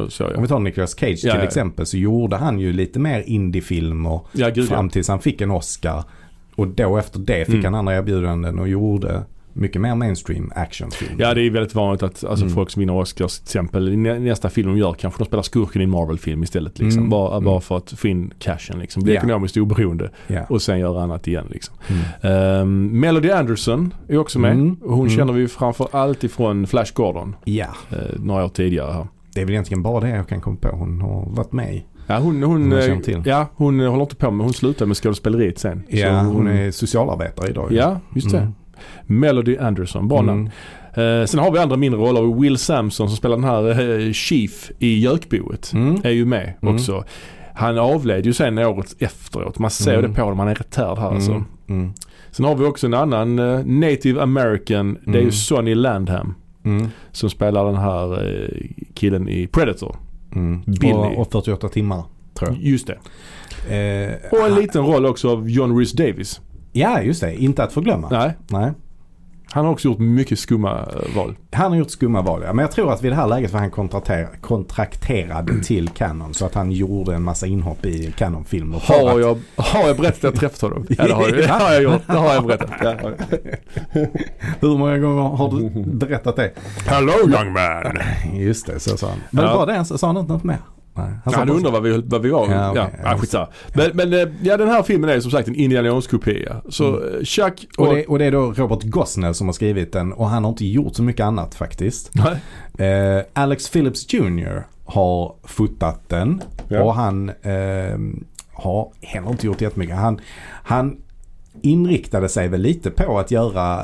så 0.08 0.24
Om 0.26 0.32
ja. 0.34 0.40
vi 0.40 0.48
tar 0.48 0.58
Nicolas 0.58 0.94
Cage 0.98 1.20
till 1.20 1.28
Ja, 1.28 1.36
ja. 1.36 1.42
exempel 1.42 1.86
så 1.86 1.96
gjorde 1.96 2.36
han 2.36 2.58
ju 2.58 2.72
lite 2.72 2.98
mer 2.98 3.22
indiefilmer 3.26 4.20
Ja, 4.32 4.48
gud 4.48 4.64
ja. 4.64 4.68
fram 4.68 4.88
tills 4.90 5.08
han 5.08 5.20
fick 5.20 5.40
en 5.40 5.50
Oscar. 5.50 6.04
Och 6.56 6.68
då 6.68 6.96
efter 6.98 7.18
det 7.18 7.44
fick 7.44 7.54
Mm. 7.54 7.64
han 7.64 7.74
andra 7.74 7.94
erbjudanden 7.96 8.58
och 8.58 8.68
gjorde 8.68 9.22
mycket 9.56 9.80
mer 9.80 9.94
mainstream 9.94 10.52
actionfilm. 10.54 11.12
Ja 11.18 11.34
det 11.34 11.42
är 11.42 11.50
väldigt 11.50 11.74
vanligt 11.74 12.02
att 12.02 12.24
alltså, 12.24 12.44
Mm. 12.44 12.54
folk 12.54 12.70
som 12.70 12.80
vinner 12.80 12.92
Oscars 12.94 13.38
till 13.38 13.44
exempel 13.44 13.88
i 13.88 13.96
nä- 13.96 14.18
nästa 14.18 14.50
film 14.50 14.68
de 14.68 14.78
gör 14.78 14.92
kanske 14.92 15.20
de 15.20 15.26
spelar 15.26 15.42
skurken 15.42 15.80
i 15.82 15.84
en 15.84 15.90
Marvel-film 15.90 16.42
istället. 16.42 16.78
Liksom. 16.78 16.98
Mm. 16.98 17.10
Bara, 17.10 17.32
Mm. 17.32 17.44
bara 17.44 17.60
för 17.60 17.76
att 17.76 17.92
få 17.92 18.08
in 18.08 18.30
cashen 18.38 18.78
liksom. 18.78 19.02
Bli 19.02 19.14
Ja. 19.14 19.18
ekonomiskt 19.18 19.56
oberoende 19.56 20.10
Ja. 20.26 20.44
och 20.48 20.62
sen 20.62 20.78
göra 20.78 21.02
annat 21.02 21.26
igen 21.28 21.46
liksom. 21.50 21.74
Mm. 22.20 22.60
Um, 22.62 23.00
Melody 23.00 23.30
Anderson 23.30 23.94
är 24.08 24.18
också 24.18 24.38
med. 24.38 24.52
Mm. 24.52 24.76
Hon 24.82 24.98
Mm. 25.00 25.10
känner 25.10 25.32
vi 25.32 25.48
framför 25.48 25.88
allt 25.92 26.24
ifrån 26.24 26.66
Flash 26.66 26.92
Gordon. 26.94 27.36
ja, 27.44 27.66
eh, 27.90 27.96
några 28.18 28.44
år 28.44 28.48
tidigare 28.48 28.92
här. 28.92 29.06
det 29.34 29.40
är 29.40 29.44
väl 29.44 29.52
egentligen 29.54 29.82
bara 29.82 30.00
det 30.00 30.08
jag 30.08 30.28
kan 30.28 30.40
komma 30.40 30.56
på. 30.60 30.68
Hon 30.76 31.00
har 31.00 31.24
varit 31.30 31.52
med 31.52 31.74
i. 31.74 31.84
Ja 32.06 32.18
hon, 32.18 32.42
hon, 32.42 32.62
Hon 32.62 32.72
eh, 32.72 33.20
ja, 33.24 33.46
hon 33.54 33.80
eh, 33.80 33.90
håller 33.90 34.02
inte 34.02 34.16
på 34.16 34.30
med, 34.30 34.44
hon 34.44 34.52
slutar 34.54 34.86
med 34.86 34.96
skådespeleriet 34.96 35.58
sen. 35.58 35.82
Ja, 35.88 36.20
hon 36.20 36.46
är 36.46 36.70
socialarbetare 36.70 37.48
idag. 37.50 37.72
Ja, 37.72 38.00
just 38.14 38.30
det. 38.30 38.52
Melody 39.06 39.56
Anderson, 39.58 40.08
bra. 40.08 40.18
Mm. 40.20 40.46
Eh, 40.94 41.26
sen 41.26 41.40
har 41.40 41.50
vi 41.52 41.58
andra 41.58 41.76
mindre 41.76 42.00
roller. 42.00 42.40
Will 42.40 42.58
Sampson 42.58 43.08
som 43.08 43.16
spelar 43.16 43.36
den 43.36 43.44
här 43.44 43.90
eh, 44.06 44.12
Chief 44.12 44.70
i 44.78 44.98
Jökboet 45.00 45.72
Mm. 45.74 46.00
är 46.04 46.10
ju 46.10 46.24
med 46.24 46.52
Mm. 46.62 46.74
också. 46.74 47.04
Han 47.54 47.78
avled 47.78 48.26
ju 48.26 48.32
sen 48.32 48.58
året 48.58 48.94
efteråt. 48.98 49.58
Man 49.58 49.70
ser 49.70 49.98
Mm. 49.98 50.10
det 50.10 50.16
på 50.16 50.22
honom. 50.22 50.38
Han 50.38 50.48
är 50.48 50.54
retard 50.54 50.98
här 50.98 51.10
alltså. 51.14 51.44
Mm. 51.68 51.92
Sen 52.30 52.44
har 52.46 52.54
vi 52.54 52.64
också 52.64 52.86
en 52.86 52.94
annan 52.94 53.38
eh, 53.38 53.64
native 53.66 54.22
american. 54.22 54.98
Det 55.06 55.18
är 55.18 55.22
ju. 55.22 55.30
Sonny 55.30 55.74
Landham 55.74 56.34
som 57.12 57.30
spelar 57.30 57.64
den 57.66 57.76
här 57.76 58.12
eh, 58.28 58.66
killen 58.94 59.28
i 59.28 59.46
Predator. 59.46 59.96
Billy. 60.66 60.92
Och, 60.92 61.18
och 61.20 61.32
48 61.32 61.68
timmar. 61.68 62.02
Just 62.58 62.86
det. 62.86 62.98
Eh, 63.76 64.38
Och 64.40 64.46
en 64.46 64.54
liten 64.54 64.86
roll 64.86 65.06
också 65.06 65.30
av 65.32 65.50
John 65.50 65.78
Rhys 65.78 65.92
Davis. 65.92 66.40
Ja, 66.76 67.00
just 67.02 67.20
det. 67.20 67.34
Inte 67.42 67.64
att 67.64 67.72
förglömma. 67.72 68.08
Nej, 68.10 68.32
Nej. 68.46 68.72
han 69.52 69.64
har 69.64 69.72
också 69.72 69.88
gjort 69.88 69.98
mycket 69.98 70.38
skumma 70.38 70.88
val. 71.16 71.36
Han 71.52 71.70
har 71.72 71.78
gjort 71.78 71.90
skumma 71.90 72.22
val 72.22 72.42
ja. 72.44 72.52
Men 72.52 72.62
jag 72.62 72.70
tror 72.72 72.92
att 72.92 73.02
vid 73.04 73.12
det 73.12 73.16
här 73.16 73.26
läget 73.26 73.52
var 73.52 73.60
han 73.60 73.70
kontrakter, 73.70 74.28
kontrakterad 74.40 75.62
till 75.64 75.88
Canon. 75.88 76.34
Så 76.34 76.46
att 76.46 76.54
han 76.54 76.72
gjorde 76.72 77.14
en 77.14 77.22
massa 77.22 77.46
inhopp 77.46 77.86
i 77.86 78.12
Canon-filmer. 78.18 78.82
Har 78.84 79.10
att- 79.14 79.20
jag, 79.20 79.38
har 79.56 79.86
jag 79.88 79.96
berättat 79.96 80.16
att 80.18 80.22
jag 80.24 80.34
träffat 80.34 80.60
honom? 80.60 80.86
Ja 80.88 81.04
det 81.06 81.14
har 81.14 81.22
jag, 81.28 81.32
det 81.38 81.46
har 81.46 81.72
jag 81.72 81.82
gjort. 81.82 82.02
Det 82.06 82.12
har 82.12 82.34
jag 82.34 82.46
berättat. 82.46 82.70
Ja, 82.82 82.94
det 82.94 83.02
har 83.02 83.16
jag. 83.92 84.08
Hur 84.60 84.78
många 84.78 84.98
gånger 84.98 85.22
har 85.36 85.50
du 85.50 85.70
berättat 85.96 86.36
det? 86.36 86.52
Hello 86.86 87.12
young 87.12 87.52
man! 87.52 87.98
Just 88.40 88.66
det, 88.66 88.80
så 88.80 88.96
sa 88.96 89.08
han. 89.08 89.18
Men 89.30 89.44
Ja. 89.44 89.56
var 89.56 89.66
det 89.66 89.84
sa, 89.84 89.98
sa 89.98 90.06
han 90.06 90.16
inte 90.16 90.32
något 90.32 90.44
mer? 90.44 90.58
Nej, 90.96 91.06
han 91.24 91.34
Han 91.34 91.50
undrar 91.50 91.70
vad 91.70 91.82
vi, 91.82 92.02
vad 92.06 92.22
vi 92.22 92.30
var. 92.30 92.50
Ja, 92.52 92.70
okej. 92.70 92.86
ja, 93.04 93.18
skitsamma. 93.18 93.48
Men, 93.74 93.90
men 93.94 94.12
eh, 94.12 94.28
ja, 94.42 94.56
den 94.56 94.68
här 94.68 94.82
filmen 94.82 95.10
är 95.10 95.20
som 95.20 95.30
sagt 95.30 95.48
en 95.48 95.54
Indiana 95.54 95.88
Jones-kopia. 95.88 96.56
Så 96.68 96.96
Mm. 96.96 97.14
eh, 97.18 97.24
Chuck 97.24 97.66
och... 97.78 97.88
Och 97.88 97.94
det, 97.94 98.06
och 98.06 98.18
det 98.18 98.24
är 98.24 98.32
då 98.32 98.52
Robert 98.52 98.82
Gosnell 98.82 99.34
som 99.34 99.46
har 99.48 99.52
skrivit 99.52 99.92
den 99.92 100.12
och 100.12 100.28
han 100.28 100.44
har 100.44 100.50
inte 100.50 100.66
gjort 100.66 100.94
så 100.94 101.02
mycket 101.02 101.24
annat 101.24 101.54
faktiskt. 101.54 102.10
Eh, 102.78 103.22
Alex 103.32 103.70
Phillips 103.70 104.12
Jr 104.14 104.62
har 104.84 105.34
fotat 105.44 106.08
den 106.08 106.42
Ja. 106.68 106.82
och 106.82 106.94
han 106.94 107.28
eh, 107.28 107.98
har 108.52 108.88
heller 109.02 109.30
inte 109.30 109.46
gjort 109.46 109.60
jättemycket. 109.60 109.96
Han, 109.96 110.20
han 110.62 110.96
inriktade 111.66 112.28
sig 112.28 112.48
väl 112.48 112.60
lite 112.60 112.90
på 112.90 113.18
att 113.18 113.30
göra 113.30 113.82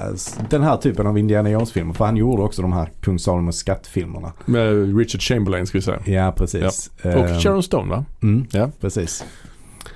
den 0.51 0.63
här 0.63 0.77
typen 0.77 1.07
av 1.07 1.19
Indiana 1.19 1.51
Jones-filmer. 1.51 1.95
För 1.95 2.05
han 2.05 2.17
gjorde 2.17 2.43
också 2.43 2.63
de 2.63 2.73
här 2.73 2.91
Kung 3.01 3.19
Salomos 3.19 3.57
skattfilmerna. 3.57 4.33
Med 4.45 4.97
Richard 4.99 5.21
Chamberlain 5.23 5.67
ska 5.67 5.79
vi 5.79 5.83
säga. 5.83 6.01
Ja, 6.07 6.33
precis. 6.37 6.91
Och 7.03 7.07
Eh, 7.07 7.39
Sharon 7.41 7.63
Stone 7.63 7.91
va? 7.91 8.05
Mm, 8.23 8.47
Ja. 8.51 8.71
precis. 8.81 9.25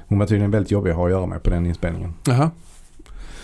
Hon 0.09 0.19
var 0.19 0.27
tydligen 0.27 0.51
väldigt 0.51 0.71
jobbig 0.71 0.91
att 0.91 0.97
ha 0.97 1.05
att 1.05 1.11
göra 1.11 1.27
med 1.27 1.43
på 1.43 1.51
den 1.51 1.67
inspelningen. 1.67 2.15
Jaha. 2.27 2.51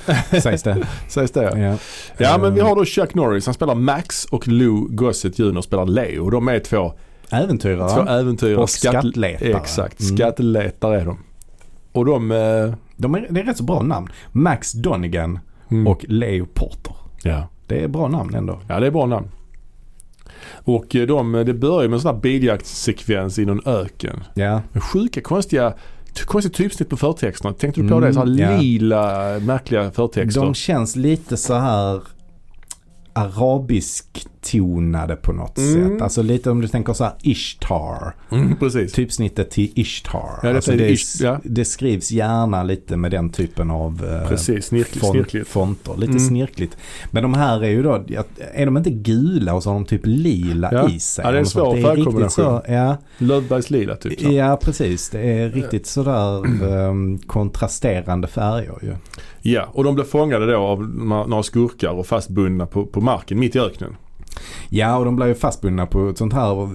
sägs 0.43 0.62
det. 0.62 0.86
Sägs 1.09 1.31
det 1.31 1.43
ja. 1.43 1.56
Ja, 1.59 1.77
Ja 2.16 2.39
men 2.39 2.55
vi 2.55 2.60
Eh, 2.60 2.66
har 2.69 2.77
då 2.77 2.85
Chuck 2.85 3.14
Norris, 3.14 3.47
han 3.47 3.55
spelar 3.55 3.74
Max 3.74 4.24
och 4.24 4.48
Lou 4.48 4.86
Gossett 4.90 5.39
Jr 5.39 5.60
spelar 5.60 5.86
Leo. 5.86 6.31
De 6.31 6.48
är 6.48 6.59
två, 6.59 6.93
Äventyrare. 7.31 7.89
två 8.05 8.10
äventyrare. 8.12 8.56
Och 8.62 8.70
skattletare. 8.70 9.52
Exakt, 9.56 10.01
Mm. 10.01 10.16
skattletare 10.16 11.01
är 11.01 11.05
de. 11.05 11.19
Och 11.93 12.05
de... 12.05 12.31
Eh, 12.31 12.74
De 12.97 13.14
är, 13.14 13.27
det 13.31 13.40
är 13.40 13.44
rätt 13.44 13.56
så 13.56 13.64
bra 13.64 13.82
namn. 13.82 14.09
Max 14.32 14.73
Donegan 14.73 15.39
mm. 15.70 15.86
och 15.86 16.05
Leo 16.09 16.47
Porter. 16.55 16.94
ja. 17.23 17.48
Det 17.66 17.85
är 17.85 17.89
bra 17.89 18.09
namn 18.09 18.35
ändå. 18.35 18.60
ja, 18.69 18.81
det 18.81 18.86
är 18.86 18.90
bra 18.90 19.06
namn. 19.06 19.28
Och 20.64 20.97
eh, 20.97 21.06
de, 21.06 21.32
det 21.32 21.55
börjar 21.55 21.89
med 21.89 21.97
en 21.97 22.01
sån 22.01 22.14
här 22.14 22.20
biljaktssekvens 22.23 23.39
i 23.39 23.44
någon 23.44 23.60
öken. 23.66 24.24
Ja. 24.35 24.60
Sjuka 24.93 25.20
konstiga, 25.20 25.74
konstigt 26.27 26.55
typsnitt 26.55 26.89
på 26.89 26.97
förtexterna. 26.97 27.55
Tänkte 27.55 27.81
du 27.82 27.89
på 27.89 27.94
Mm, 27.94 28.09
det? 28.09 28.14
Så 28.14 28.20
här 28.20 28.40
ja. 28.40 28.56
lila 28.60 29.39
märkliga 29.40 29.90
förtexter. 29.90 30.40
De 30.40 30.55
känns 30.55 30.97
lite 30.97 31.36
så 31.36 31.55
här 31.55 32.01
arabisk 33.12 34.27
tonade 34.43 35.16
på 35.16 35.32
något 35.32 35.59
Mm. 35.59 35.90
sätt. 35.90 36.02
Alltså 36.02 36.23
lite 36.23 36.51
om 36.51 36.60
du 36.60 36.69
tänker 36.69 36.93
så 36.93 37.05
här 37.05 37.12
Ishtar. 37.23 38.14
Mm, 38.32 38.56
precis. 38.56 38.93
Typsnittet 38.93 39.51
till 39.51 39.70
Ishtar. 39.74 40.39
Ja, 40.43 40.48
det 40.48 40.55
alltså 40.56 40.73
det, 40.73 40.90
Ish- 40.90 41.24
ja. 41.24 41.40
det 41.44 41.64
skrivs 41.64 42.10
gärna 42.12 42.62
lite 42.62 42.97
med 42.97 43.10
den 43.10 43.31
typen 43.31 43.70
av 43.70 44.05
eh, 44.23 44.28
Precis, 44.28 44.64
snirkligt. 44.66 45.01
font, 45.01 45.12
snirkligt. 45.12 45.48
fonter. 45.48 45.94
Lite 45.97 46.10
Mm. 46.12 46.28
snirkligt. 46.28 46.77
Men 47.10 47.23
de 47.23 47.35
här 47.35 47.64
är 47.64 47.69
ju 47.70 47.82
då, 47.82 48.05
är 48.55 48.64
de 48.66 48.77
inte 48.77 48.90
gula 48.90 49.55
och 49.55 49.62
så 49.62 49.70
har 49.70 49.74
de 49.74 49.85
typ 49.85 50.01
lila 50.05 50.69
Ja. 50.73 50.89
i 50.90 50.98
sig? 51.01 51.24
Ja, 51.24 51.31
det 51.31 51.36
är 51.36 51.40
en 51.40 51.40
Eller 51.40 51.44
så. 51.44 51.59
svår 51.59 51.74
Det 51.74 51.81
är 51.81 51.85
riktigt 51.85 51.94
färgkombination. 52.05 52.60
så, 52.66 52.73
ja, 52.73 52.97
Löfbergs 53.19 53.70
lila 53.70 53.97
typ. 53.97 54.20
Så. 54.20 54.32
ja, 54.32 54.59
precis. 54.62 55.10
Det 55.10 55.20
är 55.20 55.48
riktigt 55.51 55.86
sådär 55.86 56.62
um, 56.64 57.19
kontrasterande 57.19 58.28
färger 58.28 58.78
ju. 58.82 58.94
Ja, 59.43 59.69
och 59.73 59.85
de 59.85 59.94
blev 59.94 60.05
fångade 60.05 60.52
då 60.52 60.59
av 60.59 60.82
några 60.89 61.27
några 61.27 61.43
skurkar 61.43 61.90
och 61.90 62.06
fastbundna 62.06 62.66
på, 62.66 62.86
på 62.86 63.01
marken 63.01 63.40
mitt 63.40 63.56
i 63.56 63.59
öknen. 63.59 63.97
Ja, 64.68 64.96
och 64.96 65.04
de 65.04 65.16
blir 65.16 65.26
ju 65.26 65.34
fastbundna 65.34 65.86
på 65.86 66.09
ett 66.09 66.18
sånt 66.18 66.32
här 66.32 66.70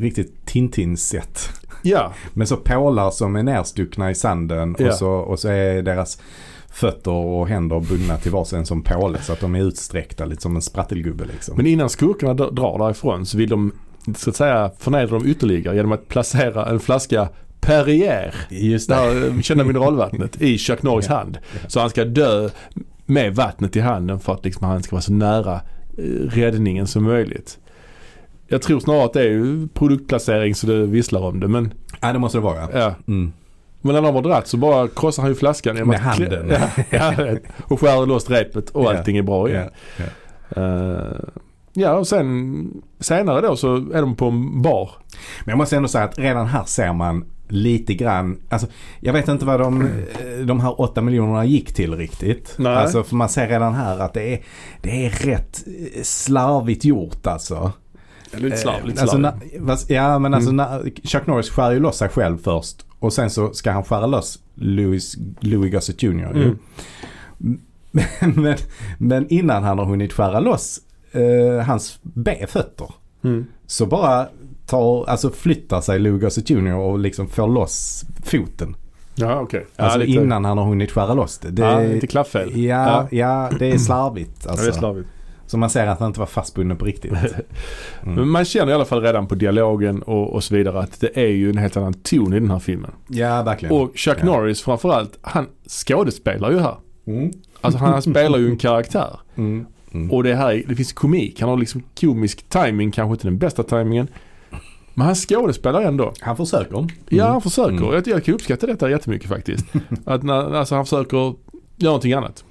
riktigt 0.00 0.46
Tintin-sätt. 0.46 1.48
Ja, 1.82 2.12
Med 2.34 2.48
så 2.48 2.56
pålar 2.56 3.10
som 3.10 3.36
är 3.36 3.42
nerstuckna 3.42 4.10
i 4.10 4.14
sanden 4.14 4.76
Ja. 4.78 4.88
och, 4.88 4.94
så, 4.94 5.10
och 5.10 5.38
så 5.38 5.48
är 5.48 5.82
deras 5.82 6.18
fötter 6.70 7.10
och 7.10 7.48
händer 7.48 7.80
bundna 7.80 8.16
till 8.16 8.32
varsin 8.32 8.66
som 8.66 8.82
påle 8.82 9.22
så 9.22 9.32
att 9.32 9.40
de 9.40 9.54
är 9.54 9.60
utsträckta 9.60 10.24
lite 10.24 10.42
som 10.42 10.56
en 10.56 10.62
sprattelgubbe 10.62 11.24
liksom. 11.24 11.56
men 11.56 11.66
innan 11.66 11.88
skurkarna 11.88 12.34
drar 12.34 12.78
därifrån 12.78 13.26
så 13.26 13.38
vill 13.38 13.48
de 13.48 13.72
så 14.16 14.30
att 14.30 14.36
säga 14.36 14.70
förnedra 14.78 15.18
dem 15.18 15.26
ytterligare 15.26 15.76
genom 15.76 15.92
att 15.92 16.08
placera 16.08 16.66
en 16.66 16.80
flaska 16.80 17.28
Perrier, 17.60 18.34
Just 18.50 18.88
det 18.88 18.94
här 18.94 19.26
eh, 19.26 19.40
kända 19.40 19.64
mineralvattnet, 19.64 20.42
i 20.42 20.58
Chuck 20.58 20.82
Norris 20.82 21.06
hand. 21.06 21.38
Så 21.68 21.80
han 21.80 21.90
ska 21.90 22.04
dö 22.04 22.48
med 23.06 23.34
vattnet 23.34 23.76
i 23.76 23.80
handen 23.80 24.20
för 24.20 24.32
att 24.32 24.44
liksom 24.44 24.66
han 24.66 24.82
ska 24.82 24.96
vara 24.96 25.02
så 25.02 25.12
nära 25.12 25.60
räddningen 26.28 26.86
som 26.86 27.04
möjligt. 27.04 27.58
Jag 28.46 28.62
tror 28.62 28.80
snarare 28.80 29.04
att 29.04 29.12
det 29.12 29.20
är 29.20 29.30
ju 29.30 29.68
produktplacering 29.68 30.54
så 30.54 30.66
det 30.66 30.86
visslar 30.86 31.20
om 31.20 31.40
det 31.40 31.48
men, 31.48 31.72
Ja, 32.00 32.12
det 32.12 32.18
måste 32.18 32.38
det 32.38 32.42
vara 32.42 32.68
ja. 32.72 32.94
Mm. 33.06 33.32
men 33.80 33.94
när 33.94 34.02
de 34.02 34.14
har 34.14 34.22
dratt 34.22 34.46
så 34.46 34.56
bara 34.56 34.88
krossar 34.88 35.22
han 35.22 35.30
ju 35.30 35.34
flaskan 35.34 35.74
genom 35.74 35.88
Med 35.88 36.00
handen. 36.00 36.52
Ja, 36.90 37.14
och 37.62 37.80
skär 37.80 38.06
loss 38.06 38.30
repet 38.30 38.70
och 38.70 38.90
allting 38.90 39.16
är 39.16 39.22
bra 39.22 39.48
igen. 39.48 39.70
Ja, 39.96 40.04
ja. 40.54 40.62
Eh, 40.62 41.28
ja 41.72 41.92
och 41.92 42.06
sen 42.06 42.82
senare 43.00 43.40
då 43.40 43.56
så 43.56 43.76
är 43.76 44.00
de 44.00 44.16
på 44.16 44.26
en 44.26 44.62
bar. 44.62 44.90
Men 45.44 45.52
jag 45.52 45.58
måste 45.58 45.76
ändå 45.76 45.88
säga 45.88 46.04
att 46.04 46.18
redan 46.18 46.46
här 46.46 46.64
ser 46.64 46.92
man 46.92 47.24
lite 47.48 47.94
grann, 47.94 48.40
alltså 48.48 48.66
jag 49.00 49.12
vet 49.12 49.28
inte 49.28 49.44
vad 49.44 49.60
de, 49.60 49.82
eh, 49.82 50.46
de 50.46 50.60
här 50.60 50.80
åtta 50.80 51.02
miljonerna 51.02 51.44
gick 51.44 51.72
till 51.72 51.96
riktigt. 51.96 52.54
Nej. 52.58 52.76
Alltså 52.76 53.02
för 53.02 53.16
man 53.16 53.28
ser 53.28 53.48
redan 53.48 53.74
här 53.74 53.98
att 53.98 54.14
det 54.14 54.34
är, 54.34 54.40
det 54.80 55.06
är 55.06 55.10
rätt 55.10 55.64
eh, 55.66 56.02
slarvigt 56.02 56.84
gjort 56.84 57.26
alltså. 57.26 57.72
Lite 58.32 58.56
slarv, 58.56 58.90
Eh, 58.96 59.02
alltså, 59.02 59.18
na, 59.18 59.32
ja 59.88 60.18
men 60.18 60.34
alltså 60.34 60.50
Mm. 60.50 60.66
na, 60.66 60.80
Chuck 61.04 61.26
Norris 61.26 61.50
skär 61.50 61.70
ju 61.70 61.80
loss 61.80 61.96
sig 61.98 62.08
själv 62.08 62.38
först. 62.42 62.84
Och 62.98 63.12
sen 63.12 63.30
så 63.30 63.52
ska 63.52 63.70
han 63.70 63.84
skära 63.84 64.06
loss 64.06 64.38
Louis, 64.54 65.16
Louis 65.40 65.72
Gossett 65.72 66.02
Jr. 66.02 66.30
Mm. 66.36 66.58
Men, 68.34 68.56
men, 68.98 69.28
innan 69.28 69.62
han 69.62 69.78
har 69.78 69.86
hunnit 69.86 70.12
skära 70.12 70.40
loss 70.40 70.80
eh, 71.12 71.66
hans 71.66 71.98
B 72.02 72.46
fötter. 72.48 72.90
Mm. 73.24 73.46
Så 73.66 73.86
bara 73.86 74.28
tar, 74.68 75.04
alltså 75.08 75.30
flyttar 75.30 75.80
sig 75.80 75.98
Louis 75.98 76.22
Gossett 76.22 76.50
Jr. 76.50 76.74
och 76.74 76.98
liksom 76.98 77.28
får 77.28 77.48
loss 77.48 78.04
foten. 78.24 78.76
Ja 79.14 79.40
okej. 79.40 79.66
Alltså 79.76 79.98
ja, 79.98 80.04
lite, 80.06 80.22
innan 80.22 80.44
han 80.44 80.58
har 80.58 80.64
hunnit 80.64 80.90
skära 80.90 81.14
loss 81.14 81.38
det. 81.38 81.50
det 81.50 81.62
ja, 81.62 81.80
lite 81.80 82.06
klafffel. 82.06 82.60
ja, 82.64 83.08
ja, 83.10 83.50
det 83.58 83.66
är 83.72 83.78
slarvigt. 83.78 84.30
Ja, 84.44 84.50
Alltså. 84.50 84.64
det 84.66 84.70
är 84.70 84.78
slarvigt. 84.78 85.08
Så 85.46 85.58
man 85.58 85.70
ser 85.70 85.86
att 85.86 85.98
han 86.00 86.06
inte 86.08 86.20
var 86.20 86.26
fastbunden 86.26 86.76
på 86.76 86.84
riktigt. 86.84 87.12
Men 88.02 88.12
Mm. 88.18 88.30
man 88.30 88.44
känner 88.44 88.72
i 88.72 88.74
alla 88.74 88.84
fall 88.84 89.02
redan 89.02 89.26
på 89.26 89.34
dialogen 89.34 90.02
och, 90.02 90.32
och 90.34 90.44
så 90.44 90.54
vidare 90.54 90.78
att 90.80 91.00
det 91.00 91.16
är 91.16 91.28
ju 91.28 91.50
en 91.50 91.58
helt 91.58 91.76
annan 91.76 91.94
ton 91.94 92.32
i 92.34 92.40
den 92.40 92.50
här 92.50 92.58
filmen. 92.58 92.90
Ja, 93.08 93.42
verkligen. 93.42 93.74
Och 93.74 93.90
Chuck 93.94 94.18
Ja. 94.20 94.24
Norris 94.24 94.62
framförallt, 94.62 95.18
han 95.20 95.46
skådespelar 95.68 96.50
ju 96.50 96.58
här. 96.58 96.76
Mm. 97.06 97.30
Alltså 97.60 97.78
han 97.78 98.02
spelar 98.02 98.38
ju 98.38 98.48
en 98.50 98.56
karaktär. 98.56 99.20
Mm. 99.36 99.66
Mm. 99.92 100.10
Och 100.10 100.22
det 100.22 100.34
här, 100.34 100.62
det 100.68 100.74
finns 100.74 100.92
komik. 100.92 101.40
Han 101.40 101.48
har 101.50 101.56
liksom 101.56 101.82
komisk 102.00 102.48
timing, 102.48 102.90
kanske 102.90 103.12
inte 103.12 103.26
den 103.26 103.38
bästa 103.38 103.62
timingen. 103.62 104.08
Men 104.98 105.06
han 105.06 105.14
skådespelar 105.14 105.82
ändå. 105.82 106.12
Han 106.20 106.36
försöker. 106.36 106.74
Mm. 106.78 106.88
Ja, 107.08 107.26
han 107.28 107.40
försöker. 107.42 107.70
Mm. 107.76 107.92
Jag, 107.94 108.06
jag 108.08 108.24
kan 108.24 108.34
uppskatta 108.34 108.66
detta 108.66 108.90
jättemycket 108.90 109.28
faktiskt. 109.28 109.66
att 110.04 110.22
när, 110.22 110.54
alltså 110.54 110.74
han 110.74 110.84
försöker 110.84 111.16
göra 111.16 111.34
någonting 111.80 112.12
annat. 112.12 112.44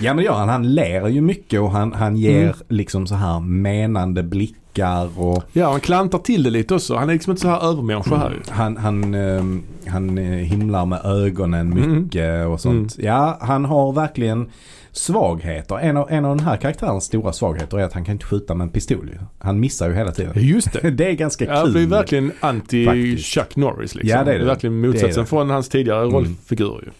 Ja 0.00 0.14
men 0.14 0.24
ja, 0.24 0.34
han, 0.34 0.48
han 0.48 0.74
ler 0.74 1.08
ju 1.08 1.20
mycket 1.20 1.60
och 1.60 1.70
han, 1.70 1.92
han 1.92 2.16
ger 2.16 2.42
Mm. 2.42 2.54
liksom 2.68 3.06
så 3.06 3.14
här 3.14 3.40
menande 3.40 4.22
blickar 4.22 5.20
och 5.20 5.44
Ja, 5.52 5.70
han 5.70 5.80
klantar 5.80 6.18
till 6.18 6.42
det 6.42 6.50
lite 6.50 6.74
också. 6.74 6.96
Han 6.96 7.08
är 7.08 7.12
liksom 7.12 7.30
inte 7.30 7.40
så 7.42 7.48
här 7.48 7.68
övermänniska 7.70 8.16
här 8.16 8.30
ju. 8.30 8.36
han, 8.52 8.76
han, 8.76 9.14
ehm, 9.14 9.62
han 9.86 10.18
eh, 10.18 10.24
himlar 10.24 10.86
med 10.86 11.00
ögonen 11.04 11.72
Mm. 11.72 12.02
mycket 12.02 12.46
och 12.46 12.60
sånt. 12.60 12.96
Ja, 12.98 13.38
han 13.40 13.64
har 13.64 13.92
verkligen 13.92 14.50
svagheter. 14.92 15.78
En 15.78 15.96
av, 15.96 16.10
en 16.10 16.24
av 16.24 16.36
den 16.36 16.46
här 16.46 16.56
karaktärens 16.56 17.04
stora 17.04 17.32
svagheter 17.32 17.78
är 17.78 17.84
att 17.84 17.92
han 17.92 18.04
kan 18.04 18.12
inte 18.12 18.24
skjuta 18.26 18.54
med 18.54 18.64
en 18.64 18.70
pistol. 18.70 19.10
Han 19.38 19.60
missar 19.60 19.88
ju 19.88 19.94
hela 19.94 20.12
tiden. 20.12 20.32
Just 20.36 20.72
det. 20.72 20.90
Det 21.02 21.08
är 21.08 21.12
ganska 21.12 21.44
Ja, 21.44 21.62
kul. 21.64 21.72
det 21.72 21.80
är 21.80 21.86
verkligen 21.86 22.32
anti 22.40 22.84
Faktiskt. 22.86 23.24
Chuck 23.26 23.56
Norris 23.56 23.94
liksom. 23.94 24.10
Ja, 24.18 24.24
det 24.24 24.32
är 24.34 24.38
det. 24.38 24.44
verkligen 24.44 24.82
Det 24.82 24.86
är 24.88 24.92
motsatsen 24.92 25.22
det. 25.22 25.28
från 25.28 25.50
hans 25.50 25.68
tidigare 25.68 26.06
Mm. 26.06 26.36
ju. 26.50 26.90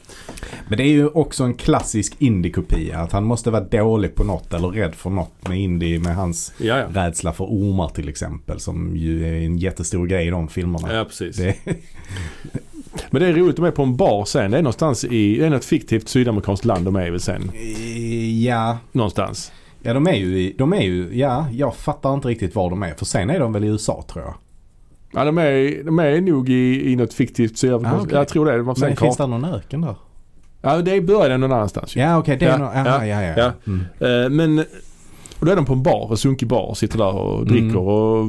Men 0.68 0.78
det 0.78 0.84
är 0.84 0.88
ju 0.88 1.08
också 1.08 1.44
en 1.44 1.54
klassisk 1.54 2.14
indie-kopia. 2.18 2.98
Att 2.98 3.12
han 3.12 3.24
måste 3.24 3.50
vara 3.50 3.64
dålig 3.64 4.14
på 4.14 4.24
något 4.24 4.54
eller 4.54 4.68
rädd 4.68 4.94
för 4.94 5.10
något 5.10 5.48
med 5.48 5.60
indie 5.60 5.98
med 5.98 6.16
hans 6.16 6.52
Ja, 6.58 6.78
ja. 6.78 6.86
rädsla 7.06 7.32
för 7.32 7.44
ormar 7.44 7.88
till 7.88 8.08
exempel. 8.08 8.60
Som 8.60 8.96
ju 8.96 9.26
är 9.28 9.46
en 9.46 9.58
jättestor 9.58 10.06
grej 10.06 10.26
i 10.26 10.30
de 10.30 10.48
filmerna. 10.48 10.94
Ja, 10.94 11.04
precis. 11.04 11.36
Det, 11.36 11.54
Men 13.10 13.22
det 13.22 13.28
är 13.28 13.32
roligt, 13.32 13.56
de 13.56 13.64
är 13.64 13.70
på 13.70 13.82
en 13.82 13.96
bar 13.96 14.24
sen. 14.24 14.50
Det 14.50 14.58
är 14.58 14.62
någonstans 14.62 15.04
i, 15.04 15.36
det 15.38 15.46
är 15.46 15.50
något 15.50 15.64
fiktivt 15.64 16.08
sydamerikanskt 16.08 16.64
land 16.64 16.84
de 16.84 16.96
är 16.96 17.10
väl 17.10 17.20
sen. 17.20 17.50
ja, 18.42 18.78
Någonstans. 18.92 19.52
ja 19.82 19.94
de 19.94 20.06
är 20.06 20.14
ju 20.14 20.38
i, 20.40 20.54
de 20.58 20.72
är 20.72 20.82
ju, 20.82 21.08
ja, 21.18 21.46
jag 21.52 21.74
fattar 21.76 22.14
inte 22.14 22.28
riktigt 22.28 22.54
var 22.54 22.70
de 22.70 22.82
är. 22.82 22.94
För 22.94 23.04
sen 23.04 23.30
är 23.30 23.40
de 23.40 23.52
väl 23.52 23.64
i 23.64 23.66
USA 23.66 24.04
tror 24.12 24.24
jag. 24.24 24.34
Ja, 25.14 25.24
de 25.24 25.38
är, 25.38 25.84
de 25.84 25.98
är 25.98 26.20
nog 26.20 26.48
i, 26.48 26.92
i 26.92 26.96
något 26.96 27.14
fiktivt 27.14 27.58
sydamerikanskt. 27.58 28.00
Ah, 28.02 28.06
okej. 28.06 28.18
Jag 28.18 28.28
tror 28.28 28.46
det. 28.46 28.62
Men 28.86 28.96
finns 28.96 29.16
det 29.16 29.26
någon 29.26 29.44
öken 29.44 29.80
där? 29.80 29.94
Ja, 30.62 30.76
det 30.76 31.00
början 31.00 31.40
någon 31.40 31.52
annanstans. 31.52 31.96
Ja 31.96 32.18
okej, 32.18 32.36
det 32.36 32.44
är 32.46 32.50
Ja, 32.50 32.56
nog, 32.58 32.66
aha, 32.68 33.04
ja, 33.06 33.22
ja, 33.22 33.34
ja. 33.36 33.52
Mm. 33.66 34.24
Eh, 34.24 34.30
Men 34.30 34.64
och 35.42 35.46
då 35.46 35.52
är 35.52 35.56
de 35.56 35.64
på 35.64 35.72
en 35.72 35.82
bar, 35.82 36.08
en 36.10 36.16
sunkig 36.16 36.48
bar 36.48 36.62
och 36.66 36.76
sitter 36.78 36.98
där 36.98 37.14
och 37.14 37.46
dricker 37.46 37.64
Mm. 37.64 37.76
och... 37.76 38.24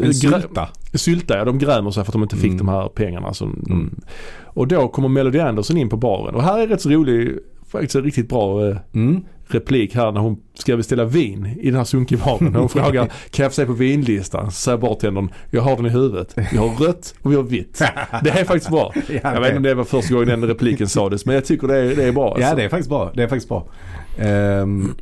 eh, 0.00 0.06
En 0.06 0.14
sylta. 0.14 0.68
Sylta, 0.94 1.36
ja. 1.38 1.44
De 1.44 1.58
grämer 1.58 1.90
sig 1.90 2.04
för 2.04 2.10
att 2.10 2.12
de 2.12 2.22
inte 2.22 2.36
fick 2.36 2.52
Mm. 2.52 2.56
de 2.58 2.68
här 2.68 2.88
pengarna. 2.88 3.32
De, 3.40 3.64
Mm. 3.70 3.94
Och 4.44 4.68
då 4.68 4.88
kommer 4.88 5.08
Melody 5.08 5.38
Anderson 5.38 5.76
in 5.76 5.88
på 5.88 5.96
baren. 5.96 6.34
Och 6.34 6.42
här 6.42 6.58
är 6.58 6.66
rätt 6.66 6.80
så 6.80 6.88
rolig, 6.90 7.38
faktiskt 7.68 7.94
en 7.94 8.02
riktigt 8.02 8.28
bra 8.28 8.68
eh, 8.68 8.76
Mm. 8.94 9.20
replik 9.48 9.94
här 9.94 10.12
när 10.12 10.20
hon 10.20 10.36
ska 10.54 10.76
beställa 10.76 11.04
vin 11.04 11.46
i 11.60 11.66
den 11.66 11.76
här 11.76 11.84
sunkiga 11.84 12.18
baren. 12.24 12.54
Hon 12.54 12.68
frågar, 12.68 13.06
kan 13.30 13.42
jag 13.42 13.52
få 13.52 13.54
se 13.54 13.66
på 13.66 13.72
vinlistan? 13.72 14.46
Så 14.50 14.56
säger 14.60 14.78
bartendern, 14.78 15.28
jag 15.50 15.62
har 15.62 15.76
den 15.76 15.86
i 15.86 15.88
huvudet. 15.88 16.34
Vi 16.52 16.56
har 16.58 16.86
rött 16.86 17.14
och 17.22 17.32
vi 17.32 17.36
har 17.36 17.42
vitt. 17.42 17.82
Det 18.24 18.30
är 18.30 18.44
faktiskt 18.44 18.70
bra. 18.70 18.92
Ja, 19.08 19.34
Jag 19.34 19.40
vet 19.40 19.46
inte 19.48 19.56
om 19.56 19.62
det 19.62 19.74
var 19.74 19.84
första 19.84 20.14
gången 20.14 20.28
den 20.28 20.44
repliken 20.48 20.88
sades, 20.88 21.26
men 21.26 21.34
jag 21.34 21.44
tycker 21.44 21.68
det 21.68 21.76
är, 21.78 21.96
det 21.96 22.04
är 22.04 22.12
bra. 22.12 22.36
Ja 22.38 22.44
alltså. 22.44 22.56
det 22.56 22.64
är 22.64 22.68
faktiskt 22.68 22.88
bra. 22.90 23.10
Det 23.14 23.22
är 23.22 23.28
faktiskt 23.28 23.48
bra. 23.48 23.66
Ehm, 24.18 24.94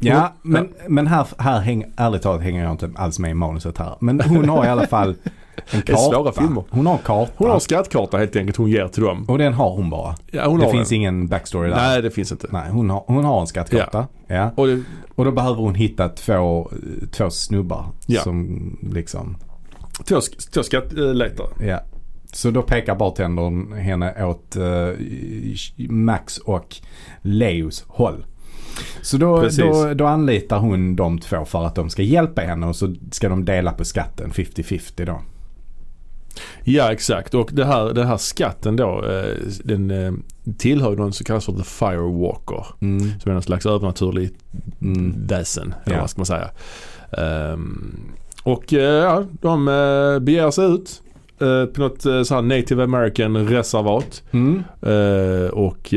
ja 0.00 0.32
men, 0.42 0.68
men 0.88 1.06
här, 1.06 1.26
här 1.38 1.60
häng, 1.60 1.84
ärligt 1.96 2.22
talat 2.22 2.42
hänger 2.42 2.62
jag 2.62 2.70
inte 2.72 2.90
alls 2.94 3.18
med 3.18 3.30
i 3.30 3.34
manuset 3.34 3.78
här. 3.78 3.94
Men 4.00 4.20
hon 4.20 4.48
har 4.48 4.64
i 4.64 4.68
alla 4.68 4.86
fall 4.86 5.14
en 5.70 5.80
är 5.86 5.96
svåra 5.96 6.24
karta. 6.24 6.40
filmer. 6.40 6.64
Hon 6.70 6.86
har 6.86 6.92
en 6.92 6.98
karta. 7.04 7.32
Hon 7.36 7.48
har 7.48 7.54
en 7.54 7.60
skattkarta 7.60 8.18
helt 8.18 8.36
enkelt 8.36 8.56
hon 8.56 8.70
ger 8.70 8.88
till 8.88 9.02
dem. 9.02 9.24
Och 9.28 9.38
den 9.38 9.52
har 9.54 9.70
hon 9.70 9.90
bara. 9.90 10.14
Ja, 10.30 10.46
hon 10.48 10.58
det 10.60 10.66
har 10.66 10.72
finns 10.72 10.88
den. 10.88 10.96
ingen 10.98 11.26
backstory 11.28 11.68
där. 11.68 11.76
Nej, 11.76 12.02
det 12.02 12.10
finns 12.10 12.32
inte. 12.32 12.46
Nej, 12.50 12.70
hon 12.70 12.90
har, 12.90 13.04
hon 13.06 13.24
har 13.24 13.40
en 13.40 13.46
skattkarta. 13.46 14.06
Ja. 14.26 14.50
Och 14.56 14.66
det, 14.66 14.82
Och 15.14 15.24
då 15.24 15.32
behöver 15.32 15.60
hon 15.62 15.74
hitta 15.74 16.08
två, 16.08 16.70
två 17.12 17.30
snubbar. 17.30 17.84
Ja. 18.06 18.20
Som 18.22 18.78
liksom, 18.92 19.36
två, 20.08 20.20
två 20.54 20.62
skattletare. 20.62 21.48
ja. 21.66 21.80
Så 22.34 22.50
då 22.50 22.62
pekar 22.62 22.94
bartendern 22.94 23.72
henne 23.72 24.24
åt 24.24 24.56
eh, 24.56 24.88
Max 25.88 26.38
och 26.38 26.76
Leos 27.22 27.84
håll. 27.88 28.26
Så 29.02 29.16
då, 29.16 29.48
då, 29.58 29.94
då 29.94 30.06
anlitar 30.06 30.58
hon 30.58 30.96
de 30.96 31.18
två 31.18 31.44
för 31.44 31.64
att 31.64 31.74
de 31.74 31.90
ska 31.90 32.02
hjälpa 32.02 32.40
henne 32.42 32.66
och 32.66 32.76
så 32.76 32.94
ska 33.10 33.28
de 33.28 33.44
dela 33.44 33.72
på 33.72 33.84
skatten 33.84 34.30
50-50 34.30 35.06
då. 35.06 35.20
Ja 36.64 36.92
exakt 36.92 37.34
och 37.34 37.50
det 37.52 37.64
här, 37.64 37.92
den 37.94 38.06
här 38.06 38.16
skatten 38.16 38.76
då 38.76 39.04
eh, 39.04 39.36
den 39.64 39.90
eh, 39.90 40.12
tillhör 40.58 40.96
någon 40.96 41.12
som 41.12 41.24
kallas 41.24 41.44
för 41.44 41.52
The 41.52 41.62
Firewalker. 41.64 42.66
Mm. 42.80 43.00
Som 43.20 43.30
är 43.30 43.32
någon 43.32 43.42
slags 43.42 43.66
övernaturligt 43.66 44.34
Mm. 44.82 45.14
väsen. 45.26 45.74
Eller 45.84 45.96
Ja. 45.96 46.00
vad 46.00 46.10
ska 46.10 46.18
man 46.18 46.26
säga. 46.26 46.50
Ehm, 47.18 48.00
och 48.42 48.72
eh, 48.72 48.80
ja, 49.04 49.24
de 49.40 49.64
beger 50.22 50.50
sig 50.50 50.64
ut 50.74 51.02
på 51.74 51.80
något 51.80 52.02
så 52.02 52.34
här 52.34 52.42
native 52.42 52.84
american 52.84 53.48
reservat. 53.48 54.22
Mm. 54.32 54.62
Och 55.52 55.94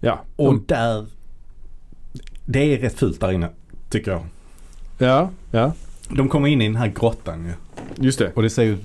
ja, 0.00 0.24
Och 0.36 0.54
de, 0.54 0.64
där, 0.66 1.06
det 2.44 2.58
är 2.58 2.78
rätt 2.78 2.98
fult 2.98 3.20
där 3.20 3.32
inne 3.32 3.48
tycker 3.88 4.10
jag. 4.10 4.26
ja, 4.98 5.30
ja, 5.50 5.72
De 6.08 6.28
kommer 6.28 6.48
in 6.48 6.62
i 6.62 6.66
den 6.66 6.76
här 6.76 6.88
grottan 6.88 7.44
ju. 7.46 7.52
just 8.04 8.18
det. 8.18 8.32
Och 8.34 8.42
det 8.42 8.50
ser 8.50 8.62
ju, 8.62 8.76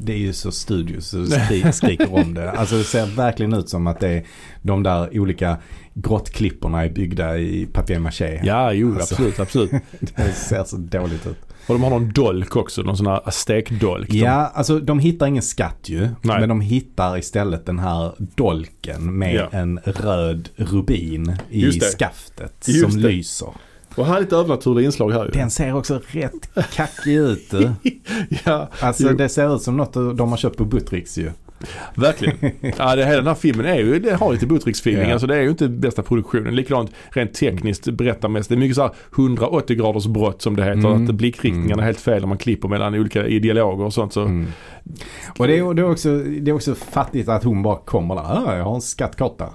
det 0.00 0.12
är 0.12 0.16
ju 0.18 0.32
så 0.32 0.52
studio 0.52 1.00
så 1.00 1.26
skri, 1.46 1.72
skriker 1.72 2.14
om 2.14 2.34
det. 2.34 2.50
Alltså 2.50 2.76
det 2.76 2.84
ser 2.84 3.06
verkligen 3.06 3.52
ut 3.54 3.68
som 3.68 3.86
att 3.86 4.00
det 4.00 4.08
är 4.08 4.24
de 4.62 4.82
där 4.82 5.18
olika 5.20 5.56
grottklipporna 5.94 6.84
är 6.84 6.88
byggda 6.90 7.38
i 7.38 7.66
papier-maché. 7.72 8.40
Ja, 8.44 8.72
jo 8.72 8.94
Alltså. 8.94 9.14
absolut, 9.14 9.40
absolut. 9.40 9.70
Det 10.16 10.32
ser 10.32 10.64
så 10.64 10.76
dåligt 10.76 11.26
ut. 11.26 11.36
Och 11.68 11.74
de 11.74 11.82
har 11.82 11.90
någon 11.90 12.12
dolk 12.12 12.56
också, 12.56 12.82
någon 12.82 12.96
sån 12.96 13.06
här 13.06 13.28
aztekdolk. 13.28 14.10
De- 14.10 14.18
Ja, 14.18 14.52
alltså 14.54 14.80
de 14.80 14.98
hittar 14.98 15.26
ingen 15.26 15.42
skatt 15.42 15.78
ju. 15.88 16.00
Nej. 16.22 16.40
Men 16.40 16.48
de 16.48 16.60
hittar 16.60 17.18
istället 17.18 17.66
den 17.66 17.78
här 17.78 18.12
dolken 18.18 19.18
med 19.18 19.34
Ja. 19.34 19.48
en 19.52 19.78
röd 19.84 20.48
rubin 20.56 21.36
i 21.50 21.72
skaftet 21.80 22.68
Just 22.68 22.90
som 22.92 23.02
det. 23.02 23.08
lyser. 23.08 23.48
Och 23.96 24.06
här 24.06 24.16
är 24.16 24.20
lite 24.20 24.36
övernaturliga 24.36 24.86
inslag 24.86 25.10
här 25.12 25.24
ju. 25.24 25.30
Den 25.30 25.50
ser 25.50 25.74
också 25.76 26.00
rätt 26.06 26.54
kackig 26.72 27.14
ut. 27.14 27.52
Ja, 28.44 28.68
Alltså 28.80 29.02
Jo. 29.10 29.16
det 29.16 29.28
ser 29.28 29.56
ut 29.56 29.62
som 29.62 29.76
något 29.76 29.92
de 30.18 30.30
har 30.30 30.36
köpt 30.36 30.56
på 30.56 30.64
Buttricks 30.64 31.18
ju. 31.18 31.30
Verkligen. 31.94 32.36
Ja, 32.78 32.96
det, 32.96 33.04
hela 33.04 33.16
den 33.16 33.26
här 33.26 33.34
filmen 33.34 33.66
är 33.66 33.74
ju, 33.78 33.98
det 33.98 34.14
har 34.14 34.32
lite 34.32 34.46
Buttricks-feeling. 34.46 35.06
Ja. 35.06 35.12
Alltså 35.12 35.26
det 35.26 35.36
är 35.36 35.40
ju 35.42 35.48
inte 35.48 35.68
bästa 35.68 36.02
produktionen. 36.02 36.54
Likadant 36.54 36.90
rent 37.10 37.34
tekniskt 37.34 37.88
berättarmässigt. 37.90 38.48
Det 38.48 38.54
är 38.54 38.58
mycket 38.58 38.76
så 38.76 38.82
här 38.82 38.90
180 39.16 39.76
graders 39.76 40.06
brott 40.06 40.42
som 40.42 40.56
det 40.56 40.64
heter. 40.64 40.78
Mm. 40.88 41.04
Att 41.04 41.14
blickriktningarna 41.14 41.72
Mm. 41.72 41.78
är 41.78 41.84
helt 41.84 42.00
fel 42.00 42.20
när 42.20 42.28
man 42.28 42.38
klipper 42.38 42.68
mellan 42.68 42.94
olika 42.94 43.26
i 43.26 43.38
dialoger 43.38 43.84
och 43.84 43.94
sånt. 43.94 44.12
Så. 44.12 44.22
Mm. 44.22 44.46
Och 45.38 45.46
det 45.46 45.58
är, 45.58 45.74
det, 45.74 45.82
är 45.82 45.90
också, 45.90 46.18
det 46.18 46.50
är 46.50 46.54
också 46.54 46.74
fattigt 46.74 47.28
att 47.28 47.44
hon 47.44 47.62
bara 47.62 47.76
kommer 47.76 48.14
där. 48.14 48.22
Ah, 48.22 48.56
jag 48.56 48.64
har 48.64 48.74
en 48.74 48.80
skattkarta. 48.80 49.48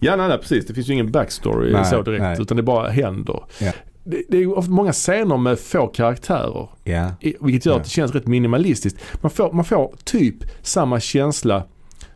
Ja, 0.00 0.16
nej, 0.16 0.28
nej, 0.28 0.38
precis. 0.38 0.66
Det 0.66 0.74
finns 0.74 0.88
ju 0.88 0.92
ingen 0.92 1.10
backstory 1.12 1.72
Nej, 1.72 1.84
så 1.84 2.02
direkt. 2.02 2.22
nej. 2.22 2.36
Utan 2.40 2.56
det 2.56 2.62
bara 2.62 2.88
händer. 2.88 3.42
Ja. 3.60 3.72
Det, 4.04 4.22
det 4.28 4.36
är 4.42 4.70
många 4.70 4.92
scener 4.92 5.36
med 5.36 5.58
få 5.58 5.86
karaktärer. 5.86 6.68
I- 7.20 7.34
Vilket 7.40 7.66
gör 7.66 7.76
att 7.76 7.84
det 7.84 7.90
känns 7.90 8.12
rätt 8.12 8.26
minimalistiskt. 8.26 8.98
Man 9.20 9.30
får, 9.30 9.52
man 9.52 9.64
får 9.64 9.94
typ 10.04 10.36
samma 10.62 11.00
känsla 11.00 11.64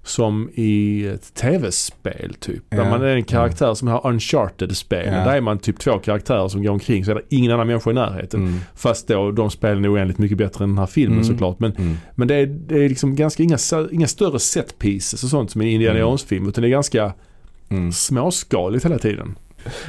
som 0.03 0.51
i 0.55 1.07
ett 1.07 1.35
tv-spel 1.35 2.35
typ. 2.41 2.63
Där 2.71 2.79
Ja. 2.79 2.91
man 2.91 3.03
är 3.03 3.07
en 3.17 3.25
karaktär 3.25 3.75
som 3.75 3.89
har 3.89 4.07
Uncharted-spel. 4.07 5.07
Ja. 5.07 5.13
Där 5.25 5.37
är 5.37 5.41
man 5.41 5.59
typ 5.59 5.79
två 5.79 5.99
karaktärer 5.99 6.49
som 6.49 6.63
går 6.63 6.71
omkring 6.71 7.05
så 7.05 7.11
är 7.11 7.15
det 7.15 7.23
ingen 7.29 7.53
annan 7.53 7.67
människa 7.67 7.91
i 7.91 7.95
närheten. 7.95 8.41
Mm. 8.41 8.59
Fast 8.75 9.09
då 9.09 9.31
de 9.31 9.51
spelen 9.51 9.85
är 9.85 9.95
oändligt 9.95 10.19
mycket 10.19 10.39
bättre 10.39 10.65
än 10.65 10.71
den 10.71 10.79
här 10.79 10.87
filmen 10.87 11.19
Mm. 11.19 11.25
såklart. 11.25 11.61
Men, 11.61 11.73
Mm. 11.73 11.97
men 12.15 12.29
det, 12.29 12.35
är, 12.35 12.47
det 12.47 12.85
är 12.85 12.89
liksom 12.89 13.17
ganska 13.17 13.43
inga, 13.43 13.59
inga 13.93 14.07
större 14.07 14.39
set 14.39 14.79
pieces 14.79 15.23
och 15.25 15.31
sånt 15.31 15.51
som 15.51 15.63
i 15.63 15.65
en 15.65 15.71
Indiana 15.73 15.99
Mm. 15.99 16.09
Jones-film. 16.09 16.49
Utan 16.49 16.63
det 16.63 16.69
är 16.69 16.71
ganska 16.71 17.13
Mm. 17.69 17.93
småskaligt 17.93 18.85
hela 18.85 18.99
tiden. 18.99 19.39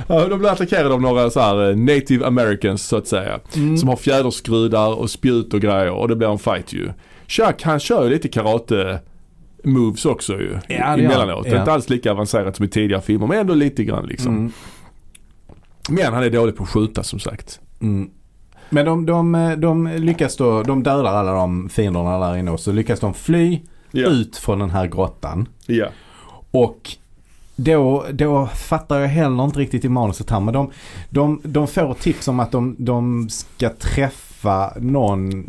Ja, 0.07 0.27
de 0.27 0.39
blir 0.39 0.49
attackerade 0.49 0.93
av 0.93 1.01
några 1.01 1.29
så 1.29 1.39
här 1.39 1.69
eh, 1.69 1.75
native 1.77 2.25
americans 2.25 2.87
så 2.87 2.97
att 2.97 3.07
säga. 3.07 3.39
Mm. 3.55 3.77
Som 3.77 3.89
har 3.89 3.95
fjäderskrudar 3.95 4.99
och 4.99 5.09
spjut 5.09 5.53
och 5.53 5.61
grejer 5.61 5.91
och 5.91 6.07
det 6.07 6.15
blir 6.15 6.31
en 6.31 6.39
fight 6.39 6.73
ju. 6.73 6.89
Chuck 7.27 7.63
han 7.63 7.79
kör 7.79 8.03
ju 8.03 8.09
lite 8.09 8.27
karate 8.27 8.99
moves 9.63 10.05
också 10.05 10.33
ju. 10.33 10.57
Ja, 10.67 10.75
emellanåt. 10.97 11.43
Det 11.43 11.49
är 11.49 11.53
Ja. 11.53 11.59
inte 11.59 11.71
alls 11.71 11.89
lika 11.89 12.11
avancerat 12.11 12.55
som 12.55 12.65
i 12.65 12.67
tidigare 12.67 13.01
filmer 13.01 13.27
men 13.27 13.37
ändå 13.37 13.53
lite 13.53 13.83
grann 13.83 14.05
liksom. 14.05 14.37
Mm. 14.37 14.51
Men 15.89 16.13
han 16.13 16.23
är 16.23 16.29
dålig 16.29 16.55
på 16.55 16.63
att 16.63 16.69
skjuta 16.69 17.03
som 17.03 17.19
sagt. 17.19 17.59
Mm. 17.81 18.09
Men 18.69 18.85
de, 18.85 19.05
de, 19.05 19.55
de 19.57 19.87
lyckas 19.87 20.37
då, 20.37 20.63
de 20.63 20.83
dödar 20.83 21.13
alla 21.13 21.31
de 21.33 21.69
fienderna 21.69 22.19
där 22.19 22.37
inne 22.37 22.51
och 22.51 22.59
så 22.59 22.71
lyckas 22.71 22.99
de 22.99 23.13
fly 23.13 23.59
Ja. 23.91 24.07
ut 24.07 24.37
från 24.37 24.59
den 24.59 24.69
här 24.69 24.87
grottan. 24.87 25.47
Ja. 25.65 25.87
Och 26.51 26.89
då, 27.57 28.05
då 28.13 28.47
fattar 28.47 28.99
jag 28.99 29.07
heller 29.07 29.43
inte 29.45 29.59
riktigt 29.59 29.85
i 29.85 29.89
manuset 29.89 30.29
här 30.29 30.39
men 30.39 30.53
de, 30.53 30.71
de, 31.09 31.41
de 31.43 31.67
får 31.67 31.93
tips 31.93 32.27
om 32.27 32.39
att 32.39 32.51
de, 32.51 32.75
de 32.79 33.29
ska 33.29 33.69
träffa 33.69 34.73
någon 34.79 35.45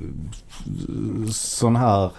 sån 1.30 1.76
här 1.76 2.10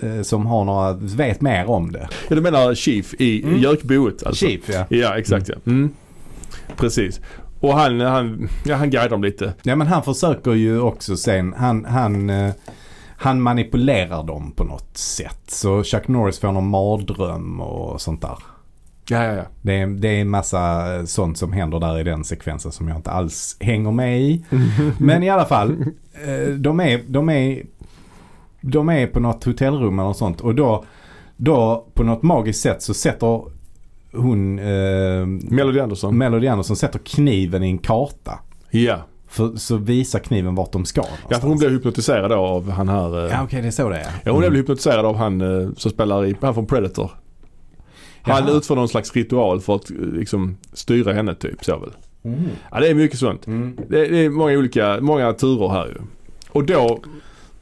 eh, 0.00 0.22
som 0.22 0.46
har 0.46 0.64
några, 0.64 0.92
vet 0.92 1.40
mer 1.40 1.70
om 1.70 1.92
det. 1.92 2.08
ja 2.28 2.36
du 2.36 2.42
menar 2.42 2.74
Chief 2.74 3.14
i 3.18 3.42
Mm. 3.42 3.60
Jökboet 3.60 4.26
alltså? 4.26 4.46
Chief 4.46 4.60
ja. 4.68 4.84
Ja 4.88 5.18
exakt 5.18 5.48
ja. 5.48 5.54
Mm. 5.66 5.90
Precis. 6.76 7.20
Och 7.60 7.74
han, 7.74 8.00
han, 8.00 8.48
ja, 8.64 8.76
han 8.76 8.90
guidar 8.90 9.08
dem 9.08 9.22
lite. 9.24 9.54
Ja 9.62 9.76
men 9.76 9.86
han 9.86 10.02
försöker 10.02 10.52
ju 10.52 10.80
också 10.80 11.16
sen, 11.16 11.54
han, 11.58 11.84
han, 11.84 12.30
eh, 12.30 12.52
han 13.16 13.42
manipulerar 13.42 14.22
dem 14.22 14.52
på 14.56 14.64
något 14.64 14.96
sätt. 14.96 15.40
Så 15.48 15.82
Chuck 15.84 16.08
Norris 16.08 16.38
får 16.38 16.52
någon 16.52 16.68
mardröm 16.68 17.60
och 17.60 18.00
sånt 18.00 18.22
där. 18.22 18.36
Ja, 19.10 19.24
ja, 19.24 19.32
ja. 19.34 19.42
Det 19.62 19.72
är, 19.80 19.86
det 19.86 20.08
är 20.08 20.20
en 20.20 20.28
massa 20.30 20.84
sånt 21.06 21.38
som 21.38 21.52
händer 21.52 21.80
där 21.80 21.98
i 21.98 22.02
den 22.02 22.24
sekvensen 22.24 22.72
som 22.72 22.88
jag 22.88 22.96
inte 22.96 23.10
alls 23.10 23.56
hänger 23.60 23.90
med 23.90 24.20
i. 24.20 24.44
Men 24.98 25.22
i 25.22 25.30
alla 25.30 25.44
fall, 25.44 25.70
eh, 26.26 26.54
de 26.54 26.80
är, 26.80 27.00
de 27.08 27.28
är, 27.28 27.62
de 28.60 28.88
är 28.88 29.06
på 29.06 29.20
något 29.20 29.44
hotellrum 29.44 29.98
eller 29.98 30.12
sånt 30.12 30.40
och 30.40 30.54
då, 30.54 30.84
då 31.36 31.86
på 31.94 32.02
något 32.02 32.22
magiskt 32.22 32.62
sätt 32.62 32.82
så 32.82 32.94
sätter 32.94 33.42
hon, 34.12 34.58
eh, 34.58 35.26
Melody 35.50 35.80
Anderson. 35.80 36.18
Melody 36.18 36.46
Anderson 36.48 36.76
sätter 36.76 36.98
kniven 36.98 37.62
i 37.62 37.66
en 37.70 37.78
karta. 37.78 38.38
Ja. 38.70 38.96
För, 39.28 39.56
så 39.56 39.76
visar 39.76 40.18
kniven 40.18 40.54
vart 40.54 40.72
de 40.72 40.84
ska 40.84 41.00
Ja, 41.00 41.06
för 41.06 41.12
hon 41.12 41.28
någonstans. 41.30 41.60
blev 41.60 41.70
hypnotiserad 41.72 42.30
då 42.30 42.36
av 42.36 42.70
han 42.70 42.88
här. 42.88 43.24
eh, 43.26 43.30
Ja 43.32 43.42
okej 43.44 43.62
det 43.62 43.66
är 43.66 43.70
så 43.70 43.88
det 43.88 43.96
är. 43.98 44.06
Ja, 44.24 44.32
hon 44.32 44.40
blev 44.40 44.54
hypnotiserad 44.54 45.06
av 45.06 45.16
han 45.16 45.40
eh, 45.40 45.68
som 45.76 45.90
spelar 45.90 46.26
i, 46.26 46.34
han 46.40 46.54
från 46.54 46.66
Predator. 46.66 47.10
Han 48.34 48.46
Jaha. 48.46 48.56
utför 48.56 48.74
någon 48.76 48.88
slags 48.88 49.12
ritual 49.16 49.60
för 49.60 49.74
att 49.76 49.90
eh, 49.90 49.96
liksom 49.96 50.56
styra 50.72 51.12
henne 51.12 51.34
typ 51.34 51.64
så 51.64 51.78
väl. 51.78 51.90
Mm. 52.24 52.40
Ja 52.70 52.80
det 52.80 52.88
är 52.88 52.94
mycket 52.94 53.18
sånt. 53.18 53.46
Mm. 53.46 53.76
Det, 53.88 54.06
det 54.08 54.18
är 54.24 54.30
många 54.30 54.58
olika, 54.58 54.98
många 55.00 55.32
turer 55.32 55.68
här 55.68 55.86
ju. 55.86 55.94
Och 56.48 56.66
då, 56.66 56.98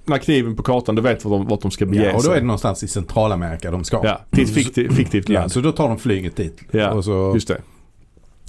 när 0.05 0.19
kniven 0.19 0.57
på 0.57 0.63
kartan, 0.63 0.95
då 0.95 1.03
vet 1.03 1.25
vart 1.25 1.41
de, 1.41 1.47
vart 1.49 1.61
de 1.61 1.71
ska 1.71 1.87
bege 1.87 2.05
Ja, 2.05 2.17
och 2.17 2.23
då 2.23 2.29
är 2.31 2.33
sig. 2.35 2.41
det 2.41 2.47
någonstans 2.47 2.83
i 2.83 2.89
Centralamerika 2.89 3.71
de 3.71 3.85
ska. 3.85 4.01
Ja, 4.05 4.21
till 4.31 4.45
ett 4.45 4.51
fiktivt, 4.55 4.95
fiktivt 4.95 5.29
Ja, 5.29 5.41
land. 5.41 5.53
så 5.53 5.61
då 5.61 5.73
tar 5.73 5.89
de 5.89 5.99
flyget 5.99 6.37
dit. 6.37 6.59
Ja, 6.71 6.91
och, 6.91 7.05
så, 7.05 7.31
Just 7.35 7.49
det. 7.49 7.61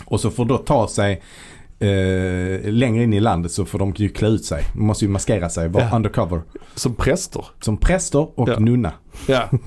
och 0.05 0.19
så 0.19 0.29
får 0.31 0.45
då 0.45 0.57
ta 0.57 0.87
sig 0.87 1.21
eh, 1.79 2.69
längre 2.71 3.03
in 3.03 3.13
i 3.13 3.19
landet 3.19 3.51
så 3.51 3.65
får 3.65 3.79
de 3.79 3.93
ju 3.97 4.09
klä 4.09 4.27
ut 4.27 4.45
sig. 4.45 4.63
De 4.73 4.85
måste 4.87 5.05
ju 5.05 5.11
maskera 5.11 5.49
sig, 5.49 5.67
vara 5.69 5.83
Ja. 5.91 5.95
undercover. 5.95 6.41
Som 6.75 6.95
präster. 6.95 7.45
Som 7.61 7.77
präster 7.77 8.39
och 8.39 8.49
Ja. 8.49 8.59
nunna. 8.59 8.91
Ja. 9.27 9.49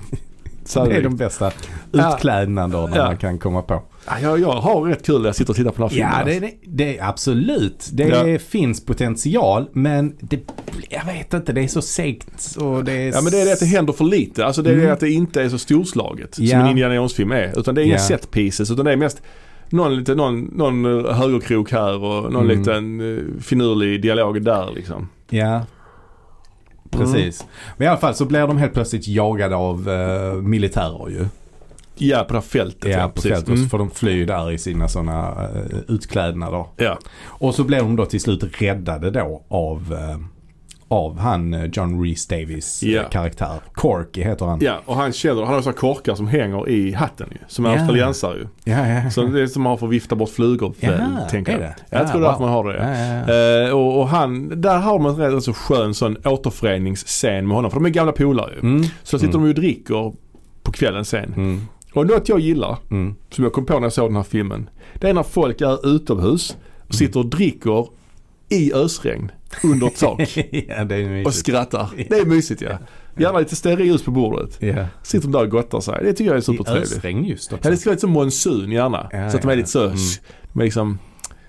Det 0.74 0.80
är 0.80 0.84
Sannolikt. 0.84 1.02
de 1.02 1.16
bästa 1.16 1.52
utklädnaderna 1.92 2.96
Ja. 2.96 3.04
man 3.06 3.16
kan 3.16 3.38
komma 3.38 3.62
på. 3.62 3.82
Ja, 4.06 4.12
jag, 4.22 4.40
jag 4.40 4.52
har 4.52 4.82
rätt 4.82 5.06
kul 5.06 5.20
när 5.20 5.28
jag 5.28 5.36
sitter 5.36 5.52
och 5.52 5.56
tittar 5.56 5.70
på 5.70 5.88
den 5.88 6.00
här 6.02 6.24
filmen. 6.24 6.34
Ja, 6.34 6.40
det, 6.40 6.46
det, 6.46 6.54
det 6.84 6.98
är 6.98 7.08
absolut. 7.08 7.88
Det 7.92 8.04
Ja. 8.32 8.38
finns 8.38 8.84
potential 8.84 9.68
men 9.72 10.16
det, 10.20 10.40
jag 10.90 11.04
vet 11.04 11.34
inte, 11.34 11.52
det 11.52 11.60
är 11.62 11.68
så 11.68 11.82
segt 11.82 12.56
och 12.60 12.84
det 12.84 12.92
är... 12.92 13.12
Ja 13.12 13.20
men 13.22 13.32
det 13.32 13.40
är 13.40 13.44
det 13.46 13.52
att 13.52 13.60
det 13.60 13.66
händer 13.66 13.92
för 13.92 14.04
lite. 14.04 14.46
Alltså 14.46 14.62
det 14.62 14.70
är 14.70 14.74
Mm. 14.74 14.86
det 14.86 14.92
att 14.92 15.00
det 15.00 15.10
inte 15.10 15.42
är 15.42 15.48
så 15.48 15.58
storslaget 15.58 16.34
som 16.34 16.44
en 16.44 16.66
Indiana 16.66 16.94
Jones-film 16.94 17.32
är. 17.32 17.58
Utan 17.58 17.74
det 17.74 17.82
är 17.82 17.84
inga 17.84 17.94
Ja. 17.94 17.98
set 18.00 18.30
pieces 18.30 18.70
utan 18.70 18.84
det 18.84 18.92
är 18.92 18.96
mest 18.96 19.22
någon, 19.70 19.96
lite, 19.96 20.14
någon, 20.14 20.44
någon 20.44 21.04
eh, 21.06 21.12
högerkrok 21.14 21.72
här 21.72 21.94
och 22.04 22.32
någon 22.32 22.44
Mm. 22.50 22.58
liten 22.58 23.00
uh, 23.00 23.40
finurlig 23.40 24.02
dialog 24.02 24.42
där 24.42 24.70
liksom. 24.74 25.08
Ja. 25.30 25.62
Precis. 26.90 27.46
Men 27.76 27.84
i 27.84 27.88
alla 27.88 27.98
fall 27.98 28.14
så 28.14 28.24
blir 28.24 28.40
de 28.40 28.58
helt 28.58 28.74
plötsligt 28.74 29.08
jagade 29.08 29.56
av 29.56 29.88
eh, 29.88 30.32
militärer 30.34 31.08
ju. 31.08 31.26
Ja 31.98 32.24
på 32.24 32.32
det 32.32 32.38
här 32.38 32.46
fältet. 32.46 32.90
Ja, 32.90 33.08
på 33.14 33.20
fältet. 33.20 33.48
Mm. 33.48 33.62
så 33.62 33.68
får 33.68 33.78
de 33.78 33.90
fly 33.90 34.24
där 34.24 34.52
i 34.52 34.58
sina 34.58 34.88
sådana 34.88 35.48
uh, 35.48 35.78
utklädnader. 35.88 36.64
Ja. 36.76 36.98
Och 37.24 37.54
så 37.54 37.64
blir 37.64 37.78
de 37.78 37.96
då 37.96 38.06
till 38.06 38.20
slut 38.20 38.62
räddade 38.62 39.10
då 39.10 39.42
av, 39.48 39.92
eh, 39.92 40.18
av 40.90 41.18
han 41.18 41.54
eh, 41.54 41.64
John 41.72 42.14
Davies 42.30 42.82
eh, 42.82 42.88
Ja. 42.90 43.02
karaktär. 43.02 43.60
Corky 43.72 44.22
heter 44.22 44.46
han. 44.46 44.58
ja, 44.62 44.80
och 44.84 44.96
han 44.96 45.12
känner, 45.12 45.42
han 45.44 45.54
har 45.54 45.62
så 45.62 45.68
här 45.70 45.76
korkar 45.76 46.14
som 46.14 46.26
hänger 46.28 46.68
i 46.68 46.92
hatten 46.92 47.28
ju. 47.32 47.38
Som 47.48 47.66
är 47.66 47.70
Ja. 47.70 47.78
australiensare 47.78 48.38
ju. 48.38 48.46
Ja, 48.72 48.88
ja. 48.88 49.10
Så 49.10 49.22
det 49.22 49.42
är 49.42 49.46
som 49.46 49.62
man 49.62 49.70
har 49.70 49.76
för 49.76 49.86
att 49.86 49.92
vifta 49.92 50.16
bort 50.16 50.30
flugor 50.30 50.74
väl, 50.80 51.00
Jaha, 51.00 51.28
tänker 51.28 51.52
jag. 51.52 51.60
det? 51.60 51.74
Jag 51.90 52.10
tror 52.10 52.20
det 52.20 52.26
är 52.26 52.32
wow. 52.32 52.40
man 52.40 52.48
har 52.50 52.64
det. 52.72 53.66
Eh, 53.68 53.74
och, 53.76 54.00
och 54.00 54.08
han, 54.08 54.60
där 54.60 54.78
har 54.78 54.98
man 54.98 55.20
en 55.20 55.32
rätt 55.34 55.44
så 55.44 55.52
skön 55.52 55.94
sån 55.94 56.16
återföreningsscen 56.24 57.46
med 57.46 57.56
honom. 57.56 57.70
För 57.70 57.78
de 57.80 57.86
är 57.86 57.90
gamla 57.90 58.12
polare 58.12 58.52
ju. 58.54 58.60
Mm. 58.60 58.82
Så 59.02 59.18
sitter 59.18 59.34
Mm. 59.34 59.40
de 59.40 59.46
ju 59.46 59.48
och 59.48 59.60
dricker 59.60 60.12
på 60.62 60.72
kvällen 60.72 61.04
sen. 61.04 61.32
Mm. 61.36 61.60
Och 61.94 62.06
något 62.06 62.28
jag 62.28 62.40
gillar, 62.40 62.76
Mm. 62.90 63.14
som 63.30 63.44
jag 63.44 63.52
kom 63.52 63.66
på 63.66 63.74
när 63.74 63.82
jag 63.82 63.92
såg 63.92 64.08
den 64.08 64.16
här 64.16 64.22
filmen. 64.22 64.68
Det 64.94 65.08
är 65.08 65.14
när 65.14 65.22
folk 65.22 65.60
är 65.60 65.94
utomhus 65.94 66.56
och 66.88 66.94
sitter 66.94 67.20
och 67.20 67.26
dricker 67.26 67.86
i 68.48 68.72
ösregn 68.72 69.30
under 69.64 69.86
ett 69.86 69.96
tak. 69.98 70.36
ja, 70.68 70.84
det 70.84 70.94
är 70.96 71.04
och 71.04 71.10
mysigt. 71.10 71.34
skrattar. 71.36 71.90
Det 72.08 72.18
är 72.18 72.24
mysigt 72.26 72.60
ja. 72.62 72.78
Gärna 73.16 73.38
lite 73.38 73.56
stearinljus 73.56 74.02
på 74.04 74.10
bordet. 74.10 74.56
Ja. 74.62 74.84
Sitter 75.02 75.28
de 75.28 75.32
där 75.32 75.42
och 75.44 75.50
gottar 75.50 75.80
sig. 75.80 75.98
Det 76.02 76.12
tycker 76.12 76.24
jag 76.24 76.34
är 76.34 76.38
I 76.38 76.42
supertrevligt. 76.42 76.92
ösregn 76.92 77.24
just 77.24 77.52
också. 77.52 77.64
Ja, 77.66 77.70
det 77.70 77.76
ska 77.76 77.88
vara 77.90 77.94
lite 77.94 78.00
som 78.00 78.10
monsun 78.10 78.72
gärna. 78.72 79.08
Ja, 79.12 79.30
så 79.30 79.36
att 79.36 79.42
de 79.42 79.48
är 79.48 79.52
ja, 79.52 79.56
lite 79.56 79.68
så, 79.68 79.84
mm. 79.84 79.96
de 80.52 80.60
är 80.60 80.64
liksom, 80.64 80.98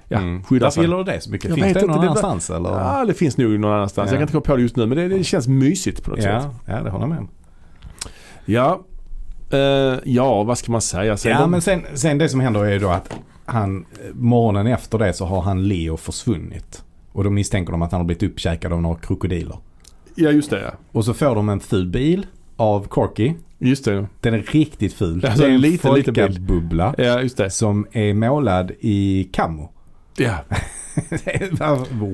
ja, 0.07 0.17
Mm. 0.17 0.43
skyddar 0.43 0.65
Varför 0.65 0.75
sig. 0.75 0.83
gillar 0.83 0.97
du 0.97 1.03
det 1.03 1.21
så 1.21 1.31
mycket? 1.31 1.49
Jag 1.49 1.59
Finns 1.59 1.73
det 1.73 1.81
någon 1.81 1.89
inte, 1.89 2.01
det 2.05 2.07
annanstans 2.09 2.49
eller? 2.49 2.69
Ja, 2.69 3.05
det 3.05 3.13
finns 3.13 3.37
nog 3.37 3.59
någon 3.59 3.71
annanstans. 3.73 4.07
Ja. 4.07 4.13
Jag 4.13 4.17
kan 4.19 4.21
inte 4.21 4.31
komma 4.31 4.41
på 4.41 4.55
det 4.55 4.61
just 4.61 4.75
nu 4.75 4.85
men 4.85 4.97
det, 4.97 5.07
det 5.07 5.23
känns 5.23 5.47
mysigt 5.47 6.03
på 6.03 6.11
något 6.11 6.21
sätt. 6.21 6.43
ja, 6.43 6.53
ja, 6.65 6.83
det 6.83 6.89
håller 6.89 7.03
jag 7.03 7.09
med 7.09 7.19
om. 7.19 7.29
Ja, 8.45 8.85
Eh, 9.51 9.99
ja 10.05 10.43
vad 10.43 10.57
ska 10.57 10.71
man 10.71 10.81
säga? 10.81 11.17
Sen 11.17 11.31
Ja, 11.31 11.39
de- 11.39 11.51
men 11.51 11.61
sen, 11.61 11.81
sen 11.93 12.17
det 12.17 12.29
som 12.29 12.39
händer 12.39 12.65
är 12.65 12.71
ju 12.71 12.79
då 12.79 12.89
att 12.89 13.15
han, 13.45 13.85
morgonen 14.13 14.67
efter 14.67 14.97
det 14.97 15.13
så 15.13 15.25
har 15.25 15.41
han 15.41 15.67
Leo 15.67 15.97
försvunnit. 15.97 16.83
Och 17.19 17.23
då 17.25 17.29
misstänker 17.29 17.71
de 17.71 17.81
att 17.81 17.91
han 17.91 18.01
har 18.01 18.05
blivit 18.05 18.23
uppkäkad 18.23 18.73
av 18.73 18.81
några 18.81 18.99
krokodiler. 18.99 19.57
ja 20.15 20.29
just 20.31 20.49
det 20.49 20.61
ja. 20.61 20.71
Och 20.91 21.05
så 21.05 21.13
får 21.13 21.35
de 21.35 21.49
en 21.49 21.59
ful 21.59 21.87
bil 21.87 22.25
av 22.55 22.87
Corky. 22.87 23.33
Just 23.57 23.85
det. 23.85 24.07
Den 24.21 24.33
är 24.33 24.41
riktigt 24.41 24.93
ful. 24.93 25.25
Alltså, 25.25 25.41
det 25.43 25.49
är 25.49 25.55
en 25.55 25.61
liten 25.61 26.13
bil. 26.13 26.41
bubbla 26.41 26.95
Ja 26.97 27.21
just 27.21 27.37
det. 27.37 27.49
som 27.49 27.87
är 27.91 28.13
målad 28.13 28.71
i 28.79 29.23
camo. 29.33 29.69
Ja. 30.17 30.35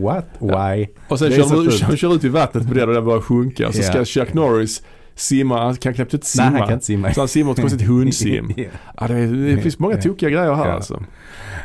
What? 0.03 0.25
Why? 0.39 0.87
Och 1.09 1.19
sen 1.19 1.31
kör, 1.31 1.95
kör 1.97 2.15
ut 2.15 2.23
i 2.23 2.29
vattnet 2.29 2.67
på 2.67 2.73
det 2.73 2.83
och 2.83 2.93
den 2.93 3.05
börjar 3.05 3.21
sjunka. 3.21 3.67
Och 3.67 3.75
så 3.75 3.81
Ja. 3.81 3.87
ska 3.87 4.05
Chuck 4.05 4.33
Norris 4.33 4.83
simma. 5.15 5.63
Han 5.63 5.75
kan 5.75 5.93
knappt 5.93 6.13
inte 6.13 6.25
simma. 6.25 6.49
Nej, 6.49 6.59
han 6.59 6.67
kan 6.67 6.73
inte 6.73 6.85
simma. 6.85 7.13
Så 7.13 7.21
han 7.21 7.27
simmar 7.27 7.51
ett 7.51 7.59
konstigt 7.61 7.87
hundsim. 7.87 8.53
ja. 8.57 8.63
Ja, 8.99 9.07
det, 9.07 9.25
det 9.55 9.61
finns 9.61 9.79
många 9.79 9.97
tokiga 9.97 10.29
grejer 10.29 10.53
här 10.53 10.65
Ja. 10.67 10.71
alltså. 10.73 11.03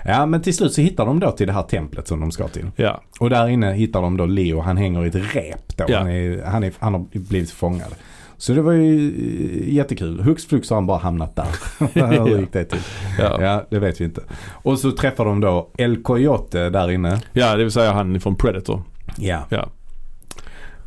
ja, 0.04 0.26
men 0.26 0.42
till 0.42 0.54
slut 0.56 0.72
så 0.72 0.80
hittar 0.80 1.06
de 1.06 1.20
då 1.20 1.30
till 1.30 1.46
det 1.46 1.52
här 1.52 1.62
templet 1.62 2.08
som 2.08 2.20
de 2.20 2.30
ska 2.30 2.48
till. 2.48 2.66
Ja. 2.76 3.02
Och 3.20 3.30
där 3.30 3.48
inne 3.48 3.72
hittar 3.72 4.02
de 4.02 4.16
då 4.16 4.26
Leo. 4.26 4.60
Han 4.60 4.76
hänger 4.76 5.04
i 5.04 5.08
ett 5.08 5.14
rep 5.34 5.76
då. 5.76 5.84
Ja. 5.88 5.98
Han, 5.98 6.08
är, 6.08 6.42
han, 6.44 6.64
är, 6.64 6.72
han 6.78 6.94
har 6.94 7.04
blivit 7.28 7.50
fångad. 7.50 7.94
Så 8.36 8.52
det 8.52 8.62
var 8.62 8.72
ju 8.72 9.08
eh, 9.08 9.74
jättekul. 9.74 10.20
Hux 10.20 10.46
flux 10.46 10.70
har 10.70 10.76
han 10.76 10.86
bara 10.86 10.98
hamnat 10.98 11.36
där. 11.36 11.46
Hur 12.28 12.38
gick 12.40 12.52
det 12.52 12.64
till? 12.64 12.80
Ja. 13.18 13.42
Ja, 13.42 13.66
det 13.70 13.78
vet 13.78 14.00
vi 14.00 14.04
inte. 14.04 14.22
Och 14.52 14.78
så 14.78 14.92
träffar 14.92 15.24
de 15.24 15.40
då 15.40 15.70
El 15.78 16.02
Coyote 16.02 16.70
där 16.70 16.90
inne. 16.90 17.20
ja, 17.32 17.56
det 17.56 17.62
vill 17.64 17.72
säga 17.72 17.92
han 17.92 18.20
från 18.20 18.36
Predator. 18.36 18.82
Ja. 19.16 19.40
Ja. 19.48 19.68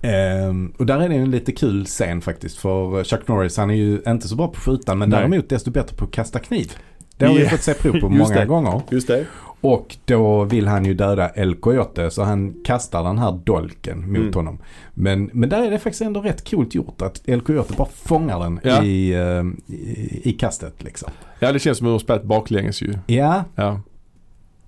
Ehm, 0.04 0.74
och 0.78 0.86
där 0.86 1.00
är 1.00 1.10
det 1.10 1.16
en 1.16 1.32
lite 1.32 1.52
kul 1.52 1.86
scen 1.86 2.22
faktiskt. 2.22 2.58
För 2.58 3.04
Chuck 3.04 3.28
Norris 3.28 3.58
han 3.58 3.70
är 3.70 3.76
ju 3.76 4.02
inte 4.08 4.28
så 4.28 4.36
bra 4.36 4.48
på 4.48 4.60
skjutan 4.60 4.98
men 4.98 5.10
Nej. 5.10 5.20
däremot 5.20 5.50
desto 5.50 5.72
bättre 5.72 5.96
på 5.96 6.06
att 6.06 6.12
kasta 6.12 6.40
kniv. 6.40 6.72
Det 7.18 7.26
har 7.26 7.34
vi 7.34 7.44
Ja. 7.44 7.50
fått 7.50 7.62
se 7.62 7.74
prov 7.74 8.00
på 8.00 8.10
många 8.10 8.36
det. 8.40 8.46
gånger. 8.46 8.82
Just 8.90 9.08
det. 9.08 9.26
Och 9.62 9.96
då 10.06 10.44
vill 10.44 10.68
han 10.68 10.86
ju 10.86 10.94
döda 10.94 11.30
El 11.36 11.56
Coyote 11.56 12.10
så 12.12 12.24
han 12.24 12.54
kastar 12.66 13.04
den 13.04 13.18
här 13.18 13.32
dolken 13.46 14.08
mot 14.12 14.18
Mm. 14.18 14.34
honom. 14.34 14.58
Men, 14.94 15.30
men 15.34 15.50
där 15.50 15.64
är 15.68 15.72
det 15.72 15.80
faktiskt 15.80 16.02
ändå 16.02 16.22
rätt 16.22 16.50
coolt 16.50 16.76
gjort 16.76 17.02
att 17.02 17.22
El 17.26 17.42
Coyote 17.42 17.74
bara 17.78 17.88
fångar 17.94 18.40
den 18.40 18.60
Ja. 18.64 18.84
i, 18.84 19.14
eh, 19.14 19.74
i, 19.76 20.22
i 20.24 20.34
kastet 20.34 20.84
liksom. 20.84 21.10
Ja, 21.40 21.52
det 21.52 21.60
känns 21.60 21.78
som 21.78 21.88
att 21.88 21.90
de 21.90 21.92
har 21.92 22.00
spelat 22.00 22.24
baklänges 22.24 22.82
ju. 22.82 22.94
Ja, 23.08 23.44
Ja. 23.56 23.82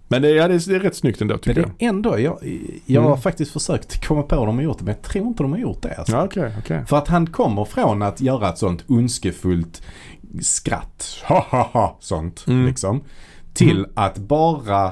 Men 0.08 0.22
det, 0.22 0.30
ja, 0.30 0.48
det, 0.48 0.54
är, 0.54 0.70
det 0.70 0.76
är 0.76 0.80
rätt 0.80 0.96
snyggt 0.96 1.22
ändå 1.22 1.34
men 1.34 1.40
tycker 1.42 1.62
det 1.62 1.70
jag. 1.80 1.90
ändå, 1.90 2.20
jag, 2.20 2.40
jag 2.86 3.02
har 3.02 3.10
Mm. 3.10 3.22
faktiskt 3.22 3.52
försökt 3.52 4.06
komma 4.08 4.24
på 4.24 4.36
om 4.36 4.46
de 4.46 4.56
har 4.56 4.64
gjort 4.64 4.78
det 4.80 4.84
men 4.86 4.94
jag 4.94 5.02
tror 5.04 5.28
inte 5.28 5.44
de 5.44 5.52
har 5.52 5.60
gjort 5.60 5.82
det. 5.82 5.96
Alltså. 5.98 6.16
Ja, 6.16 6.24
okej, 6.24 6.52
okej. 6.60 6.84
För 6.88 6.98
att 6.98 7.08
han 7.08 7.28
kommer 7.28 7.66
från 7.66 8.02
att 8.02 8.22
göra 8.22 8.50
ett 8.50 8.58
sånt 8.58 8.84
ondskefullt 8.88 9.82
skratt, 10.42 11.18
ha 11.28 11.40
ha 11.50 11.64
ha, 11.74 11.98
sånt 12.00 12.46
Mm. 12.48 12.66
liksom. 12.66 13.04
Till 13.54 13.78
Mm. 13.78 13.92
att 13.94 14.18
bara 14.18 14.92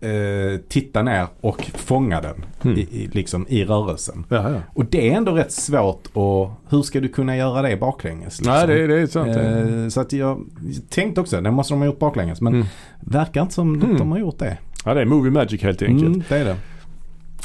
eh, 0.00 0.60
titta 0.68 1.02
ner 1.02 1.26
och 1.40 1.62
fånga 1.74 2.20
den 2.20 2.44
Mm. 2.64 2.78
i, 2.78 2.80
i, 2.80 3.06
liksom, 3.12 3.46
i 3.48 3.64
rörelsen. 3.64 4.24
Ja, 4.28 4.50
ja. 4.50 4.60
Och 4.74 4.84
det 4.84 5.10
är 5.10 5.16
ändå 5.16 5.32
rätt 5.32 5.52
svårt 5.52 6.08
och 6.12 6.50
hur 6.70 6.82
ska 6.82 7.00
du 7.00 7.08
kunna 7.08 7.36
göra 7.36 7.62
det 7.62 7.76
baklänges? 7.76 8.38
Liksom? 8.38 8.54
Nej, 8.54 8.66
det, 8.66 8.86
det 8.86 9.00
är 9.00 9.06
sant. 9.06 9.36
Eh, 9.36 9.88
så 9.88 10.00
att 10.00 10.12
jag 10.12 10.44
tänkte 10.90 11.20
också, 11.20 11.40
det 11.40 11.50
måste 11.50 11.74
de 11.74 11.78
ha 11.78 11.86
gjort 11.86 11.98
baklänges. 11.98 12.40
Men 12.40 12.54
Mm. 12.54 12.66
verkar 13.00 13.42
inte 13.42 13.54
som 13.54 13.74
Mm. 13.74 13.96
de 13.96 14.10
har 14.12 14.18
gjort 14.18 14.38
det. 14.38 14.58
Ja, 14.84 14.94
det 14.94 15.00
är 15.00 15.04
movie 15.04 15.30
magic 15.32 15.62
helt 15.62 15.82
enkelt. 15.82 16.06
Mm, 16.06 16.22
det 16.28 16.36
är 16.36 16.44
det. 16.44 16.56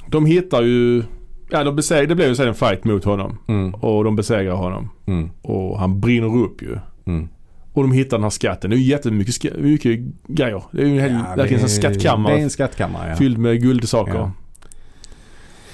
De 0.08 0.26
hittar 0.26 0.62
ju, 0.62 1.04
ja 1.50 1.64
de 1.64 1.76
besegrar, 1.76 2.06
det 2.08 2.16
blev 2.16 2.28
ju 2.28 2.36
sen 2.36 2.48
en 2.48 2.54
fight 2.56 2.84
mot 2.86 3.04
honom. 3.04 3.38
Mm, 3.48 3.74
Och 3.74 4.04
de 4.04 4.16
besegrar 4.16 4.56
honom. 4.56 4.90
mm, 5.06 5.30
Och 5.42 5.80
han 5.80 6.00
brinner 6.00 6.38
upp 6.38 6.62
ju. 6.62 6.78
mm. 7.06 7.28
Och 7.74 7.84
de 7.84 7.91
hittar 7.91 8.18
den 8.18 8.24
här 8.24 8.30
skatten. 8.30 8.70
Det 8.70 8.76
är 8.76 8.78
ju 8.78 8.86
jättemycket 8.86 9.34
ska, 9.36 9.50
mycket 9.58 10.00
grejer. 10.28 10.64
Det 10.72 10.82
är 10.82 10.86
ju 10.86 11.00
en 11.00 11.14
Ja, 11.38 11.44
en 11.45 11.48
det- 11.62 11.70
skattkammare 11.70 12.34
Det 12.34 12.40
är 12.40 12.44
en 12.44 12.50
skattkammare 12.50 13.10
ja. 13.10 13.16
fylld 13.16 13.38
med 13.38 13.62
guldsaker. 13.62 14.14
Ja. 14.14 14.32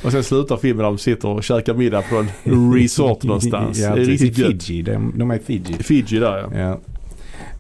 Och 0.04 0.12
sen 0.12 0.24
slutar 0.24 0.58
filmen 0.58 0.78
där 0.78 0.84
de 0.92 0.98
sitter 0.98 1.28
och 1.30 1.44
käkar 1.44 1.74
middag 1.74 2.02
på 2.10 2.26
en 2.44 2.74
resort 2.74 3.24
någonstans. 3.24 3.80
ja, 3.80 3.96
det 3.96 4.02
är 4.02 4.06
riktigt. 4.06 4.64
Fiji, 4.64 4.82
de, 4.82 5.14
de 5.18 5.32
är 5.32 5.36
i 5.36 5.40
Fiji. 5.40 5.74
Fiji 5.74 6.20
där 6.20 6.38
ja. 6.38 6.60
Ja. 6.60 6.80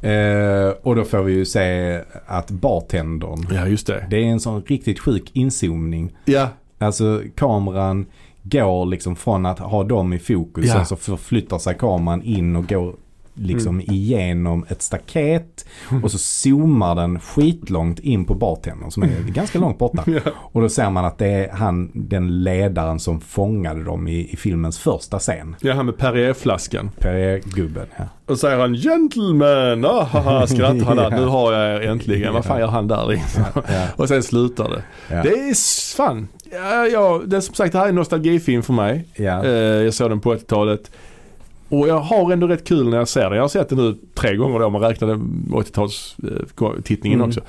Eh, 0.10 0.70
och 0.84 0.95
då 0.95 1.03
får 1.03 1.22
vi 1.24 1.34
ju 1.34 1.45
se 1.45 1.99
att 2.26 2.52
bartendern, 2.52 3.48
Ja 3.52 3.68
just 3.68 3.88
det. 3.88 4.07
det 4.10 4.18
är 4.18 4.24
en 4.26 4.40
sån 4.40 4.61
riktigt 4.61 4.99
sjuk 4.99 5.30
inzoomning. 5.34 6.11
Ja, 6.26 6.48
Alltså 6.82 7.22
kameran 7.36 8.06
går 8.44 8.86
liksom 8.86 9.16
från 9.16 9.45
att 9.45 9.60
ha 9.60 9.84
dem 9.84 10.14
i 10.14 10.20
fokus. 10.20 10.66
Ja. 10.66 10.74
Sen 10.74 10.86
så 10.86 10.95
förflyttar 10.95 11.57
sig 11.57 11.76
kameran 11.78 12.22
in 12.24 12.56
och 12.56 12.70
går 12.70 12.95
liksom 13.41 13.76
Mm. 13.80 13.91
igenom 13.95 14.66
ett 14.70 14.82
staket. 14.82 15.66
Och 16.03 16.11
så 16.11 16.18
zoomar 16.18 16.95
den 16.95 17.20
skitlångt 17.20 17.99
in 17.99 18.26
på 18.26 18.36
bartendern 18.36 18.91
som 18.91 19.03
är 19.03 19.10
ganska 19.34 19.60
långt 19.60 19.78
borta. 19.78 20.03
Ja. 20.07 20.20
Och 20.36 20.61
då 20.61 20.70
ser 20.70 20.90
man 20.90 21.06
att 21.06 21.18
det 21.18 21.28
är 21.28 21.49
han, 21.52 21.91
den 21.94 22.44
ledaren 22.44 22.99
som 22.99 23.22
fångade 23.22 23.84
dem 23.84 24.07
i, 24.07 24.30
i 24.34 24.36
filmens 24.38 24.80
första 24.80 25.20
scen. 25.20 25.56
ja 25.61 25.74
han 25.74 25.86
med 25.86 25.98
Perrier-flaskan. 25.98 26.90
Perrier-gubben. 26.99 27.86
Ja. 27.98 28.03
Och 28.26 28.40
säger 28.40 28.57
han 28.60 28.76
'Gentlemen' 28.76 29.86
ah, 29.86 30.03
haha, 30.03 30.48
skrattar 30.48 30.86
han 30.86 30.98
där. 30.98 31.10
Nu 31.20 31.26
har 31.26 31.53
jag 31.53 31.84
er 31.84 31.90
äntligen. 31.90 32.34
Vad 32.34 32.45
fan 32.45 32.60
gör 32.60 32.68
han 32.68 32.88
där 32.88 33.06
liksom? 33.07 33.44
Och 33.95 34.07
sen 34.07 34.24
slutar 34.24 34.70
det. 34.70 34.82
Det 35.07 35.30
är 35.30 35.95
fan. 35.95 36.28
Ja, 36.52 36.86
ja, 36.88 37.22
det 37.26 37.38
är 37.38 37.41
som 37.41 37.56
sagt 37.56 37.72
det 37.72 37.78
här 37.78 37.86
är 37.86 37.90
en 37.90 37.95
nostalgifilm 37.95 38.64
för 38.64 38.74
mig. 38.74 39.06
Ja. 39.16 39.45
Eh, 39.45 39.52
jag 39.52 39.94
såg 39.94 40.10
den 40.11 40.20
på 40.20 40.36
80-talet. 40.36 40.91
Och 41.70 41.88
jag 41.88 42.00
har 42.00 42.32
ändå 42.32 42.48
rätt 42.48 42.68
kul 42.68 42.90
när 42.90 42.98
jag 42.98 43.08
ser 43.08 43.24
den. 43.24 43.34
Jag 43.34 43.44
har 43.44 43.48
sett 43.50 43.70
den 43.70 43.78
nu 43.78 43.98
tre 44.16 44.36
gånger 44.36 44.60
då 44.60 44.66
om 44.66 44.74
man 44.74 44.82
räknade 44.82 45.14
80-talstittningen 45.52 47.14
Mm. 47.16 47.28
också. 47.28 47.41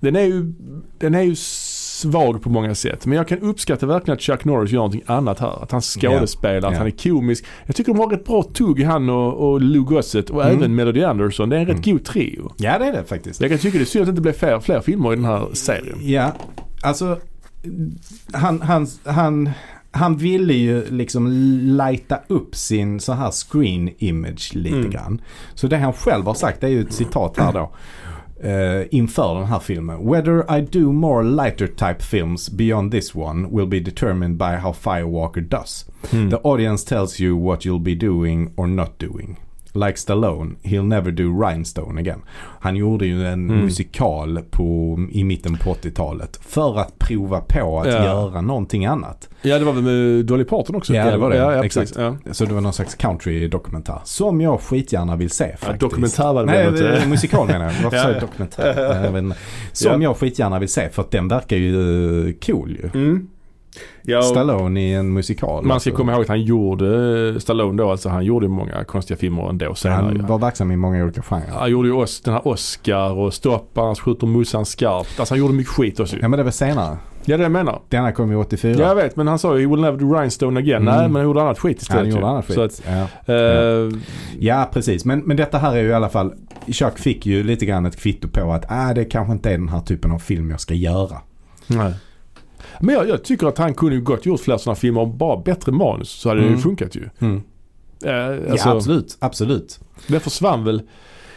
Den 0.00 0.16
är, 0.16 0.22
ju, 0.22 0.52
den 0.98 1.14
är 1.14 1.22
ju 1.22 1.34
svag 1.36 2.42
på 2.42 2.50
många 2.50 2.74
sätt. 2.74 3.06
Men 3.06 3.16
jag 3.16 3.28
kan 3.28 3.38
uppskatta 3.38 3.86
verkligen 3.86 4.16
att 4.16 4.22
Chuck 4.22 4.44
Norris 4.44 4.70
gör 4.72 4.78
någonting 4.78 5.02
annat 5.06 5.38
här. 5.40 5.62
Att 5.62 5.72
han 5.72 5.80
skådespelar, 5.80 6.68
att 6.68 6.72
Ja. 6.74 6.78
han 6.78 6.86
är 6.86 6.90
komisk. 6.90 7.44
Jag 7.66 7.76
tycker 7.76 7.92
de 7.92 7.98
har 7.98 8.08
rätt 8.08 8.24
bra 8.24 8.42
tugg 8.42 8.82
han 8.82 9.10
och, 9.10 9.34
och 9.52 9.60
Lou 9.60 9.84
Gossett 9.84 10.30
och 10.30 10.42
Mm. 10.44 10.56
även 10.56 10.74
Melody 10.74 11.02
Anderson. 11.02 11.48
Det 11.48 11.56
är 11.56 11.60
en 11.60 11.66
rätt 11.66 11.86
Mm. 11.86 11.96
god 11.96 12.04
trio. 12.04 12.52
ja, 12.56 12.78
det 12.78 12.84
är 12.86 12.92
det 12.92 13.04
faktiskt. 13.04 13.40
Jag 13.40 13.50
kan 13.50 13.58
tycka 13.58 13.78
det 13.78 13.84
är 13.84 13.86
synd 13.86 14.02
att 14.02 14.06
det 14.06 14.10
inte 14.10 14.22
blev 14.22 14.32
fler, 14.32 14.60
fler 14.60 14.80
filmer 14.80 15.12
i 15.12 15.16
den 15.16 15.24
här 15.24 15.46
serien. 15.52 15.98
Ja, 16.00 16.32
alltså 16.82 17.18
han, 18.32 18.60
han, 18.62 18.86
han, 19.04 19.50
han 19.96 20.16
ville 20.16 20.54
ju 20.54 20.90
liksom 20.90 21.28
lighta 21.78 22.18
upp 22.28 22.54
sin 22.56 23.00
så 23.00 23.12
här 23.12 23.30
screen 23.30 23.90
image 23.98 24.50
lite 24.54 24.76
Mm. 24.76 24.90
grann. 24.90 25.20
Så 25.54 25.66
det 25.66 25.76
han 25.76 25.92
själv 25.92 26.24
har 26.26 26.34
sagt 26.34 26.60
det 26.60 26.66
är 26.66 26.70
ju 26.70 26.80
ett 26.80 26.92
citat 26.92 27.36
här 27.38 27.52
då. 27.52 27.70
eh, 28.40 28.82
inför 28.90 29.34
den 29.34 29.44
här 29.44 29.58
filmen. 29.58 30.10
Whether 30.10 30.58
I 30.58 30.60
do 30.60 30.92
more 30.92 31.24
lighter 31.24 31.66
type 31.66 32.02
films 32.02 32.50
beyond 32.50 32.92
this 32.92 33.14
one 33.14 33.48
will 33.56 33.66
be 33.66 33.80
determined 33.80 34.36
by 34.36 34.44
how 34.62 34.72
Firewalker 34.72 35.40
does. 35.40 35.86
Mm. 36.12 36.30
The 36.30 36.36
audience 36.36 36.88
tells 36.88 37.20
you 37.20 37.44
what 37.44 37.64
you'll 37.66 37.82
be 37.82 37.94
doing 37.94 38.50
or 38.56 38.66
not 38.66 38.98
doing. 39.00 39.36
Like 39.76 39.96
Stallone, 39.98 40.54
he'll 40.62 40.82
never 40.88 41.10
do 41.10 41.42
Rhinestone 41.42 42.00
again. 42.00 42.18
Han 42.60 42.76
gjorde 42.76 43.06
ju 43.06 43.26
en 43.26 43.50
Mm. 43.50 43.64
musikal 43.64 44.40
på, 44.50 44.96
i 45.10 45.24
mitten 45.24 45.56
på 45.56 45.70
80-talet 45.70 46.38
för 46.42 46.78
att 46.78 46.98
prova 46.98 47.40
på 47.40 47.80
att 47.80 47.86
Ja. 47.86 48.04
göra 48.04 48.40
någonting 48.40 48.86
annat. 48.86 49.28
Ja 49.42 49.58
det 49.58 49.64
var 49.64 49.72
väl 49.72 49.82
med 49.82 50.24
Dolly 50.26 50.44
Parton 50.44 50.76
också? 50.76 50.94
Ja, 50.94 51.10
det 51.10 51.16
var 51.16 51.30
det. 51.30 51.36
Ja, 51.36 51.52
ja, 51.56 51.64
Exakt. 51.64 51.96
Ja. 51.96 52.16
Så 52.32 52.44
det 52.44 52.54
var 52.54 52.60
någon 52.60 52.72
slags 52.72 52.94
country-dokumentär. 52.94 54.00
Som 54.04 54.40
jag 54.40 54.60
skitgärna 54.60 55.16
vill 55.16 55.30
se 55.30 55.44
Ja, 55.50 55.56
faktiskt. 55.56 55.80
dokumentär 55.80 56.32
var 56.32 56.46
det 56.46 56.52
Nej, 56.52 56.68
inte? 56.68 56.88
eh, 56.96 57.08
musikal 57.08 57.46
menar 57.46 57.64
jag. 57.64 57.72
Varför 57.82 57.96
Ja, 57.96 58.02
ja. 58.02 58.12
jag 58.12 58.20
dokumentär? 58.20 59.34
Som 59.72 60.02
jag 60.02 60.16
skitgärna 60.16 60.58
vill 60.58 60.68
se 60.68 60.88
för 60.88 61.02
att 61.02 61.10
den 61.10 61.28
verkar 61.28 61.56
ju 61.56 62.28
eh, 62.28 62.34
cool 62.46 62.70
ju. 62.70 62.90
Mm. 63.00 63.28
Ja, 64.02 64.22
Stallone 64.22 64.80
i 64.80 64.94
en 64.94 65.12
musikal. 65.12 65.64
man 65.64 65.80
ska 65.80 65.90
alltså. 65.90 65.90
komma 65.90 66.12
ihåg 66.12 66.22
att 66.22 66.28
han 66.28 66.42
gjorde, 66.42 67.40
Stallone 67.40 67.82
då 67.82 67.90
alltså, 67.90 68.08
han 68.08 68.24
gjorde 68.24 68.48
många 68.48 68.84
konstiga 68.84 69.16
filmer 69.18 69.48
ändå 69.48 69.74
senare. 69.74 70.02
Han 70.02 70.16
ja. 70.16 70.26
var 70.26 70.38
verksam 70.38 70.72
i 70.72 70.76
många 70.76 71.04
olika 71.04 71.22
genrer. 71.22 71.52
Han 71.52 71.70
gjorde 71.70 71.88
ju 71.88 71.94
Os- 71.94 72.20
den 72.20 72.34
här 72.34 72.48
Oscar 72.48 73.12
och 73.12 73.34
Stopp, 73.34 73.78
annars 73.78 74.00
skjuter 74.00 74.26
mussan 74.26 74.66
skarpt. 74.66 75.20
Alltså 75.20 75.34
han 75.34 75.38
gjorde 75.38 75.54
mycket 75.54 75.72
skit 75.72 76.00
också. 76.00 76.16
Ja 76.20 76.28
men 76.28 76.38
det 76.38 76.42
var 76.44 76.50
senare. 76.50 76.96
Ja 77.24 77.36
det 77.36 77.42
jag 77.42 77.52
menar. 77.52 77.80
Denna 77.88 78.12
kom 78.12 78.30
ju 78.30 78.36
84. 78.36 78.76
Ja, 78.78 78.88
jag 78.88 78.94
vet 78.94 79.16
men 79.16 79.28
han 79.28 79.38
sa 79.38 79.56
ju 79.58 79.60
he 79.62 79.70
will 79.74 79.80
never 79.80 79.98
do 79.98 80.14
rhinestone 80.14 80.60
again. 80.60 80.82
Mm. 80.82 80.94
Nej 80.94 81.02
men 81.02 81.14
han 81.14 81.24
gjorde 81.24 81.42
annat 81.42 81.58
skit 81.58 81.76
Ja, 81.76 81.82
istället. 81.82 82.02
han 82.02 82.10
gjorde 82.10 82.26
annat 82.26 82.46
skit. 82.46 82.58
Att, 82.58 82.82
ja. 83.26 83.34
eh, 83.34 83.90
ja, 84.38 84.68
precis. 84.72 85.04
Men, 85.04 85.18
men 85.18 85.36
detta 85.36 85.58
här 85.58 85.76
är 85.76 85.82
ju 85.82 85.88
i 85.88 85.94
alla 85.94 86.08
fall, 86.08 86.34
Chuck 86.66 86.98
fick 86.98 87.26
ju 87.26 87.42
lite 87.42 87.66
grann 87.66 87.86
ett 87.86 87.96
kvitto 87.96 88.28
på 88.28 88.52
att 88.52 88.64
ah, 88.68 88.94
det 88.94 89.04
kanske 89.04 89.32
inte 89.32 89.48
är 89.50 89.58
den 89.58 89.68
här 89.68 89.80
typen 89.80 90.10
av 90.12 90.18
film 90.18 90.50
jag 90.50 90.60
ska 90.60 90.74
göra. 90.74 91.16
nej. 91.66 91.92
Men 92.80 92.94
jag, 92.94 93.08
jag 93.08 93.24
tycker 93.24 93.46
att 93.46 93.58
han 93.58 93.74
kunde 93.74 93.96
gott 94.00 94.26
gjort 94.26 94.40
fler 94.40 94.56
sådana 94.58 94.76
filmer 94.76 95.00
om 95.00 95.18
bara 95.18 95.36
bättre 95.36 95.72
manus 95.72 96.08
så 96.10 96.28
hade 96.28 96.40
det 96.40 96.46
Mm. 96.46 96.56
ju 96.56 96.62
funkat 96.62 96.94
ju. 96.96 97.08
Mm. 97.18 97.42
Eh, 98.04 98.50
alltså, 98.52 98.68
ja, 98.68 98.74
absolut. 98.76 99.16
Absolut. 99.18 99.80
Det 100.06 100.20
försvann 100.20 100.64
väl 100.64 100.82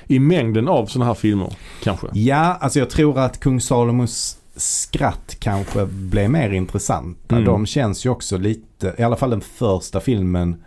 i 0.08 0.20
mängden 0.20 0.68
av 0.68 0.86
sådana 0.86 1.06
här 1.06 1.14
filmer 1.14 1.54
kanske. 1.84 2.08
Ja, 2.14 2.58
alltså 2.62 2.80
jag 2.80 2.90
tror 2.90 3.20
att 3.20 3.40
Kung 3.40 3.62
Salomos 3.62 4.38
skratt 4.56 5.36
kanske 5.40 5.86
blev 5.86 6.30
mer 6.30 6.50
intressanta. 6.54 7.36
Mm. 7.36 7.46
De 7.46 7.66
känns 7.66 8.06
ju 8.06 8.10
också 8.10 8.38
lite, 8.38 8.96
i 8.98 9.04
alla 9.04 9.16
fall 9.16 9.30
den 9.30 9.42
första 9.42 10.00
filmen, 10.00 10.64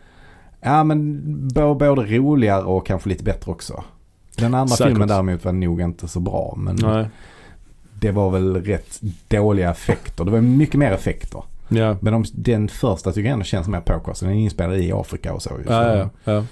ja 0.61 0.85
men 0.85 1.23
både 1.49 1.87
roligare 2.03 2.63
och 2.65 2.87
kanske 2.87 3.09
lite 3.09 3.25
bättre 3.25 3.51
också. 3.53 3.85
Den 4.37 4.55
andra 4.55 4.77
Säkert. 4.77 4.91
filmen 4.91 5.09
däremot 5.09 5.45
var 5.45 5.53
nog 5.53 5.81
inte 5.81 6.09
så 6.09 6.21
bra 6.21 6.55
men 6.57 6.77
Nej. 6.83 7.07
Det 8.03 8.11
var 8.11 8.31
väl 8.31 8.65
rätt 8.65 9.01
dåliga 9.29 9.71
effekter. 9.71 10.25
Det 10.25 10.31
var 10.31 10.41
mycket 10.41 10.75
mer 10.75 10.93
effekter. 10.93 11.43
Ja. 11.69 11.97
Men 12.01 12.13
de, 12.13 12.25
den 12.33 12.69
första 12.69 13.13
tycker 13.13 13.29
jag 13.29 13.33
ändå 13.33 13.45
känns 13.45 13.69
mer 13.69 13.81
påkostad. 13.81 14.27
Den 14.29 14.37
är 14.37 14.41
inspelad 14.41 14.79
i 14.79 14.93
Afrika 14.93 15.33
och 15.35 15.43
så. 15.43 15.51
Ja, 15.69 15.97
ja, 15.97 16.09
ja. 16.25 16.45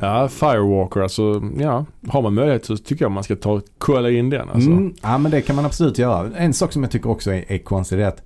Ja, 0.00 0.28
Firewalker 0.28 1.00
alltså. 1.00 1.42
Ja, 1.58 1.84
har 2.08 2.22
man 2.22 2.34
möjlighet 2.34 2.64
så 2.64 2.76
tycker 2.76 3.04
jag 3.04 3.12
man 3.12 3.24
ska 3.24 3.36
ta 3.36 3.60
kolla 3.78 4.10
in 4.10 4.30
den 4.30 4.50
alltså. 4.50 4.70
Mm, 4.70 4.94
ja 5.02 5.18
men 5.18 5.30
det 5.30 5.40
kan 5.40 5.56
man 5.56 5.64
absolut 5.64 5.98
göra. 5.98 6.30
En 6.36 6.54
sak 6.54 6.72
som 6.72 6.82
jag 6.82 6.92
tycker 6.92 7.10
också 7.10 7.32
är, 7.32 7.44
är 7.52 7.58
konstig 7.58 8.00
är 8.00 8.06
att 8.06 8.22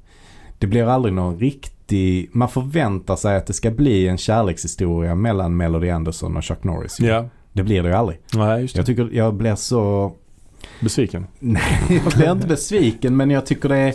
det 0.59 0.67
blir 0.67 0.85
aldrig 0.87 1.15
någon 1.15 1.39
riktig, 1.39 2.31
man 2.33 2.49
förväntar 2.49 3.17
sig 3.17 3.37
att 3.37 3.47
det 3.47 3.53
ska 3.53 3.71
bli 3.71 4.09
en 4.09 4.19
kärlekshistoria 4.19 5.15
mellan 5.15 5.57
Melody 5.57 5.91
Anderson 5.91 6.37
och 6.37 6.45
Chuck 6.45 6.65
Norris. 6.65 7.01
Ja, 7.01 7.25
Det 7.53 7.63
blir 7.63 7.83
det 7.83 7.89
ju 7.89 7.95
aldrig. 7.95 8.19
nej 8.35 8.61
just 8.63 8.75
det. 8.75 8.79
Jag 8.79 8.87
tycker 8.87 9.09
jag 9.13 9.35
blir 9.35 9.55
så, 9.55 10.13
Besviken. 10.81 11.27
nej 11.39 11.63
jag 12.05 12.13
blir 12.13 12.33
inte 12.33 12.47
besviken 12.47 13.17
men 13.17 13.31
jag 13.31 13.47
tycker 13.47 13.69
det 13.69 13.77
är 13.77 13.95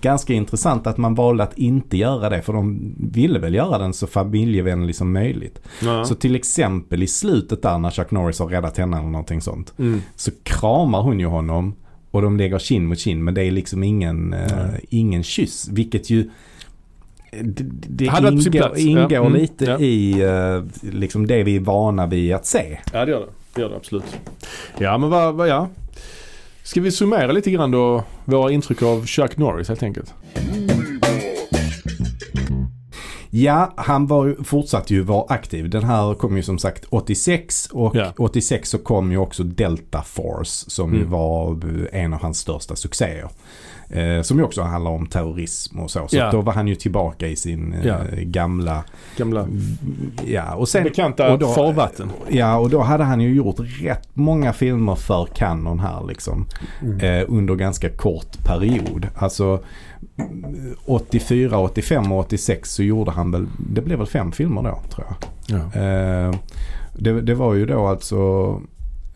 ganska 0.00 0.32
intressant 0.32 0.86
att 0.86 0.96
man 0.96 1.14
valde 1.14 1.42
att 1.42 1.58
inte 1.58 1.96
göra 1.96 2.30
det 2.30 2.42
för 2.42 2.52
de 2.52 2.94
ville 3.12 3.38
väl 3.38 3.54
göra 3.54 3.78
den 3.78 3.92
så 3.94 4.06
familjevänlig 4.06 4.96
som 4.96 5.12
möjligt. 5.12 5.60
Ja. 5.82 6.04
Så 6.04 6.14
till 6.14 6.34
exempel 6.34 7.02
i 7.02 7.06
slutet 7.06 7.62
där 7.62 7.78
när 7.78 7.90
Chuck 7.90 8.10
Norris 8.10 8.38
har 8.38 8.46
räddat 8.48 8.78
henne 8.78 8.98
eller 8.98 9.08
någonting 9.08 9.40
sånt. 9.40 9.74
Mm. 9.78 10.02
så 10.16 10.30
kramar 10.42 11.02
hon 11.02 11.20
ju 11.20 11.26
honom 11.26 11.74
och 12.10 12.22
de 12.22 12.36
lägger 12.36 12.58
kind 12.58 12.88
mot 12.88 12.98
kind 12.98 13.24
men 13.24 13.34
det 13.34 13.44
är 13.44 13.50
liksom 13.50 13.82
ingen, 13.82 14.32
eh, 14.32 14.66
ingen 14.90 15.22
kyss. 15.22 15.68
Vilket 15.72 16.10
ju 16.10 16.30
det, 17.42 17.64
det 17.88 18.04
ingår, 18.04 18.50
plats. 18.50 18.78
Ja. 18.80 19.00
ingår 19.02 19.26
Mm. 19.26 19.32
lite 19.32 19.64
Ja. 19.64 19.78
i 19.78 20.22
eh, 20.22 20.90
liksom 20.92 21.26
det 21.26 21.42
vi 21.42 21.56
är 21.56 21.60
vana 21.60 22.06
vid 22.06 22.34
att 22.34 22.46
se. 22.46 22.78
Ja 22.92 23.04
det 23.04 23.10
gör 23.10 23.20
det. 23.20 23.26
Det 23.54 23.60
gör 23.60 23.68
det 23.68 23.76
absolut. 23.76 24.16
Ja 24.78 24.98
men 24.98 25.10
vad, 25.10 25.34
vad 25.34 25.48
ja. 25.48 25.68
Ska 26.64 26.80
vi 26.80 26.90
summera 26.92 27.32
lite 27.32 27.50
grann 27.50 27.70
då 27.70 28.04
våra 28.24 28.52
intryck 28.52 28.82
av 28.82 29.06
Chuck 29.06 29.36
Norris 29.36 29.68
helt 29.68 29.82
enkelt? 29.82 30.14
Ja, 33.30 33.72
han 33.76 34.06
var, 34.06 34.26
ju- 34.26 34.44
fortsatte 34.44 34.94
ju 34.94 35.00
vara 35.02 35.24
aktiv. 35.28 35.70
Den 35.70 35.84
här 35.84 36.14
kom 36.14 36.36
ju 36.36 36.42
som 36.42 36.58
sagt 36.58 36.84
86 36.90 37.68
och 37.72 37.96
Ja. 37.96 38.12
86 38.18 38.68
så 38.70 38.78
kom 38.78 39.12
ju 39.12 39.18
också 39.18 39.42
Delta 39.44 40.02
Force 40.02 40.70
som 40.70 40.92
ju 40.94 40.98
Mm. 40.98 41.10
var 41.10 41.58
en 41.92 42.14
av 42.14 42.22
hans 42.22 42.38
största 42.38 42.76
succéer. 42.76 43.28
Eh, 43.90 44.22
som 44.22 44.38
ju 44.38 44.44
också 44.44 44.62
handlar 44.62 44.90
om 44.90 45.06
terrorism 45.06 45.78
och 45.80 45.90
så. 45.90 46.08
Så 46.08 46.16
Ja. 46.16 46.30
då 46.30 46.40
var 46.40 46.52
han 46.52 46.68
ju 46.68 46.74
tillbaka 46.74 47.28
i 47.28 47.36
sin 47.36 47.72
eh, 47.72 47.86
Ja. 47.86 47.98
gamla 48.18 48.84
Gamla 49.16 49.46
Ja, 50.26 50.54
och 50.54 50.68
sen... 50.68 50.84
bekanta 50.84 51.32
och 51.32 51.38
då- 51.38 51.46
farvatten. 51.52 52.10
Ja, 52.28 52.56
och 52.58 52.70
då 52.70 52.80
hade 52.80 53.04
han 53.04 53.20
ju 53.20 53.34
gjort 53.34 53.56
rätt 53.82 54.08
många 54.14 54.52
filmer 54.52 54.94
för 54.94 55.26
Canon 55.34 55.78
här 55.80 56.04
liksom. 56.08 56.46
Mm. 56.82 57.00
Eh, 57.00 57.24
under 57.28 57.54
ganska 57.54 57.90
kort 57.90 58.44
period. 58.44 59.08
Alltså 59.16 59.60
mm, 60.18 60.74
84, 60.86 61.58
85 61.58 62.12
och 62.12 62.18
86 62.18 62.74
så 62.74 62.82
gjorde 62.82 63.10
han 63.10 63.30
väl, 63.30 63.46
det 63.70 63.80
blev 63.80 63.98
väl 63.98 64.06
fem 64.06 64.32
filmer 64.32 64.62
då 64.62 64.78
tror 64.90 65.06
jag. 65.08 65.16
Ja. 65.58 65.80
Eh, 65.82 66.34
det, 66.98 67.20
det 67.20 67.34
var 67.34 67.54
ju 67.54 67.66
då 67.66 67.86
alltså 67.86 68.60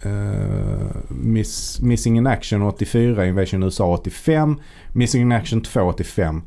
eh, 0.03 0.87
Miss, 1.09 1.81
Missing 1.81 2.19
in 2.19 2.27
Action 2.27 2.63
84, 2.63 3.27
Invasion 3.27 3.63
USA 3.63 3.85
85, 3.95 4.57
Missing 4.93 5.23
in 5.23 5.33
Action 5.33 5.61
2 5.61 5.81
85, 5.81 6.43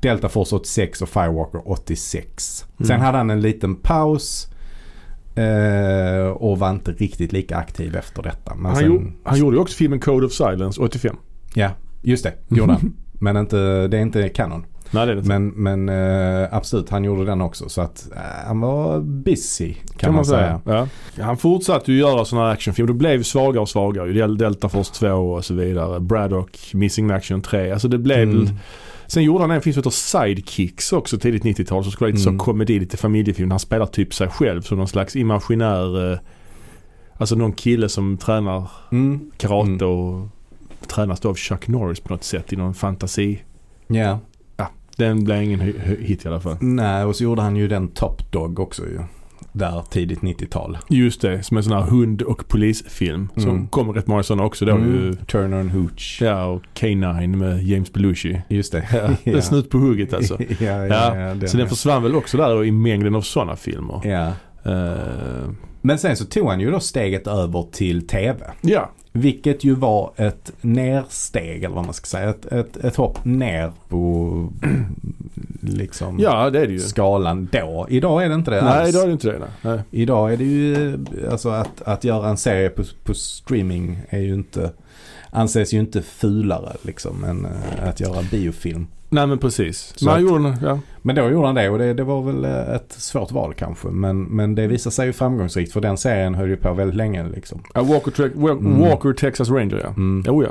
Delta 0.00 0.28
Force 0.28 0.54
86 0.56 1.02
och 1.02 1.08
Firewalker 1.08 1.68
86. 1.70 2.64
Sen 2.78 2.86
Mm. 2.90 3.00
hade 3.00 3.18
han 3.18 3.30
en 3.30 3.40
liten 3.40 3.74
paus 3.76 4.48
eh, 5.34 6.26
och 6.26 6.58
var 6.58 6.70
inte 6.70 6.92
riktigt 6.92 7.32
lika 7.32 7.56
aktiv 7.56 7.96
efter 7.96 8.22
detta. 8.22 8.54
Men 8.54 8.64
Han, 8.66 8.76
sen, 8.76 8.86
gjorde, 8.86 9.12
han 9.22 9.38
gjorde 9.38 9.56
ju 9.56 9.60
också 9.62 9.76
filmen 9.76 10.00
Code 10.00 10.26
of 10.26 10.32
Silence 10.32 10.80
85. 10.82 11.16
Ja, 11.54 11.70
just 12.02 12.24
det. 12.24 12.34
Gjorde 12.48 12.72
han. 12.72 12.96
Men 13.18 13.36
inte, 13.36 13.88
det 13.88 13.96
är 13.98 14.02
inte 14.02 14.28
kanon. 14.28 14.66
Nej 14.94 15.06
det 15.06 15.12
är 15.12 15.16
det. 15.16 15.22
Men, 15.22 15.48
men 15.48 15.88
eh, 15.88 16.48
absolut, 16.54 16.90
han 16.90 17.04
gjorde 17.04 17.24
den 17.24 17.40
också. 17.40 17.68
Så 17.68 17.80
att 17.80 18.08
eh, 18.16 18.46
han 18.46 18.60
var 18.60 19.00
busy 19.00 19.74
kan, 19.96 20.14
man 20.14 20.24
säga. 20.24 20.60
Ja. 20.64 20.88
Han 21.24 21.36
fortsatte 21.36 21.92
ju 21.92 21.98
göra 21.98 22.24
sådana 22.24 22.46
här 22.46 22.52
actionfilmer. 22.54 22.92
Det 22.92 22.98
blev 22.98 23.22
svagare 23.22 23.60
och 23.62 23.68
svagare. 23.68 24.26
Delta 24.26 24.68
Force 24.68 24.94
2 24.94 25.08
och 25.08 25.44
så 25.44 25.54
vidare. 25.54 26.00
Braddock, 26.00 26.70
Missing 26.74 27.04
in 27.04 27.10
Action 27.10 27.42
3. 27.42 27.70
Alltså 27.72 27.88
det 27.88 27.98
blev 27.98 28.18
Mm. 28.22 28.48
Sen 29.06 29.22
gjorde 29.22 29.40
han 29.44 29.50
en 29.50 29.60
film 29.62 29.74
som 29.74 29.80
heter 29.80 29.90
Sidekicks 29.90 30.92
också 30.92 31.18
tidigt 31.18 31.42
90-tal 31.44 31.82
som 31.82 31.92
skulle 31.92 32.06
vara 32.10 32.16
lite 32.16 32.28
Mm. 32.28 32.38
så 32.40 32.44
komedi, 32.44 32.78
lite 32.80 32.96
familjefilm. 32.96 33.50
Han 33.50 33.60
spelar 33.60 33.86
typ 33.86 34.14
sig 34.14 34.28
själv 34.28 34.62
som 34.62 34.78
någon 34.78 34.88
slags 34.88 35.16
imaginär 35.16 36.12
eh, 36.12 36.18
Alltså 37.16 37.34
någon 37.36 37.52
kille 37.52 37.88
som 37.88 38.16
tränar 38.16 38.70
Mm. 38.92 39.30
karate 39.36 39.68
Mm. 39.84 39.88
och 39.88 40.28
tränas 40.86 41.20
då 41.20 41.28
av 41.28 41.34
Chuck 41.34 41.68
Norris 41.68 42.00
på 42.00 42.12
något 42.12 42.24
sätt 42.24 42.52
i 42.52 42.56
någon 42.56 42.74
fantasi. 42.74 43.42
Ja. 43.86 44.18
Den 44.96 45.24
blev 45.24 45.42
ingen 45.42 45.60
hit 46.00 46.24
i 46.24 46.28
alla 46.28 46.40
fall. 46.40 46.56
Nej, 46.60 47.04
och 47.04 47.16
så 47.16 47.24
gjorde 47.24 47.42
han 47.42 47.56
ju 47.56 47.68
den 47.68 47.88
Top 47.88 48.32
Dog 48.32 48.58
också 48.60 48.82
ju. 48.82 49.00
Där 49.52 49.82
tidigt 49.90 50.20
90-tal. 50.20 50.78
Just 50.88 51.20
det, 51.20 51.42
som 51.42 51.56
en 51.56 51.62
sån 51.62 51.72
här 51.72 51.80
hund 51.82 52.22
och 52.22 52.48
polisfilm. 52.48 53.28
Som 53.36 53.50
Mm. 53.50 53.68
kommer 53.68 53.92
rätt 53.92 54.06
många 54.06 54.22
sådana 54.22 54.44
också 54.44 54.64
då 54.64 54.72
ju. 54.72 54.76
Mm. 55.06 55.16
Turner 55.16 55.60
and 55.60 55.70
Hooch. 55.70 56.18
Ja, 56.22 56.44
och 56.44 56.62
K9 56.74 57.36
med 57.36 57.62
James 57.62 57.92
Belushi. 57.92 58.42
Just 58.48 58.72
det. 58.72 58.88
Ja, 58.92 59.08
det 59.24 59.30
är 59.38 59.40
snut 59.40 59.70
på 59.70 59.78
hugget 59.78 60.14
alltså. 60.14 60.36
ja, 60.48 60.54
ja, 60.58 60.86
Ja, 60.86 61.16
ja, 61.16 61.34
den 61.34 61.48
Så 61.48 61.56
den 61.56 61.68
försvann 61.68 62.02
väl 62.02 62.14
också 62.14 62.36
där 62.36 62.64
i 62.64 62.72
mängden 62.72 63.14
av 63.14 63.20
sådana 63.22 63.56
filmer. 63.56 64.00
ja. 64.04 64.32
Eh, 64.72 65.50
Men 65.80 65.98
sen 65.98 66.16
så 66.16 66.24
tog 66.24 66.48
han 66.48 66.60
ju 66.60 66.70
då 66.70 66.80
steget 66.80 67.26
över 67.26 67.66
till 67.72 68.06
TV. 68.06 68.38
ja, 68.60 68.90
Vilket 69.16 69.64
ju 69.64 69.74
var 69.74 70.12
ett 70.16 70.52
nersteg 70.60 71.64
eller 71.64 71.74
vad 71.74 71.84
man 71.84 71.94
ska 71.94 72.06
säga. 72.06 72.30
Ett, 72.30 72.46
ett, 72.52 72.76
ett 72.76 72.96
hopp 72.96 73.24
ner 73.24 73.72
på 73.88 74.48
liksom 75.60 76.18
ja 76.20 76.50
det 76.50 76.60
är 76.60 76.66
det 76.66 76.72
ju. 76.72 76.78
skalan 76.78 77.48
då. 77.52 77.86
Idag 77.90 78.24
är 78.24 78.28
det 78.28 78.34
inte 78.34 78.50
det 78.50 78.62
Nej, 78.64 78.80
alls. 78.80 78.88
idag 78.88 79.02
är 79.02 79.06
det 79.06 79.12
inte 79.12 79.28
det. 79.30 79.42
Nej. 79.62 79.80
Idag 79.90 80.32
är 80.32 80.36
det 80.36 80.44
ju, 80.44 80.98
alltså 81.30 81.48
att, 81.48 81.82
att 81.82 82.04
göra 82.04 82.28
en 82.28 82.36
serie 82.36 82.68
på, 82.68 82.82
på 83.04 83.14
streaming 83.14 83.98
är 84.08 84.20
ju 84.20 84.34
inte, 84.34 84.70
anses 85.30 85.74
ju 85.74 85.78
inte 85.78 86.02
fulare 86.02 86.76
liksom 86.82 87.24
än 87.24 87.44
eh, 87.44 87.88
att 87.88 88.00
göra 88.00 88.22
biofilm. 88.30 88.86
Nej 89.08 89.26
men 89.26 89.38
precis. 89.38 89.92
Så 89.96 90.04
Men 90.04 90.14
att- 90.14 90.22
gjorde 90.22 90.56
ja. 90.62 90.78
Men 91.02 91.16
då 91.16 91.30
gjorde 91.30 91.46
han 91.46 91.54
det 91.54 91.68
och 91.68 91.78
det, 91.78 91.94
det 91.94 92.04
var 92.04 92.22
väl 92.22 92.44
eh, 92.44 92.74
ett 92.74 92.92
svårt 92.92 93.32
val 93.32 93.54
kanske. 93.54 93.88
Men, 93.88 94.22
men 94.22 94.54
det 94.54 94.66
visade 94.66 94.94
sig 94.94 95.06
ju 95.06 95.12
framgångsrikt 95.12 95.72
för 95.72 95.80
den 95.80 95.96
serien 95.98 96.34
höll 96.34 96.48
ju 96.48 96.56
på 96.56 96.74
väldigt 96.74 96.96
länge 96.96 97.28
liksom. 97.28 97.62
ja 97.74 97.82
Walker, 97.82 98.24
Mm. 98.36 98.80
Walker 98.80 99.12
Texas 99.12 99.50
Ranger 99.50 99.80
ja. 99.84 99.88
Mm. 99.88 100.24
Jo 100.26 100.42
ja. 100.42 100.50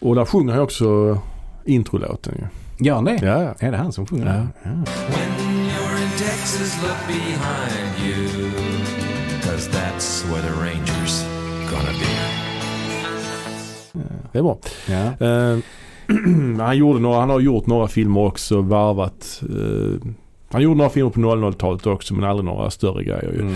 Och 0.00 0.14
där 0.14 0.24
sjunger 0.24 0.52
han 0.52 0.62
också 0.62 1.18
introlåten 1.64 2.34
ju. 2.38 2.44
Gör 2.86 2.94
han 2.94 3.04
det? 3.04 3.18
Ja, 3.22 3.42
ja. 3.42 3.54
Är 3.58 3.70
det 3.72 3.76
han 3.78 3.92
som 3.92 4.06
sjunger? 4.06 4.26
Ja. 4.26 4.32
Ja. 4.62 4.70
When 4.70 4.84
you're 5.66 6.02
in 6.02 6.10
Texas, 6.18 6.82
look 6.82 7.06
behind 7.06 7.94
you. 8.06 8.50
Cause 9.42 9.70
that's 9.70 10.30
where 10.32 10.42
the 10.42 10.60
Rangers 10.60 11.24
gonna 11.70 11.92
be. 12.00 12.08
Det 14.32 14.38
är 14.38 14.42
bra. 14.42 14.58
Ja. 14.88 15.26
Eh, 15.26 15.58
han, 16.60 16.76
gjorde 16.76 17.00
några, 17.00 17.20
han 17.20 17.30
har 17.30 17.40
gjort 17.40 17.66
några 17.66 17.88
filmer 17.88 18.20
också, 18.20 18.60
varvat. 18.60 19.42
eh, 19.42 20.08
han 20.50 20.62
gjorde 20.62 20.76
några 20.78 20.90
filmer 20.90 21.10
på 21.10 21.20
00-talet 21.20 21.86
också 21.86 22.14
men 22.14 22.24
aldrig 22.24 22.44
några 22.44 22.70
större 22.70 23.04
grejer 23.04 23.32
ju. 23.34 23.40
Mm. 23.40 23.54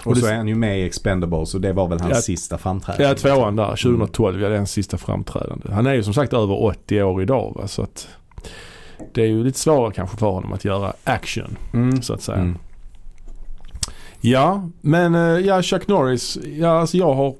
Och 0.00 0.06
Och 0.06 0.14
det- 0.14 0.20
så 0.20 0.26
är 0.26 0.34
han 0.36 0.48
ju 0.48 0.54
med 0.54 0.80
i 0.80 0.82
Expendables 0.82 1.54
och 1.54 1.60
det 1.60 1.72
var 1.72 1.88
väl 1.88 2.00
hans 2.00 2.14
Ja. 2.14 2.20
sista 2.20 2.58
framträdande. 2.58 3.04
Ja, 3.04 3.14
tvåan 3.34 3.56
där, 3.56 3.76
2012, 3.76 4.40
ja, 4.42 4.48
det 4.48 4.54
är 4.54 4.58
hans 4.58 4.70
sista 4.72 4.98
framträdande. 4.98 5.72
Han 5.72 5.86
är 5.86 5.94
ju 5.94 6.02
som 6.02 6.14
sagt 6.14 6.32
över 6.32 6.62
80 6.64 7.02
år 7.02 7.22
idag 7.22 7.52
va, 7.56 7.68
så 7.68 7.82
att 7.82 8.08
det 9.14 9.22
är 9.22 9.26
ju 9.26 9.44
lite 9.44 9.58
svårare 9.58 9.92
kanske 9.92 10.16
för 10.16 10.26
honom 10.30 10.52
att 10.52 10.64
göra 10.64 10.92
action 11.04 11.56
Mm. 11.72 12.02
så 12.02 12.14
att 12.14 12.22
säga. 12.22 12.38
Mm. 12.38 12.58
Ja, 14.20 14.68
men 14.80 15.14
eh, 15.14 15.20
ja, 15.46 15.62
Chuck 15.62 15.88
Norris, 15.88 16.38
ja 16.58 16.80
alltså 16.80 16.96
jag 16.96 17.14
har 17.14 17.34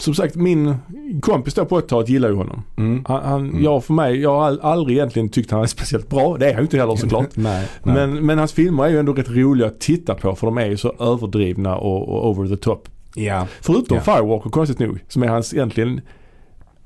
som 0.00 0.14
sagt 0.14 0.34
min 0.34 0.74
kompis 1.22 1.54
då 1.54 1.64
på 1.64 1.80
80-talet 1.80 2.08
gillar 2.08 2.28
ju 2.28 2.34
honom. 2.34 2.62
Mm. 2.78 3.04
Han, 3.08 3.22
han, 3.24 3.40
Mm. 3.50 3.64
jag 3.64 3.84
för 3.84 3.94
mig, 3.94 4.20
jag 4.20 4.34
har 4.40 4.58
aldrig 4.62 4.96
egentligen 4.96 5.28
tyckt 5.28 5.50
han 5.50 5.62
är 5.62 5.66
speciellt 5.76 6.08
bra. 6.08 6.36
Det 6.38 6.46
är 6.46 6.52
han 6.54 6.60
ju 6.60 6.64
inte 6.64 6.78
heller 6.78 6.96
såklart. 6.96 7.28
nej, 7.36 7.68
nej. 7.82 7.94
Men, 7.94 8.26
men 8.26 8.38
hans 8.38 8.52
filmer 8.52 8.84
är 8.84 8.88
ju 8.88 8.98
ändå 8.98 9.12
rätt 9.12 9.30
roliga 9.30 9.66
att 9.66 9.80
titta 9.80 10.14
på 10.14 10.34
för 10.34 10.46
de 10.46 10.58
är 10.58 10.66
ju 10.66 10.76
så 10.76 10.94
överdrivna 11.00 11.76
och, 11.76 12.08
och 12.08 12.30
over 12.30 12.48
the 12.48 12.56
top. 12.56 12.88
ja. 13.14 13.46
Förutom 13.60 13.96
Ja. 13.96 14.02
Firewalker 14.02 14.50
konstigt 14.50 14.78
nog, 14.78 14.98
som 15.08 15.22
är 15.22 15.28
hans 15.28 15.54
egentligen, 15.54 16.00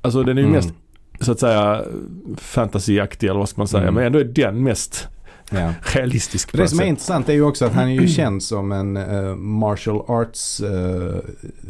alltså 0.01 0.23
den 0.23 0.37
är 0.37 0.41
ju 0.41 0.47
Mm. 0.47 0.55
mest 0.55 0.73
så 1.19 1.31
att 1.31 1.39
säga 1.39 1.81
fantasyaktig 2.37 3.27
eller 3.27 3.39
vad 3.39 3.49
ska 3.49 3.61
man 3.61 3.67
säga. 3.67 3.81
Mm. 3.83 3.93
Men 3.93 4.03
ändå 4.05 4.19
är 4.19 4.23
den 4.23 4.63
mest 4.63 5.07
ja. 5.51 5.73
realistisk 5.93 6.51
Det 6.57 6.67
som 6.67 6.79
är 6.79 6.83
intressant 6.85 7.29
är 7.29 7.33
ju 7.33 7.41
också 7.41 7.65
att 7.65 7.73
han 7.73 7.87
är 7.87 8.01
ju 8.01 8.07
känd 8.07 8.43
som 8.43 8.71
en 8.71 8.97
eh, 8.97 9.35
martial 9.35 10.01
arts 10.07 10.59
eh, 10.61 11.19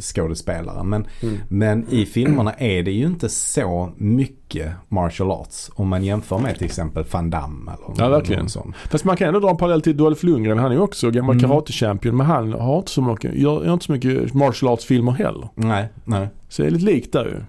skådespelare. 0.00 0.82
Men, 0.84 1.06
Mm. 1.22 1.38
men 1.48 1.86
i 1.90 2.06
filmerna 2.06 2.52
är 2.52 2.82
det 2.82 2.90
ju 2.90 3.06
inte 3.06 3.28
så 3.28 3.92
mycket 3.96 4.72
martial 4.88 5.30
arts 5.30 5.70
om 5.74 5.88
man 5.88 6.04
jämför 6.04 6.38
med 6.38 6.56
till 6.56 6.64
exempel 6.66 7.04
Van 7.10 7.30
Damme 7.30 7.70
eller 7.70 8.04
Ja, 8.04 8.08
verkligen. 8.08 8.40
någon 8.40 8.48
sån. 8.50 8.74
Fast 8.90 9.04
man 9.04 9.16
kan 9.16 9.28
ändå 9.28 9.40
dra 9.40 9.50
en 9.50 9.56
parallell 9.56 9.82
till 9.82 9.96
Dolph 9.96 10.24
Lundgren. 10.24 10.58
Han 10.58 10.70
är 10.70 10.74
ju 10.74 10.80
också 10.80 11.10
gammal 11.10 11.36
Mm. 11.36 11.50
karate-champion 11.50 12.16
men 12.16 12.26
han 12.26 12.52
har 12.52 12.78
inte 12.78 12.90
så 12.90 13.02
mycket, 13.02 13.34
gör, 13.34 13.64
gör 13.64 13.72
inte 13.72 13.84
så 13.84 13.92
mycket 13.92 14.34
martial 14.34 14.72
arts-filmer 14.72 15.12
heller. 15.12 15.48
Nej, 15.54 15.88
nej. 16.04 16.28
Så 16.48 16.62
det 16.62 16.68
är 16.68 16.70
lite 16.70 16.84
likt 16.84 17.12
där 17.12 17.24
ju. 17.24 17.40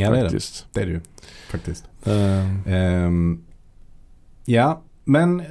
Ja 0.00 0.10
det 0.10 0.18
är 0.18 0.22
det. 0.30 0.38
Det 0.72 0.80
är 0.80 0.86
det 0.86 0.92
ju 0.92 1.00
faktiskt. 1.50 1.84
Eh, 2.04 2.72
Ehm, 2.74 3.40
ja, 4.44 4.82
men 5.10 5.40
eh, 5.40 5.46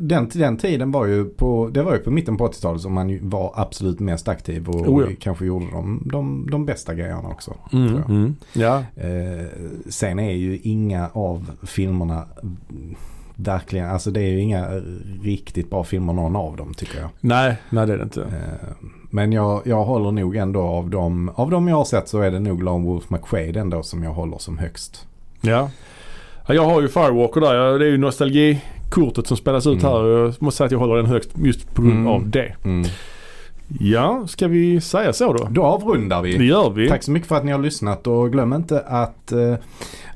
den, 0.00 0.28
den 0.34 0.56
tiden 0.56 0.90
var 0.90 1.06
ju 1.06 1.24
på, 1.24 1.68
det 1.72 1.82
var 1.82 1.92
ju 1.92 1.98
på 1.98 2.10
mitten 2.10 2.36
på 2.36 2.48
80-talet 2.48 2.82
som 2.82 2.92
man 2.92 3.18
var 3.28 3.52
absolut 3.56 4.00
mest 4.00 4.28
aktiv 4.28 4.68
och, 4.68 4.74
Oh 4.88 5.04
ja. 5.10 5.16
kanske 5.20 5.44
gjorde 5.46 5.66
de, 5.72 6.02
de, 6.12 6.48
de 6.50 6.66
bästa 6.66 6.94
grejerna 6.94 7.28
också. 7.28 7.54
mm, 7.72 7.88
tror 7.88 8.00
jag. 8.00 8.10
mm, 8.10 8.36
ja. 8.52 8.76
Eh, 8.96 9.46
sen 9.88 10.18
är 10.18 10.32
ju 10.32 10.58
inga 10.62 11.08
av 11.12 11.50
filmerna 11.62 12.24
verkligen, 13.34 13.90
alltså 13.90 14.10
det 14.10 14.20
är 14.20 14.28
ju 14.28 14.40
inga 14.40 14.68
riktigt 15.22 15.70
bra 15.70 15.84
filmer 15.84 16.12
någon 16.12 16.36
av 16.36 16.56
dem 16.56 16.74
tycker 16.74 17.00
jag. 17.00 17.08
Nej, 17.20 17.56
nej 17.70 17.86
det 17.86 17.92
är 17.92 17.96
det 17.98 18.02
inte. 18.04 18.22
Eh, 18.22 18.68
men 19.10 19.32
jag, 19.32 19.62
jag 19.64 19.84
håller 19.84 20.10
nog 20.12 20.36
ändå 20.36 20.60
av 20.60 20.90
dem, 20.90 21.30
av 21.34 21.50
dem 21.50 21.68
jag 21.68 21.76
har 21.76 21.84
sett 21.84 22.08
så 22.08 22.20
är 22.20 22.30
det 22.30 22.38
nog 22.40 22.62
Lone 22.62 22.84
Wolf 22.86 23.10
McQuaid 23.10 23.56
ändå 23.56 23.82
som 23.82 24.02
jag 24.02 24.12
håller 24.12 24.38
som 24.38 24.58
högst. 24.58 25.06
Ja. 25.40 25.70
ja. 26.46 26.54
Jag 26.54 26.64
har 26.64 26.80
ju 26.82 26.88
Firewalker 26.88 27.40
där. 27.40 27.54
Jag- 27.54 27.80
Det 27.80 27.86
är 27.86 27.90
ju 27.90 27.98
nostalgikortet 28.88 29.26
som 29.26 29.36
spelas 29.36 29.66
ut 29.66 29.82
Mm. 29.82 29.92
här. 29.92 30.04
Jag 30.08 30.34
måste 30.42 30.56
säga 30.58 30.66
att 30.66 30.72
jag 30.72 30.78
håller 30.78 30.96
den 30.96 31.06
högst 31.06 31.30
just 31.36 31.74
på 31.74 31.82
grund 31.82 31.94
Mm. 31.98 32.06
av 32.06 32.28
det. 32.30 32.54
Ja, 33.80 34.26
ska 34.26 34.48
vi 34.48 34.80
säga 34.80 35.12
så 35.12 35.32
då? 35.32 35.48
Då 35.50 35.62
avrundar 35.64 36.22
vi. 36.22 36.36
Det 36.38 36.44
gör 36.44 36.70
vi. 36.70 36.88
Tack 36.88 37.02
så 37.02 37.10
mycket 37.10 37.28
för 37.28 37.36
att 37.36 37.44
ni 37.44 37.52
har 37.52 37.58
lyssnat 37.58 38.06
och 38.06 38.32
glöm 38.32 38.52
inte 38.52 38.80
att, 38.80 39.32
eh, 39.32 39.54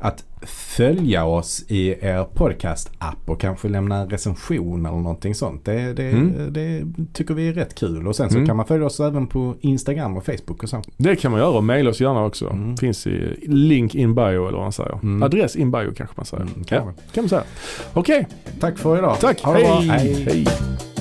att 0.00 0.24
följa 0.46 1.24
oss 1.24 1.64
i 1.68 1.88
er 1.88 2.24
podcast-app 2.34 3.16
och 3.30 3.40
kanske 3.40 3.68
lämna 3.68 3.96
en 3.96 4.10
recension 4.10 4.86
eller 4.86 4.96
någonting 4.98 5.34
sånt. 5.34 5.64
Det, 5.64 5.92
det, 5.92 6.02
Mm. 6.10 6.52
det 6.52 6.84
tycker 7.12 7.34
vi 7.34 7.48
är 7.48 7.52
rätt 7.52 7.74
kul. 7.74 8.08
Och 8.08 8.16
sen 8.16 8.30
så 8.30 8.36
Mm. 8.36 8.46
kan 8.46 8.56
man 8.56 8.66
följa 8.66 8.86
oss 8.86 9.00
även 9.00 9.26
på 9.26 9.54
Instagram 9.60 10.16
och 10.16 10.24
Facebook 10.24 10.62
och 10.62 10.68
så. 10.68 10.82
Det 10.96 11.16
kan 11.16 11.30
man 11.30 11.40
göra 11.40 11.50
och 11.50 11.64
mejla 11.64 11.90
oss 11.90 12.00
gärna 12.00 12.24
också. 12.24 12.50
Mm. 12.50 12.76
Finns 12.76 13.06
i 13.06 13.36
link 13.48 13.94
in 13.94 14.14
bio 14.14 14.22
eller 14.48 14.52
vad 14.58 14.60
man 14.62 14.72
säger. 14.72 14.92
Mm. 15.02 15.22
Adress 15.22 15.56
in 15.56 15.70
bio 15.70 15.92
kanske 15.96 16.14
man 16.16 16.26
säger. 16.26 16.42
Mm, 16.42 16.54
ja, 16.58 16.64
kan 16.76 16.84
man. 16.84 16.94
kan 17.12 17.22
man 17.24 17.28
säga. 17.28 17.42
Okej, 17.94 18.26
Tack 18.60 18.78
för 18.78 18.98
idag. 18.98 19.16
tack. 19.20 19.42
Bra. 19.42 19.52
Hej. 19.54 20.24
Hej. 20.24 20.91